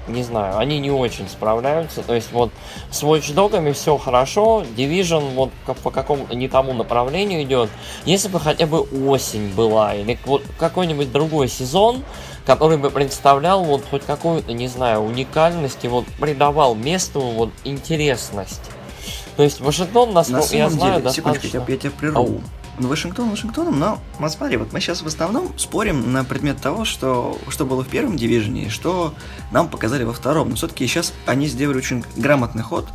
не 0.07 0.23
знаю, 0.23 0.57
они 0.57 0.79
не 0.79 0.91
очень 0.91 1.27
справляются. 1.29 2.01
То 2.01 2.13
есть 2.13 2.31
вот 2.31 2.51
с 2.91 3.03
Watch 3.03 3.33
Dogs 3.33 3.73
все 3.73 3.97
хорошо, 3.97 4.63
Division 4.75 5.33
вот 5.33 5.51
по 5.83 5.91
какому-то 5.91 6.35
не 6.35 6.47
тому 6.47 6.73
направлению 6.73 7.43
идет. 7.43 7.69
Если 8.05 8.27
бы 8.27 8.39
хотя 8.39 8.65
бы 8.65 8.81
осень 8.81 9.53
была, 9.53 9.95
или 9.95 10.17
вот 10.25 10.43
какой-нибудь 10.59 11.11
другой 11.11 11.47
сезон, 11.47 12.03
который 12.45 12.77
бы 12.77 12.89
представлял 12.89 13.63
вот 13.63 13.83
хоть 13.89 14.03
какую-то, 14.03 14.51
не 14.53 14.67
знаю, 14.67 15.01
уникальность 15.01 15.83
и 15.83 15.87
вот 15.87 16.05
придавал 16.19 16.75
месту 16.75 17.21
вот 17.21 17.49
интересность. 17.63 18.61
То 19.37 19.43
есть 19.43 19.61
Вашингтон, 19.61 20.13
насколько 20.13 20.53
На 20.53 20.57
я 20.57 20.69
знаю, 20.69 20.93
деле, 20.93 21.03
достаточно... 21.03 21.49
Секундочку, 21.49 21.71
я, 21.71 21.75
я 21.75 21.79
тебя 21.79 21.91
прерву. 21.91 22.19
Ау. 22.19 22.41
Вашингтон 22.77 23.29
Вашингтоном, 23.29 23.79
но 23.79 23.99
вот 24.19 24.31
смотри, 24.31 24.57
вот 24.57 24.73
мы 24.73 24.79
сейчас 24.79 25.01
в 25.01 25.07
основном 25.07 25.57
спорим 25.57 26.11
на 26.11 26.23
предмет 26.23 26.59
того, 26.59 26.85
что, 26.85 27.37
что 27.49 27.65
было 27.65 27.83
в 27.83 27.87
первом 27.87 28.17
дивизионе 28.17 28.65
и 28.65 28.69
что 28.69 29.13
нам 29.51 29.69
показали 29.69 30.03
во 30.03 30.13
втором. 30.13 30.49
Но 30.49 30.55
все-таки 30.55 30.87
сейчас 30.87 31.13
они 31.25 31.47
сделали 31.47 31.77
очень 31.77 32.03
грамотный 32.15 32.63
ход. 32.63 32.87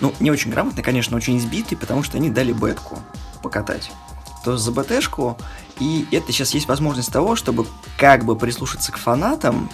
Ну, 0.00 0.12
не 0.20 0.30
очень 0.30 0.50
грамотный, 0.50 0.82
конечно, 0.82 1.16
очень 1.16 1.38
избитый, 1.38 1.76
потому 1.76 2.02
что 2.02 2.16
они 2.16 2.30
дали 2.30 2.52
бетку 2.52 2.98
покатать. 3.42 3.90
То 4.44 4.56
за 4.56 4.72
БТшку, 4.72 5.36
и 5.80 6.06
это 6.12 6.32
сейчас 6.32 6.54
есть 6.54 6.68
возможность 6.68 7.12
того, 7.12 7.36
чтобы 7.36 7.66
как 7.98 8.24
бы 8.24 8.36
прислушаться 8.36 8.92
к 8.92 8.96
фанатам 8.96 9.68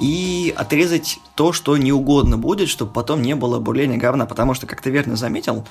и 0.00 0.54
отрезать 0.56 1.18
то, 1.34 1.52
что 1.52 1.76
не 1.76 1.92
угодно 1.92 2.38
будет, 2.38 2.68
чтобы 2.68 2.92
потом 2.92 3.22
не 3.22 3.34
было 3.34 3.58
бурления 3.58 3.98
говна, 3.98 4.26
потому 4.26 4.54
что, 4.54 4.66
как 4.66 4.80
ты 4.80 4.90
верно 4.90 5.16
заметил, 5.16 5.66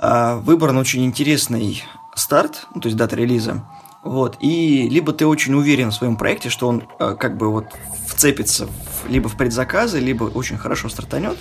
а, 0.00 0.36
выбран 0.36 0.76
очень 0.76 1.04
интересный 1.04 1.82
старт, 2.18 2.66
ну, 2.74 2.80
то 2.80 2.88
есть 2.88 2.96
дата 2.96 3.16
релиза, 3.16 3.64
вот, 4.02 4.36
и 4.40 4.88
либо 4.88 5.12
ты 5.12 5.26
очень 5.26 5.54
уверен 5.54 5.90
в 5.90 5.94
своем 5.94 6.16
проекте, 6.16 6.50
что 6.50 6.68
он 6.68 6.84
э, 6.98 7.16
как 7.18 7.36
бы 7.36 7.50
вот 7.50 7.66
вцепится 8.06 8.66
в, 8.66 9.08
либо 9.08 9.28
в 9.28 9.36
предзаказы, 9.36 9.98
либо 9.98 10.24
очень 10.24 10.56
хорошо 10.56 10.88
стартанет, 10.88 11.36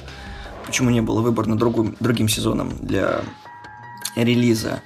почему 0.65 0.89
не 0.89 1.01
было 1.01 1.21
выбрано 1.21 1.57
другим, 1.57 1.95
другим 1.99 2.27
сезоном 2.27 2.71
для 2.79 3.21
релиза, 4.15 4.81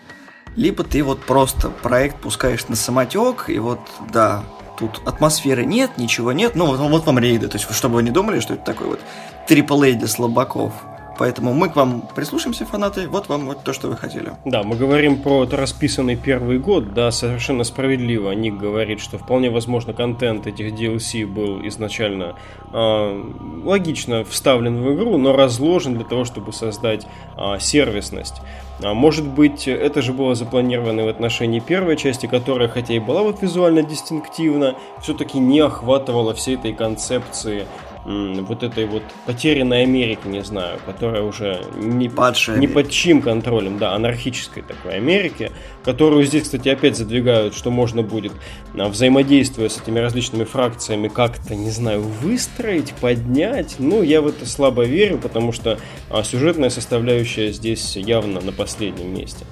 либо 0.55 0.83
ты 0.83 1.03
вот 1.03 1.23
просто 1.23 1.69
проект 1.69 2.17
пускаешь 2.21 2.67
на 2.67 2.75
самотек, 2.75 3.49
и 3.49 3.57
вот, 3.59 3.79
да, 4.11 4.43
тут 4.77 5.01
атмосферы 5.05 5.65
нет, 5.65 5.97
ничего 5.97 6.33
нет, 6.33 6.55
ну 6.55 6.65
вот, 6.65 6.79
вот 6.79 7.05
вам 7.05 7.19
рейды, 7.19 7.47
то 7.47 7.57
есть 7.57 7.71
чтобы 7.73 7.95
вы 7.95 8.03
не 8.03 8.11
думали, 8.11 8.39
что 8.41 8.55
это 8.55 8.63
такой 8.63 8.87
вот 8.87 8.99
AAA 9.47 9.93
для 9.93 10.07
слабаков– 10.07 10.73
Поэтому 11.21 11.53
мы 11.53 11.69
к 11.69 11.75
вам 11.75 12.01
прислушаемся, 12.15 12.65
фанаты. 12.65 13.07
Вот 13.07 13.29
вам 13.29 13.45
вот 13.45 13.63
то, 13.63 13.73
что 13.73 13.89
вы 13.89 13.95
хотели. 13.95 14.31
Да, 14.43 14.63
мы 14.63 14.75
говорим 14.75 15.21
про 15.21 15.45
расписанный 15.45 16.15
первый 16.15 16.57
год. 16.57 16.95
Да, 16.95 17.11
совершенно 17.11 17.63
справедливо. 17.63 18.31
Ник 18.31 18.55
говорит, 18.55 18.99
что 18.99 19.19
вполне 19.19 19.51
возможно 19.51 19.93
контент 19.93 20.47
этих 20.47 20.73
DLC 20.73 21.27
был 21.27 21.63
изначально 21.67 22.35
э, 22.73 23.23
логично 23.63 24.23
вставлен 24.23 24.81
в 24.81 24.95
игру, 24.95 25.19
но 25.19 25.35
разложен 25.35 25.93
для 25.93 26.05
того, 26.05 26.25
чтобы 26.25 26.53
создать 26.53 27.05
э, 27.37 27.59
сервисность. 27.59 28.41
А 28.83 28.93
может 28.93 29.27
быть, 29.27 29.67
это 29.67 30.01
же 30.01 30.13
было 30.13 30.35
запланировано 30.35 31.05
в 31.05 31.07
отношении 31.07 31.59
первой 31.59 31.97
части, 31.97 32.25
которая, 32.25 32.67
хотя 32.67 32.93
и 32.93 32.99
была 32.99 33.21
вот 33.21 33.41
визуально 33.41 33.83
дистинктивна, 33.83 34.75
все-таки 35.01 35.39
не 35.39 35.59
охватывала 35.59 36.33
всей 36.33 36.55
этой 36.55 36.73
концепции 36.73 37.65
вот 38.05 38.63
этой 38.63 38.85
вот 38.85 39.03
потерянной 39.25 39.83
Америки, 39.83 40.21
не 40.25 40.43
знаю, 40.43 40.79
которая 40.85 41.21
уже 41.21 41.61
не, 41.75 42.09
Падшая 42.09 42.57
не 42.57 42.67
под 42.67 42.89
чьим 42.89 43.21
контролем, 43.21 43.77
да, 43.77 43.93
анархической 43.93 44.63
такой 44.63 44.95
Америки, 44.95 45.51
которую 45.83 46.23
здесь, 46.25 46.43
кстати, 46.43 46.69
опять 46.69 46.97
задвигают, 46.97 47.55
что 47.55 47.69
можно 47.69 48.01
будет, 48.01 48.31
а, 48.75 48.87
взаимодействуя 48.87 49.69
с 49.69 49.79
этими 49.79 49.99
различными 49.99 50.45
фракциями, 50.45 51.09
как-то, 51.09 51.55
не 51.55 51.69
знаю, 51.69 52.01
выстроить, 52.01 52.93
поднять. 52.93 53.75
Ну, 53.77 54.01
я 54.01 54.21
в 54.21 54.27
это 54.27 54.47
слабо 54.47 54.83
верю, 54.83 55.19
потому 55.19 55.51
что 55.51 55.77
а, 56.09 56.23
сюжетная 56.23 56.69
составляющая 56.69 57.51
здесь 57.51 57.95
явно 57.95 58.41
на 58.41 58.51
последнем 58.51 58.70
месте. 58.79 59.45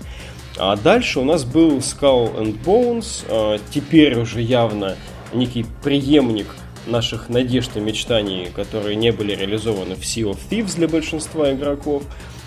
А 0.57 0.75
дальше 0.75 1.19
у 1.19 1.23
нас 1.23 1.45
был 1.45 1.77
Skull 1.77 2.35
and 2.37 2.63
Bones, 2.63 3.25
а, 3.29 3.57
теперь 3.71 4.17
уже 4.17 4.41
явно 4.41 4.97
некий 5.33 5.65
преемник 5.83 6.47
наших 6.85 7.29
надежд 7.29 7.77
и 7.77 7.79
мечтаний, 7.79 8.49
которые 8.53 8.95
не 8.95 9.11
были 9.11 9.35
реализованы 9.35 9.95
в 9.95 10.01
Sea 10.01 10.23
of 10.23 10.37
Thieves 10.49 10.75
для 10.75 10.87
большинства 10.87 11.53
игроков. 11.53 12.03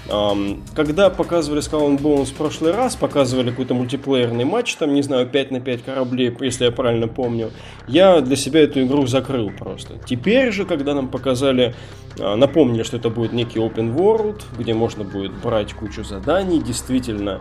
Когда 0.07 1.11
показывали 1.11 1.62
Skull 1.62 1.91
and 1.91 2.01
Bones 2.01 2.27
в 2.27 2.35
прошлый 2.35 2.73
раз, 2.73 2.97
показывали 2.97 3.51
какой-то 3.51 3.74
мультиплеерный 3.74 4.45
матч, 4.45 4.74
там, 4.74 4.95
не 4.95 5.03
знаю, 5.03 5.29
5 5.29 5.51
на 5.53 5.61
5 5.61 5.85
кораблей, 5.85 6.37
если 6.41 6.65
я 6.65 6.73
правильно 6.73 7.07
помню, 7.07 7.51
я 7.87 8.20
для 8.20 8.37
себя 8.37 8.61
эту 8.62 8.83
игру 8.83 9.07
закрыл 9.07 9.51
просто. 9.51 9.95
Теперь 10.05 10.51
же, 10.51 10.65
когда 10.65 10.95
нам 10.95 11.09
показали 11.09 11.74
а, 12.20 12.37
напомнили, 12.37 12.83
что 12.83 12.97
это 12.97 13.11
будет 13.11 13.33
некий 13.33 13.59
open 13.59 13.95
world, 13.95 14.43
где 14.59 14.74
можно 14.74 15.05
будет 15.05 15.33
брать 15.33 15.73
кучу 15.73 16.05
заданий, 16.05 16.61
действительно 16.61 17.41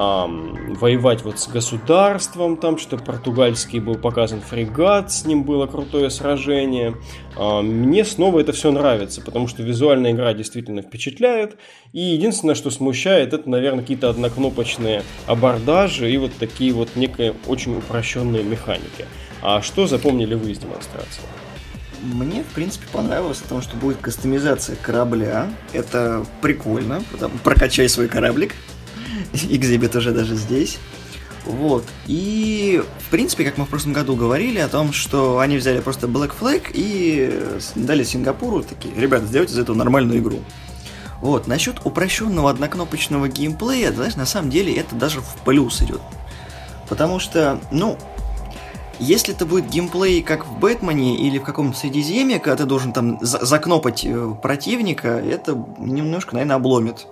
эм, 0.00 0.74
воевать 0.74 1.22
вот 1.22 1.38
с 1.38 1.46
государством, 1.46 2.56
там 2.56 2.78
что 2.78 2.96
португальский 2.96 3.80
был 3.80 3.96
показан 3.96 4.40
фрегат, 4.40 5.12
с 5.12 5.26
ним 5.26 5.44
было 5.44 5.66
крутое 5.66 6.08
сражение. 6.08 6.96
Э, 7.36 7.60
мне 7.60 8.04
снова 8.04 8.40
это 8.40 8.52
все 8.52 8.70
нравится, 8.70 9.20
потому 9.20 9.46
что 9.46 9.62
визуальная 9.62 10.12
игра 10.12 10.32
действительно 10.32 10.80
впечатляет. 10.80 11.58
И 11.92 12.00
единственное, 12.00 12.54
что 12.54 12.70
смущает, 12.70 13.34
это, 13.34 13.48
наверное, 13.48 13.82
какие-то 13.82 14.08
однокнопочные 14.08 15.02
абордажи 15.26 16.10
и 16.10 16.16
вот 16.16 16.32
такие 16.38 16.72
вот 16.72 16.96
некие 16.96 17.34
очень 17.46 17.76
упрощенные 17.76 18.42
механики. 18.42 19.06
А 19.42 19.60
что 19.60 19.86
запомнили 19.86 20.34
вы 20.34 20.52
из 20.52 20.58
демонстрации? 20.58 21.22
Мне, 22.02 22.42
в 22.42 22.54
принципе, 22.54 22.86
понравилось, 22.90 23.38
потому 23.38 23.60
что 23.60 23.76
будет 23.76 23.98
кастомизация 23.98 24.76
корабля. 24.76 25.50
Это 25.74 26.24
прикольно. 26.40 27.02
Прокачай 27.44 27.88
свой 27.90 28.08
кораблик. 28.08 28.54
Экзибит 29.32 29.94
уже 29.96 30.12
даже 30.12 30.34
здесь. 30.36 30.78
Вот. 31.44 31.84
И, 32.06 32.82
в 33.06 33.10
принципе, 33.10 33.44
как 33.44 33.56
мы 33.58 33.64
в 33.64 33.68
прошлом 33.68 33.92
году 33.92 34.14
говорили 34.14 34.58
о 34.58 34.68
том, 34.68 34.92
что 34.92 35.38
они 35.38 35.56
взяли 35.56 35.80
просто 35.80 36.06
Black 36.06 36.32
Flag 36.38 36.70
и 36.72 37.42
дали 37.74 38.04
Сингапуру 38.04 38.62
такие, 38.62 38.94
ребята, 38.94 39.26
сделайте 39.26 39.54
из 39.54 39.58
этого 39.58 39.76
нормальную 39.76 40.20
игру. 40.20 40.40
Вот, 41.20 41.46
насчет 41.46 41.80
упрощенного 41.84 42.50
однокнопочного 42.50 43.28
геймплея, 43.28 43.92
знаешь, 43.92 44.16
на 44.16 44.26
самом 44.26 44.50
деле 44.50 44.74
это 44.74 44.94
даже 44.94 45.20
в 45.20 45.36
плюс 45.44 45.82
идет. 45.82 46.00
Потому 46.88 47.18
что, 47.20 47.60
ну, 47.70 47.98
если 48.98 49.34
это 49.34 49.46
будет 49.46 49.68
геймплей, 49.68 50.22
как 50.22 50.46
в 50.46 50.58
Бэтмене 50.58 51.16
или 51.16 51.38
в 51.38 51.42
каком-то 51.42 51.78
Средиземье, 51.78 52.38
когда 52.38 52.56
ты 52.56 52.64
должен 52.64 52.92
там 52.92 53.18
закнопать 53.22 54.04
э, 54.04 54.34
противника, 54.42 55.08
это 55.08 55.52
немножко, 55.78 56.34
наверное, 56.34 56.56
обломит. 56.56 57.06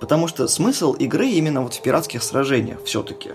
Потому 0.00 0.28
что 0.28 0.46
смысл 0.48 0.92
игры 0.94 1.28
именно 1.28 1.62
вот 1.62 1.74
в 1.74 1.82
пиратских 1.82 2.22
сражениях 2.22 2.82
все-таки. 2.84 3.30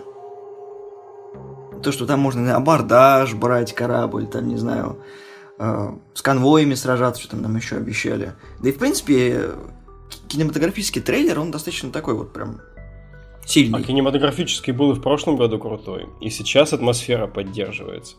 То, 1.84 1.92
что 1.92 2.06
там 2.06 2.20
можно 2.20 2.42
на 2.42 2.56
абордаж 2.56 3.34
брать 3.34 3.74
корабль, 3.74 4.28
там, 4.28 4.48
не 4.48 4.58
знаю, 4.58 5.00
э, 5.58 5.92
с 6.14 6.22
конвоями 6.22 6.76
сражаться, 6.76 7.22
что 7.22 7.32
там 7.32 7.42
нам 7.42 7.56
еще 7.56 7.78
обещали. 7.78 8.34
Да 8.60 8.70
и, 8.70 8.72
в 8.72 8.78
принципе, 8.78 9.52
кинематографический 10.28 11.02
трейлер, 11.02 11.40
он 11.40 11.50
достаточно 11.50 11.92
такой 11.92 12.14
вот 12.14 12.34
прям 12.34 12.62
сильный. 13.46 13.80
А 13.80 13.84
кинематографический 13.84 14.74
был 14.74 14.92
и 14.92 14.96
в 14.96 15.02
прошлом 15.02 15.38
году 15.38 15.58
крутой, 15.58 16.08
и 16.22 16.30
сейчас 16.30 16.74
атмосфера 16.74 17.28
поддерживается. 17.28 18.16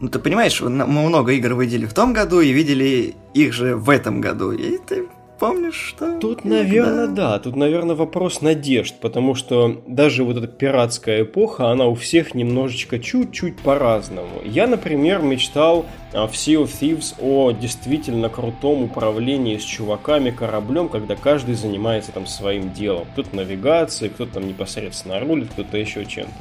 Ну, 0.00 0.08
ты 0.08 0.18
понимаешь, 0.18 0.60
мы 0.60 0.86
много 0.86 1.32
игр 1.32 1.54
видели 1.60 1.84
в 1.84 1.92
том 1.92 2.14
году 2.14 2.40
и 2.40 2.52
видели 2.52 3.14
их 3.34 3.52
же 3.52 3.76
в 3.76 3.90
этом 3.90 4.22
году. 4.22 4.50
И 4.52 4.78
ты 4.78 5.08
помнишь, 5.40 5.74
что... 5.74 6.18
Тут, 6.18 6.44
наверное, 6.44 7.08
да. 7.08 7.38
Тут, 7.38 7.56
наверное, 7.56 7.96
вопрос 7.96 8.42
надежд, 8.42 8.94
потому 9.00 9.34
что 9.34 9.82
даже 9.86 10.22
вот 10.22 10.36
эта 10.36 10.46
пиратская 10.46 11.22
эпоха, 11.22 11.70
она 11.70 11.86
у 11.86 11.94
всех 11.94 12.34
немножечко 12.34 12.98
чуть-чуть 12.98 13.58
по-разному. 13.58 14.42
Я, 14.44 14.66
например, 14.66 15.22
мечтал 15.22 15.86
а, 16.12 16.26
в 16.26 16.32
Sea 16.32 16.62
of 16.62 16.70
Thieves 16.80 17.14
о 17.20 17.52
действительно 17.52 18.28
крутом 18.28 18.82
управлении 18.84 19.56
с 19.56 19.62
чуваками 19.62 20.30
кораблем, 20.30 20.88
когда 20.88 21.16
каждый 21.16 21.54
занимается 21.54 22.12
там 22.12 22.26
своим 22.26 22.72
делом. 22.72 23.06
Кто-то 23.12 23.34
навигацией, 23.34 24.10
кто-то 24.10 24.34
там 24.34 24.46
непосредственно 24.46 25.18
рулит, 25.20 25.48
кто-то 25.52 25.78
еще 25.78 26.04
чем-то. 26.04 26.32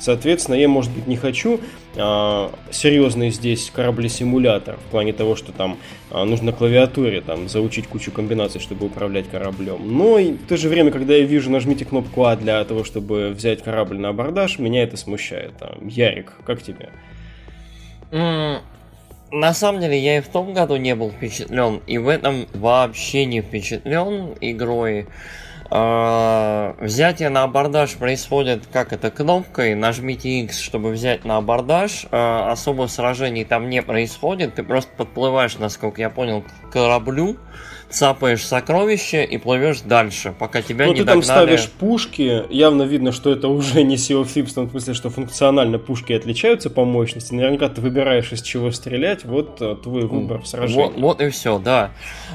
Соответственно, 0.00 0.54
я, 0.56 0.68
может 0.68 0.92
быть, 0.92 1.06
не 1.06 1.16
хочу 1.16 1.60
а, 1.96 2.52
серьезный 2.70 3.30
здесь 3.30 3.70
корабли-симулятор 3.74 4.76
в 4.76 4.90
плане 4.90 5.12
того, 5.12 5.36
что 5.36 5.52
там 5.52 5.78
а, 6.10 6.24
нужно 6.24 6.52
клавиатуре 6.52 7.20
там 7.20 7.48
заучить 7.48 7.86
кучу 7.88 8.12
комбинаций, 8.12 8.60
чтобы 8.60 8.86
управлять 8.86 9.28
кораблем. 9.28 9.96
Но 9.96 10.18
и 10.18 10.32
в 10.32 10.46
то 10.46 10.56
же 10.56 10.68
время, 10.68 10.90
когда 10.90 11.14
я 11.14 11.24
вижу 11.24 11.50
нажмите 11.50 11.84
кнопку 11.84 12.24
А 12.24 12.36
для 12.36 12.64
того, 12.64 12.84
чтобы 12.84 13.30
взять 13.30 13.62
корабль 13.62 13.98
на 13.98 14.10
абордаж, 14.10 14.58
меня 14.58 14.82
это 14.82 14.96
смущает. 14.96 15.54
Ярик, 15.82 16.34
как 16.44 16.62
тебе? 16.62 16.90
На 19.30 19.52
самом 19.52 19.80
деле, 19.80 19.98
я 19.98 20.18
и 20.18 20.20
в 20.20 20.28
том 20.28 20.54
году 20.54 20.76
не 20.76 20.94
был 20.94 21.10
впечатлен, 21.10 21.82
и 21.86 21.98
в 21.98 22.08
этом 22.08 22.46
вообще 22.54 23.26
не 23.26 23.42
впечатлен 23.42 24.34
игрой. 24.40 25.06
А, 25.70 26.74
взятие 26.80 27.28
на 27.28 27.42
абордаж 27.42 27.94
происходит, 27.96 28.66
как 28.72 28.92
это, 28.92 29.10
кнопкой, 29.10 29.74
нажмите 29.74 30.40
X, 30.40 30.60
чтобы 30.60 30.90
взять 30.90 31.24
на 31.24 31.36
абордаж. 31.36 32.06
А, 32.10 32.50
особо 32.50 32.86
сражений 32.86 33.44
там 33.44 33.68
не 33.68 33.82
происходит, 33.82 34.54
ты 34.54 34.62
просто 34.62 34.90
подплываешь, 34.96 35.58
насколько 35.58 36.00
я 36.00 36.08
понял, 36.08 36.42
к 36.42 36.72
кораблю, 36.72 37.36
цапаешь 37.90 38.44
сокровища 38.44 39.22
и 39.22 39.38
плывешь 39.38 39.80
дальше, 39.80 40.34
пока 40.38 40.62
тебя 40.62 40.86
ну, 40.86 40.92
не 40.92 40.98
ты 40.98 41.04
догнали. 41.04 41.26
там 41.26 41.36
ставишь 41.36 41.68
пушки, 41.68 42.44
явно 42.50 42.82
видно, 42.82 43.12
что 43.12 43.30
это 43.30 43.48
уже 43.48 43.82
не 43.82 43.96
Sea 43.96 44.22
of 44.22 44.26
Thieves, 44.26 44.50
в 44.50 44.54
том 44.54 44.70
смысле, 44.70 44.94
что 44.94 45.10
функционально 45.10 45.78
пушки 45.78 46.12
отличаются 46.12 46.70
по 46.70 46.84
мощности. 46.84 47.32
Наверняка 47.32 47.68
ты 47.68 47.80
выбираешь, 47.80 48.32
из 48.32 48.42
чего 48.42 48.70
стрелять, 48.70 49.24
вот 49.24 49.60
э, 49.60 49.76
твой 49.82 50.06
выбор 50.06 50.42
в 50.42 50.46
сражении. 50.46 50.82
Вот, 50.82 50.96
вот 50.96 51.20
и 51.20 51.30
все, 51.30 51.58
да. 51.58 51.92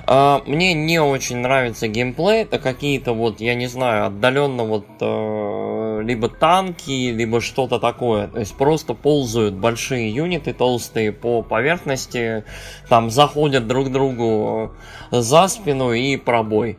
А, 0.07 0.41
мне 0.45 0.73
не 0.73 0.99
очень 0.99 1.37
нравится 1.37 1.87
геймплей, 1.87 2.43
это 2.43 2.59
какие-то 2.59 3.13
вот, 3.13 3.39
я 3.39 3.55
не 3.55 3.67
знаю, 3.67 4.07
отдаленно 4.07 4.63
вот 4.63 4.85
э, 4.99 5.82
либо 6.05 6.29
танки, 6.29 7.11
либо 7.11 7.41
что-то 7.41 7.79
такое. 7.79 8.27
То 8.27 8.39
есть 8.39 8.55
просто 8.55 8.93
ползают 8.93 9.55
большие 9.55 10.09
юниты 10.09 10.53
толстые 10.53 11.11
по 11.11 11.41
поверхности, 11.41 12.43
там 12.89 13.09
заходят 13.09 13.67
друг 13.67 13.91
другу 13.91 14.71
за 15.11 15.47
спину 15.47 15.93
и 15.93 16.17
пробой. 16.17 16.77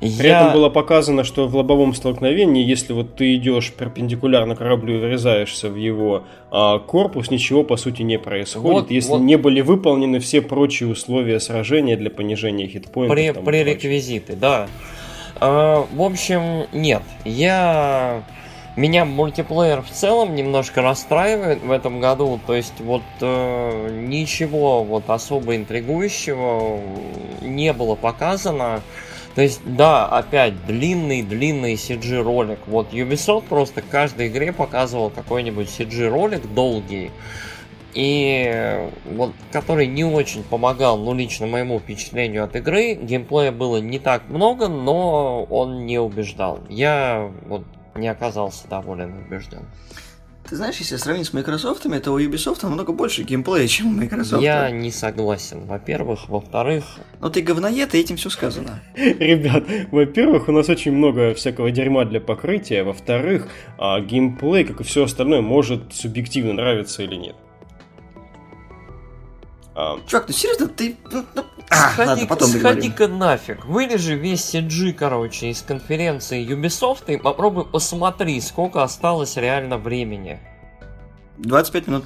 При 0.00 0.28
я... 0.28 0.40
этом 0.40 0.52
было 0.52 0.68
показано, 0.68 1.24
что 1.24 1.46
в 1.48 1.56
лобовом 1.56 1.94
столкновении, 1.94 2.64
если 2.64 2.92
вот 2.92 3.16
ты 3.16 3.36
идешь 3.36 3.72
перпендикулярно 3.72 4.56
кораблю 4.56 4.96
и 4.96 4.98
врезаешься 4.98 5.68
в 5.68 5.76
его 5.76 6.24
а, 6.50 6.78
корпус, 6.78 7.30
ничего 7.30 7.64
по 7.64 7.76
сути 7.76 8.02
не 8.02 8.18
происходит, 8.18 8.82
вот, 8.82 8.90
если 8.90 9.10
вот... 9.10 9.20
не 9.20 9.36
были 9.36 9.60
выполнены 9.60 10.20
все 10.20 10.42
прочие 10.42 10.88
условия 10.88 11.40
сражения 11.40 11.96
для 11.96 12.10
понижения 12.10 12.66
хитпоинтов. 12.66 13.14
При, 13.16 13.62
пререквизиты, 13.62 14.36
да. 14.36 14.68
А, 15.40 15.86
в 15.92 16.02
общем, 16.02 16.66
нет. 16.72 17.02
Я 17.24 18.24
меня 18.76 19.04
мультиплеер 19.04 19.82
в 19.82 19.90
целом 19.90 20.34
немножко 20.34 20.82
расстраивает 20.82 21.62
в 21.62 21.70
этом 21.70 22.00
году. 22.00 22.40
То 22.46 22.54
есть 22.54 22.80
вот 22.80 23.02
э, 23.20 23.88
ничего 24.06 24.84
вот 24.84 25.10
особо 25.10 25.56
интригующего 25.56 26.80
не 27.42 27.72
было 27.72 27.94
показано. 27.94 28.80
То 29.34 29.42
есть, 29.42 29.60
да, 29.64 30.06
опять 30.06 30.66
длинный-длинный 30.66 31.74
CG 31.74 32.20
ролик. 32.22 32.58
Вот 32.66 32.92
Ubisoft 32.92 33.44
просто 33.48 33.80
каждой 33.80 34.28
игре 34.28 34.52
показывал 34.52 35.10
какой-нибудь 35.10 35.68
CG 35.68 36.08
ролик 36.08 36.52
долгий. 36.52 37.10
И 37.92 38.88
вот 39.04 39.32
который 39.50 39.86
не 39.86 40.04
очень 40.04 40.44
помогал, 40.44 40.96
ну, 40.98 41.12
лично 41.12 41.46
моему 41.46 41.80
впечатлению 41.80 42.44
от 42.44 42.54
игры. 42.54 42.94
Геймплея 42.94 43.50
было 43.50 43.78
не 43.78 43.98
так 43.98 44.28
много, 44.28 44.68
но 44.68 45.44
он 45.44 45.86
не 45.86 45.98
убеждал. 45.98 46.60
Я 46.68 47.30
вот 47.46 47.64
не 47.94 48.08
оказался 48.08 48.68
доволен 48.68 49.18
и 49.18 49.22
убежден. 49.26 49.66
Ты 50.48 50.56
знаешь, 50.56 50.78
если 50.78 50.96
сравнить 50.96 51.28
с 51.28 51.32
Microsoft, 51.32 51.84
то 52.02 52.12
у 52.12 52.18
Ubisoft 52.18 52.58
намного 52.62 52.92
больше 52.92 53.22
геймплея, 53.22 53.68
чем 53.68 53.88
у 53.88 53.90
Microsoft. 53.92 54.42
Я 54.42 54.68
не 54.70 54.90
согласен, 54.90 55.66
во-первых. 55.66 56.28
Во-вторых... 56.28 56.84
Но 57.20 57.30
ты 57.30 57.40
говноед, 57.40 57.94
и 57.94 57.98
этим 57.98 58.16
все 58.16 58.30
сказано. 58.30 58.82
Ребят, 58.96 59.64
во-первых, 59.92 60.48
у 60.48 60.52
нас 60.52 60.68
очень 60.68 60.90
много 60.92 61.34
всякого 61.34 61.70
дерьма 61.70 62.04
для 62.04 62.20
покрытия. 62.20 62.82
Во-вторых, 62.82 63.46
а, 63.78 64.00
геймплей, 64.00 64.64
как 64.64 64.80
и 64.80 64.84
все 64.84 65.04
остальное, 65.04 65.40
может 65.40 65.92
субъективно 65.92 66.54
нравиться 66.54 67.04
или 67.04 67.14
нет. 67.14 67.36
А... 69.76 70.00
Чувак, 70.06 70.26
ну 70.26 70.34
серьезно, 70.34 70.66
ты... 70.66 70.96
Ну, 71.12 71.24
ну... 71.34 71.44
А, 71.70 71.90
сходи, 71.92 72.08
ладно, 72.08 72.26
потом 72.26 72.48
Сходи-ка 72.48 73.08
нафиг. 73.08 73.64
Вылежи 73.64 74.16
весь 74.16 74.54
CG, 74.54 74.92
короче, 74.92 75.50
из 75.50 75.62
конференции 75.62 76.44
Ubisoft 76.46 77.04
и 77.06 77.16
попробуй 77.16 77.64
посмотри, 77.64 78.40
сколько 78.40 78.82
осталось 78.82 79.36
реально 79.36 79.78
времени. 79.78 80.40
25 81.38 81.86
минут. 81.86 82.04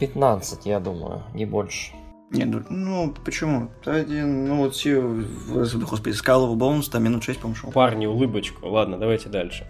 15, 0.00 0.66
я 0.66 0.80
думаю, 0.80 1.22
не 1.34 1.46
больше. 1.46 1.92
Не, 2.30 2.44
ну, 2.44 2.62
ну 2.68 3.14
почему? 3.24 3.70
Один, 3.86 4.46
ну 4.46 4.56
вот 4.58 4.74
все, 4.74 5.00
господи, 5.00 6.14
Skull 6.14 6.50
of 6.50 6.56
Bones, 6.56 6.90
там 6.90 7.02
минут 7.02 7.24
6, 7.24 7.40
по-моему, 7.40 7.72
Парни, 7.72 8.06
улыбочку. 8.06 8.68
Ладно, 8.68 8.98
давайте 8.98 9.30
дальше. 9.30 9.66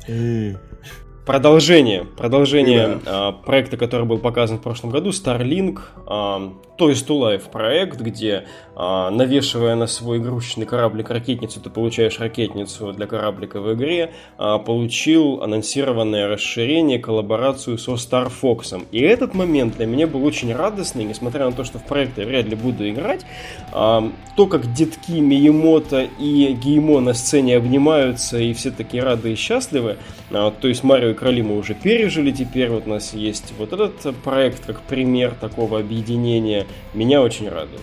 Продолжение, 1.24 2.04
продолжение 2.04 3.00
да. 3.04 3.28
э, 3.28 3.44
проекта, 3.44 3.76
который 3.76 4.06
был 4.06 4.18
показан 4.18 4.58
в 4.58 4.62
прошлом 4.62 4.90
году, 4.90 5.10
Starlink, 5.10 5.80
э, 6.06 6.67
Toys 6.78 7.04
to 7.04 7.18
Life 7.18 7.50
проект, 7.50 8.00
где 8.00 8.44
э, 8.76 9.10
навешивая 9.10 9.74
на 9.74 9.88
свой 9.88 10.18
игрушечный 10.18 10.64
кораблик 10.64 11.10
ракетницу, 11.10 11.60
ты 11.60 11.70
получаешь 11.70 12.20
ракетницу 12.20 12.92
для 12.92 13.08
кораблика 13.08 13.60
в 13.60 13.74
игре, 13.74 14.12
э, 14.38 14.58
получил 14.64 15.42
анонсированное 15.42 16.28
расширение, 16.28 17.00
коллаборацию 17.00 17.78
со 17.78 17.94
Star 17.94 18.30
Fox. 18.30 18.80
И 18.92 19.00
этот 19.00 19.34
момент 19.34 19.76
для 19.76 19.86
меня 19.86 20.06
был 20.06 20.24
очень 20.24 20.54
радостный, 20.54 21.02
несмотря 21.02 21.46
на 21.46 21.52
то, 21.52 21.64
что 21.64 21.80
в 21.80 21.84
проект 21.84 22.16
я 22.16 22.24
вряд 22.24 22.46
ли 22.46 22.54
буду 22.54 22.88
играть. 22.88 23.26
Э, 23.72 24.08
то, 24.36 24.46
как 24.46 24.72
детки 24.72 25.18
Миемото 25.18 26.06
и 26.20 26.52
Геймо 26.52 27.00
на 27.00 27.12
сцене 27.12 27.56
обнимаются 27.56 28.38
и 28.38 28.52
все 28.52 28.70
такие 28.70 29.02
рады 29.02 29.32
и 29.32 29.34
счастливы, 29.34 29.96
э, 30.30 30.52
то 30.60 30.68
есть 30.68 30.84
Марио 30.84 31.12
кроли 31.14 31.42
мы 31.42 31.58
уже 31.58 31.74
пережили, 31.74 32.30
теперь 32.30 32.70
вот 32.70 32.86
у 32.86 32.90
нас 32.90 33.14
есть 33.14 33.52
вот 33.58 33.72
этот 33.72 34.14
проект 34.18 34.64
как 34.64 34.80
пример 34.82 35.34
такого 35.40 35.80
объединения. 35.80 36.67
Меня 36.94 37.22
очень 37.22 37.48
радует. 37.48 37.82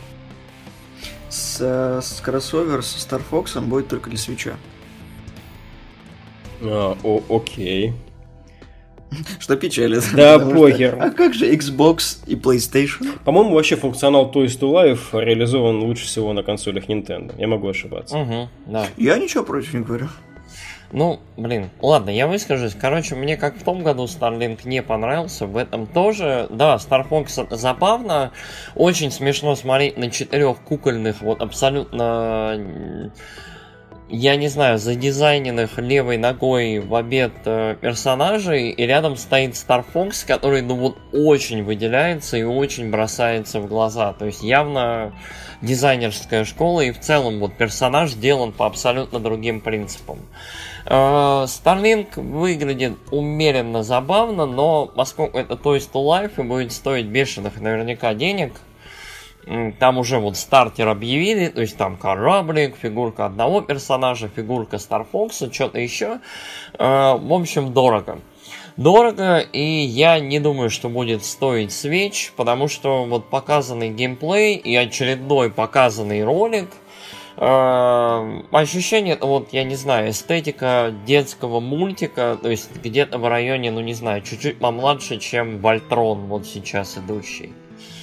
С, 1.30 1.58
э, 1.60 2.02
с 2.02 2.22
кроссовер 2.22 2.84
со 2.84 2.98
Star 2.98 3.22
Fox 3.30 3.60
будет 3.62 3.88
только 3.88 4.10
для 4.10 4.20
свеча. 4.20 4.56
А, 6.62 6.98
о, 7.04 7.24
окей. 7.30 7.94
Что 9.40 9.56
печалит. 9.56 10.04
Да, 10.16 10.40
похер. 10.40 10.98
а 11.00 11.10
как 11.12 11.34
же 11.34 11.52
Xbox 11.52 12.24
и 12.28 12.36
PlayStation? 12.36 13.20
По-моему, 13.24 13.54
вообще 13.54 13.76
функционал 13.76 14.32
Toys 14.32 14.60
to 14.60 14.72
Life 14.72 15.20
реализован 15.20 15.80
лучше 15.84 16.06
всего 16.06 16.34
на 16.34 16.44
консолях 16.44 16.86
Nintendo. 16.88 17.34
Я 17.38 17.48
могу 17.48 17.68
ошибаться. 17.68 18.18
Угу, 18.18 18.50
да. 18.68 18.88
Я 18.98 19.18
ничего 19.18 19.44
против 19.44 19.74
не 19.74 19.82
говорю. 19.82 20.10
Ну, 20.96 21.20
блин, 21.36 21.72
ладно, 21.82 22.10
я 22.10 22.26
выскажусь. 22.26 22.74
Короче, 22.74 23.16
мне 23.16 23.36
как 23.36 23.58
в 23.58 23.64
том 23.66 23.84
году 23.84 24.06
Starlink 24.06 24.62
не 24.64 24.82
понравился, 24.82 25.46
в 25.46 25.58
этом 25.58 25.88
тоже. 25.88 26.48
Да, 26.50 26.76
Star 26.76 27.06
Fox 27.10 27.54
забавно, 27.54 28.32
очень 28.76 29.12
смешно 29.12 29.58
смотреть 29.58 29.98
на 29.98 30.10
четырех 30.10 30.62
кукольных, 30.62 31.22
вот 31.22 31.42
абсолютно 31.42 33.12
я 34.08 34.36
не 34.36 34.48
знаю, 34.50 34.78
задизайненных 34.78 35.80
левой 35.80 36.18
ногой 36.18 36.80
в 36.80 36.94
обед 36.94 37.32
э, 37.46 37.76
персонажей, 37.82 38.70
и 38.70 38.86
рядом 38.86 39.16
стоит 39.16 39.54
Star 39.54 39.84
Fox, 39.94 40.26
который, 40.28 40.62
ну 40.62 40.76
вот, 40.76 40.98
очень 41.12 41.64
выделяется 41.64 42.38
и 42.38 42.44
очень 42.44 42.92
бросается 42.92 43.60
в 43.60 43.68
глаза. 43.68 44.14
То 44.14 44.26
есть 44.26 44.44
явно 44.44 45.14
дизайнерская 45.62 46.46
школа, 46.46 46.82
и 46.82 46.92
в 46.92 47.00
целом 47.00 47.40
вот 47.40 47.58
персонаж 47.58 48.12
сделан 48.12 48.52
по 48.52 48.68
абсолютно 48.68 49.20
другим 49.20 49.60
принципам. 49.60 50.20
Э, 50.86 51.46
Starlink 51.46 52.20
выглядит 52.22 52.98
умеренно 53.10 53.82
забавно, 53.82 54.46
но 54.46 54.86
поскольку 54.86 55.40
это 55.40 55.56
Toys 55.56 55.90
to 55.92 56.04
Life 56.06 56.34
и 56.38 56.44
будет 56.44 56.74
стоить 56.74 57.08
бешеных 57.08 57.60
наверняка 57.60 58.14
денег, 58.14 58.54
там 59.80 59.98
уже 59.98 60.18
вот 60.20 60.38
стартер 60.38 60.88
объявили, 60.88 61.48
то 61.48 61.62
есть 61.62 61.78
там 61.78 61.98
кораблик, 61.98 62.76
фигурка 62.76 63.26
одного 63.26 63.62
персонажа, 63.62 64.30
фигурка 64.34 64.78
Star 64.78 65.06
Fox, 65.12 65.52
что-то 65.54 65.80
еще. 65.80 66.20
Э, 66.78 67.18
в 67.18 67.34
общем, 67.34 67.74
дорого. 67.74 68.20
Дорого, 68.78 69.40
и 69.40 69.64
я 69.64 70.20
не 70.20 70.40
думаю, 70.40 70.70
что 70.70 70.90
будет 70.90 71.24
стоить 71.24 71.72
свеч, 71.72 72.34
потому 72.36 72.68
что 72.68 73.06
вот 73.06 73.30
показанный 73.30 73.90
геймплей 73.90 74.56
и 74.56 74.76
очередной 74.76 75.50
показанный 75.50 76.24
ролик– 76.24 76.70
Э, 77.38 78.42
ощущение, 78.52 79.18
вот, 79.20 79.52
я 79.52 79.66
не 79.66 79.76
знаю, 79.76 80.12
эстетика 80.12 80.94
детского 81.06 81.60
мультика, 81.60 82.38
то 82.42 82.50
есть 82.50 82.70
где-то 82.82 83.18
в 83.18 83.28
районе, 83.28 83.72
ну 83.72 83.82
не 83.82 83.94
знаю, 83.94 84.22
чуть-чуть 84.22 84.60
помладше, 84.60 85.20
чем 85.20 85.60
Вольтрон, 85.60 86.28
вот 86.28 86.46
сейчас 86.46 86.98
идущий. 86.98 87.52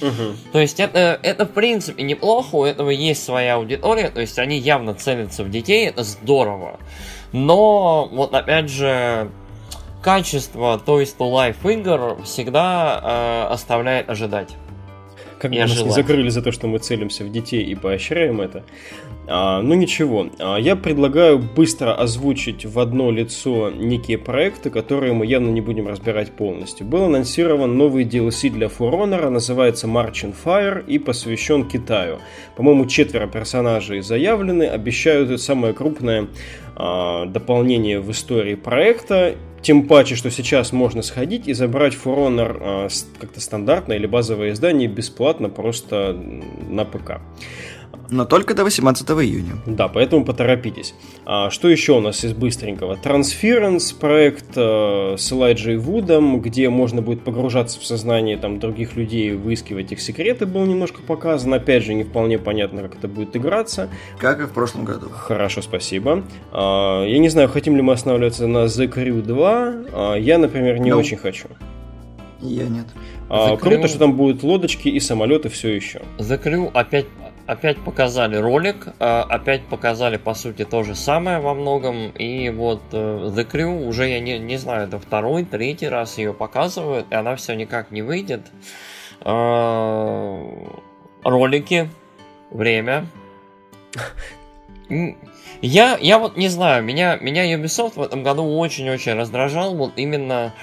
Угу. 0.01 0.51
То 0.51 0.59
есть 0.59 0.79
это, 0.79 1.19
это 1.23 1.45
в 1.45 1.51
принципе 1.51 2.03
неплохо, 2.03 2.55
у 2.55 2.65
этого 2.65 2.89
есть 2.89 3.23
своя 3.23 3.55
аудитория, 3.55 4.09
то 4.09 4.21
есть 4.21 4.37
они 4.37 4.57
явно 4.57 4.93
целятся 4.93 5.43
в 5.43 5.49
детей, 5.49 5.87
это 5.87 6.03
здорово. 6.03 6.79
Но 7.31 8.09
вот 8.11 8.33
опять 8.33 8.69
же, 8.69 9.31
качество 10.01 10.81
Toys 10.85 11.15
to 11.17 11.31
Life 11.31 11.71
игр 11.71 12.21
всегда 12.23 13.47
э, 13.49 13.53
оставляет 13.53 14.09
ожидать. 14.09 14.55
Как 15.39 15.51
бы 15.51 15.57
нас 15.57 15.81
не 15.81 15.89
закрыли 15.89 16.29
за 16.29 16.41
то, 16.41 16.51
что 16.51 16.67
мы 16.67 16.79
целимся 16.79 17.23
в 17.23 17.31
детей 17.31 17.63
и 17.63 17.75
поощряем 17.75 18.39
это. 18.39 18.63
А, 19.25 19.61
ну 19.61 19.73
ничего, 19.73 20.27
а, 20.39 20.57
я 20.57 20.75
предлагаю 20.75 21.39
быстро 21.39 21.95
озвучить 21.95 22.65
в 22.65 22.77
одно 22.77 23.09
лицо 23.09 23.71
некие 23.71 24.17
проекты, 24.17 24.69
которые 24.69 25.13
мы 25.13 25.25
явно 25.25 25.49
не 25.49 25.61
будем 25.61 25.87
разбирать 25.87 26.31
полностью. 26.31 26.85
Был 26.85 27.05
анонсирован 27.05 27.77
новый 27.77 28.03
DLC 28.03 28.49
для 28.49 28.67
For 28.67 28.91
Honor, 28.91 29.29
называется 29.29 29.87
March 29.87 30.33
Fire 30.43 30.83
и 30.85 30.99
посвящен 30.99 31.69
Китаю. 31.69 32.19
По-моему, 32.57 32.85
четверо 32.85 33.27
персонажей 33.27 34.01
заявлены, 34.01 34.63
обещают 34.63 35.41
самое 35.41 35.73
крупное 35.73 36.27
а, 36.75 37.25
дополнение 37.25 38.01
в 38.01 38.11
истории 38.11 38.55
проекта. 38.55 39.35
Тем 39.61 39.87
паче, 39.87 40.15
что 40.15 40.29
сейчас 40.29 40.73
можно 40.73 41.01
сходить 41.01 41.47
и 41.47 41.53
забрать 41.53 41.93
For 41.93 42.17
Honor 42.17 42.57
а, 42.59 42.87
как-то 43.21 43.39
стандартное 43.39 43.95
или 43.95 44.05
базовое 44.05 44.51
издание 44.51 44.89
бесплатно 44.89 45.47
просто 45.47 46.13
на 46.69 46.83
ПК. 46.83 47.21
Но 48.13 48.25
только 48.25 48.53
до 48.53 48.63
18 48.63 49.09
июня. 49.09 49.53
Да, 49.65 49.87
поэтому 49.87 50.23
поторопитесь. 50.23 50.93
А, 51.25 51.49
что 51.49 51.67
еще 51.67 51.93
у 51.93 51.99
нас 51.99 52.23
из 52.23 52.33
быстренького? 52.33 52.95
Transference, 53.03 53.95
проект 53.99 54.55
э, 54.55 55.15
с 55.17 55.31
Элайджей 55.31 55.77
Вудом, 55.77 56.39
где 56.39 56.69
можно 56.69 57.01
будет 57.01 57.23
погружаться 57.23 57.79
в 57.79 57.85
сознание 57.85 58.37
там, 58.37 58.59
других 58.59 58.95
людей, 58.95 59.31
выискивать 59.31 59.91
их 59.91 59.99
секреты, 59.99 60.45
был 60.45 60.63
немножко 60.65 61.01
показан. 61.01 61.55
Опять 61.55 61.85
же, 61.85 61.95
не 61.95 62.03
вполне 62.03 62.37
понятно, 62.37 62.83
как 62.83 62.97
это 62.97 63.07
будет 63.07 63.35
играться. 63.35 63.89
Как 64.19 64.39
и 64.41 64.43
в 64.43 64.51
прошлом 64.51 64.85
году. 64.85 65.09
Хорошо, 65.09 65.63
спасибо. 65.63 66.23
А, 66.51 67.03
я 67.05 67.17
не 67.17 67.29
знаю, 67.29 67.49
хотим 67.49 67.75
ли 67.75 67.81
мы 67.81 67.93
останавливаться 67.93 68.45
на 68.45 68.65
The 68.65 68.93
Crew 68.93 69.23
2. 69.23 69.73
А, 69.91 70.15
я, 70.15 70.37
например, 70.37 70.77
не 70.77 70.91
no. 70.91 70.93
Ну. 70.93 70.99
очень 70.99 71.17
хочу. 71.17 71.47
Я 72.41 72.65
нет. 72.65 72.85
А, 73.29 73.57
круто, 73.57 73.87
что 73.87 73.97
там 73.99 74.13
будут 74.15 74.43
лодочки 74.43 74.89
и 74.89 74.99
самолеты 74.99 75.49
все 75.49 75.69
еще. 75.69 76.01
The 76.19 76.41
Crew 76.41 76.69
опять 76.73 77.07
опять 77.45 77.79
показали 77.83 78.37
ролик, 78.37 78.87
а, 78.99 79.23
опять 79.23 79.63
показали, 79.65 80.17
по 80.17 80.33
сути, 80.33 80.65
то 80.65 80.83
же 80.83 80.95
самое 80.95 81.39
во 81.39 81.53
многом. 81.53 82.09
И 82.11 82.49
вот 82.49 82.81
э, 82.91 82.95
The 83.35 83.49
Crew, 83.49 83.87
уже 83.87 84.07
я 84.07 84.19
не, 84.19 84.39
не 84.39 84.57
знаю, 84.57 84.87
это 84.87 84.99
второй, 84.99 85.43
третий 85.43 85.87
раз 85.87 86.17
ее 86.17 86.33
показывают, 86.33 87.07
и 87.11 87.15
она 87.15 87.35
все 87.35 87.53
никак 87.53 87.91
не 87.91 88.01
выйдет. 88.01 88.41
А, 89.21 90.41
ролики, 91.23 91.89
время. 92.49 93.07
Я, 95.61 95.97
я 96.01 96.19
вот 96.19 96.35
не 96.35 96.49
знаю, 96.49 96.83
меня, 96.83 97.15
меня 97.17 97.45
Ubisoft 97.55 97.93
в 97.95 98.01
этом 98.01 98.21
году 98.21 98.43
очень-очень 98.57 99.13
раздражал 99.13 99.75
вот 99.75 99.93
именно 99.95 100.53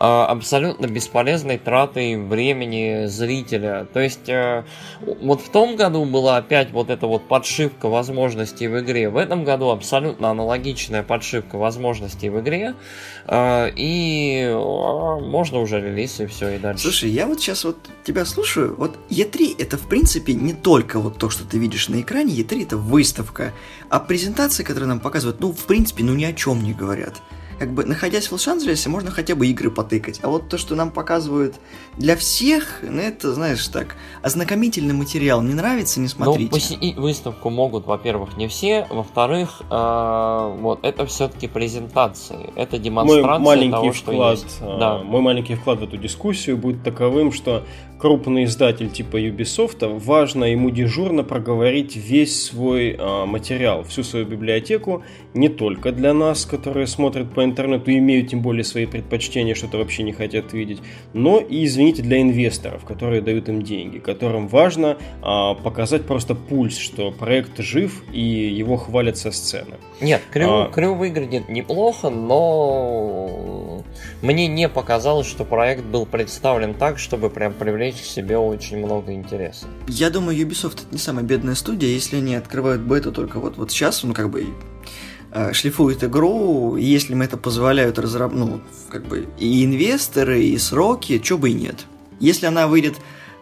абсолютно 0.00 0.86
бесполезной 0.86 1.58
тратой 1.58 2.16
времени 2.16 3.04
зрителя. 3.06 3.86
То 3.92 4.00
есть 4.00 4.30
э, 4.30 4.64
вот 5.02 5.42
в 5.42 5.50
том 5.50 5.76
году 5.76 6.06
была 6.06 6.38
опять 6.38 6.70
вот 6.70 6.88
эта 6.88 7.06
вот 7.06 7.28
подшивка 7.28 7.86
возможностей 7.86 8.66
в 8.66 8.80
игре. 8.80 9.10
В 9.10 9.18
этом 9.18 9.44
году 9.44 9.68
абсолютно 9.68 10.30
аналогичная 10.30 11.02
подшивка 11.02 11.58
возможностей 11.58 12.30
в 12.30 12.40
игре. 12.40 12.74
Э, 13.26 13.70
и 13.76 14.44
э, 14.48 14.54
можно 14.54 15.58
уже 15.58 15.82
релиз 15.82 16.20
и 16.20 16.26
все, 16.26 16.56
и 16.56 16.58
дальше. 16.58 16.84
Слушай, 16.84 17.10
я 17.10 17.26
вот 17.26 17.38
сейчас 17.40 17.64
вот 17.64 17.76
тебя 18.02 18.24
слушаю. 18.24 18.74
Вот 18.76 18.96
E3 19.10 19.56
это 19.58 19.76
в 19.76 19.86
принципе 19.86 20.32
не 20.32 20.54
только 20.54 20.98
вот 20.98 21.18
то, 21.18 21.28
что 21.28 21.44
ты 21.44 21.58
видишь 21.58 21.90
на 21.90 22.00
экране. 22.00 22.34
E3 22.34 22.62
это 22.62 22.76
выставка. 22.78 23.52
А 23.90 24.00
презентации, 24.00 24.62
которые 24.62 24.88
нам 24.88 25.00
показывают, 25.00 25.40
ну 25.40 25.52
в 25.52 25.66
принципе, 25.66 26.04
ну 26.04 26.14
ни 26.14 26.24
о 26.24 26.32
чем 26.32 26.62
не 26.62 26.72
говорят 26.72 27.20
как 27.60 27.74
бы, 27.74 27.84
находясь 27.84 28.28
в 28.28 28.32
Лос-Анджелесе, 28.32 28.88
можно 28.88 29.10
хотя 29.10 29.34
бы 29.34 29.46
игры 29.46 29.70
потыкать. 29.70 30.18
А 30.22 30.28
вот 30.28 30.48
то, 30.48 30.56
что 30.56 30.74
нам 30.74 30.90
показывают 30.90 31.56
для 31.98 32.16
всех, 32.16 32.78
ну, 32.80 33.02
это, 33.02 33.34
знаешь, 33.34 33.68
так, 33.68 33.96
ознакомительный 34.22 34.94
материал. 34.94 35.42
Не 35.42 35.52
нравится, 35.52 36.00
не 36.00 36.06
ну, 36.06 36.24
смотрите. 36.24 36.50
Ну, 36.50 36.56
посетить 36.56 36.96
выставку 36.96 37.50
могут, 37.50 37.84
во-первых, 37.84 38.38
не 38.38 38.48
все. 38.48 38.86
Во-вторых, 38.88 39.60
э, 39.70 40.56
вот, 40.58 40.78
это 40.82 41.04
все-таки 41.04 41.48
презентации. 41.48 42.50
Это 42.56 42.78
демонстрация 42.78 43.38
мой 43.38 43.56
маленький 43.56 43.72
того, 43.72 43.92
что 43.92 44.12
вклад, 44.12 44.38
есть. 44.38 44.58
Э, 44.62 44.78
да. 44.80 44.98
Мой 45.00 45.20
маленький 45.20 45.54
вклад 45.54 45.80
в 45.80 45.82
эту 45.82 45.98
дискуссию 45.98 46.56
будет 46.56 46.82
таковым, 46.82 47.30
что 47.30 47.66
крупный 48.00 48.44
издатель 48.44 48.90
типа 48.90 49.18
Ubisoft, 49.18 49.86
важно 49.98 50.44
ему 50.44 50.70
дежурно 50.70 51.22
проговорить 51.22 51.96
весь 51.96 52.44
свой 52.44 52.96
э, 52.98 53.24
материал, 53.26 53.84
всю 53.84 54.02
свою 54.02 54.24
библиотеку, 54.24 55.02
не 55.34 55.48
только 55.48 55.92
для 55.92 56.14
нас, 56.14 56.46
которые 56.46 56.86
смотрят 56.86 57.32
по 57.32 57.44
интернету 57.44 57.90
и 57.90 57.98
имеют 57.98 58.30
тем 58.30 58.40
более 58.40 58.64
свои 58.64 58.86
предпочтения, 58.86 59.54
что-то 59.54 59.78
вообще 59.78 60.02
не 60.02 60.12
хотят 60.12 60.52
видеть, 60.52 60.78
но 61.12 61.38
и, 61.38 61.64
извините, 61.64 62.02
для 62.02 62.20
инвесторов, 62.22 62.84
которые 62.84 63.20
дают 63.20 63.48
им 63.48 63.62
деньги, 63.62 63.98
которым 63.98 64.48
важно 64.48 64.96
а, 65.22 65.54
показать 65.54 66.06
просто 66.06 66.34
пульс, 66.34 66.78
что 66.78 67.10
проект 67.10 67.58
жив 67.58 68.02
и 68.12 68.20
его 68.20 68.76
хвалят 68.76 69.18
со 69.18 69.30
сцены. 69.30 69.76
Нет, 70.00 70.22
Крю, 70.32 70.48
а... 70.48 70.70
Крю 70.70 70.94
выглядит 70.94 71.48
неплохо, 71.48 72.08
но 72.08 73.84
мне 74.22 74.46
не 74.46 74.68
показалось, 74.68 75.26
что 75.26 75.44
проект 75.44 75.84
был 75.84 76.06
представлен 76.06 76.74
так, 76.74 76.98
чтобы 76.98 77.30
прям 77.30 77.52
привлечь 77.52 77.89
к 77.98 78.04
себе 78.04 78.36
очень 78.38 78.78
много 78.78 79.12
интереса. 79.12 79.66
Я 79.88 80.10
думаю, 80.10 80.38
Ubisoft 80.38 80.82
это 80.82 80.92
не 80.92 80.98
самая 80.98 81.24
бедная 81.24 81.54
студия, 81.54 81.88
если 81.88 82.16
они 82.16 82.34
открывают 82.34 82.82
бету 82.82 83.12
только 83.12 83.40
вот, 83.40 83.56
вот 83.56 83.70
сейчас, 83.70 84.02
ну 84.02 84.14
как 84.14 84.30
бы 84.30 84.46
Э, 85.32 85.52
шлифует 85.52 86.02
игру, 86.02 86.76
если 86.76 87.12
им 87.12 87.22
это 87.22 87.36
позволяют 87.36 87.98
разраб... 88.00 88.32
ну, 88.32 88.60
как 88.88 89.06
бы 89.06 89.28
и 89.38 89.64
инвесторы, 89.64 90.42
и 90.42 90.58
сроки, 90.58 91.18
чё 91.18 91.38
бы 91.38 91.50
и 91.50 91.52
нет. 91.52 91.86
Если 92.18 92.46
она 92.46 92.66
выйдет 92.66 92.96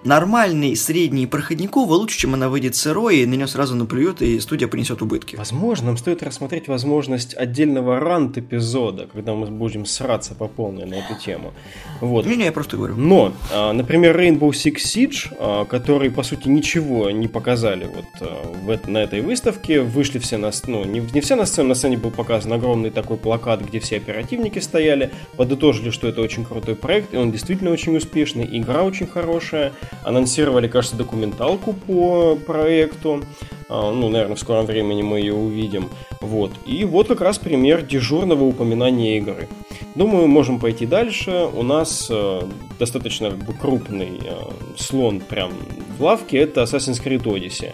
нормальный 0.04 0.76
средний 0.76 1.26
проходниковый 1.26 1.98
лучше, 1.98 2.18
чем 2.18 2.34
она 2.34 2.48
выйдет 2.48 2.74
сырой, 2.76 3.18
и 3.18 3.26
на 3.26 3.34
нее 3.34 3.46
сразу 3.46 3.74
наплюют, 3.74 4.22
и 4.22 4.38
студия 4.40 4.68
принесет 4.68 5.02
убытки. 5.02 5.36
Возможно, 5.36 5.86
нам 5.86 5.96
стоит 5.96 6.22
рассмотреть 6.22 6.68
возможность 6.68 7.34
отдельного 7.36 8.00
рант-эпизода, 8.00 9.08
когда 9.12 9.34
мы 9.34 9.46
будем 9.46 9.86
сраться 9.86 10.34
по 10.34 10.48
полной 10.48 10.86
на 10.86 10.94
эту 10.94 11.14
тему. 11.18 11.52
Вот. 12.00 12.26
Не-не, 12.26 12.46
я 12.46 12.52
просто 12.52 12.76
говорю. 12.76 12.96
Но, 12.96 13.32
а, 13.52 13.72
например, 13.72 14.18
Rainbow 14.18 14.50
Six 14.50 14.76
Siege, 14.76 15.34
а, 15.38 15.64
который, 15.64 16.10
по 16.10 16.22
сути, 16.22 16.48
ничего 16.48 17.10
не 17.10 17.28
показали 17.28 17.86
вот 17.86 18.04
а, 18.20 18.88
на 18.88 18.98
этой 18.98 19.20
выставке, 19.20 19.80
вышли 19.80 20.18
все 20.18 20.36
на... 20.36 20.50
Ну, 20.66 20.84
не, 20.84 21.00
не 21.00 21.20
все 21.20 21.34
на 21.34 21.46
сцену, 21.46 21.70
на 21.70 21.74
сцене 21.74 21.96
был 21.96 22.10
показан 22.10 22.52
огромный 22.52 22.90
такой 22.90 23.16
плакат, 23.16 23.60
где 23.60 23.80
все 23.80 23.96
оперативники 23.96 24.58
стояли, 24.58 25.10
подытожили, 25.36 25.90
что 25.90 26.08
это 26.08 26.20
очень 26.20 26.44
крутой 26.44 26.76
проект, 26.76 27.14
и 27.14 27.16
он 27.16 27.32
действительно 27.32 27.70
очень 27.70 27.96
успешный, 27.96 28.48
игра 28.50 28.82
очень 28.82 29.06
хорошая, 29.06 29.72
анонсировали, 30.02 30.68
кажется, 30.68 30.96
документалку 30.96 31.72
по 31.72 32.36
проекту. 32.36 33.22
А, 33.68 33.92
ну, 33.92 34.08
наверное, 34.08 34.36
в 34.36 34.40
скором 34.40 34.66
времени 34.66 35.02
мы 35.02 35.20
ее 35.20 35.34
увидим. 35.34 35.90
Вот. 36.20 36.52
И 36.66 36.84
вот 36.84 37.08
как 37.08 37.20
раз 37.20 37.38
пример 37.38 37.82
дежурного 37.82 38.44
упоминания 38.44 39.18
игры. 39.18 39.48
Думаю, 39.94 40.28
можем 40.28 40.58
пойти 40.58 40.86
дальше. 40.86 41.48
У 41.52 41.62
нас 41.62 42.08
э, 42.10 42.42
достаточно 42.78 43.32
крупный 43.60 44.20
э, 44.22 44.34
слон 44.76 45.20
прям 45.20 45.52
в 45.98 46.02
лавке. 46.02 46.38
Это 46.38 46.62
Assassin's 46.62 47.02
Creed 47.02 47.24
Odyssey 47.24 47.72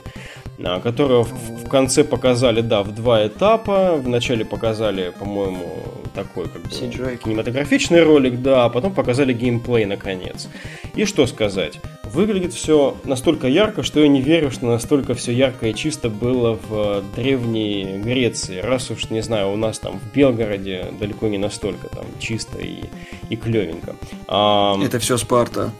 которую 0.82 1.24
в 1.24 1.68
конце 1.68 2.04
показали, 2.04 2.60
да, 2.60 2.82
в 2.82 2.94
два 2.94 3.26
этапа. 3.26 3.96
Вначале 3.96 4.44
показали, 4.44 5.12
по-моему, 5.18 5.82
такой 6.14 6.48
как 6.48 6.62
бы 6.62 6.68
кинематографичный 6.68 8.02
ролик, 8.02 8.40
да, 8.40 8.64
а 8.64 8.68
потом 8.68 8.92
показали 8.92 9.32
геймплей 9.32 9.84
наконец. 9.84 10.48
И 10.94 11.04
что 11.04 11.26
сказать? 11.26 11.80
Выглядит 12.04 12.52
все 12.52 12.96
настолько 13.04 13.48
ярко, 13.48 13.82
что 13.82 14.00
я 14.00 14.08
не 14.08 14.20
верю, 14.20 14.50
что 14.50 14.66
настолько 14.66 15.14
все 15.14 15.32
ярко 15.32 15.66
и 15.68 15.74
чисто 15.74 16.08
было 16.08 16.58
в 16.68 17.02
древней 17.16 17.98
Греции. 17.98 18.60
Раз 18.60 18.90
уж, 18.90 19.10
не 19.10 19.20
знаю, 19.20 19.52
у 19.52 19.56
нас 19.56 19.78
там 19.78 19.98
в 19.98 20.14
Белгороде 20.14 20.92
далеко 20.98 21.26
не 21.26 21.38
настолько 21.38 21.88
там 21.88 22.04
чисто 22.20 22.58
и, 22.58 22.84
и 23.28 23.36
клевенько. 23.36 23.96
А, 24.28 24.76
Это 24.82 24.98
все 24.98 25.16
Спарта. 25.16 25.72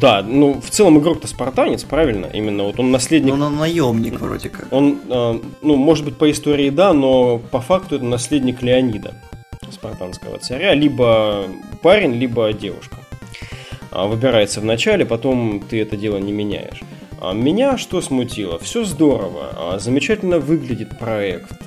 Да, 0.00 0.22
ну 0.22 0.60
в 0.60 0.70
целом 0.70 0.98
игрок-то 0.98 1.28
спартанец, 1.28 1.84
правильно? 1.84 2.26
Именно 2.26 2.64
вот 2.64 2.80
он 2.80 2.90
наследник. 2.90 3.34
Ну, 3.34 3.46
он 3.46 3.56
наемник 3.56 4.20
вроде 4.20 4.48
как. 4.48 4.72
Он, 4.72 4.98
э, 5.08 5.40
ну, 5.62 5.76
может 5.76 6.04
быть, 6.04 6.16
по 6.16 6.30
истории 6.30 6.70
да, 6.70 6.92
но 6.92 7.38
по 7.38 7.60
факту 7.60 7.96
это 7.96 8.04
наследник 8.04 8.62
Леонида, 8.62 9.14
спартанского 9.70 10.38
царя, 10.38 10.74
либо 10.74 11.44
парень, 11.82 12.14
либо 12.14 12.52
девушка. 12.52 12.96
А, 13.96 14.06
выбирается 14.06 14.60
в 14.60 14.64
начале, 14.64 15.06
потом 15.06 15.60
ты 15.60 15.80
это 15.80 15.96
дело 15.96 16.18
не 16.18 16.30
меняешь. 16.30 16.82
А, 17.18 17.32
меня 17.32 17.78
что 17.78 18.02
смутило? 18.02 18.58
Все 18.58 18.84
здорово, 18.84 19.52
а, 19.56 19.78
замечательно 19.78 20.38
выглядит 20.38 20.98
проект. 20.98 21.62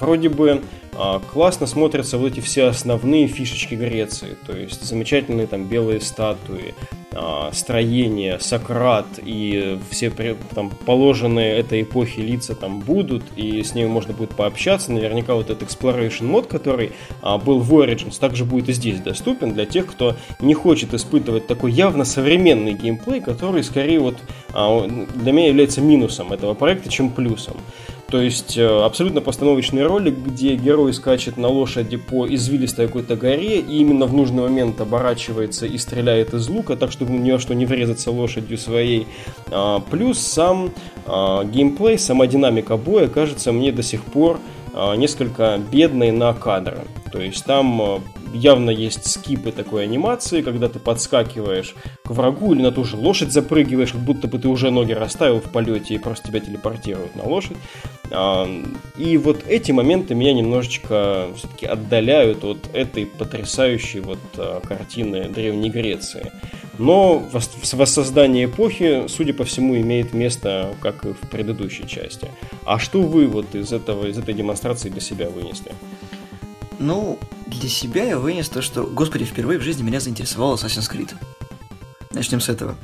Вроде 0.00 0.28
бы 0.28 0.62
классно 1.32 1.66
смотрятся 1.66 2.18
вот 2.18 2.32
эти 2.32 2.40
все 2.40 2.64
основные 2.64 3.28
фишечки 3.28 3.74
Греции, 3.74 4.36
то 4.44 4.56
есть 4.56 4.82
замечательные 4.82 5.46
там 5.46 5.64
белые 5.64 6.00
статуи, 6.00 6.74
строение, 7.52 8.38
Сократ 8.40 9.06
и 9.18 9.78
все 9.90 10.10
там 10.54 10.70
положенные 10.70 11.56
этой 11.58 11.82
эпохи 11.82 12.20
лица 12.20 12.54
там 12.54 12.80
будут, 12.80 13.22
и 13.36 13.62
с 13.62 13.74
ними 13.74 13.86
можно 13.86 14.14
будет 14.14 14.30
пообщаться. 14.30 14.92
Наверняка 14.92 15.34
вот 15.34 15.50
этот 15.50 15.68
Exploration 15.68 16.26
мод, 16.26 16.46
который 16.46 16.92
а, 17.22 17.38
был 17.38 17.60
в 17.60 17.72
Origins, 17.74 18.18
также 18.18 18.44
будет 18.44 18.68
и 18.68 18.72
здесь 18.72 19.00
доступен 19.00 19.52
для 19.52 19.66
тех, 19.66 19.86
кто 19.86 20.16
не 20.40 20.54
хочет 20.54 20.94
испытывать 20.94 21.46
такой 21.46 21.72
явно 21.72 22.04
современный 22.04 22.72
геймплей, 22.72 23.20
который 23.20 23.62
скорее 23.62 24.00
вот 24.00 24.16
а, 24.52 24.86
для 24.86 25.32
меня 25.32 25.48
является 25.48 25.80
минусом 25.80 26.32
этого 26.32 26.54
проекта, 26.54 26.90
чем 26.90 27.10
плюсом. 27.10 27.56
То 28.10 28.22
есть 28.22 28.56
э, 28.56 28.66
абсолютно 28.66 29.20
постановочный 29.20 29.84
ролик, 29.84 30.16
где 30.16 30.56
герой 30.56 30.94
скачет 30.94 31.36
на 31.36 31.48
лошади 31.48 31.98
по 31.98 32.26
извилистой 32.26 32.86
какой-то 32.86 33.16
горе 33.16 33.58
и 33.58 33.80
именно 33.80 34.06
в 34.06 34.14
нужный 34.14 34.44
момент 34.44 34.80
оборачивается 34.80 35.66
и 35.66 35.76
стреляет 35.76 36.32
из 36.32 36.48
лука, 36.48 36.76
так 36.76 36.90
чтобы 36.90 37.12
ни 37.12 37.30
во 37.30 37.38
что 37.38 37.54
не 37.54 37.66
врезаться 37.66 38.10
лошадью 38.10 38.56
своей. 38.56 39.06
А, 39.50 39.80
плюс 39.80 40.20
сам 40.20 40.70
а, 41.04 41.44
геймплей, 41.44 41.98
сама 41.98 42.26
динамика 42.26 42.78
боя 42.78 43.08
кажется 43.08 43.52
мне 43.52 43.72
до 43.72 43.82
сих 43.82 44.02
пор 44.04 44.40
а, 44.72 44.94
несколько 44.94 45.60
бедной 45.70 46.10
на 46.10 46.32
кадры. 46.32 46.78
То 47.12 47.20
есть 47.20 47.44
там 47.44 48.02
явно 48.32 48.70
есть 48.70 49.10
скипы 49.10 49.52
такой 49.52 49.84
анимации, 49.84 50.42
когда 50.42 50.68
ты 50.68 50.78
подскакиваешь 50.78 51.74
к 52.04 52.10
врагу 52.10 52.54
или 52.54 52.62
на 52.62 52.72
ту 52.72 52.84
же 52.84 52.96
лошадь 52.96 53.32
запрыгиваешь, 53.32 53.92
как 53.92 54.00
будто 54.00 54.28
бы 54.28 54.38
ты 54.38 54.48
уже 54.48 54.70
ноги 54.70 54.92
расставил 54.92 55.40
в 55.40 55.50
полете 55.50 55.94
и 55.94 55.98
просто 55.98 56.28
тебя 56.28 56.40
телепортируют 56.40 57.16
на 57.16 57.24
лошадь. 57.24 57.56
А, 58.10 58.48
и 58.96 59.16
вот 59.16 59.44
эти 59.46 59.72
моменты 59.72 60.14
меня 60.14 60.32
немножечко 60.32 61.28
все-таки 61.36 61.66
отдаляют 61.66 62.44
от 62.44 62.70
этой 62.72 63.06
потрясающей 63.06 64.00
вот 64.00 64.18
а, 64.36 64.60
картины 64.60 65.28
Древней 65.28 65.70
Греции. 65.70 66.32
Но 66.78 67.28
воссоздание 67.72 68.44
эпохи, 68.44 69.06
судя 69.08 69.34
по 69.34 69.44
всему, 69.44 69.76
имеет 69.76 70.14
место, 70.14 70.74
как 70.80 71.04
и 71.04 71.12
в 71.12 71.28
предыдущей 71.28 71.88
части. 71.88 72.30
А 72.64 72.78
что 72.78 73.02
вы 73.02 73.26
вот 73.26 73.54
из, 73.56 73.72
этого, 73.72 74.06
из 74.06 74.16
этой 74.16 74.32
демонстрации 74.32 74.88
для 74.88 75.00
себя 75.00 75.28
вынесли? 75.28 75.72
Ну, 76.78 77.18
для 77.46 77.68
себя 77.68 78.04
я 78.04 78.18
вынес 78.18 78.48
то, 78.48 78.62
что, 78.62 78.84
господи, 78.84 79.24
впервые 79.24 79.58
в 79.58 79.62
жизни 79.62 79.82
меня 79.82 80.00
заинтересовал 80.00 80.54
Assassin's 80.54 80.90
Creed. 80.90 81.12
Начнем 82.12 82.40
с 82.40 82.48
этого. 82.48 82.76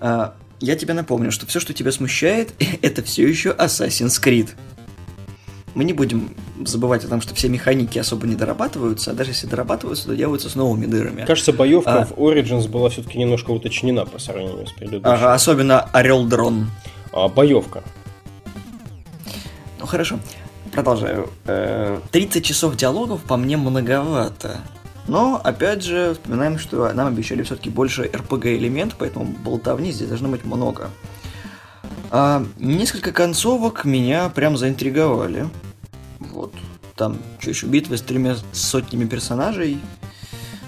А, 0.00 0.34
я 0.60 0.74
тебе 0.76 0.94
напомню, 0.94 1.30
что 1.30 1.46
все, 1.46 1.60
что 1.60 1.72
тебя 1.72 1.92
смущает, 1.92 2.52
это 2.82 3.02
все 3.02 3.26
еще 3.26 3.50
Assassin's 3.50 4.20
Creed. 4.22 4.50
Мы 5.74 5.84
не 5.84 5.92
будем 5.92 6.34
забывать 6.64 7.04
о 7.04 7.08
том, 7.08 7.20
что 7.20 7.34
все 7.34 7.48
механики 7.48 7.98
особо 7.98 8.26
не 8.26 8.34
дорабатываются, 8.34 9.12
а 9.12 9.14
даже 9.14 9.30
если 9.30 9.46
дорабатываются, 9.46 10.06
то 10.06 10.16
делаются 10.16 10.48
с 10.48 10.56
новыми 10.56 10.86
дырами. 10.86 11.24
Кажется, 11.24 11.52
боевка 11.52 12.02
а... 12.02 12.06
в 12.06 12.12
Origins 12.12 12.68
была 12.68 12.88
все-таки 12.88 13.18
немножко 13.18 13.52
уточнена 13.52 14.04
по 14.04 14.18
сравнению 14.18 14.66
с 14.66 14.72
предыдущей. 14.72 15.14
Ага, 15.14 15.34
особенно 15.34 15.80
Орел-дрон. 15.80 16.70
А, 17.12 17.28
боевка. 17.28 17.84
Ну 19.78 19.86
хорошо, 19.86 20.18
продолжаю. 20.82 21.28
30 22.12 22.36
э, 22.36 22.40
часов 22.40 22.76
диалогов 22.76 23.22
по 23.22 23.36
мне 23.36 23.56
многовато. 23.56 24.60
Но, 25.06 25.40
опять 25.42 25.82
же, 25.82 26.14
вспоминаем, 26.14 26.58
что 26.58 26.92
нам 26.92 27.08
обещали 27.08 27.42
все-таки 27.42 27.70
больше 27.70 28.04
RPG-элемент, 28.04 28.94
поэтому 28.98 29.24
болтовни 29.24 29.90
здесь 29.90 30.08
должно 30.08 30.28
быть 30.28 30.44
много. 30.44 30.90
А, 32.10 32.44
несколько 32.58 33.12
концовок 33.12 33.84
меня 33.84 34.28
прям 34.28 34.56
заинтриговали. 34.56 35.48
Вот. 36.20 36.52
Там 36.94 37.16
что 37.38 37.50
еще, 37.50 37.66
битвы 37.66 37.96
с 37.96 38.02
тремя 38.02 38.36
сотнями 38.52 39.06
персонажей 39.06 39.78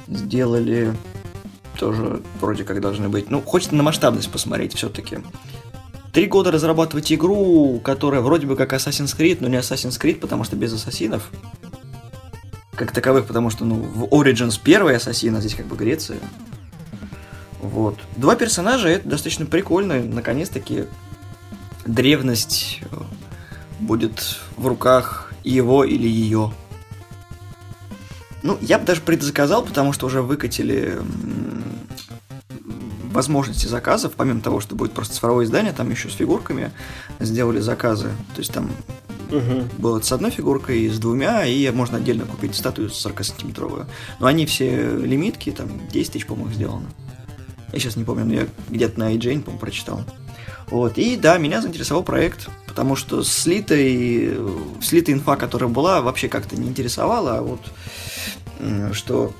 сделали. 0.08 0.94
Тоже 1.78 2.20
вроде 2.40 2.64
как 2.64 2.80
должны 2.80 3.08
быть. 3.08 3.30
Ну, 3.30 3.42
хочется 3.42 3.74
на 3.74 3.82
масштабность 3.82 4.30
посмотреть 4.30 4.74
все-таки. 4.74 5.18
Три 6.12 6.26
года 6.26 6.50
разрабатывать 6.50 7.12
игру, 7.12 7.80
которая 7.84 8.20
вроде 8.20 8.46
бы 8.46 8.56
как 8.56 8.72
Assassin's 8.72 9.16
Creed, 9.16 9.38
но 9.40 9.48
не 9.48 9.58
Assassin's 9.58 10.00
Creed, 10.00 10.16
потому 10.16 10.42
что 10.42 10.56
без 10.56 10.72
ассасинов. 10.72 11.30
Как 12.74 12.92
таковых, 12.92 13.26
потому 13.26 13.50
что, 13.50 13.64
ну, 13.64 13.76
в 13.76 14.04
Origins 14.04 14.58
первый 14.62 14.96
ассасин, 14.96 15.36
а 15.36 15.40
здесь 15.40 15.54
как 15.54 15.66
бы 15.66 15.76
Греция. 15.76 16.18
Вот. 17.60 17.98
Два 18.16 18.34
персонажа, 18.34 18.88
это 18.88 19.08
достаточно 19.08 19.46
прикольно. 19.46 20.02
Наконец-таки 20.02 20.86
древность 21.84 22.80
э, 22.90 22.96
будет 23.78 24.38
в 24.56 24.66
руках 24.66 25.32
его 25.44 25.84
или 25.84 26.08
ее. 26.08 26.52
Ну, 28.42 28.58
я 28.62 28.78
бы 28.78 28.86
даже 28.86 29.02
предзаказал, 29.02 29.62
потому 29.62 29.92
что 29.92 30.06
уже 30.06 30.22
выкатили 30.22 30.98
возможности 33.10 33.66
заказов, 33.66 34.12
помимо 34.16 34.40
того, 34.40 34.60
что 34.60 34.74
будет 34.74 34.92
просто 34.92 35.14
цифровое 35.14 35.44
издание, 35.44 35.72
там 35.72 35.90
еще 35.90 36.08
с 36.08 36.14
фигурками 36.14 36.70
сделали 37.18 37.60
заказы. 37.60 38.08
То 38.34 38.38
есть 38.40 38.52
там 38.52 38.70
угу. 39.30 39.64
было 39.78 40.00
с 40.00 40.10
одной 40.12 40.30
фигуркой, 40.30 40.88
с 40.88 40.98
двумя, 40.98 41.44
и 41.44 41.70
можно 41.70 41.98
отдельно 41.98 42.24
купить 42.24 42.54
статую 42.54 42.88
40-сантиметровую. 42.88 43.86
Но 44.18 44.26
они 44.26 44.46
все 44.46 44.96
лимитки, 44.96 45.50
там 45.50 45.68
10 45.88 46.12
тысяч, 46.12 46.26
по-моему, 46.26 46.52
сделано. 46.52 46.86
Я 47.72 47.78
сейчас 47.78 47.96
не 47.96 48.04
помню, 48.04 48.24
но 48.24 48.34
я 48.34 48.46
где-то 48.68 48.98
на 48.98 49.14
iJane, 49.14 49.42
по-моему, 49.42 49.58
прочитал. 49.58 50.04
Вот, 50.70 50.98
и 50.98 51.16
да, 51.16 51.36
меня 51.38 51.60
заинтересовал 51.60 52.04
проект, 52.04 52.48
потому 52.66 52.94
что 52.94 53.24
слитая, 53.24 54.36
слитая 54.80 55.16
инфа, 55.16 55.34
которая 55.34 55.68
была, 55.68 56.00
вообще 56.00 56.28
как-то 56.28 56.56
не 56.56 56.68
интересовала, 56.68 57.38
а 57.38 57.42
вот 57.42 57.60
что 58.92 59.32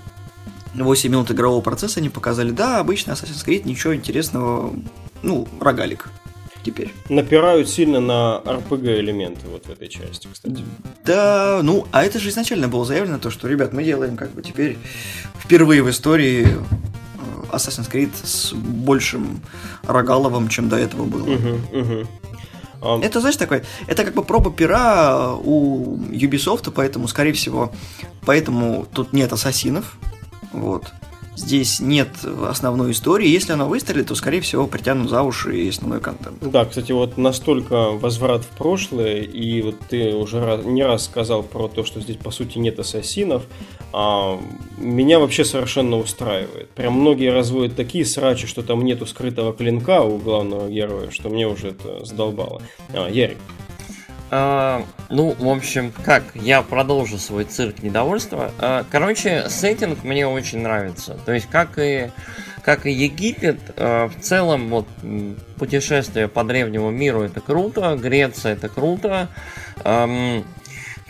8 0.75 1.11
минут 1.11 1.31
игрового 1.31 1.61
процесса 1.61 2.01
они 2.01 2.09
показали, 2.09 2.51
да, 2.51 2.79
обычно 2.79 3.13
Assassin's 3.13 3.45
Creed, 3.47 3.63
ничего 3.65 3.95
интересного, 3.95 4.73
ну, 5.23 5.49
рогалик 5.61 6.09
теперь. 6.63 6.93
Напирают 7.09 7.69
сильно 7.69 8.01
на 8.01 8.41
RPG 8.45 9.01
элементы 9.01 9.47
вот 9.49 9.67
в 9.67 9.71
этой 9.71 9.89
части, 9.89 10.29
кстати. 10.33 10.63
Да, 11.05 11.61
ну, 11.63 11.87
а 11.91 12.05
это 12.05 12.19
же 12.19 12.29
изначально 12.29 12.69
было 12.69 12.85
заявлено, 12.85 13.19
то, 13.19 13.31
что, 13.31 13.49
ребят, 13.49 13.73
мы 13.73 13.85
делаем 13.85 14.17
как 14.17 14.31
бы 14.33 14.43
теперь 14.43 14.79
впервые 15.39 15.83
в 15.83 15.91
истории 15.91 16.47
э, 16.47 16.57
Assassin's 17.53 17.91
Creed 17.91 18.11
с 18.23 18.53
большим 18.53 19.41
рогаловым, 19.85 20.49
чем 20.49 20.69
до 20.69 20.77
этого 20.77 21.05
было. 21.05 21.35
Угу, 21.35 21.79
угу. 21.79 22.07
Um... 22.83 23.05
Это, 23.05 23.21
знаешь, 23.21 23.37
такой, 23.37 23.63
это 23.89 24.05
как 24.05 24.15
бы 24.15 24.25
проба 24.25 24.51
пера 24.51 25.35
у 25.35 25.99
Ubisoft, 25.99 26.71
поэтому, 26.75 27.09
скорее 27.09 27.33
всего, 27.33 27.73
поэтому 28.25 28.87
тут 28.93 29.13
нет 29.13 29.33
ассасинов, 29.33 29.99
вот. 30.53 30.93
Здесь 31.37 31.81
нет 31.81 32.09
основной 32.47 32.91
истории. 32.91 33.29
Если 33.29 33.53
она 33.53 33.65
выстрелит, 33.65 34.09
то, 34.09 34.15
скорее 34.15 34.41
всего, 34.41 34.67
притянут 34.67 35.09
за 35.09 35.23
уши 35.23 35.59
и 35.59 35.69
основной 35.69 36.01
контент. 36.01 36.37
Да, 36.41 36.65
кстати, 36.65 36.93
вот 36.93 37.17
настолько 37.17 37.93
возврат 37.93 38.45
в 38.45 38.49
прошлое, 38.49 39.23
и 39.23 39.63
вот 39.63 39.77
ты 39.89 40.15
уже 40.15 40.61
не 40.65 40.85
раз 40.85 41.05
сказал 41.05 41.43
про 41.43 41.69
то, 41.69 41.85
что 41.85 42.01
здесь, 42.01 42.17
по 42.17 42.31
сути, 42.31 42.59
нет 42.59 42.79
ассасинов, 42.79 43.45
а, 43.93 44.39
меня 44.77 45.19
вообще 45.19 45.45
совершенно 45.45 45.97
устраивает. 45.97 46.69
Прям 46.71 46.95
многие 46.95 47.33
разводят 47.33 47.75
такие 47.75 48.05
срачи, 48.05 48.47
что 48.47 48.63
там 48.63 48.85
нету 48.85 49.07
скрытого 49.07 49.55
клинка 49.55 50.03
у 50.03 50.19
главного 50.19 50.69
героя, 50.69 51.11
что 51.11 51.31
мне 51.31 51.47
уже 51.47 51.69
это 51.69 52.05
задолбало. 52.05 52.61
А, 52.93 53.09
Ярик. 53.09 53.39
А, 54.31 54.85
ну, 55.09 55.35
в 55.37 55.49
общем, 55.49 55.93
как, 56.05 56.23
я 56.35 56.63
продолжу 56.63 57.19
свой 57.19 57.45
цирк 57.45 57.83
недовольства. 57.83 58.53
А, 58.59 58.85
короче, 58.89 59.49
сеттинг 59.49 60.05
мне 60.05 60.27
очень 60.27 60.61
нравится. 60.61 61.19
То 61.27 61.33
есть, 61.33 61.47
как 61.51 61.79
и, 61.79 62.11
как 62.63 62.87
и 62.87 62.93
Египет, 62.93 63.59
а, 63.77 64.09
в 64.09 64.21
целом, 64.21 64.69
вот, 64.69 64.87
путешествие 65.59 66.29
по 66.29 66.45
древнему 66.45 66.91
миру 66.91 67.23
это 67.23 67.41
круто, 67.41 67.99
Греция 68.01 68.53
это 68.53 68.69
круто. 68.69 69.29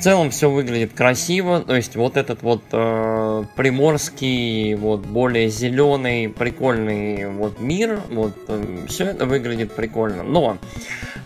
В 0.01 0.03
целом 0.03 0.31
все 0.31 0.51
выглядит 0.51 0.95
красиво, 0.95 1.61
то 1.61 1.77
есть 1.77 1.95
вот 1.95 2.17
этот 2.17 2.43
вот 2.43 2.63
э, 2.73 3.45
приморский, 3.55 4.75
вот 4.75 5.01
более 5.01 5.51
зеленый, 5.51 6.31
прикольный 6.31 7.29
вот 7.31 7.61
мир, 7.61 8.01
вот 8.09 8.33
э, 8.49 8.87
все 8.89 9.09
это 9.09 9.27
выглядит 9.27 9.77
прикольно. 9.77 10.23
Но 10.23 10.57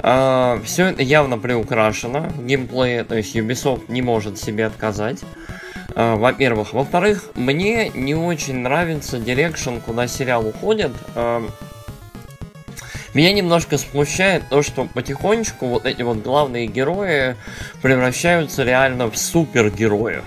э, 0.01 0.61
все 0.65 0.87
это 0.87 1.05
явно 1.05 1.39
приукрашено 1.39 2.23
в 2.31 2.45
геймплее, 2.45 3.05
то 3.05 3.15
есть 3.15 3.37
Ubisoft 3.37 3.85
не 3.87 4.03
может 4.03 4.41
себе 4.41 4.67
отказать. 4.67 5.21
Э, 5.95 6.17
во-первых. 6.17 6.73
Во-вторых, 6.73 7.31
мне 7.37 7.91
не 7.91 8.17
очень 8.17 8.59
нравится 8.59 9.21
direction, 9.21 9.77
куда 9.87 10.09
сериал 10.09 10.49
уходит. 10.49 10.91
Э, 11.15 11.47
меня 13.15 13.33
немножко 13.33 13.79
смущает 13.79 14.49
то, 14.49 14.63
что 14.63 14.87
потихонечку 14.87 15.67
вот 15.67 15.87
эти 15.87 16.03
вот 16.03 16.23
главные 16.23 16.67
герои 16.67 17.37
превращаются 17.81 18.65
реально 18.65 19.11
в 19.11 19.17
супергероев. 19.17 20.25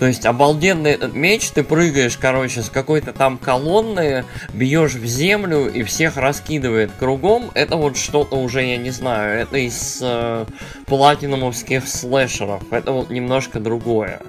То 0.00 0.06
есть 0.06 0.24
обалденный 0.24 0.92
этот 0.92 1.12
меч, 1.12 1.50
ты 1.50 1.62
прыгаешь, 1.62 2.16
короче, 2.16 2.62
с 2.62 2.70
какой-то 2.70 3.12
там 3.12 3.36
колонны, 3.36 4.24
бьешь 4.54 4.94
в 4.94 5.04
землю 5.04 5.70
и 5.70 5.82
всех 5.82 6.16
раскидывает 6.16 6.90
кругом. 6.98 7.50
Это 7.52 7.76
вот 7.76 7.98
что-то 7.98 8.36
уже, 8.36 8.64
я 8.64 8.78
не 8.78 8.90
знаю, 8.92 9.40
это 9.42 9.58
из 9.58 9.98
э, 10.00 10.46
платинумовских 10.86 11.86
слэшеров. 11.86 12.62
Это 12.72 12.92
вот 12.92 13.10
немножко 13.10 13.60
другое. 13.60 14.22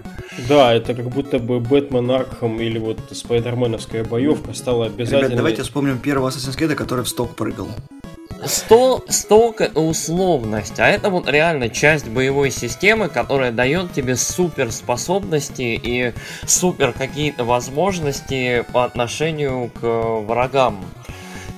Да, 0.47 0.73
это 0.73 0.93
как 0.93 1.09
будто 1.09 1.39
бы 1.39 1.59
Бэтмен 1.59 2.09
Аркхам 2.09 2.59
или 2.61 2.79
вот 2.79 2.99
Спайдерменовская 3.11 4.03
боевка 4.03 4.53
стала 4.53 4.85
обязательной. 4.85 5.23
Ребят, 5.23 5.37
давайте 5.37 5.63
вспомним 5.63 5.99
первого 5.99 6.29
Assassin's 6.29 6.57
Creed, 6.57 6.75
который 6.75 7.03
в 7.03 7.09
сток 7.09 7.35
прыгал. 7.35 7.67
Сто, 8.45 9.03
столько 9.07 9.69
условность, 9.75 10.79
а 10.79 10.87
это 10.87 11.11
вот 11.11 11.29
реально 11.29 11.69
часть 11.69 12.07
боевой 12.07 12.49
системы, 12.49 13.07
которая 13.07 13.51
дает 13.51 13.93
тебе 13.93 14.15
суперспособности 14.15 15.79
и 15.83 16.13
супер 16.47 16.91
какие-то 16.91 17.43
возможности 17.43 18.65
по 18.73 18.83
отношению 18.83 19.69
к 19.79 19.85
врагам. 20.21 20.83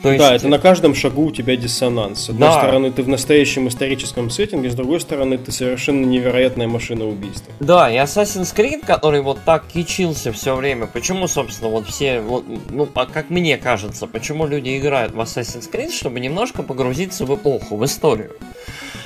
То 0.04 0.12
есть... 0.12 0.20
Да, 0.20 0.36
это 0.36 0.50
на 0.50 0.60
каждом 0.60 0.94
шагу 0.94 1.28
у 1.28 1.32
тебя 1.32 1.56
диссонанс. 1.56 2.26
С 2.26 2.30
одной 2.30 2.50
да. 2.50 2.60
стороны, 2.60 2.92
ты 2.92 3.04
в 3.04 3.08
настоящем 3.08 3.70
историческом 3.70 4.30
сеттинге, 4.30 4.70
с 4.70 4.76
другой 4.76 5.00
стороны, 5.00 5.38
ты 5.38 5.54
совершенно 5.54 6.06
невероятная 6.06 6.68
машина 6.68 7.08
убийства. 7.08 7.54
Да, 7.62 7.90
и 7.90 7.96
Assassin's 7.96 8.54
Creed, 8.54 8.86
который 8.86 9.22
вот 9.22 9.40
так 9.46 9.64
кичился 9.66 10.34
все 10.34 10.56
время, 10.56 10.88
почему, 10.88 11.28
собственно, 11.30 11.72
вот 11.72 11.88
все, 11.88 12.20
вот, 12.20 12.44
ну, 12.70 12.86
как 12.86 13.30
мне 13.30 13.58
кажется, 13.58 14.06
почему 14.06 14.46
люди 14.46 14.78
играют 14.78 15.14
в 15.14 15.22
Assassin's 15.22 15.72
Creed, 15.72 15.92
чтобы 15.92 16.20
немножко 16.20 16.64
погрузиться 16.64 17.26
в 17.26 17.34
эпоху, 17.34 17.78
в 17.78 17.86
историю. 17.86 18.32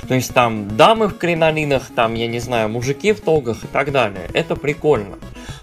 То 0.08 0.14
есть 0.14 0.32
там 0.32 0.76
дамы 0.76 1.08
в 1.08 1.18
кринолинах, 1.18 1.90
там, 1.94 2.14
я 2.14 2.26
не 2.26 2.40
знаю, 2.40 2.70
мужики 2.70 3.12
в 3.12 3.20
тогах 3.20 3.62
и 3.62 3.66
так 3.66 3.92
далее. 3.92 4.28
Это 4.32 4.56
прикольно. 4.56 5.16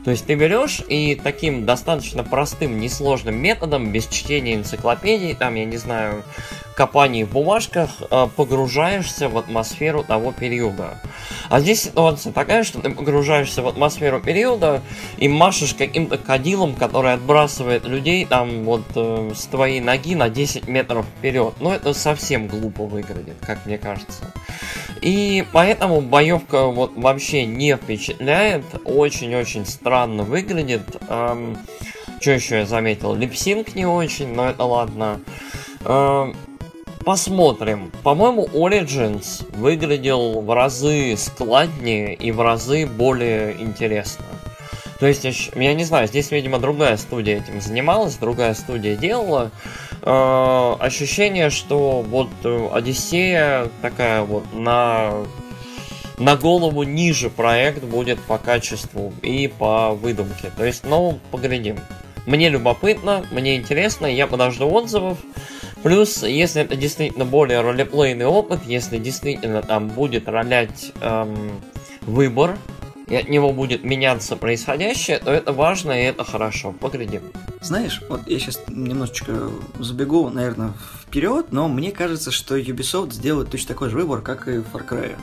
То 0.05 0.11
есть 0.11 0.27
ты 0.27 0.35
берешь 0.35 0.83
и 0.87 1.15
таким 1.15 1.65
достаточно 1.65 2.23
простым, 2.23 2.79
несложным 2.79 3.35
методом, 3.35 3.91
без 3.91 4.05
чтения 4.05 4.53
энциклопедий, 4.53 5.33
там, 5.33 5.55
я 5.55 5.65
не 5.65 5.77
знаю, 5.77 6.23
копаний 6.75 7.23
в 7.23 7.31
бумажках, 7.31 7.89
э, 8.11 8.27
погружаешься 8.35 9.29
в 9.29 9.37
атмосферу 9.37 10.03
того 10.03 10.31
периода. 10.31 10.99
А 11.49 11.59
здесь 11.59 11.83
ситуация 11.83 12.33
такая, 12.33 12.63
что 12.63 12.81
ты 12.81 12.89
погружаешься 12.89 13.61
в 13.61 13.67
атмосферу 13.67 14.19
периода 14.19 14.81
и 15.17 15.27
машешь 15.27 15.73
каким-то 15.73 16.17
кадилом, 16.17 16.75
который 16.75 17.13
отбрасывает 17.13 17.85
людей 17.85 18.25
там 18.25 18.63
вот 18.63 18.83
э, 18.95 19.31
с 19.35 19.45
твоей 19.45 19.79
ноги 19.79 20.15
на 20.15 20.29
10 20.29 20.67
метров 20.67 21.05
вперед. 21.17 21.53
Ну, 21.59 21.71
это 21.71 21.93
совсем 21.93 22.47
глупо 22.47 22.83
выглядит, 22.83 23.37
как 23.41 23.65
мне 23.65 23.77
кажется. 23.77 24.33
И 25.01 25.45
поэтому 25.51 26.01
боевка 26.01 26.65
вот 26.67 26.93
вообще 26.95 27.45
не 27.45 27.75
впечатляет, 27.75 28.65
очень-очень 28.85 29.65
странно 29.65 30.23
выглядит. 30.23 30.83
Эм, 31.07 31.57
что 32.19 32.31
еще 32.31 32.59
я 32.59 32.65
заметил? 32.65 33.13
Липсинг 33.13 33.75
не 33.75 33.85
очень, 33.85 34.33
но 34.33 34.49
это 34.49 34.63
ладно. 34.63 35.21
Эм, 35.85 36.35
посмотрим. 37.05 37.91
По-моему, 38.03 38.49
Origins 38.53 39.47
выглядел 39.55 40.41
в 40.41 40.53
разы 40.53 41.15
складнее 41.17 42.15
и 42.15 42.31
в 42.31 42.41
разы 42.41 42.85
более 42.87 43.61
интересно. 43.61 44.25
То 44.99 45.07
есть, 45.07 45.25
я 45.55 45.73
не 45.73 45.83
знаю, 45.83 46.07
здесь, 46.07 46.31
видимо, 46.31 46.57
другая 46.57 46.97
студия 46.97 47.37
этим 47.37 47.61
занималась, 47.61 48.15
другая 48.15 48.53
студия 48.53 48.95
делала. 48.95 49.51
Э, 50.01 50.75
ощущение, 50.79 51.49
что 51.49 52.01
вот 52.01 52.29
э, 52.43 52.69
Одиссея 52.73 53.69
такая 53.81 54.23
вот 54.23 54.45
на 54.53 55.25
на 56.17 56.37
голову 56.37 56.83
ниже 56.83 57.29
проект 57.29 57.83
будет 57.83 58.21
по 58.21 58.37
качеству 58.37 59.13
и 59.21 59.47
по 59.47 59.91
выдумке. 59.91 60.49
То 60.55 60.63
есть, 60.63 60.85
ну, 60.85 61.19
поглядим. 61.29 61.77
Мне 62.25 62.47
любопытно, 62.49 63.25
мне 63.31 63.57
интересно, 63.57 64.05
я 64.05 64.25
подожду 64.25 64.67
отзывов. 64.69 65.17
Плюс, 65.85 66.23
если 66.23 66.63
это 66.63 66.75
действительно 66.75 67.25
более 67.25 67.61
ролеплейный 67.61 68.25
опыт, 68.25 68.61
если 68.65 68.97
действительно 68.97 69.61
там 69.61 69.87
будет 69.87 70.27
ролять 70.27 70.91
эм, 70.99 71.61
выбор, 72.01 72.57
и 73.07 73.15
от 73.15 73.29
него 73.29 73.51
будет 73.51 73.83
меняться 73.83 74.35
происходящее, 74.35 75.19
то 75.19 75.31
это 75.31 75.53
важно 75.53 75.91
и 75.91 76.05
это 76.05 76.23
хорошо. 76.23 76.71
Поглядим. 76.71 77.21
Знаешь, 77.61 78.01
вот 78.09 78.21
я 78.25 78.39
сейчас 78.39 78.61
немножечко 78.67 79.51
забегу, 79.77 80.27
наверное, 80.29 80.73
вперед, 81.03 81.51
но 81.51 81.67
мне 81.67 81.91
кажется, 81.91 82.31
что 82.31 82.57
Ubisoft 82.57 83.13
сделает 83.13 83.51
точно 83.51 83.67
такой 83.67 83.91
же 83.91 83.97
выбор, 83.97 84.21
как 84.21 84.47
и 84.47 84.53
Far 84.53 84.89
Cry. 84.89 85.15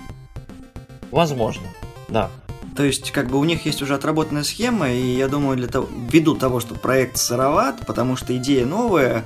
Возможно, 1.11 1.67
да. 2.09 2.31
То 2.77 2.85
есть, 2.85 3.11
как 3.11 3.27
бы 3.27 3.41
у 3.41 3.45
них 3.45 3.67
есть 3.67 3.83
уже 3.83 3.97
отработанная 3.97 4.45
схема, 4.45 4.89
и 4.89 5.17
я 5.17 5.27
думаю, 5.27 5.57
для 5.57 5.67
того, 5.67 5.89
ввиду 6.09 6.37
того, 6.37 6.61
что 6.61 6.77
проект 6.77 7.17
сыроват, 7.17 7.85
потому 7.85 8.15
что 8.15 8.37
идея 8.37 8.65
новая, 8.65 9.25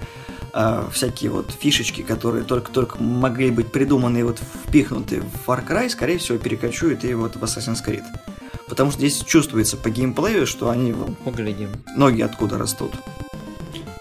э, 0.57 0.89
всякие 0.91 1.31
вот 1.31 1.51
фишечки, 1.53 2.03
которые 2.03 2.45
только-только 2.45 3.01
могли 3.03 3.51
быть 3.51 3.71
придуманы 3.71 4.19
и 4.19 4.23
вот 4.23 4.41
впихнуты 4.67 5.21
в 5.21 5.49
Far 5.49 5.67
Cry, 5.67 5.89
скорее 5.89 6.19
всего, 6.19 6.39
перекочуют 6.39 7.05
и 7.05 7.15
вот 7.15 7.37
в 7.37 7.45
Assassin's 7.45 7.85
Creed. 7.87 8.03
Потому 8.69 8.91
что 8.91 9.01
здесь 9.01 9.23
чувствуется 9.23 9.77
по 9.77 9.91
геймплею, 9.91 10.47
что 10.47 10.71
они 10.71 10.95
Поглядим. 11.25 11.71
ноги 11.97 12.23
откуда 12.23 12.59
растут. 12.59 12.93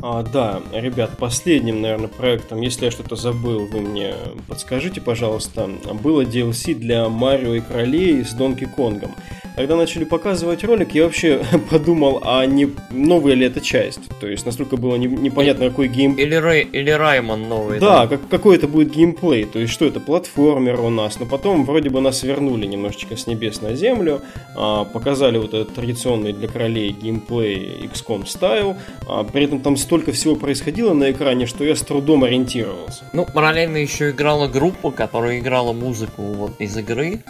А, 0.02 0.22
да, 0.23 0.61
ребят, 0.72 1.18
последним, 1.18 1.82
наверное, 1.82 2.07
проектом, 2.07 2.61
если 2.61 2.86
я 2.86 2.91
что-то 2.91 3.15
забыл, 3.15 3.65
вы 3.65 3.82
мне 3.82 4.14
подскажите, 4.48 5.02
пожалуйста, 5.02 5.68
было 5.94 6.22
DLC 6.22 6.76
для 6.76 7.10
Марио 7.10 7.56
и 7.56 7.61
Королей 7.61 8.23
с 8.23 8.34
Донки 8.34 8.65
Конгом. 8.65 9.15
Когда 9.56 9.77
начали 9.77 10.03
показывать 10.03 10.65
ролик, 10.65 10.94
я 10.94 11.06
вообще 11.06 11.41
подумал, 11.69 12.22
а 12.26 12.45
не 12.45 12.69
новая 12.91 13.36
ли 13.36 13.45
эта 13.45 13.61
часть? 13.61 14.02
То 14.19 14.27
есть, 14.27 14.45
настолько 14.45 14.76
было 14.76 14.95
не, 14.95 15.07
непонятно, 15.07 15.69
какой 15.69 15.88
геймплей. 15.88 16.26
Или, 16.26 16.36
Рэй, 16.36 16.64
или 16.64 16.90
Раймон 16.90 17.48
новый. 17.48 17.80
Да, 17.80 18.06
да. 18.06 18.07
Как, 18.07 18.27
какой 18.27 18.57
это 18.57 18.68
будет 18.68 18.91
геймплей. 18.91 19.45
То 19.45 19.60
есть, 19.60 19.72
что 19.72 19.86
это, 19.86 20.02
платформер 20.02 20.82
у 20.82 20.90
нас. 20.90 21.19
Но 21.19 21.26
потом 21.26 21.64
вроде 21.65 21.90
бы 21.90 22.02
нас 22.02 22.23
вернули 22.23 22.65
немножечко 22.65 23.15
с 23.15 23.27
небес 23.27 23.61
на 23.61 23.76
землю. 23.76 24.22
А, 24.56 24.84
показали 24.84 25.38
вот 25.38 25.53
этот 25.53 25.73
традиционный 25.73 26.34
для 26.34 26.49
королей 26.49 26.90
геймплей 26.91 27.90
XCOM 27.94 28.27
стайл. 28.27 28.76
А, 29.07 29.23
при 29.23 29.45
этом 29.45 29.61
там 29.61 29.77
столько 29.77 30.11
всего 30.11 30.36
происходило 30.36 30.94
на 30.94 31.11
экране, 31.11 31.45
что 31.45 31.64
я 31.64 31.76
с 31.76 31.82
трудом 31.82 32.26
ориентировался. 32.26 33.06
Ну, 33.14 33.26
параллельно 33.26 33.77
еще 33.77 34.10
играла 34.10 34.48
группа, 34.48 34.91
которая 34.91 35.40
играла 35.40 35.72
музыку 35.72 36.23
вот 36.23 36.60
из 36.60 36.76
игры. 36.76 37.22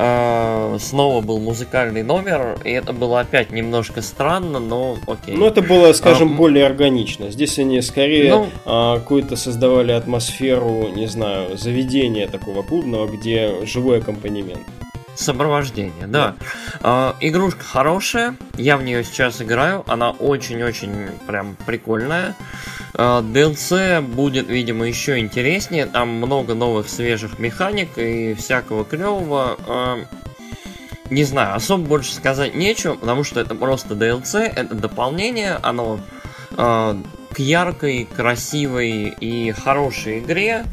Э, 0.00 0.76
снова 0.78 1.20
был 1.22 1.40
музыкальный 1.40 2.04
номер, 2.04 2.56
и 2.62 2.70
это 2.70 2.92
было 2.92 3.18
опять 3.18 3.50
немножко 3.50 4.00
странно, 4.00 4.60
но 4.60 4.96
окей. 5.08 5.34
Ну, 5.34 5.44
это 5.44 5.60
было, 5.60 5.92
скажем, 5.92 6.34
а, 6.34 6.36
более 6.36 6.66
органично. 6.66 7.32
Здесь 7.32 7.58
они 7.58 7.82
скорее 7.82 8.30
ну, 8.30 8.48
а, 8.64 8.98
какую-то 9.00 9.34
создавали 9.34 9.90
атмосферу, 9.90 10.86
не 10.94 11.06
знаю, 11.06 11.58
заведения 11.58 12.28
такого 12.28 12.62
клубного, 12.62 13.08
где 13.08 13.66
живой 13.66 13.98
аккомпанемент. 13.98 14.60
Сопровождение, 15.18 16.06
да. 16.06 16.36
да. 16.80 17.14
Э, 17.20 17.26
игрушка 17.26 17.64
хорошая, 17.64 18.36
я 18.56 18.76
в 18.76 18.84
нее 18.84 19.02
сейчас 19.02 19.42
играю, 19.42 19.82
она 19.88 20.10
очень-очень 20.10 21.08
прям 21.26 21.56
прикольная. 21.66 22.36
Э, 22.94 23.20
DLC 23.20 24.00
будет, 24.00 24.48
видимо, 24.48 24.86
еще 24.86 25.18
интереснее, 25.18 25.86
там 25.86 26.08
много 26.08 26.54
новых 26.54 26.88
свежих 26.88 27.40
механик 27.40 27.98
и 27.98 28.34
всякого 28.34 28.84
клевого. 28.84 29.58
Э, 29.66 30.04
не 31.10 31.24
знаю, 31.24 31.56
особо 31.56 31.84
больше 31.84 32.14
сказать 32.14 32.54
нечего, 32.54 32.94
потому 32.94 33.24
что 33.24 33.40
это 33.40 33.56
просто 33.56 33.94
DLC, 33.94 34.38
это 34.42 34.76
дополнение, 34.76 35.58
оно 35.62 35.98
э, 36.52 36.94
к 37.32 37.38
яркой, 37.40 38.08
красивой 38.14 39.08
и 39.20 39.50
хорошей 39.50 40.20
игре. 40.20 40.64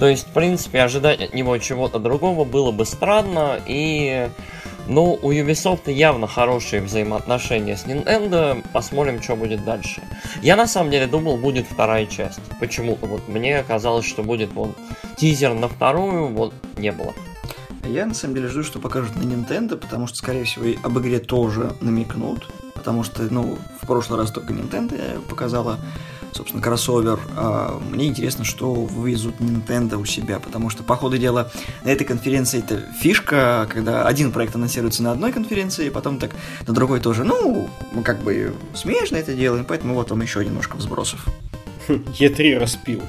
То 0.00 0.08
есть, 0.08 0.26
в 0.26 0.30
принципе, 0.30 0.80
ожидать 0.80 1.20
от 1.20 1.34
него 1.34 1.58
чего-то 1.58 1.98
другого 1.98 2.46
было 2.46 2.72
бы 2.72 2.86
странно, 2.86 3.60
и 3.66 4.30
ну, 4.88 5.18
у 5.20 5.30
Ubisoft 5.30 5.92
явно 5.92 6.26
хорошие 6.26 6.80
взаимоотношения 6.80 7.76
с 7.76 7.84
Nintendo. 7.84 8.64
Посмотрим, 8.72 9.22
что 9.22 9.36
будет 9.36 9.62
дальше. 9.62 10.02
Я 10.40 10.56
на 10.56 10.66
самом 10.66 10.90
деле 10.90 11.06
думал, 11.06 11.36
будет 11.36 11.66
вторая 11.70 12.06
часть. 12.06 12.40
Почему-то 12.58 13.04
вот 13.04 13.28
мне 13.28 13.62
казалось, 13.62 14.06
что 14.06 14.22
будет 14.22 14.54
вот 14.54 14.74
тизер 15.18 15.52
на 15.52 15.68
вторую, 15.68 16.28
вот 16.28 16.54
не 16.78 16.92
было. 16.92 17.12
Я 17.84 18.06
на 18.06 18.14
самом 18.14 18.36
деле 18.36 18.48
жду, 18.48 18.62
что 18.62 18.78
покажут 18.78 19.16
на 19.16 19.22
Nintendo, 19.22 19.76
потому 19.76 20.06
что, 20.06 20.16
скорее 20.16 20.44
всего, 20.44 20.64
и 20.64 20.78
об 20.82 20.98
игре 20.98 21.18
тоже 21.18 21.74
намекнут. 21.82 22.48
Потому 22.72 23.04
что, 23.04 23.22
ну, 23.24 23.58
в 23.82 23.86
прошлый 23.86 24.18
раз 24.18 24.30
только 24.30 24.54
Nintendo 24.54 25.20
показала 25.28 25.78
собственно, 26.32 26.62
кроссовер. 26.62 27.20
А, 27.36 27.80
мне 27.90 28.06
интересно, 28.06 28.44
что 28.44 28.72
вывезут 28.72 29.36
Nintendo 29.40 29.96
у 29.96 30.04
себя, 30.04 30.38
потому 30.38 30.70
что, 30.70 30.82
по 30.82 30.96
ходу 30.96 31.18
дела, 31.18 31.50
на 31.84 31.90
этой 31.90 32.04
конференции 32.04 32.58
это 32.58 32.82
фишка, 33.00 33.68
когда 33.70 34.06
один 34.06 34.32
проект 34.32 34.54
анонсируется 34.54 35.02
на 35.02 35.12
одной 35.12 35.32
конференции, 35.32 35.86
и 35.86 35.90
потом 35.90 36.18
так 36.18 36.32
на 36.66 36.74
другой 36.74 37.00
тоже. 37.00 37.24
Ну, 37.24 37.68
мы 37.92 38.02
как 38.02 38.22
бы 38.22 38.54
смешно 38.74 39.18
это 39.18 39.34
делаем, 39.34 39.64
поэтому 39.64 39.94
вот 39.94 40.10
вам 40.10 40.20
еще 40.22 40.44
немножко 40.44 40.76
взбросов. 40.76 41.26
Е3 41.88 42.58
распил. 42.58 43.02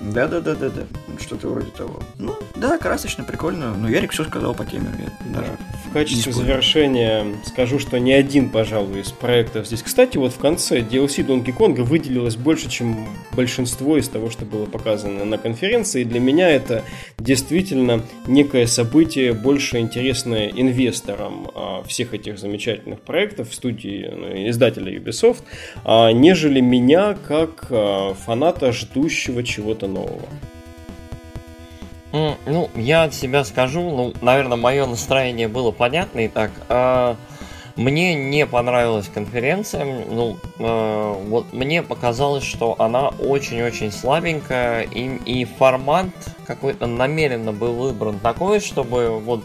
Да-да-да-да-да, 0.00 0.82
что-то 1.20 1.48
вроде 1.48 1.70
того. 1.70 2.00
Ну, 2.18 2.34
да, 2.54 2.78
красочно, 2.78 3.24
прикольно. 3.24 3.74
Но 3.74 3.88
Ярик 3.88 4.12
все 4.12 4.24
сказал 4.24 4.54
по 4.54 4.64
теме. 4.64 4.86
Я 4.98 5.34
даже 5.34 5.56
в 5.88 5.92
качестве 5.92 6.32
завершения 6.32 7.26
скажу, 7.44 7.80
что 7.80 7.98
ни 7.98 8.12
один, 8.12 8.50
пожалуй, 8.50 9.00
из 9.00 9.10
проектов 9.10 9.66
здесь. 9.66 9.82
Кстати, 9.82 10.16
вот 10.16 10.32
в 10.32 10.38
конце 10.38 10.80
DLC 10.80 11.26
Donkey 11.26 11.56
Kong 11.56 11.82
выделилось 11.82 12.36
больше, 12.36 12.70
чем 12.70 13.08
большинство 13.32 13.96
из 13.96 14.08
того, 14.08 14.30
что 14.30 14.44
было 14.44 14.66
показано 14.66 15.24
на 15.24 15.36
конференции. 15.36 16.02
И 16.02 16.04
для 16.04 16.20
меня 16.20 16.48
это 16.48 16.84
действительно 17.18 18.02
некое 18.28 18.68
событие, 18.68 19.32
больше 19.32 19.78
интересное 19.78 20.48
инвесторам 20.48 21.50
а, 21.54 21.82
всех 21.82 22.14
этих 22.14 22.38
замечательных 22.38 23.00
проектов 23.00 23.50
в 23.50 23.54
студии 23.54 24.08
ну, 24.14 24.48
издателя 24.48 24.96
Ubisoft, 24.96 25.42
а, 25.84 26.12
нежели 26.12 26.60
меня 26.60 27.16
как 27.26 27.66
а, 27.70 28.14
фаната, 28.14 28.70
ждущего 28.72 29.42
чего-то 29.42 29.87
нового. 29.88 30.28
Ну, 32.12 32.70
я 32.74 33.02
от 33.04 33.14
себя 33.14 33.44
скажу, 33.44 33.82
ну, 33.82 34.14
наверное, 34.22 34.56
мое 34.56 34.86
настроение 34.86 35.48
было 35.48 35.72
понятно 35.72 36.20
и 36.20 36.28
так. 36.28 36.50
А, 36.68 37.16
мне 37.78 38.14
не 38.14 38.44
понравилась 38.44 39.08
конференция, 39.12 39.84
ну, 39.84 40.36
э, 40.58 41.14
вот 41.28 41.52
мне 41.52 41.82
показалось, 41.84 42.42
что 42.42 42.74
она 42.80 43.10
очень-очень 43.10 43.92
слабенькая, 43.92 44.82
и, 44.82 45.16
и 45.24 45.44
формат 45.44 46.08
какой-то 46.44 46.86
намеренно 46.86 47.52
был 47.52 47.74
выбран 47.74 48.18
такой, 48.18 48.58
чтобы 48.58 49.20
вот 49.20 49.44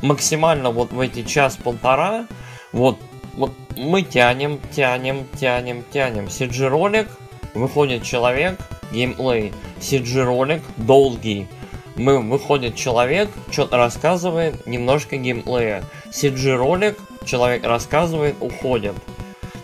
максимально 0.00 0.70
вот 0.70 0.90
в 0.90 1.00
эти 1.00 1.22
час-полтора, 1.22 2.26
вот, 2.72 2.98
вот 3.34 3.52
мы 3.76 4.00
тянем, 4.00 4.58
тянем, 4.74 5.26
тянем, 5.38 5.84
тянем. 5.92 6.28
CG-ролик, 6.28 7.08
выходит 7.52 8.04
человек, 8.04 8.58
геймплей, 8.92 9.52
CG-ролик 9.80 10.62
долгий, 10.76 11.48
мы 11.96 12.20
выходит 12.20 12.76
человек, 12.76 13.30
что-то 13.50 13.78
рассказывает, 13.78 14.66
немножко 14.66 15.16
геймплея. 15.16 15.82
CG-ролик, 16.12 16.98
человек 17.24 17.64
рассказывает, 17.64 18.36
уходит. 18.40 18.94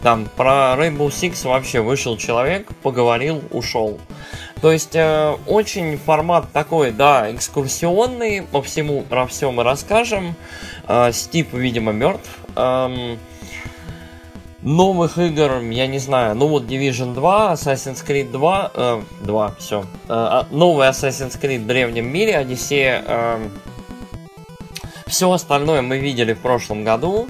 Там 0.02 0.26
про 0.36 0.74
Rainbow 0.76 1.08
Six 1.08 1.46
вообще 1.46 1.80
вышел 1.80 2.16
человек, 2.16 2.68
поговорил, 2.82 3.42
ушел. 3.50 4.00
То 4.60 4.72
есть 4.72 4.96
э, 4.96 5.36
очень 5.46 5.96
формат 5.96 6.50
такой, 6.52 6.90
да, 6.90 7.30
экскурсионный, 7.32 8.42
по 8.42 8.62
всему, 8.62 9.02
про 9.02 9.26
все 9.26 9.52
мы 9.52 9.62
расскажем. 9.62 10.34
Э, 10.88 11.12
Стив, 11.12 11.52
видимо, 11.52 11.92
мертв. 11.92 12.28
Эм, 12.56 13.18
новых 14.62 15.18
игр, 15.18 15.60
я 15.60 15.86
не 15.86 15.98
знаю, 15.98 16.34
ну 16.34 16.46
вот 16.48 16.64
Division 16.64 17.14
2, 17.14 17.52
Assassin's 17.54 18.06
Creed 18.06 18.30
2, 18.30 18.70
э, 18.74 19.02
2, 19.22 19.54
все. 19.58 19.80
Э, 19.80 19.84
а, 20.08 20.46
новый 20.50 20.88
Assassin's 20.88 21.38
Creed 21.40 21.64
в 21.64 21.66
древнем 21.66 22.06
мире, 22.06 22.36
Одиссея. 22.36 23.04
Э, 23.06 23.48
все 25.06 25.30
остальное 25.30 25.82
мы 25.82 25.98
видели 25.98 26.32
в 26.32 26.38
прошлом 26.38 26.84
году. 26.84 27.28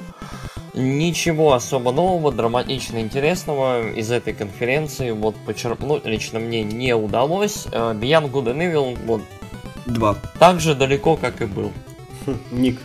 Ничего 0.75 1.53
особо 1.53 1.93
нового, 1.93 2.33
драматично 2.33 2.99
интересного 2.99 3.91
из 3.91 4.11
этой 4.11 4.33
конференции 4.33 5.11
вот 5.11 5.35
почерпнуть 5.47 6.07
лично 6.07 6.39
мне 6.39 6.63
не 6.63 6.95
удалось. 6.95 7.67
Э, 7.73 7.93
Beyond 7.95 8.31
Good 8.31 8.55
and 8.55 8.73
Evil 8.73 8.99
вот 9.07 9.23
Два. 9.87 10.17
так 10.39 10.61
же 10.61 10.75
далеко, 10.75 11.17
как 11.17 11.41
и 11.41 11.47
был. 11.47 11.73
Ник. 12.51 12.79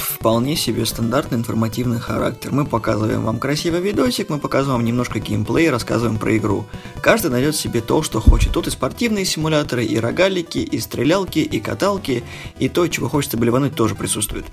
Вполне 0.00 0.56
себе 0.56 0.86
стандартный 0.86 1.38
информативный 1.38 2.00
характер. 2.00 2.52
Мы 2.52 2.64
показываем 2.64 3.22
вам 3.22 3.38
красивый 3.38 3.80
видосик, 3.80 4.30
мы 4.30 4.38
показываем 4.38 4.78
вам 4.78 4.86
немножко 4.86 5.20
геймплей, 5.20 5.68
рассказываем 5.68 6.18
про 6.18 6.36
игру. 6.38 6.64
Каждый 7.02 7.30
найдет 7.30 7.54
себе 7.54 7.82
то, 7.82 8.02
что 8.02 8.20
хочет. 8.20 8.52
Тут 8.52 8.66
и 8.66 8.70
спортивные 8.70 9.26
симуляторы, 9.26 9.84
и 9.84 9.98
рогалики, 9.98 10.58
и 10.58 10.78
стрелялки, 10.80 11.40
и 11.40 11.60
каталки, 11.60 12.24
и 12.58 12.68
то, 12.70 12.88
чего 12.88 13.10
хочется 13.10 13.36
блевануть, 13.36 13.74
тоже 13.74 13.94
присутствует. 13.94 14.46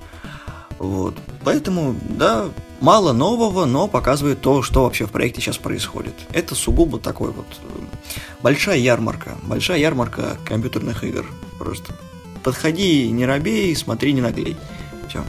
Вот. 0.80 1.16
Поэтому, 1.44 1.96
да, 2.10 2.50
мало 2.82 3.14
нового, 3.14 3.66
но 3.66 3.88
показывает 3.88 4.42
то, 4.42 4.62
что 4.62 4.84
вообще 4.84 5.06
в 5.06 5.12
проекте 5.12 5.42
сейчас 5.42 5.58
происходит. 5.58 6.14
Это 6.34 6.56
сугубо 6.56 7.00
такой 7.00 7.32
вот 7.32 7.48
э, 7.64 7.80
большая 8.44 8.78
ярмарка. 8.78 9.38
Большая 9.44 9.80
ярмарка 9.80 10.38
компьютерных 10.46 11.06
игр. 11.06 11.26
Просто 11.58 11.94
подходи, 12.44 13.10
не 13.12 13.26
робей, 13.26 13.76
смотри, 13.76 14.14
не 14.14 14.22
наглей. 14.22 14.56
Все. 15.08 15.24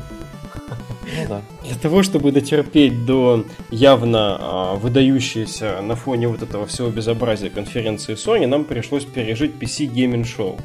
Ну 1.17 1.27
да. 1.29 1.43
Для 1.65 1.75
того, 1.77 2.03
чтобы 2.03 2.33
дотерпеть 2.33 3.07
до 3.07 3.45
явно 3.71 4.37
а, 4.39 4.75
выдающейся 4.75 5.81
на 5.81 5.97
фоне 5.97 6.29
вот 6.29 6.43
этого 6.43 6.67
всего 6.67 6.91
безобразия 6.91 7.49
конференции 7.49 8.15
Sony, 8.15 8.47
нам 8.47 8.65
пришлось 8.65 9.05
пережить 9.05 9.53
PC 9.59 9.91
Gaming 9.91 10.25
Show. 10.25 10.61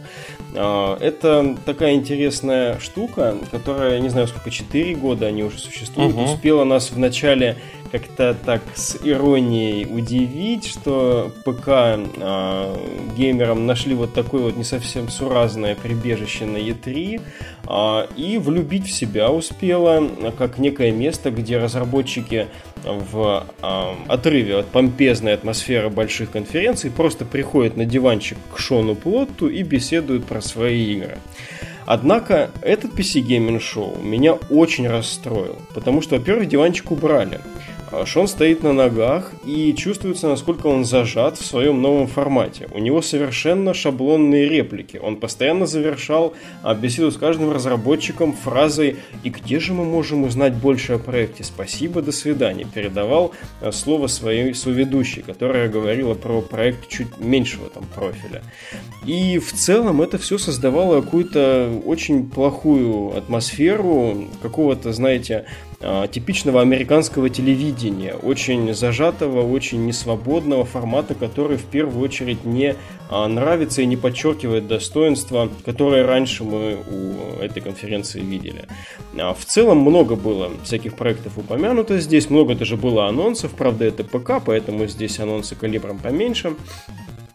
А, 0.54 0.98
это 1.00 1.56
такая 1.66 1.94
интересная 1.94 2.78
штука, 2.80 3.36
которая, 3.52 4.00
не 4.00 4.10
знаю, 4.10 4.28
сколько, 4.28 4.52
4 4.52 4.96
года 4.96 5.28
они 5.28 5.44
уже 5.44 5.58
существуют, 5.60 6.14
Мгм. 6.14 6.26
успела 6.26 6.66
нас 6.66 6.92
в 6.92 7.00
начале 7.00 7.58
как-то 7.94 8.36
так 8.44 8.64
с 8.74 8.98
иронией 9.04 9.86
удивить, 9.86 10.66
что 10.68 11.32
ПК 11.46 11.68
а, 11.68 12.76
геймерам 13.16 13.68
нашли 13.68 13.94
вот 13.94 14.16
такое 14.16 14.42
вот 14.42 14.58
не 14.58 14.64
совсем 14.64 15.10
суразное 15.10 15.76
прибежище 15.76 16.46
на 16.46 16.58
E3 16.58 17.22
а, 17.68 18.08
и 18.18 18.40
влюбить 18.40 18.88
в 18.88 18.92
себя 18.92 19.30
успела 19.32 20.10
как 20.40 20.58
некое 20.58 20.92
место, 20.92 21.30
где 21.30 21.60
разработчики 21.60 22.48
в 22.84 23.46
а, 23.62 23.96
отрыве 24.08 24.58
от 24.58 24.66
помпезной 24.70 25.36
атмосферы 25.36 25.92
больших 25.92 26.32
конференций 26.32 26.90
просто 26.90 27.26
приходят 27.26 27.78
на 27.78 27.86
диванчик 27.86 28.40
к 28.52 28.58
Шону 28.58 28.96
Плотту 28.96 29.48
и 29.50 29.62
беседуют 29.62 30.26
про 30.26 30.42
свои 30.42 30.94
игры. 30.94 31.20
Однако 31.86 32.50
этот 32.62 32.94
PC 32.94 33.22
Gaming 33.22 33.60
Show 33.60 34.04
меня 34.04 34.34
очень 34.34 34.88
расстроил, 34.88 35.60
потому 35.76 36.02
что, 36.02 36.18
во-первых, 36.18 36.48
диванчик 36.48 36.90
убрали. 36.90 37.40
А 37.96 38.08
Шон 38.08 38.28
стоит 38.28 38.64
на 38.64 38.74
ногах 38.74 39.32
и 39.46 39.72
чувствуется, 39.76 40.28
насколько 40.28 40.66
он 40.66 40.84
зажат 40.84 41.38
в 41.38 41.46
своем 41.46 41.80
новом 41.80 42.08
формате. 42.08 42.68
У 42.74 42.80
него 42.80 43.04
совершенно 43.04 43.76
шаблонные 43.76 44.50
реплики. 44.50 44.98
Он 44.98 45.16
постоянно 45.16 45.68
завершал 45.68 46.34
а, 46.64 46.74
беседу 46.74 47.12
с 47.12 47.18
каждым 47.18 47.52
разработчиком 47.52 48.34
фразой 48.34 48.98
«И 49.24 49.30
где 49.30 49.60
же 49.60 49.74
мы 49.74 49.86
можем 49.86 50.24
узнать 50.24 50.56
больше 50.56 50.94
о 50.94 50.98
проекте? 50.98 51.44
Спасибо, 51.44 52.02
до 52.02 52.12
свидания». 52.12 52.66
Передавал 52.66 53.34
а, 53.62 53.72
слово 53.72 54.08
своей 54.08 54.56
соведущей, 54.56 55.22
которая 55.22 55.70
говорила 55.70 56.16
про 56.16 56.42
проект 56.42 56.90
чуть 56.90 57.20
меньшего 57.20 57.70
там 57.70 57.84
профиля. 57.94 58.42
И 59.06 59.38
в 59.38 59.54
целом 59.54 60.02
это 60.02 60.18
все 60.18 60.40
создавало 60.40 61.02
какую-то 61.02 61.80
очень 61.86 62.28
плохую 62.28 63.16
атмосферу 63.16 64.30
какого-то, 64.42 64.94
знаете, 64.94 65.46
типичного 66.12 66.62
американского 66.62 67.30
телевидения, 67.30 68.14
очень 68.14 68.74
зажатого, 68.74 69.42
очень 69.42 69.86
несвободного 69.86 70.66
формата, 70.66 71.14
который 71.14 71.58
в 71.58 71.66
первую 71.66 72.04
очередь 72.04 72.46
не 72.46 72.76
а, 73.10 73.28
нравится 73.28 73.82
и 73.82 73.86
не 73.86 73.98
подчеркивает 73.98 74.68
достоинства, 74.68 75.50
которые 75.66 76.06
раньше 76.06 76.44
мы 76.44 76.78
у 76.90 77.42
этой 77.42 77.62
конференции 77.62 78.22
видели. 78.22 78.66
А, 79.18 79.34
В 79.34 79.46
целом 79.46 79.80
много 79.80 80.16
было 80.16 80.50
всяких 80.64 80.96
проектов 80.96 81.38
упомянуто 81.38 82.00
здесь, 82.00 82.30
много 82.30 82.56
даже 82.56 82.78
было 82.78 83.08
анонсов, 83.08 83.52
правда 83.52 83.86
это 83.86 84.04
ПК, 84.04 84.42
поэтому 84.44 84.88
здесь 84.88 85.20
анонсы 85.20 85.56
калибром 85.56 86.00
поменьше. 86.00 86.56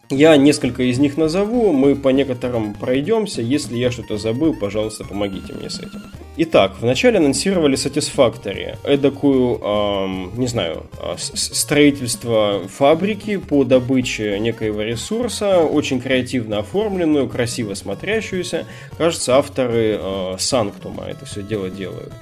Я 0.09 0.35
несколько 0.37 0.83
из 0.83 0.97
них 0.97 1.17
назову, 1.17 1.71
мы 1.71 1.95
по 1.95 2.09
некоторым 2.09 2.73
пройдемся. 2.73 3.43
Если 3.43 3.77
я 3.77 3.91
что-то 3.91 4.17
забыл, 4.17 4.55
пожалуйста, 4.55 5.05
помогите 5.05 5.53
мне 5.53 5.69
с 5.69 5.79
этим. 5.79 6.01
Итак, 6.41 6.77
вначале 6.79 7.17
анонсировали 7.17 7.75
Satisfactory, 7.75 8.77
эдакую, 8.85 9.59
эм, 9.59 10.31
не 10.39 10.47
знаю, 10.47 10.85
с- 11.17 11.53
строительство 11.53 12.61
фабрики 12.69 13.35
по 13.35 13.65
добыче 13.65 14.39
некоего 14.39 14.81
ресурса, 14.81 15.57
очень 15.59 15.99
креативно 15.99 16.59
оформленную, 16.59 17.27
красиво 17.27 17.73
смотрящуюся. 17.73 18.65
Кажется, 18.97 19.35
авторы 19.35 19.97
э, 19.99 20.35
Санктума 20.39 21.03
это 21.07 21.25
все 21.25 21.43
дело 21.43 21.69
делают. 21.69 22.13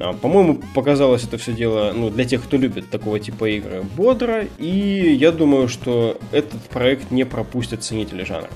А, 0.00 0.14
По-моему, 0.14 0.60
показалось 0.74 1.22
это 1.22 1.38
все 1.38 1.52
дело, 1.52 1.92
ну, 1.94 2.10
для 2.10 2.24
тех, 2.24 2.42
кто 2.42 2.56
любит 2.56 2.90
такого 2.90 3.20
типа 3.20 3.50
игры, 3.50 3.84
бодро, 3.96 4.46
и 4.58 5.14
я 5.16 5.30
думаю, 5.30 5.68
что 5.68 6.18
этот 6.32 6.60
проект 6.70 7.12
не 7.12 7.22
пропустят 7.22 7.84
ценители 7.84 8.24
жанра. 8.24 8.50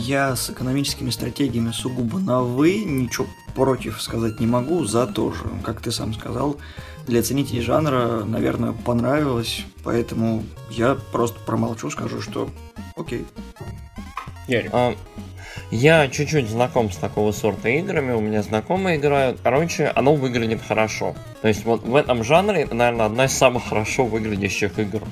Я 0.00 0.36
с 0.36 0.48
экономическими 0.48 1.10
стратегиями 1.10 1.72
сугубо 1.72 2.20
на 2.20 2.40
«вы», 2.40 2.84
ничего 2.84 3.26
против 3.56 4.00
сказать 4.00 4.38
не 4.38 4.46
могу, 4.46 4.84
за 4.84 5.08
тоже. 5.08 5.42
Как 5.64 5.80
ты 5.80 5.90
сам 5.90 6.14
сказал, 6.14 6.56
для 7.08 7.20
ценителей 7.20 7.62
жанра, 7.62 8.22
наверное, 8.24 8.70
понравилось, 8.72 9.64
поэтому 9.82 10.44
я 10.70 10.96
просто 11.10 11.40
промолчу, 11.40 11.90
скажу, 11.90 12.22
что 12.22 12.48
окей. 12.96 13.26
Ярик. 14.46 14.70
А, 14.72 14.94
Я 15.72 16.06
чуть-чуть 16.06 16.48
знаком 16.48 16.92
с 16.92 16.96
такого 16.96 17.32
сорта 17.32 17.68
играми, 17.68 18.12
у 18.12 18.20
меня 18.20 18.42
знакомые 18.44 18.98
играют. 18.98 19.40
Короче, 19.42 19.88
оно 19.96 20.14
выглядит 20.14 20.62
хорошо. 20.62 21.16
То 21.42 21.48
есть 21.48 21.64
вот 21.64 21.82
в 21.82 21.96
этом 21.96 22.22
жанре 22.22 22.62
это, 22.62 22.76
наверное, 22.76 23.06
одна 23.06 23.24
из 23.24 23.32
самых 23.32 23.68
хорошо 23.68 24.06
выглядящих 24.06 24.78
игр. 24.78 25.02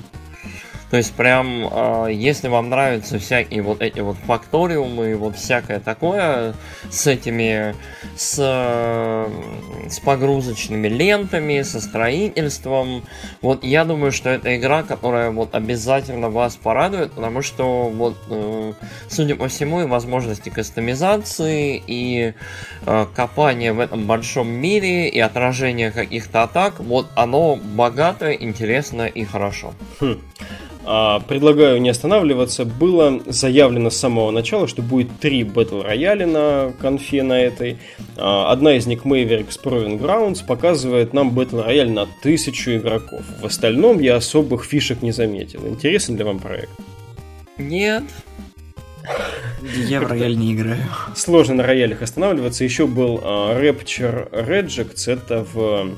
То 0.89 0.97
есть 0.97 1.13
прям, 1.13 1.67
э, 1.69 2.09
если 2.13 2.47
вам 2.47 2.69
нравятся 2.69 3.19
всякие 3.19 3.61
вот 3.61 3.81
эти 3.81 3.99
вот 3.99 4.15
факториумы, 4.25 5.15
вот 5.15 5.35
всякое 5.35 5.79
такое 5.79 6.53
с 6.89 7.07
этими, 7.07 7.75
с, 8.15 8.37
э, 8.39 9.89
с 9.89 9.99
погрузочными 9.99 10.87
лентами, 10.87 11.61
со 11.63 11.81
строительством, 11.81 13.03
вот 13.41 13.65
я 13.65 13.83
думаю, 13.83 14.13
что 14.13 14.29
это 14.29 14.55
игра, 14.57 14.83
которая 14.83 15.31
вот 15.31 15.55
обязательно 15.55 16.29
вас 16.29 16.55
порадует, 16.55 17.11
потому 17.11 17.41
что 17.41 17.89
вот, 17.89 18.15
э, 18.29 18.73
судя 19.09 19.35
по 19.35 19.49
всему, 19.49 19.81
и 19.81 19.85
возможности 19.85 20.49
кастомизации, 20.49 21.83
и 21.85 22.33
э, 22.85 23.05
копания 23.13 23.73
в 23.73 23.81
этом 23.81 24.05
большом 24.05 24.47
мире, 24.47 25.09
и 25.09 25.19
отражение 25.19 25.91
каких-то 25.91 26.43
атак, 26.43 26.79
вот 26.79 27.07
оно 27.15 27.57
богато, 27.57 28.31
интересно 28.31 29.05
и 29.05 29.25
хорошо. 29.25 29.73
А, 29.99 30.36
Предлагаю 31.27 31.81
не 31.81 31.89
останавливаться. 31.89 32.63
Было 32.63 33.21
заявлено 33.25 33.89
с 33.89 33.97
самого 33.97 34.31
начала, 34.31 34.69
что 34.69 34.81
будет 34.81 35.19
три 35.19 35.43
батл 35.43 35.81
рояля 35.81 36.25
на 36.25 36.73
конфе 36.79 37.23
на 37.23 37.37
этой. 37.37 37.77
А, 38.15 38.53
Одна 38.53 38.77
из 38.77 38.85
них 38.87 39.03
Mavericks 39.03 39.59
Proving 39.61 39.99
Grounds 39.99 40.45
показывает 40.45 41.13
нам 41.13 41.31
батл 41.31 41.59
рояль 41.61 41.91
на 41.91 42.07
тысячу 42.23 42.77
игроков. 42.77 43.21
В 43.41 43.45
остальном 43.45 43.99
я 43.99 44.15
особых 44.15 44.63
фишек 44.63 45.01
не 45.01 45.11
заметил. 45.11 45.67
Интересен 45.67 46.15
для 46.15 46.23
вам 46.23 46.39
проект? 46.39 46.71
Нет. 47.57 48.03
Я 49.87 50.01
в 50.01 50.07
рояль 50.07 50.37
не 50.37 50.53
играю. 50.53 50.83
Сложно 51.15 51.55
на 51.55 51.63
роялях 51.63 52.01
останавливаться. 52.01 52.63
Еще 52.63 52.87
был 52.87 53.17
uh, 53.17 53.59
Rapture 53.59 54.29
Rejects. 54.31 55.11
Это 55.11 55.45
в 55.53 55.89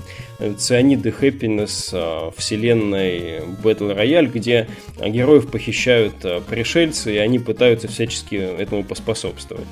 Цианиды 0.58 1.10
Happiness 1.10 1.94
uh, 1.94 2.34
вселенной 2.38 3.40
Battle 3.64 3.96
Royale, 3.96 4.28
где 4.28 4.68
героев 4.98 5.52
похищают 5.52 6.24
uh, 6.24 6.42
пришельцы, 6.42 7.16
и 7.16 7.18
они 7.18 7.40
пытаются 7.40 7.88
всячески 7.88 8.36
этому 8.36 8.84
поспособствовать. 8.84 9.68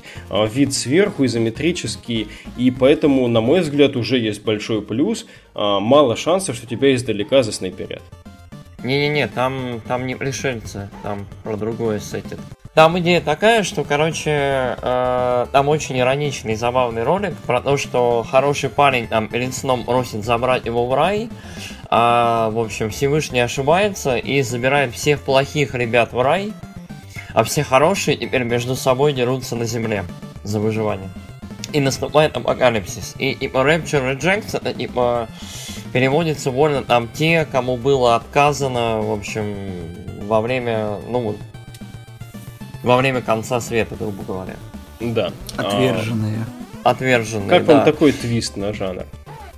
Вид 0.52 0.74
сверху, 0.74 1.24
изометрический, 1.24 2.28
и 2.56 2.70
поэтому, 2.70 3.26
на 3.28 3.40
мой 3.40 3.60
взгляд, 3.60 3.96
уже 3.96 4.18
есть 4.18 4.42
большой 4.42 4.82
плюс. 4.82 5.26
Мало 5.54 6.16
шансов, 6.16 6.56
что 6.56 6.66
тебя 6.66 6.94
издалека 6.94 7.42
заснайперят. 7.42 8.02
Не-не-не, 8.84 9.26
там, 9.26 9.80
там 9.88 10.06
не 10.06 10.14
пришельцы, 10.14 10.88
там 11.02 11.26
про 11.42 11.56
другое 11.56 11.98
сетит. 11.98 12.38
Там 12.78 12.96
идея 13.00 13.20
такая, 13.20 13.64
что, 13.64 13.82
короче, 13.82 14.76
э, 14.80 15.46
там 15.50 15.68
очень 15.68 15.98
ироничный, 15.98 16.54
забавный 16.54 17.02
ролик 17.02 17.36
про 17.38 17.60
то, 17.60 17.76
что 17.76 18.24
хороший 18.30 18.70
парень 18.70 19.08
там 19.08 19.26
перед 19.26 19.52
сном 19.52 19.82
просит 19.82 20.24
забрать 20.24 20.64
его 20.64 20.86
в 20.86 20.94
рай, 20.94 21.28
а, 21.90 22.50
в 22.50 22.58
общем, 22.60 22.90
Всевышний 22.90 23.40
ошибается 23.40 24.16
и 24.16 24.42
забирает 24.42 24.94
всех 24.94 25.22
плохих 25.22 25.74
ребят 25.74 26.12
в 26.12 26.22
рай, 26.22 26.52
а 27.34 27.42
все 27.42 27.64
хорошие 27.64 28.16
теперь 28.16 28.44
между 28.44 28.76
собой 28.76 29.12
дерутся 29.12 29.56
на 29.56 29.64
земле 29.64 30.04
за 30.44 30.60
выживание. 30.60 31.08
И 31.72 31.80
наступает 31.80 32.36
апокалипсис. 32.36 33.16
И 33.18 33.34
типа 33.34 33.58
Rapture 33.58 34.16
Rejects 34.16 34.56
это 34.56 34.72
типа 34.72 35.26
переводится 35.92 36.52
вольно 36.52 36.84
там 36.84 37.08
те, 37.08 37.44
кому 37.44 37.76
было 37.76 38.14
отказано, 38.14 39.00
в 39.00 39.10
общем, 39.10 39.56
во 40.28 40.40
время, 40.40 40.98
ну, 41.08 41.34
во 42.82 42.96
время 42.96 43.20
конца 43.20 43.60
света, 43.60 43.94
грубо 43.96 44.22
говоря. 44.22 44.56
Да. 45.00 45.32
Отверженные. 45.56 46.44
А, 46.84 46.90
отверженные, 46.90 47.48
Как 47.48 47.64
да. 47.64 47.74
вам 47.76 47.84
такой 47.84 48.12
твист 48.12 48.56
на 48.56 48.72
жанр? 48.72 49.04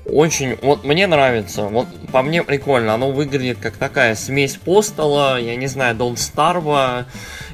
Очень, 0.07 0.57
вот 0.63 0.83
мне 0.83 1.07
нравится, 1.07 1.65
вот 1.65 1.87
по 2.11 2.23
мне 2.23 2.43
прикольно, 2.43 2.95
оно 2.95 3.13
выглядит 3.13 3.59
как 3.59 3.77
такая 3.77 4.15
смесь 4.17 4.57
Постала, 4.57 5.39
я 5.39 5.55
не 5.57 5.67
знаю, 5.67 5.95
Don't 5.95 6.15
Starve 6.15 7.05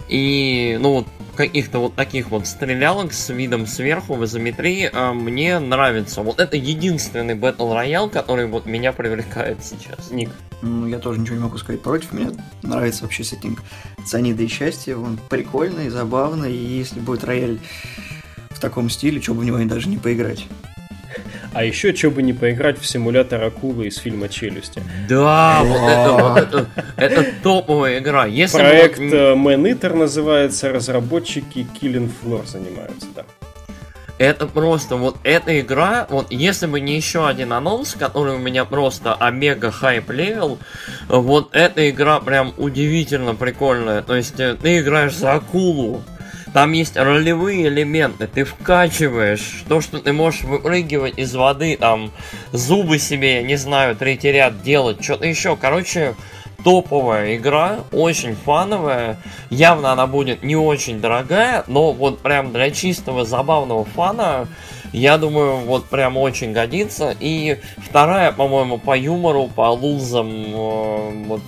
и, 0.09 0.79
ну 0.81 0.93
вот, 0.93 1.07
каких-то 1.37 1.79
вот 1.79 1.95
таких 1.95 2.31
вот 2.31 2.47
стрелялок 2.47 3.13
с 3.13 3.29
видом 3.29 3.67
сверху 3.67 4.15
в 4.15 4.25
изометрии 4.25 4.91
а, 4.93 5.13
мне 5.13 5.59
нравится. 5.59 6.23
Вот 6.23 6.41
это 6.41 6.57
единственный 6.57 7.35
Battle 7.35 7.73
Royale, 7.73 8.11
который 8.11 8.47
вот 8.47 8.67
меня 8.67 8.93
привлекает 8.93 9.65
сейчас. 9.65 10.11
Ник. 10.11 10.31
Ну, 10.63 10.87
я 10.87 10.99
тоже 10.99 11.21
ничего 11.21 11.37
не 11.37 11.43
могу 11.43 11.59
сказать 11.59 11.83
против. 11.83 12.13
Мне 12.13 12.31
нравится 12.63 13.03
вообще 13.03 13.25
сеттинг 13.25 13.63
Цианида 14.07 14.43
и 14.43 14.49
счастья. 14.49 14.97
Он 14.97 15.19
прикольный, 15.29 15.91
забавный. 15.91 16.53
И 16.53 16.79
если 16.79 17.01
будет 17.01 17.25
рояль 17.25 17.59
в 18.51 18.61
таком 18.61 18.89
стиле, 18.89 19.21
что 19.21 19.35
бы 19.35 19.43
в 19.43 19.45
него 19.45 19.59
даже 19.65 19.89
не 19.89 19.99
поиграть. 19.99 20.47
А 21.53 21.65
еще, 21.65 21.95
что 21.95 22.11
бы 22.11 22.23
не 22.23 22.33
поиграть 22.33 22.79
в 22.79 22.87
симулятор 22.87 23.43
акулы 23.45 23.87
из 23.87 23.97
фильма 23.99 24.29
«Челюсти». 24.29 24.83
Да, 25.09 25.63
вот 25.63 26.39
это, 26.39 26.67
это, 26.97 27.27
топовая 27.43 27.99
игра. 27.99 28.27
Если 28.27 28.59
Проект 28.59 28.99
бы, 28.99 29.07
э, 29.07 29.35
Man 29.35 29.63
Eater 29.63 29.95
называется, 29.95 30.73
разработчики 30.73 31.67
Killing 31.81 32.11
Floor 32.23 32.47
занимаются, 32.47 33.07
да. 33.15 33.25
Это 34.19 34.47
просто 34.47 34.97
вот 34.97 35.17
эта 35.25 35.61
игра, 35.61 36.07
вот 36.09 36.29
если 36.31 36.67
бы 36.67 36.81
не 36.81 36.97
еще 36.97 37.29
один 37.29 37.53
анонс, 37.53 37.95
который 37.99 38.35
у 38.35 38.39
меня 38.39 38.65
просто 38.65 39.15
omega 39.15 39.71
hype 39.71 40.11
level, 40.11 40.59
вот 41.09 41.55
эта 41.55 41.91
игра 41.91 42.21
прям 42.21 42.55
удивительно 42.57 43.35
прикольная. 43.35 44.01
То 44.01 44.17
есть 44.17 44.41
э, 44.41 44.57
ты 44.61 44.79
играешь 44.79 45.15
за 45.15 45.35
акулу, 45.35 46.03
там 46.57 46.73
есть 46.73 46.97
ролевые 46.97 47.69
элементы, 47.69 48.27
ты 48.27 48.45
вкачиваешь 48.45 49.63
то, 49.69 49.83
что 49.83 49.99
ты 49.99 50.15
можешь 50.15 50.41
выпрыгивать 50.41 51.19
из 51.19 51.35
воды, 51.35 51.77
там 51.77 52.11
зубы 52.51 52.99
себе, 52.99 53.43
не 53.43 53.57
знаю, 53.57 53.95
третий 53.95 54.33
ряд 54.33 54.63
делать, 54.63 55.05
что-то 55.05 55.27
еще. 55.27 55.59
Короче, 55.59 56.15
топовая 56.65 57.37
игра, 57.37 57.81
очень 57.93 58.35
фановая. 58.35 59.19
Явно 59.51 59.93
она 59.93 60.07
будет 60.07 60.43
не 60.43 60.57
очень 60.57 60.99
дорогая, 60.99 61.63
но 61.67 61.93
вот 61.93 62.21
прям 62.21 62.55
для 62.55 62.71
чистого 62.71 63.27
забавного 63.27 63.85
фана, 63.85 64.49
я 64.95 65.19
думаю, 65.19 65.59
вот 65.59 65.85
прям 65.85 66.17
очень 66.17 66.55
годится. 66.55 67.15
И 67.21 67.59
вторая, 67.77 68.33
по-моему, 68.33 68.79
по 68.79 68.97
юмору, 68.97 69.51
по 69.55 69.71
лузам, 69.73 70.31
э, 70.31 71.25
вот, 71.27 71.43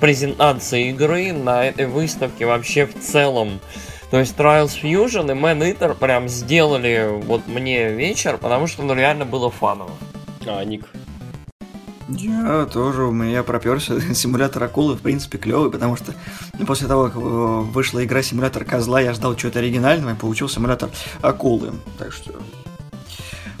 презентации 0.00 0.88
игры 0.88 1.32
на 1.32 1.64
этой 1.64 1.86
выставке 1.86 2.46
вообще 2.46 2.86
в 2.86 2.98
целом. 2.98 3.60
То 4.12 4.20
есть 4.20 4.36
Trials 4.36 4.78
Fusion 4.82 5.32
и 5.32 5.34
Man 5.34 5.60
Eater 5.60 5.94
прям 5.98 6.28
сделали 6.28 7.18
вот 7.24 7.48
мне 7.48 7.90
вечер, 7.92 8.36
потому 8.36 8.66
что 8.66 8.82
ну 8.82 8.92
реально 8.92 9.24
было 9.24 9.50
фаново. 9.50 9.92
А, 10.46 10.62
Ник. 10.62 10.84
Я 12.08 12.66
тоже, 12.66 13.04
у 13.04 13.10
меня 13.10 13.42
проперся. 13.42 13.98
Симулятор 14.14 14.64
акулы, 14.64 14.96
в 14.96 15.00
принципе, 15.00 15.38
клевый, 15.38 15.70
потому 15.70 15.96
что 15.96 16.12
ну, 16.58 16.66
после 16.66 16.88
того, 16.88 17.04
как 17.04 17.16
э, 17.16 17.18
вышла 17.20 18.04
игра 18.04 18.22
симулятор 18.22 18.66
козла, 18.66 19.00
я 19.00 19.14
ждал 19.14 19.34
чего-то 19.34 19.60
оригинального 19.60 20.10
и 20.14 20.18
получил 20.18 20.50
симулятор 20.50 20.90
акулы. 21.22 21.72
Так 21.98 22.12
что 22.12 22.34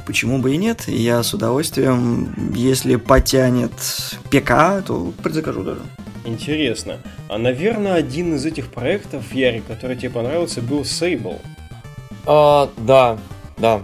почему 0.04 0.36
бы 0.36 0.52
и 0.52 0.58
нет? 0.58 0.86
Я 0.86 1.22
с 1.22 1.32
удовольствием, 1.32 2.52
если 2.54 2.96
потянет 2.96 3.72
ПК, 4.30 4.84
то 4.86 5.14
предзакажу 5.22 5.62
даже. 5.62 5.80
Интересно. 6.24 6.98
А, 7.28 7.38
наверное, 7.38 7.94
один 7.94 8.34
из 8.34 8.46
этих 8.46 8.70
проектов, 8.70 9.32
Ярик, 9.34 9.66
который 9.66 9.96
тебе 9.96 10.10
понравился, 10.10 10.62
был 10.62 10.82
Sable. 10.82 11.40
А, 12.26 12.70
да, 12.76 13.18
да. 13.58 13.80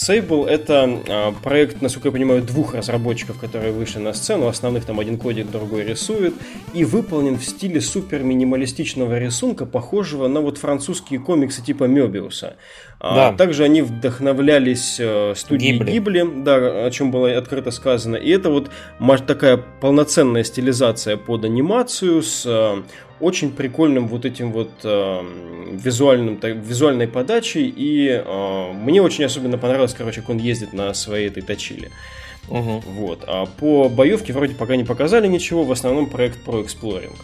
Sable 0.00 0.46
это 0.46 1.02
а, 1.08 1.32
проект, 1.32 1.82
насколько 1.82 2.08
я 2.08 2.12
понимаю, 2.12 2.42
двух 2.42 2.74
разработчиков, 2.74 3.38
которые 3.38 3.72
вышли 3.72 3.98
на 3.98 4.14
сцену. 4.14 4.46
Основных 4.46 4.86
там 4.86 4.98
один 4.98 5.18
кодит, 5.18 5.50
другой 5.50 5.84
рисует. 5.84 6.34
И 6.72 6.84
выполнен 6.84 7.36
в 7.36 7.44
стиле 7.44 7.82
супер 7.82 8.22
минималистичного 8.22 9.18
рисунка, 9.18 9.66
похожего 9.66 10.26
на 10.26 10.40
вот 10.40 10.56
французские 10.56 11.20
комиксы 11.20 11.62
типа 11.62 11.84
Мебиуса. 11.84 12.56
Да. 12.98 13.28
А, 13.28 13.32
также 13.34 13.64
они 13.64 13.82
вдохновлялись 13.82 14.96
э, 14.98 15.34
студией 15.36 15.78
Гибли. 15.78 15.92
Гибли, 15.92 16.28
да, 16.44 16.86
о 16.86 16.90
чем 16.90 17.10
было 17.10 17.36
открыто 17.36 17.70
сказано. 17.70 18.16
И 18.16 18.30
это 18.30 18.48
вот 18.48 18.70
такая 19.26 19.58
полноценная 19.80 20.44
стилизация 20.44 21.18
под 21.18 21.44
анимацию 21.44 22.22
с 22.22 22.44
э, 22.46 22.82
очень 23.20 23.52
прикольным 23.52 24.08
вот 24.08 24.24
этим 24.24 24.52
вот 24.52 24.70
э, 24.84 25.20
визуальным, 25.72 26.38
так, 26.38 26.56
визуальной 26.56 27.06
подачей. 27.06 27.72
И 27.74 28.08
э, 28.08 28.72
мне 28.72 29.02
очень 29.02 29.24
особенно 29.24 29.58
понравилось, 29.58 29.94
короче, 29.94 30.20
как 30.20 30.30
он 30.30 30.38
ездит 30.38 30.72
на 30.72 30.94
своей 30.94 31.28
этой 31.28 31.42
точиле. 31.42 31.90
Мгм. 32.48 32.80
Вот. 32.80 33.24
А 33.26 33.46
по 33.46 33.88
боевке 33.88 34.32
вроде 34.32 34.54
пока 34.54 34.76
не 34.76 34.84
показали 34.84 35.28
ничего, 35.28 35.62
в 35.62 35.72
основном 35.72 36.06
проект 36.06 36.42
про 36.44 36.62
эксплоринг. 36.62 37.16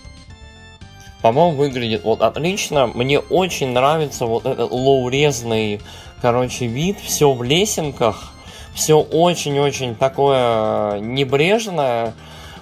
По-моему, 1.22 1.56
выглядит 1.56 2.04
вот 2.04 2.22
отлично. 2.22 2.86
Мне 2.86 3.18
очень 3.18 3.68
нравится 3.72 4.26
вот 4.26 4.46
этот 4.46 4.70
лоурезный, 4.70 5.80
короче, 6.22 6.66
вид. 6.66 6.98
Все 7.00 7.32
в 7.32 7.42
лесенках. 7.42 8.32
Все 8.74 9.00
очень-очень 9.00 9.94
такое 9.94 11.00
небрежное. 11.00 12.12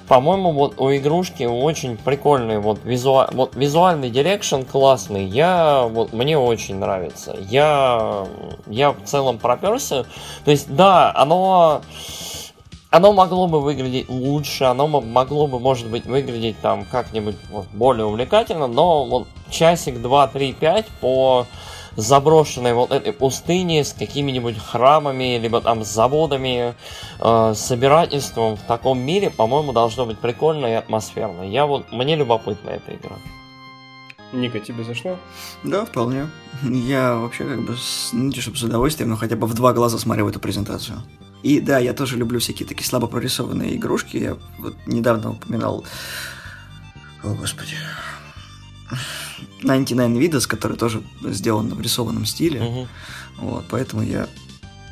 По-моему, 0.09 0.53
вот 0.53 0.79
у 0.79 0.95
игрушки 0.95 1.45
очень 1.45 1.97
прикольный 1.97 2.59
вот, 2.59 2.81
визуа... 2.85 3.29
вот 3.33 3.57
визуальный 3.57 4.11
direction 4.11 4.63
классный. 4.63 5.25
Я 5.25 5.89
вот 5.91 6.13
мне 6.13 6.39
очень 6.39 6.77
нравится. 6.77 7.37
Я 7.49 8.27
я 8.67 8.93
в 8.93 9.03
целом 9.05 9.39
проперся. 9.39 10.05
То 10.45 10.51
есть, 10.51 10.75
да, 10.75 11.11
оно 11.15 11.81
оно 12.91 13.13
могло 13.13 13.49
бы 13.49 13.61
выглядеть 13.61 14.09
лучше, 14.09 14.65
оно 14.65 14.87
мо- 14.87 15.01
могло 15.01 15.49
бы, 15.49 15.59
может 15.59 15.89
быть, 15.89 16.07
выглядеть 16.07 16.61
там 16.61 16.85
как-нибудь 16.85 17.35
вот 17.51 17.67
более 17.73 18.07
увлекательно, 18.07 18.69
но 18.69 19.05
вот 19.05 19.27
часик, 19.51 20.01
два, 20.01 20.29
три, 20.29 20.53
пять 20.53 20.87
по 21.01 21.47
заброшенной 21.97 22.75
вот 22.75 22.91
этой 22.93 23.13
пустыне 23.13 23.85
с 23.85 23.93
какими-нибудь 23.93 24.59
храмами, 24.59 25.39
либо 25.39 25.61
там 25.61 25.85
с 25.85 25.89
заводами, 25.89 26.75
э, 27.21 27.53
собирательством 27.55 28.57
в 28.57 28.63
таком 28.63 28.99
мире, 28.99 29.31
по-моему, 29.31 29.73
должно 29.73 30.07
быть 30.07 30.19
прикольно 30.19 30.67
и 30.67 30.73
атмосферно. 30.73 31.43
Я 31.43 31.67
вот, 31.67 31.93
мне 31.93 32.17
любопытна 32.17 32.71
эта 32.71 32.95
игра. 32.95 33.17
Ника, 34.33 34.59
тебе 34.59 34.83
зашло? 34.85 35.17
Да, 35.63 35.85
вполне. 35.85 36.29
Я 36.63 37.15
вообще 37.17 37.45
как 37.45 37.63
бы, 37.63 37.77
с, 37.77 38.11
ну, 38.13 38.25
не 38.25 38.41
чтобы 38.41 38.57
с 38.57 38.63
удовольствием, 38.63 39.11
но 39.11 39.17
хотя 39.17 39.37
бы 39.37 39.47
в 39.47 39.55
два 39.55 39.73
глаза 39.73 39.99
смотрел 39.99 40.29
эту 40.29 40.41
презентацию. 40.41 41.03
И 41.43 41.61
да, 41.61 41.79
я 41.79 41.93
тоже 41.93 42.17
люблю 42.17 42.41
всякие 42.41 42.67
такие 42.67 42.87
слабо 42.87 43.07
прорисованные 43.07 43.77
игрушки. 43.77 44.17
Я 44.17 44.37
вот 44.59 44.75
недавно 44.87 45.31
упоминал... 45.31 45.85
О, 47.23 47.35
господи. 47.35 47.77
99 49.63 50.23
Vidas, 50.23 50.47
который 50.47 50.77
тоже 50.77 51.03
сделан 51.23 51.75
в 51.75 51.81
рисованном 51.81 52.27
стиле. 52.27 52.61
Мгм. 52.61 52.89
Вот, 53.39 53.65
поэтому 53.71 54.03
я 54.03 54.29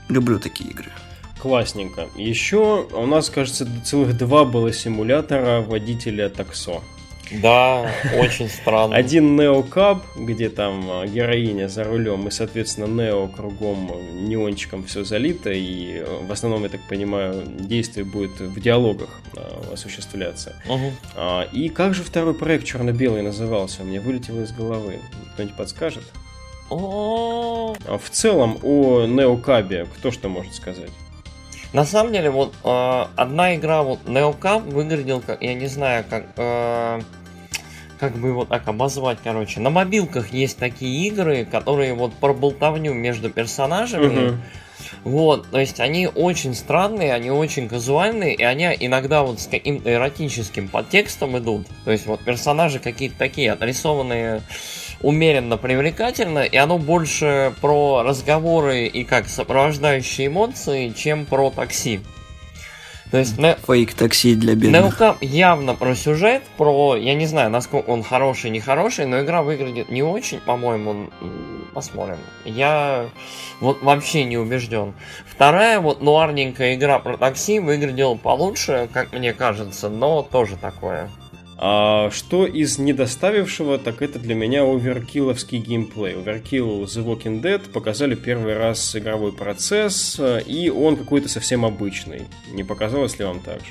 люблю 0.08 0.38
такие 0.38 0.70
игры. 0.70 0.90
Классненько. 1.40 2.08
Еще 2.16 2.86
у 2.92 3.06
нас, 3.06 3.28
кажется, 3.28 3.66
целых 3.84 4.16
два 4.16 4.44
было 4.44 4.72
симулятора 4.72 5.60
водителя 5.60 6.28
таксо. 6.28 6.82
Да, 7.40 7.90
очень 8.18 8.48
странно. 8.48 8.96
Один 8.96 9.36
Нео 9.36 9.62
Каб, 9.62 10.02
где 10.16 10.48
там 10.48 10.84
а, 10.90 11.06
героиня 11.06 11.68
за 11.68 11.84
рулем, 11.84 12.28
и, 12.28 12.30
соответственно, 12.30 12.86
Нео 12.86 13.28
кругом 13.28 13.90
неончиком 14.28 14.84
все 14.84 15.04
залито, 15.04 15.50
и 15.50 15.98
э, 15.98 16.26
в 16.26 16.32
основном, 16.32 16.64
я 16.64 16.68
так 16.68 16.80
понимаю, 16.88 17.44
действие 17.46 18.04
будет 18.04 18.38
в 18.40 18.60
диалогах 18.60 19.10
а, 19.36 19.72
осуществляться. 19.72 20.54
Угу. 20.68 20.92
И 21.52 21.68
как 21.68 21.94
же 21.94 22.02
второй 22.02 22.34
проект 22.34 22.64
черно-белый 22.64 23.22
назывался? 23.22 23.82
Мне 23.82 24.00
вылетело 24.00 24.42
из 24.42 24.52
головы. 24.52 24.98
Кто-нибудь 25.34 25.56
подскажет? 25.56 26.04
В 26.68 28.10
целом 28.10 28.58
о 28.62 29.06
Неокабе 29.06 29.86
кто 29.98 30.10
что 30.10 30.28
может 30.28 30.54
сказать? 30.54 30.90
На 31.72 31.86
самом 31.86 32.12
деле, 32.12 32.30
вот 32.30 32.52
э, 32.64 33.04
одна 33.16 33.56
игра, 33.56 33.82
вот 33.82 34.00
Neocab 34.04 34.70
выглядел 34.70 35.20
как, 35.20 35.40
я 35.40 35.54
не 35.54 35.66
знаю, 35.66 36.04
как, 36.08 36.26
э, 36.36 37.00
как 38.02 38.16
бы 38.16 38.30
его 38.30 38.44
так 38.44 38.66
обозвать, 38.66 39.18
короче. 39.22 39.60
На 39.60 39.70
мобилках 39.70 40.32
есть 40.32 40.58
такие 40.58 41.06
игры, 41.06 41.44
которые 41.44 41.94
вот 41.94 42.12
про 42.14 42.34
болтовню 42.34 42.92
между 42.94 43.30
персонажами. 43.30 44.30
Угу. 44.30 44.36
Вот, 45.04 45.48
то 45.52 45.60
есть 45.60 45.78
они 45.78 46.08
очень 46.08 46.56
странные, 46.56 47.14
они 47.14 47.30
очень 47.30 47.68
казуальные, 47.68 48.34
и 48.34 48.42
они 48.42 48.64
иногда 48.80 49.22
вот 49.22 49.38
с 49.38 49.46
каким-то 49.46 49.92
эротическим 49.92 50.66
подтекстом 50.66 51.38
идут. 51.38 51.68
То 51.84 51.92
есть 51.92 52.06
вот 52.06 52.24
персонажи 52.24 52.80
какие-то 52.80 53.16
такие 53.16 53.52
отрисованные 53.52 54.42
умеренно 55.00 55.56
привлекательно, 55.56 56.40
и 56.40 56.56
оно 56.56 56.78
больше 56.78 57.54
про 57.60 58.02
разговоры 58.02 58.86
и 58.86 59.04
как 59.04 59.28
сопровождающие 59.28 60.26
эмоции, 60.26 60.88
чем 60.88 61.24
про 61.24 61.50
такси. 61.50 62.00
То 63.12 63.18
есть 63.18 63.36
не... 63.36 63.54
Фейк 63.66 63.92
такси 63.92 64.34
для 64.34 64.54
бедных. 64.54 64.98
Neocam 64.98 65.18
явно 65.20 65.74
про 65.74 65.94
сюжет, 65.94 66.42
про, 66.56 66.96
я 66.96 67.12
не 67.14 67.26
знаю, 67.26 67.50
насколько 67.50 67.90
он 67.90 68.02
хороший, 68.02 68.48
не 68.48 68.58
хороший, 68.58 69.04
но 69.04 69.20
игра 69.20 69.42
выглядит 69.42 69.90
не 69.90 70.02
очень, 70.02 70.40
по-моему, 70.40 71.10
посмотрим. 71.74 72.16
Я 72.46 73.10
вот 73.60 73.82
вообще 73.82 74.24
не 74.24 74.38
убежден. 74.38 74.94
Вторая 75.26 75.78
вот 75.78 76.00
нуарненькая 76.00 76.74
игра 76.74 76.98
про 77.00 77.18
такси 77.18 77.58
выглядела 77.58 78.14
получше, 78.14 78.88
как 78.90 79.12
мне 79.12 79.34
кажется, 79.34 79.90
но 79.90 80.22
тоже 80.22 80.56
такое. 80.56 81.10
А 81.64 82.10
что 82.10 82.44
из 82.44 82.78
недоставившего, 82.78 83.78
так 83.78 84.02
это 84.02 84.18
для 84.18 84.34
меня 84.34 84.64
оверкилловский 84.64 85.58
геймплей. 85.58 86.16
Оверкилл 86.16 86.82
The 86.82 87.04
Walking 87.04 87.40
Dead 87.40 87.60
показали 87.70 88.16
первый 88.16 88.58
раз 88.58 88.96
игровой 88.96 89.32
процесс, 89.32 90.20
и 90.44 90.70
он 90.70 90.96
какой-то 90.96 91.28
совсем 91.28 91.64
обычный. 91.64 92.22
Не 92.50 92.64
показалось 92.64 93.16
ли 93.20 93.24
вам 93.24 93.38
так 93.38 93.60
же? 93.60 93.70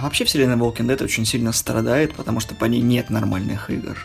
Вообще 0.00 0.24
вселенная 0.24 0.56
Walking 0.56 0.86
Dead 0.86 1.04
очень 1.04 1.26
сильно 1.26 1.52
страдает, 1.52 2.14
потому 2.14 2.40
что 2.40 2.54
по 2.54 2.64
ней 2.64 2.80
нет 2.80 3.10
нормальных 3.10 3.68
игр. 3.68 3.98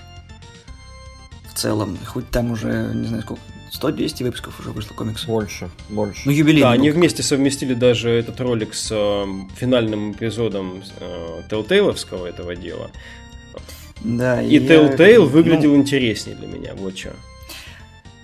В 1.49 1.53
целом, 1.57 1.97
хоть 2.05 2.29
там 2.31 2.51
уже, 2.51 2.91
не 2.93 3.07
знаю 3.07 3.23
сколько, 3.23 3.41
100-200 3.81 4.23
выпусков 4.23 4.59
уже 4.59 4.71
вышло 4.71 4.93
комикс. 4.93 5.25
Больше, 5.25 5.69
больше. 5.89 6.21
Ну, 6.25 6.31
юбилей. 6.31 6.61
Да, 6.61 6.71
они 6.71 6.89
вместе 6.91 7.23
совместили 7.23 7.73
даже 7.73 8.09
этот 8.09 8.39
ролик 8.41 8.73
с 8.73 8.89
э, 8.91 9.25
финальным 9.55 10.13
эпизодом 10.13 10.83
э, 10.99 11.41
Telltale'овского 11.49 12.27
этого 12.27 12.55
дела. 12.55 12.91
Да, 14.03 14.41
и 14.41 14.57
я... 14.57 14.59
Telltale 14.59 15.25
выглядел 15.25 15.71
ну... 15.71 15.77
интереснее 15.77 16.35
для 16.35 16.47
меня, 16.47 16.73
вот 16.75 16.97
что. 16.97 17.13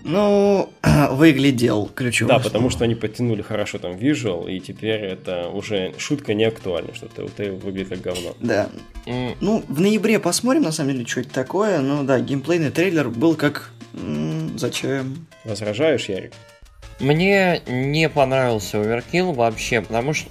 Ну, 0.04 0.72
выглядел 1.12 1.90
ключевым. 1.94 2.36
Да, 2.36 2.44
потому 2.44 2.70
что 2.70 2.84
они 2.84 2.96
подтянули 2.96 3.42
хорошо 3.42 3.78
там 3.78 3.96
визуал, 3.96 4.48
и 4.48 4.60
теперь 4.60 5.02
это 5.02 5.50
уже 5.50 5.94
шутка 5.98 6.34
не 6.34 6.46
актуальна, 6.46 6.94
что 6.94 7.08
Telltale 7.08 7.60
выглядит 7.60 7.90
как 7.90 8.02
говно. 8.02 8.36
Да. 8.40 8.70
Mm. 9.06 9.38
Ну, 9.42 9.64
в 9.68 9.80
ноябре 9.80 10.20
посмотрим, 10.20 10.64
на 10.64 10.72
самом 10.72 10.94
деле, 10.94 11.06
что 11.06 11.22
это 11.22 11.34
такое. 11.34 11.80
Ну 11.80 12.04
да, 12.04 12.20
геймплейный 12.20 12.72
трейлер 12.72 13.10
был 13.10 13.36
как 13.36 13.72
Зачем? 14.56 15.28
Возражаешь, 15.44 16.08
Ярик? 16.08 16.34
Мне 17.02 17.64
не 17.66 18.10
понравился 18.10 18.78
Overkill 18.78 19.34
вообще, 19.34 19.82
потому 19.82 20.14
что 20.14 20.30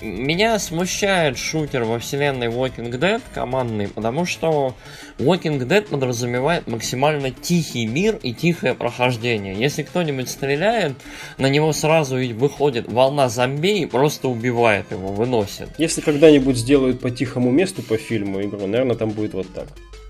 меня 0.00 0.58
смущает 0.58 1.36
шутер 1.36 1.84
во 1.84 1.98
вселенной 1.98 2.46
Walking 2.46 2.90
Dead 2.90 3.20
командный, 3.34 3.88
потому 3.88 4.24
что 4.24 4.74
Walking 5.18 5.58
Dead 5.58 5.82
подразумевает 5.82 6.68
максимально 6.68 7.32
тихий 7.32 7.84
мир 7.84 8.18
и 8.22 8.32
тихое 8.32 8.74
прохождение. 8.74 9.54
Если 9.56 9.82
кто-нибудь 9.82 10.30
стреляет, 10.30 10.94
на 11.36 11.50
него 11.50 11.74
сразу 11.74 12.16
выходит 12.32 12.90
волна 12.90 13.28
зомби 13.28 13.80
и 13.80 13.86
просто 13.86 14.28
убивает 14.28 14.90
его, 14.90 15.08
выносит. 15.08 15.68
Если 15.76 16.00
когда-нибудь 16.00 16.56
сделают 16.56 16.98
по 16.98 17.10
тихому 17.10 17.50
месту 17.50 17.82
по 17.82 17.98
фильму 17.98 18.40
игру, 18.40 18.66
наверное, 18.66 18.96
там 18.96 19.10
будет 19.10 19.34
вот 19.34 19.52
так. 19.52 19.68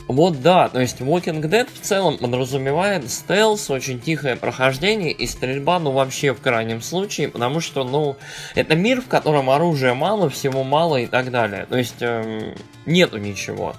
Вот 0.08 0.40
да, 0.40 0.68
то 0.68 0.80
есть 0.80 1.00
Walking 1.00 1.42
Dead 1.42 1.68
в 1.72 1.80
целом 1.80 2.18
подразумевает 2.18 3.10
стелс, 3.10 3.70
очень 3.70 4.00
тихое 4.00 4.36
прохождение 4.36 5.10
и 5.10 5.26
стрельба, 5.26 5.80
ну 5.80 5.90
вообще 5.90 6.32
в 6.32 6.40
крайнем 6.40 6.80
случае, 6.80 7.28
потому 7.28 7.60
что, 7.60 7.82
ну, 7.82 8.16
это 8.54 8.76
мир, 8.76 9.00
в 9.00 9.08
котором 9.08 9.50
оружия 9.50 9.94
мало, 9.94 10.30
всего 10.30 10.62
мало 10.62 10.96
и 10.98 11.06
так 11.06 11.32
далее. 11.32 11.66
То 11.66 11.76
есть 11.76 11.96
эм, 12.00 12.54
нету 12.86 13.18
ничего. 13.18 13.74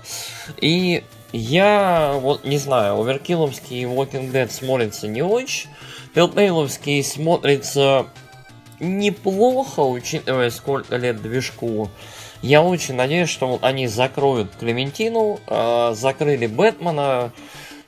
И 0.59 1.03
я 1.31 2.13
вот 2.15 2.43
не 2.43 2.57
знаю, 2.57 3.01
оверкилловский 3.01 3.83
Walking 3.83 4.31
Dead 4.31 4.51
смотрится 4.51 5.07
не 5.07 5.21
очень, 5.21 5.69
Telltale'овский 6.13 7.03
смотрится 7.03 8.07
неплохо, 8.79 9.81
учитывая 9.81 10.49
сколько 10.49 10.97
лет 10.97 11.21
движку. 11.21 11.89
Я 12.41 12.61
очень 12.61 12.95
надеюсь, 12.95 13.29
что 13.29 13.59
они 13.61 13.87
закроют 13.87 14.51
Клементину, 14.59 15.39
э, 15.47 15.93
закрыли 15.95 16.47
Бэтмена. 16.47 17.31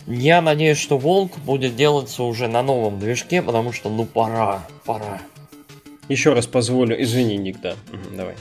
Я 0.08 0.42
надеюсь, 0.42 0.78
что 0.78 0.98
Волк 0.98 1.38
будет 1.40 1.76
делаться 1.76 2.24
уже 2.24 2.48
на 2.48 2.64
новом 2.64 3.00
движке, 3.00 3.42
потому 3.42 3.72
что 3.74 3.90
ну 3.90 4.06
пора, 4.06 4.66
пора. 4.86 5.22
Еще 6.08 6.34
раз 6.34 6.48
позволю, 6.48 7.02
извини, 7.02 7.38
Ник, 7.38 7.62
да. 7.62 7.76
Угу, 7.94 8.16
давай. 8.18 8.36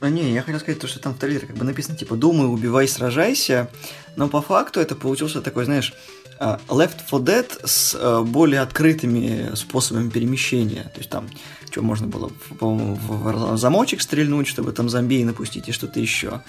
А 0.00 0.08
не, 0.08 0.32
я 0.32 0.42
хотел 0.42 0.60
сказать 0.60 0.80
то, 0.80 0.86
что 0.86 1.00
там 1.00 1.14
в 1.14 1.18
трейлере 1.18 1.46
как 1.46 1.56
бы 1.56 1.64
написано 1.64 1.96
типа 1.96 2.16
«Думай, 2.16 2.46
убивай, 2.46 2.88
сражайся», 2.88 3.68
но 4.16 4.28
по 4.28 4.40
факту 4.40 4.80
это 4.80 4.94
получился 4.94 5.42
такой, 5.42 5.66
знаешь, 5.66 5.92
а, 6.38 6.58
Left 6.68 7.04
4 7.04 7.22
Dead 7.22 7.66
с 7.66 7.94
э, 7.94 8.22
более 8.22 8.60
открытыми 8.60 9.54
способами 9.54 10.08
перемещения. 10.08 10.84
То 10.84 10.98
есть 10.98 11.10
там 11.10 11.28
что 11.70 11.82
можно 11.82 12.06
было, 12.06 12.30
по-моему, 12.58 12.94
в 12.94 13.56
замочек 13.56 14.02
стрельнуть, 14.02 14.46
чтобы 14.46 14.72
там 14.72 14.88
зомби 14.88 15.24
напустить 15.24 15.68
и 15.68 15.72
что-то 15.72 16.00
еще. 16.00 16.42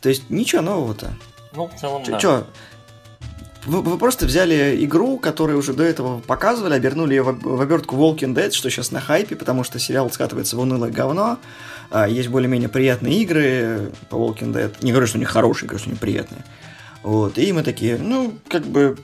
То 0.00 0.08
есть 0.08 0.30
ничего 0.30 0.62
нового-то. 0.62 1.14
Ну, 1.54 1.68
в 1.68 1.74
целом, 1.80 2.04
Ч- 2.04 2.12
да. 2.12 2.18
Чё? 2.18 2.46
Вы, 3.64 3.82
вы 3.82 3.98
просто 3.98 4.26
взяли 4.26 4.78
игру, 4.84 5.18
которую 5.18 5.58
уже 5.58 5.72
до 5.72 5.82
этого 5.82 6.20
показывали, 6.20 6.74
обернули 6.74 7.14
ее 7.14 7.22
в, 7.22 7.40
в 7.40 7.60
обертку 7.60 7.96
Walking 7.96 8.32
Dead, 8.32 8.52
что 8.52 8.70
сейчас 8.70 8.92
на 8.92 9.00
хайпе, 9.00 9.34
потому 9.34 9.64
что 9.64 9.80
сериал 9.80 10.08
скатывается 10.10 10.56
в 10.56 10.60
унылое 10.60 10.90
говно. 10.92 11.38
А, 11.90 12.06
есть 12.08 12.28
более-менее 12.28 12.68
приятные 12.68 13.20
игры 13.22 13.90
по 14.08 14.16
Walking 14.16 14.52
Dead. 14.52 14.72
Не 14.82 14.92
говорю, 14.92 15.08
что 15.08 15.18
они 15.18 15.24
хорошие, 15.24 15.68
говорю, 15.68 15.80
что 15.80 15.90
они 15.90 15.98
приятные. 15.98 16.44
Вот, 17.02 17.38
и 17.38 17.52
мы 17.52 17.62
такие, 17.62 17.98
ну, 17.98 18.34
как 18.48 18.66
бы, 18.66 18.98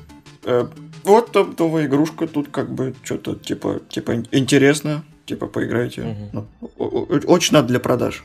э, 0.44 0.66
вот 1.02 1.32
там 1.32 1.54
новая 1.58 1.86
игрушка, 1.86 2.26
тут 2.26 2.48
как 2.50 2.72
бы 2.72 2.94
что-то 3.02 3.34
типа, 3.34 3.80
типа 3.88 4.22
интересно, 4.30 5.04
типа 5.26 5.46
поиграйте. 5.46 6.16
Угу. 6.32 7.20
Очень 7.26 7.54
надо 7.54 7.68
для 7.68 7.80
продаж. 7.80 8.24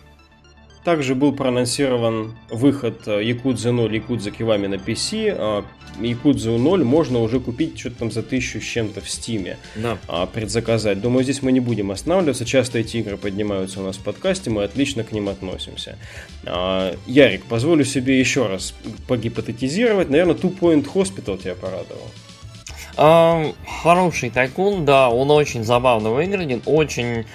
Также 0.84 1.16
был 1.16 1.34
проанонсирован 1.34 2.38
выход 2.50 3.08
Якудза 3.08 3.74
0 3.74 3.94
Якудза 3.94 4.32
Кивами 4.32 4.68
на 4.68 4.76
PC. 4.76 5.36
А 5.38 5.66
Якудзу 6.00 6.58
0 6.58 6.84
можно 6.84 7.20
уже 7.20 7.40
купить 7.40 7.78
что-то 7.78 7.98
там 7.98 8.12
за 8.12 8.24
тысячу 8.24 8.62
с 8.62 8.64
чем-то 8.64 9.02
в 9.02 9.10
Стиме. 9.10 9.58
Да. 9.76 9.98
А, 10.08 10.26
предзаказать. 10.28 11.02
Думаю, 11.02 11.24
здесь 11.24 11.42
мы 11.42 11.52
не 11.52 11.60
будем 11.60 11.92
останавливаться. 11.92 12.46
Часто 12.46 12.80
эти 12.80 12.98
игры 12.98 13.18
поднимаются 13.18 13.82
у 13.82 13.84
нас 13.84 13.98
в 13.98 14.04
подкасте, 14.04 14.50
мы 14.50 14.64
отлично 14.64 15.04
к 15.04 15.12
ним 15.12 15.28
относимся. 15.28 15.98
А, 16.46 16.96
Ярик, 17.06 17.44
позволю 17.46 17.84
себе 17.84 18.20
еще 18.20 18.48
раз 18.48 18.74
погипотетизировать. 19.08 20.10
Наверное, 20.10 20.36
Two 20.36 20.58
Point 20.58 20.88
Hospital 20.94 21.38
тебя 21.42 21.56
порадовал. 21.56 22.08
Э, 22.98 23.52
хороший 23.82 24.30
тайкун, 24.30 24.86
да, 24.86 25.10
он 25.10 25.32
очень 25.32 25.64
забавно 25.64 26.12
выглядит, 26.12 26.64
очень 26.66 27.26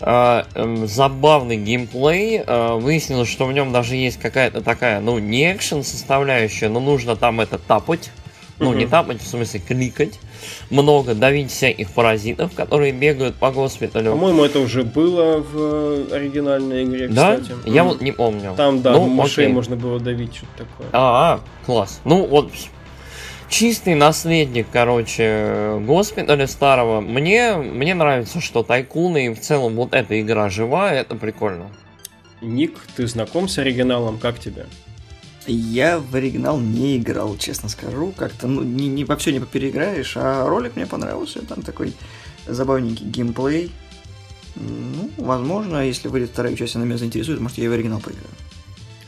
э, 0.00 0.44
э, 0.54 0.86
забавный 0.86 1.56
геймплей. 1.56 2.42
Э, 2.46 2.74
выяснилось, 2.74 3.28
что 3.28 3.46
в 3.46 3.52
нем 3.52 3.72
даже 3.72 3.96
есть 3.96 4.20
какая-то 4.20 4.60
такая, 4.60 5.00
ну, 5.00 5.18
не 5.18 5.52
экшен 5.52 5.82
составляющая, 5.82 6.68
но 6.68 6.80
нужно 6.80 7.16
там 7.16 7.40
это 7.40 7.58
тапать. 7.58 8.10
Ну, 8.60 8.72
не 8.72 8.86
тапать, 8.86 9.22
в 9.22 9.26
смысле 9.26 9.60
кликать. 9.60 10.18
Много 10.70 11.14
давить 11.14 11.50
всяких 11.50 11.90
паразитов, 11.92 12.54
которые 12.54 12.92
бегают 12.92 13.36
по 13.36 13.50
госпиталю. 13.50 14.12
По-моему, 14.12 14.44
это 14.44 14.58
уже 14.58 14.82
было 14.82 15.38
в 15.38 16.12
оригинальной 16.12 16.84
игре, 16.84 17.08
да? 17.08 17.36
кстати. 17.36 17.56
Я 17.66 17.84
вот 17.84 18.00
не 18.00 18.12
помню. 18.12 18.54
Там, 18.56 18.82
да, 18.82 18.92
ну, 18.92 19.06
мышей 19.06 19.44
окей. 19.44 19.54
можно 19.54 19.76
было 19.76 20.00
давить, 20.00 20.34
что-то 20.34 20.64
такое. 20.64 20.88
А, 20.92 21.34
а, 21.34 21.40
класс. 21.66 22.00
Ну, 22.04 22.26
вот 22.26 22.50
чистый 23.48 23.94
наследник, 23.94 24.66
короче, 24.72 25.80
госпиталя 25.84 26.46
старого. 26.46 27.00
Мне, 27.00 27.54
мне 27.54 27.94
нравится, 27.94 28.40
что 28.40 28.62
тайкуны 28.62 29.26
и 29.26 29.34
в 29.34 29.40
целом 29.40 29.74
вот 29.74 29.94
эта 29.94 30.20
игра 30.20 30.48
живая, 30.48 31.00
это 31.00 31.14
прикольно. 31.14 31.70
Ник, 32.40 32.78
ты 32.96 33.06
знаком 33.06 33.48
с 33.48 33.58
оригиналом, 33.58 34.18
как 34.18 34.38
тебе? 34.38 34.66
Я 35.46 35.98
в 35.98 36.14
оригинал 36.14 36.60
не 36.60 36.98
играл, 36.98 37.36
честно 37.38 37.68
скажу. 37.68 38.12
Как-то, 38.16 38.46
ну, 38.46 38.62
не, 38.62 38.86
не, 38.88 39.04
во 39.04 39.16
все 39.16 39.32
не 39.32 39.40
попереиграешь, 39.40 40.12
а 40.16 40.46
ролик 40.46 40.76
мне 40.76 40.86
понравился. 40.86 41.44
Там 41.44 41.62
такой 41.62 41.94
забавненький 42.46 43.06
геймплей. 43.06 43.72
Ну, 44.56 45.10
возможно, 45.16 45.86
если 45.86 46.08
выйдет 46.08 46.30
вторая 46.30 46.54
часть, 46.54 46.76
она 46.76 46.84
меня 46.84 46.98
заинтересует, 46.98 47.40
может, 47.40 47.58
я 47.58 47.64
и 47.64 47.68
в 47.68 47.72
оригинал 47.72 48.00
поиграю. 48.00 48.26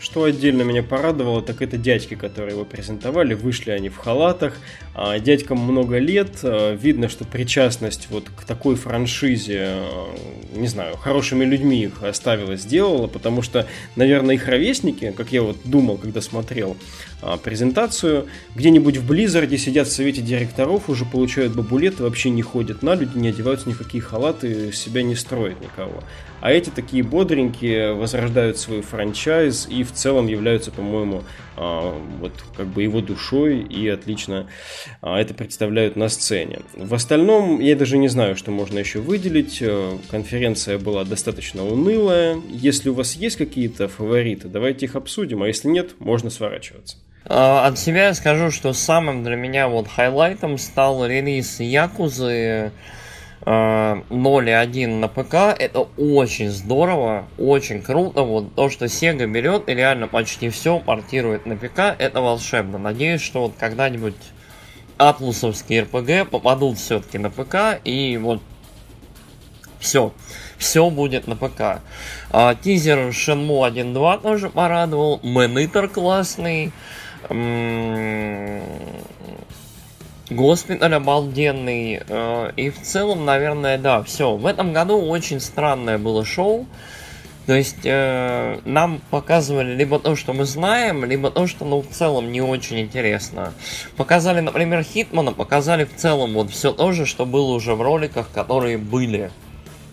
Что 0.01 0.25
отдельно 0.25 0.63
меня 0.63 0.83
порадовало, 0.83 1.43
так 1.43 1.61
это 1.61 1.77
дядьки, 1.77 2.15
которые 2.15 2.55
его 2.55 2.65
презентовали. 2.65 3.35
Вышли 3.35 3.71
они 3.71 3.91
в 3.91 3.99
халатах. 3.99 4.57
А, 4.95 5.19
дядькам 5.19 5.59
много 5.59 5.99
лет. 5.99 6.39
А, 6.43 6.75
видно, 6.75 7.11
что 7.11 7.27
причастность 7.27 8.09
вот 8.09 8.31
к 8.35 8.45
такой 8.45 8.77
франшизе, 8.77 9.59
а, 9.67 10.17
не 10.55 10.69
знаю, 10.69 10.97
хорошими 10.97 11.45
людьми 11.45 11.83
их 11.83 12.03
оставила, 12.03 12.57
сделала, 12.57 13.09
потому 13.09 13.43
что, 13.43 13.67
наверное, 13.95 14.37
их 14.37 14.49
ровесники, 14.49 15.13
как 15.15 15.33
я 15.33 15.43
вот 15.43 15.59
думал, 15.65 15.99
когда 15.99 16.23
смотрел 16.23 16.79
презентацию, 17.43 18.27
где-нибудь 18.55 18.97
в 18.97 19.07
Blizzard 19.07 19.53
е 19.53 19.59
сидят 19.59 19.89
в 19.89 19.93
совете 19.93 20.23
директоров, 20.23 20.89
уже 20.89 21.05
получают 21.05 21.55
бабулеты, 21.55 22.03
вообще 22.03 22.31
не 22.31 22.43
ходят 22.43 22.83
на 22.83 22.95
люди, 22.95 23.19
не 23.19 23.29
одеваются 23.29 23.69
ни 23.69 23.73
в 23.73 23.79
какие 23.79 24.01
халаты, 24.01 24.73
себя 24.73 25.03
не 25.03 25.15
строят 25.15 25.61
никого. 25.61 26.03
А 26.41 26.51
эти 26.51 26.71
такие 26.71 27.03
бодренькие 27.03 27.93
возрождают 27.93 28.59
свой 28.59 28.81
франчайз 28.81 29.69
и 29.69 29.85
в 29.85 29.93
целом 29.93 30.27
являются, 30.27 30.71
по-моему, 30.71 31.23
а, 31.57 31.95
вот 32.19 32.33
как 32.57 32.69
бы 32.69 32.83
его 32.83 33.03
душой 33.03 33.61
и 33.61 33.87
отлично 33.89 34.47
а, 35.03 35.21
это 35.21 35.35
представляют 35.35 35.97
на 35.97 36.09
сцене. 36.09 36.61
В 36.75 36.95
остальном 36.95 37.61
я 37.61 37.77
даже 37.77 37.99
не 37.99 38.09
знаю, 38.09 38.37
что 38.37 38.51
можно 38.51 38.79
еще 38.79 39.01
выделить. 39.01 39.59
Э, 39.61 39.99
конференция 40.11 40.79
была 40.79 41.05
достаточно 41.05 41.65
унылая. 41.65 42.41
Если 42.49 42.89
у 42.89 42.95
вас 42.95 43.15
есть 43.17 43.37
какие-то 43.37 43.89
фавориты, 43.89 44.49
давайте 44.49 44.87
их 44.87 44.97
обсудим, 44.97 45.43
а 45.43 45.47
если 45.47 45.69
нет, 45.69 45.91
можно 45.99 46.31
сворачиваться. 46.31 46.97
А, 47.27 47.67
от 47.67 47.79
себя 47.79 48.09
я 48.09 48.15
скажу, 48.15 48.51
что 48.51 48.73
самым 48.73 49.23
для 49.23 49.37
меня 49.37 49.69
вот 49.69 49.89
хайлайтом 49.89 50.59
стал 50.59 51.07
релиз 51.07 51.61
Якузы 51.61 52.73
0.1 53.43 54.87
на 54.99 55.09
ПК, 55.09 55.35
это 55.59 55.89
очень 55.97 56.51
здорово, 56.51 57.27
очень 57.39 57.83
круто. 57.83 58.23
Вот 58.23 58.55
то, 58.55 58.69
что 58.69 58.85
Sega 58.85 59.27
берет 59.27 59.69
и 59.69 59.75
реально 59.75 60.09
почти 60.09 60.51
все 60.51 60.79
портирует 60.79 61.47
на 61.47 61.57
ПК, 61.57 61.95
это 61.99 62.21
волшебно. 62.21 62.79
Надеюсь, 62.79 63.23
что 63.23 63.43
вот 63.43 63.55
когда-нибудь 63.59 64.17
атлусовские 64.99 65.85
RPG 65.85 66.27
попадут 66.27 66.79
все-таки 66.79 67.17
на 67.17 67.31
ПК 67.31 67.81
и 67.85 68.19
вот 68.19 68.43
все, 69.79 70.13
все 70.59 70.91
будет 70.91 71.27
на 71.27 71.37
ПК. 71.37 71.81
А, 72.31 72.55
тизер 72.55 73.09
Shenmue 73.09 73.67
1.2 73.71 74.21
тоже 74.21 74.51
порадовал, 74.51 75.21
Манитер 75.23 75.89
классный. 75.89 76.73
Госпиталь 80.31 80.95
обалденный. 80.95 82.03
Э, 82.09 82.53
и 82.57 82.71
в 82.71 82.81
целом, 82.83 83.25
наверное, 83.25 83.79
да, 83.79 84.03
все. 84.03 84.37
В 84.37 84.47
этом 84.47 84.73
году 84.73 85.01
очень 85.01 85.41
странное 85.41 85.99
было 85.99 86.25
шоу. 86.25 86.67
То 87.47 87.55
есть 87.55 87.85
э, 87.85 88.61
нам 88.65 89.01
показывали 89.11 89.75
либо 89.75 89.99
то, 89.99 90.15
что 90.15 90.33
мы 90.33 90.45
знаем, 90.45 91.05
либо 91.05 91.31
то, 91.31 91.49
что 91.49 91.65
ну, 91.65 91.83
в 91.83 91.89
целом 91.89 92.31
не 92.31 92.41
очень 92.41 92.79
интересно. 92.81 93.53
Показали, 93.97 94.39
например, 94.41 94.85
Хитмана, 94.85 95.33
показали 95.33 95.85
в 95.85 95.97
целом 95.97 96.35
вот 96.35 96.51
все 96.51 96.71
то 96.71 96.93
же, 96.93 97.07
что 97.07 97.27
было 97.27 97.53
уже 97.53 97.75
в 97.75 97.83
роликах, 97.83 98.31
которые 98.33 98.79
были. 98.79 99.33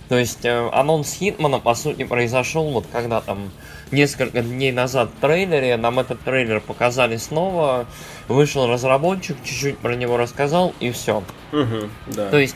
То 0.07 0.17
есть 0.17 0.45
э, 0.45 0.69
анонс 0.71 1.13
Хитмана, 1.13 1.59
по 1.59 1.73
сути, 1.73 2.03
произошел 2.03 2.69
вот 2.69 2.85
когда 2.91 3.21
там 3.21 3.49
несколько 3.91 4.41
дней 4.41 4.71
назад 4.71 5.09
трейлере, 5.21 5.77
нам 5.77 5.99
этот 5.99 6.21
трейлер 6.21 6.59
показали 6.59 7.17
снова, 7.17 7.85
вышел 8.27 8.67
разработчик, 8.67 9.37
чуть-чуть 9.43 9.77
про 9.77 9.95
него 9.95 10.17
рассказал 10.17 10.73
и 10.79 10.91
все. 10.91 11.23
Угу, 11.51 11.89
да. 12.07 12.29
То 12.29 12.37
есть, 12.37 12.55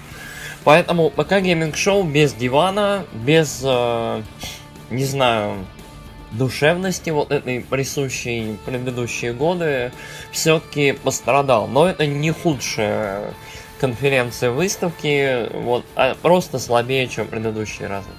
поэтому 0.64 1.10
пока 1.10 1.42
гейминг 1.42 1.76
шоу 1.76 2.04
без 2.04 2.34
дивана, 2.34 3.06
без, 3.14 3.62
э, 3.64 4.22
не 4.90 5.06
знаю, 5.06 5.66
душевности 6.32 7.10
вот 7.10 7.32
этой 7.32 7.62
присущей 7.62 8.58
предыдущие 8.66 9.34
годы 9.34 9.92
все-таки 10.32 10.94
пострадал. 10.94 11.68
Но 11.68 11.88
это 11.88 12.06
не 12.06 12.32
худшая 12.32 13.34
конференция 13.80 14.52
выставки, 14.52 15.50
вот, 15.54 15.84
а 15.96 16.16
просто 16.22 16.60
слабее, 16.60 17.08
чем 17.08 17.28
предыдущие 17.28 17.88
разы. 17.88 18.10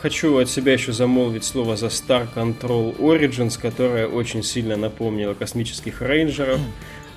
Хочу 0.00 0.38
от 0.38 0.48
себя 0.48 0.74
еще 0.74 0.92
замолвить 0.92 1.44
слово 1.44 1.76
за 1.76 1.86
Star 1.86 2.28
Control 2.32 2.96
Origins, 2.98 3.60
которая 3.60 4.06
очень 4.06 4.44
сильно 4.44 4.76
напомнила 4.76 5.34
космических 5.34 6.02
рейнджеров. 6.02 6.60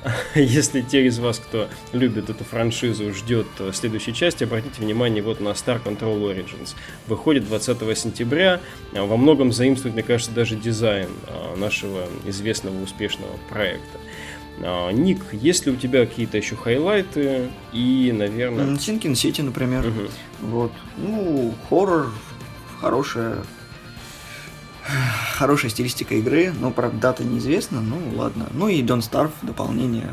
Если 0.36 0.82
те 0.82 1.06
из 1.06 1.20
вас, 1.20 1.38
кто 1.38 1.68
любит 1.94 2.32
эту 2.32 2.44
франшизу, 2.44 3.14
ждет 3.14 3.46
следующей 3.74 4.16
части, 4.16 4.46
обратите 4.46 4.82
внимание 4.82 5.22
вот 5.22 5.40
на 5.40 5.50
Star 5.50 5.80
Control 5.84 6.34
Origins. 6.34 6.74
Выходит 7.06 7.48
20 7.48 7.98
сентября. 7.98 8.60
Во 8.94 9.16
многом 9.16 9.52
заимствует, 9.52 9.94
мне 9.94 10.04
кажется, 10.04 10.32
даже 10.32 10.56
дизайн 10.56 11.10
а, 11.28 11.56
нашего 11.56 12.08
известного 12.26 12.82
успешного 12.82 13.38
проекта. 13.48 14.00
Ник, 14.92 15.20
есть 15.32 15.66
ли 15.66 15.72
у 15.72 15.76
тебя 15.76 16.06
какие-то 16.06 16.38
еще 16.38 16.56
highlight 16.56 17.40
ы 17.40 17.50
и, 17.74 18.14
наверное... 18.16 18.78
Sinking 18.78 19.16
City, 19.16 19.42
например. 19.42 19.88
Угу. 19.88 20.50
Вот. 20.50 20.72
Ну, 20.98 21.54
хоррор, 21.68 22.12
хорошая 22.82 23.38
хорошая 25.38 25.72
стилистика 25.72 26.16
игры, 26.16 26.52
но, 26.60 26.72
правда, 26.72 26.98
дата 26.98 27.24
неизвестна, 27.24 27.82
ну 27.82 27.98
ладно. 28.16 28.48
Ну 28.54 28.68
и 28.68 28.82
Don't 28.82 29.00
Starve 29.00 29.32
дополнение. 29.44 30.10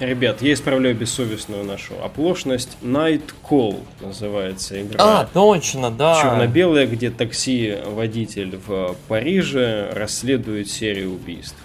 Ребят, 0.00 0.40
я 0.40 0.54
исправляю 0.54 0.96
бессовестную 0.96 1.62
нашу 1.64 1.92
оплошность. 2.02 2.78
Night 2.82 3.32
Call 3.48 3.80
называется 4.00 4.80
игра. 4.80 4.96
А, 4.98 5.28
точно, 5.32 5.90
да. 5.90 6.20
Черно-белая, 6.20 6.86
где 6.86 7.10
такси-водитель 7.10 8.58
в 8.66 8.96
Париже 9.08 9.90
расследует 9.92 10.70
серию 10.70 11.12
убийств 11.12 11.56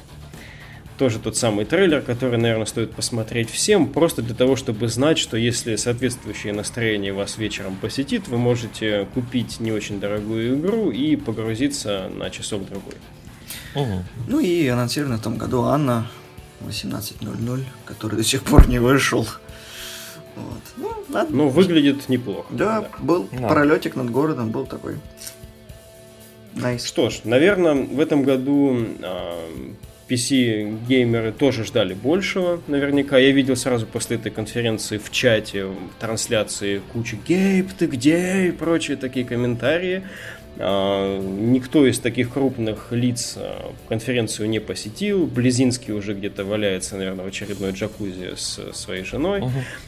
тоже 0.97 1.19
тот 1.19 1.35
самый 1.37 1.65
трейлер, 1.65 2.01
который, 2.01 2.37
наверное, 2.37 2.65
стоит 2.65 2.93
посмотреть 2.93 3.49
всем, 3.49 3.87
просто 3.87 4.21
для 4.21 4.35
того, 4.35 4.55
чтобы 4.55 4.87
знать, 4.87 5.17
что 5.17 5.37
если 5.37 5.75
соответствующее 5.75 6.53
настроение 6.53 7.13
вас 7.13 7.37
вечером 7.37 7.75
посетит, 7.75 8.27
вы 8.27 8.37
можете 8.37 9.07
купить 9.13 9.59
не 9.59 9.71
очень 9.71 9.99
дорогую 9.99 10.59
игру 10.59 10.91
и 10.91 11.15
погрузиться 11.15 12.09
на 12.15 12.29
часок-другой. 12.29 12.95
Угу. 13.75 14.03
Ну 14.27 14.39
и 14.39 14.67
анонсировано 14.67 15.17
в 15.17 15.21
том 15.21 15.37
году 15.37 15.63
Анна 15.63 16.07
18.00, 16.61 17.63
который 17.85 18.15
до 18.15 18.23
сих 18.23 18.43
пор 18.43 18.67
не 18.67 18.79
вышел. 18.79 19.27
Вот. 20.35 20.61
Ну, 20.77 20.91
ладно. 21.09 21.35
ну, 21.35 21.49
выглядит 21.49 22.09
неплохо. 22.09 22.47
Да, 22.49 22.81
да. 22.81 22.89
был 22.99 23.29
да. 23.31 23.47
пролетик 23.47 23.95
над 23.95 24.09
городом, 24.09 24.51
был 24.51 24.65
такой. 24.65 24.97
Nice. 26.55 26.85
Что 26.85 27.09
ж, 27.09 27.21
наверное, 27.25 27.73
в 27.73 27.99
этом 27.99 28.23
году 28.23 28.77
э, 29.01 29.73
PC-геймеры 30.07 31.31
тоже 31.31 31.63
ждали 31.63 31.93
большего, 31.93 32.61
наверняка. 32.67 33.17
Я 33.17 33.31
видел 33.31 33.55
сразу 33.55 33.85
после 33.85 34.17
этой 34.17 34.31
конференции 34.31 34.97
в 34.97 35.11
чате, 35.11 35.65
в 35.65 35.75
трансляции 35.99 36.81
кучу 36.93 37.17
«Гейб, 37.27 37.71
ты 37.73 37.87
где?» 37.87 38.47
и 38.47 38.51
прочие 38.51 38.97
такие 38.97 39.25
комментарии. 39.25 40.03
А, 40.57 41.19
никто 41.19 41.85
из 41.85 41.99
таких 41.99 42.33
крупных 42.33 42.91
лиц 42.91 43.35
а, 43.37 43.73
конференцию 43.87 44.49
не 44.49 44.59
посетил. 44.59 45.25
Близинский 45.25 45.93
уже 45.93 46.13
где-то 46.13 46.45
валяется, 46.45 46.95
наверное, 46.95 47.25
в 47.25 47.27
очередной 47.27 47.71
джакузи 47.71 48.35
с 48.35 48.71
своей 48.73 49.03
женой. 49.03 49.43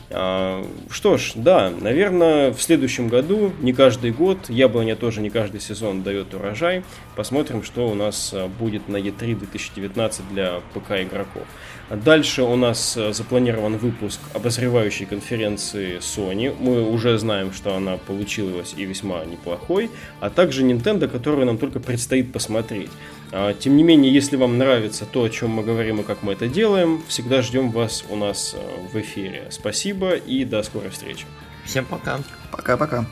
Uh-huh. 0.09 0.67
Что 0.89 1.17
ж, 1.17 1.33
да, 1.35 1.69
наверное, 1.69 2.51
в 2.51 2.61
следующем 2.61 3.07
году, 3.07 3.51
не 3.61 3.73
каждый 3.73 4.11
год, 4.11 4.49
яблоня 4.49 4.95
тоже 4.95 5.21
не 5.21 5.29
каждый 5.29 5.59
сезон 5.59 6.03
дает 6.03 6.33
урожай. 6.33 6.83
Посмотрим, 7.15 7.63
что 7.63 7.87
у 7.89 7.93
нас 7.93 8.33
будет 8.59 8.87
на 8.87 8.97
E3 8.97 9.35
2019 9.37 10.29
для 10.29 10.61
ПК 10.73 10.91
игроков. 11.01 11.43
Дальше 11.89 12.43
у 12.43 12.55
нас 12.57 12.97
э, 12.97 13.13
запланирован 13.13 13.77
выпуск 13.77 14.19
обозревающей 14.33 15.05
конференции 15.05 15.99
Sony. 15.99 16.53
Мы 16.59 16.81
уже 16.81 17.17
знаем, 17.17 17.53
что 17.53 17.75
она 17.75 17.95
получилась 17.95 18.73
и 18.75 18.83
весьма 18.83 19.23
неплохой, 19.23 19.89
а 20.19 20.29
также 20.29 20.63
Nintendo, 20.65 21.07
которую 21.07 21.45
нам 21.45 21.57
только 21.57 21.79
предстоит 21.79 22.33
посмотреть. 22.33 22.89
А, 23.31 23.53
тем 23.53 23.77
не 23.77 23.83
менее, 23.83 24.13
если 24.13 24.35
вам 24.35 24.57
нравится 24.57 25.05
то, 25.05 25.23
о 25.23 25.29
чем 25.29 25.51
мы 25.51 25.63
говорим 25.63 26.01
и 26.01 26.03
как 26.03 26.23
мы 26.23 26.33
это 26.33 26.47
делаем, 26.47 27.03
всегда 27.07 27.41
ждем 27.41 27.71
вас 27.71 28.03
у 28.09 28.17
нас 28.17 28.53
э, 28.57 28.87
в 28.91 28.99
эфире. 28.99 29.47
Спасибо 29.49 30.15
и 30.15 30.43
до 30.43 30.63
скорой 30.63 30.89
встречи. 30.89 31.25
Всем 31.65 31.85
пока. 31.85 32.19
Пока-пока. 32.51 33.05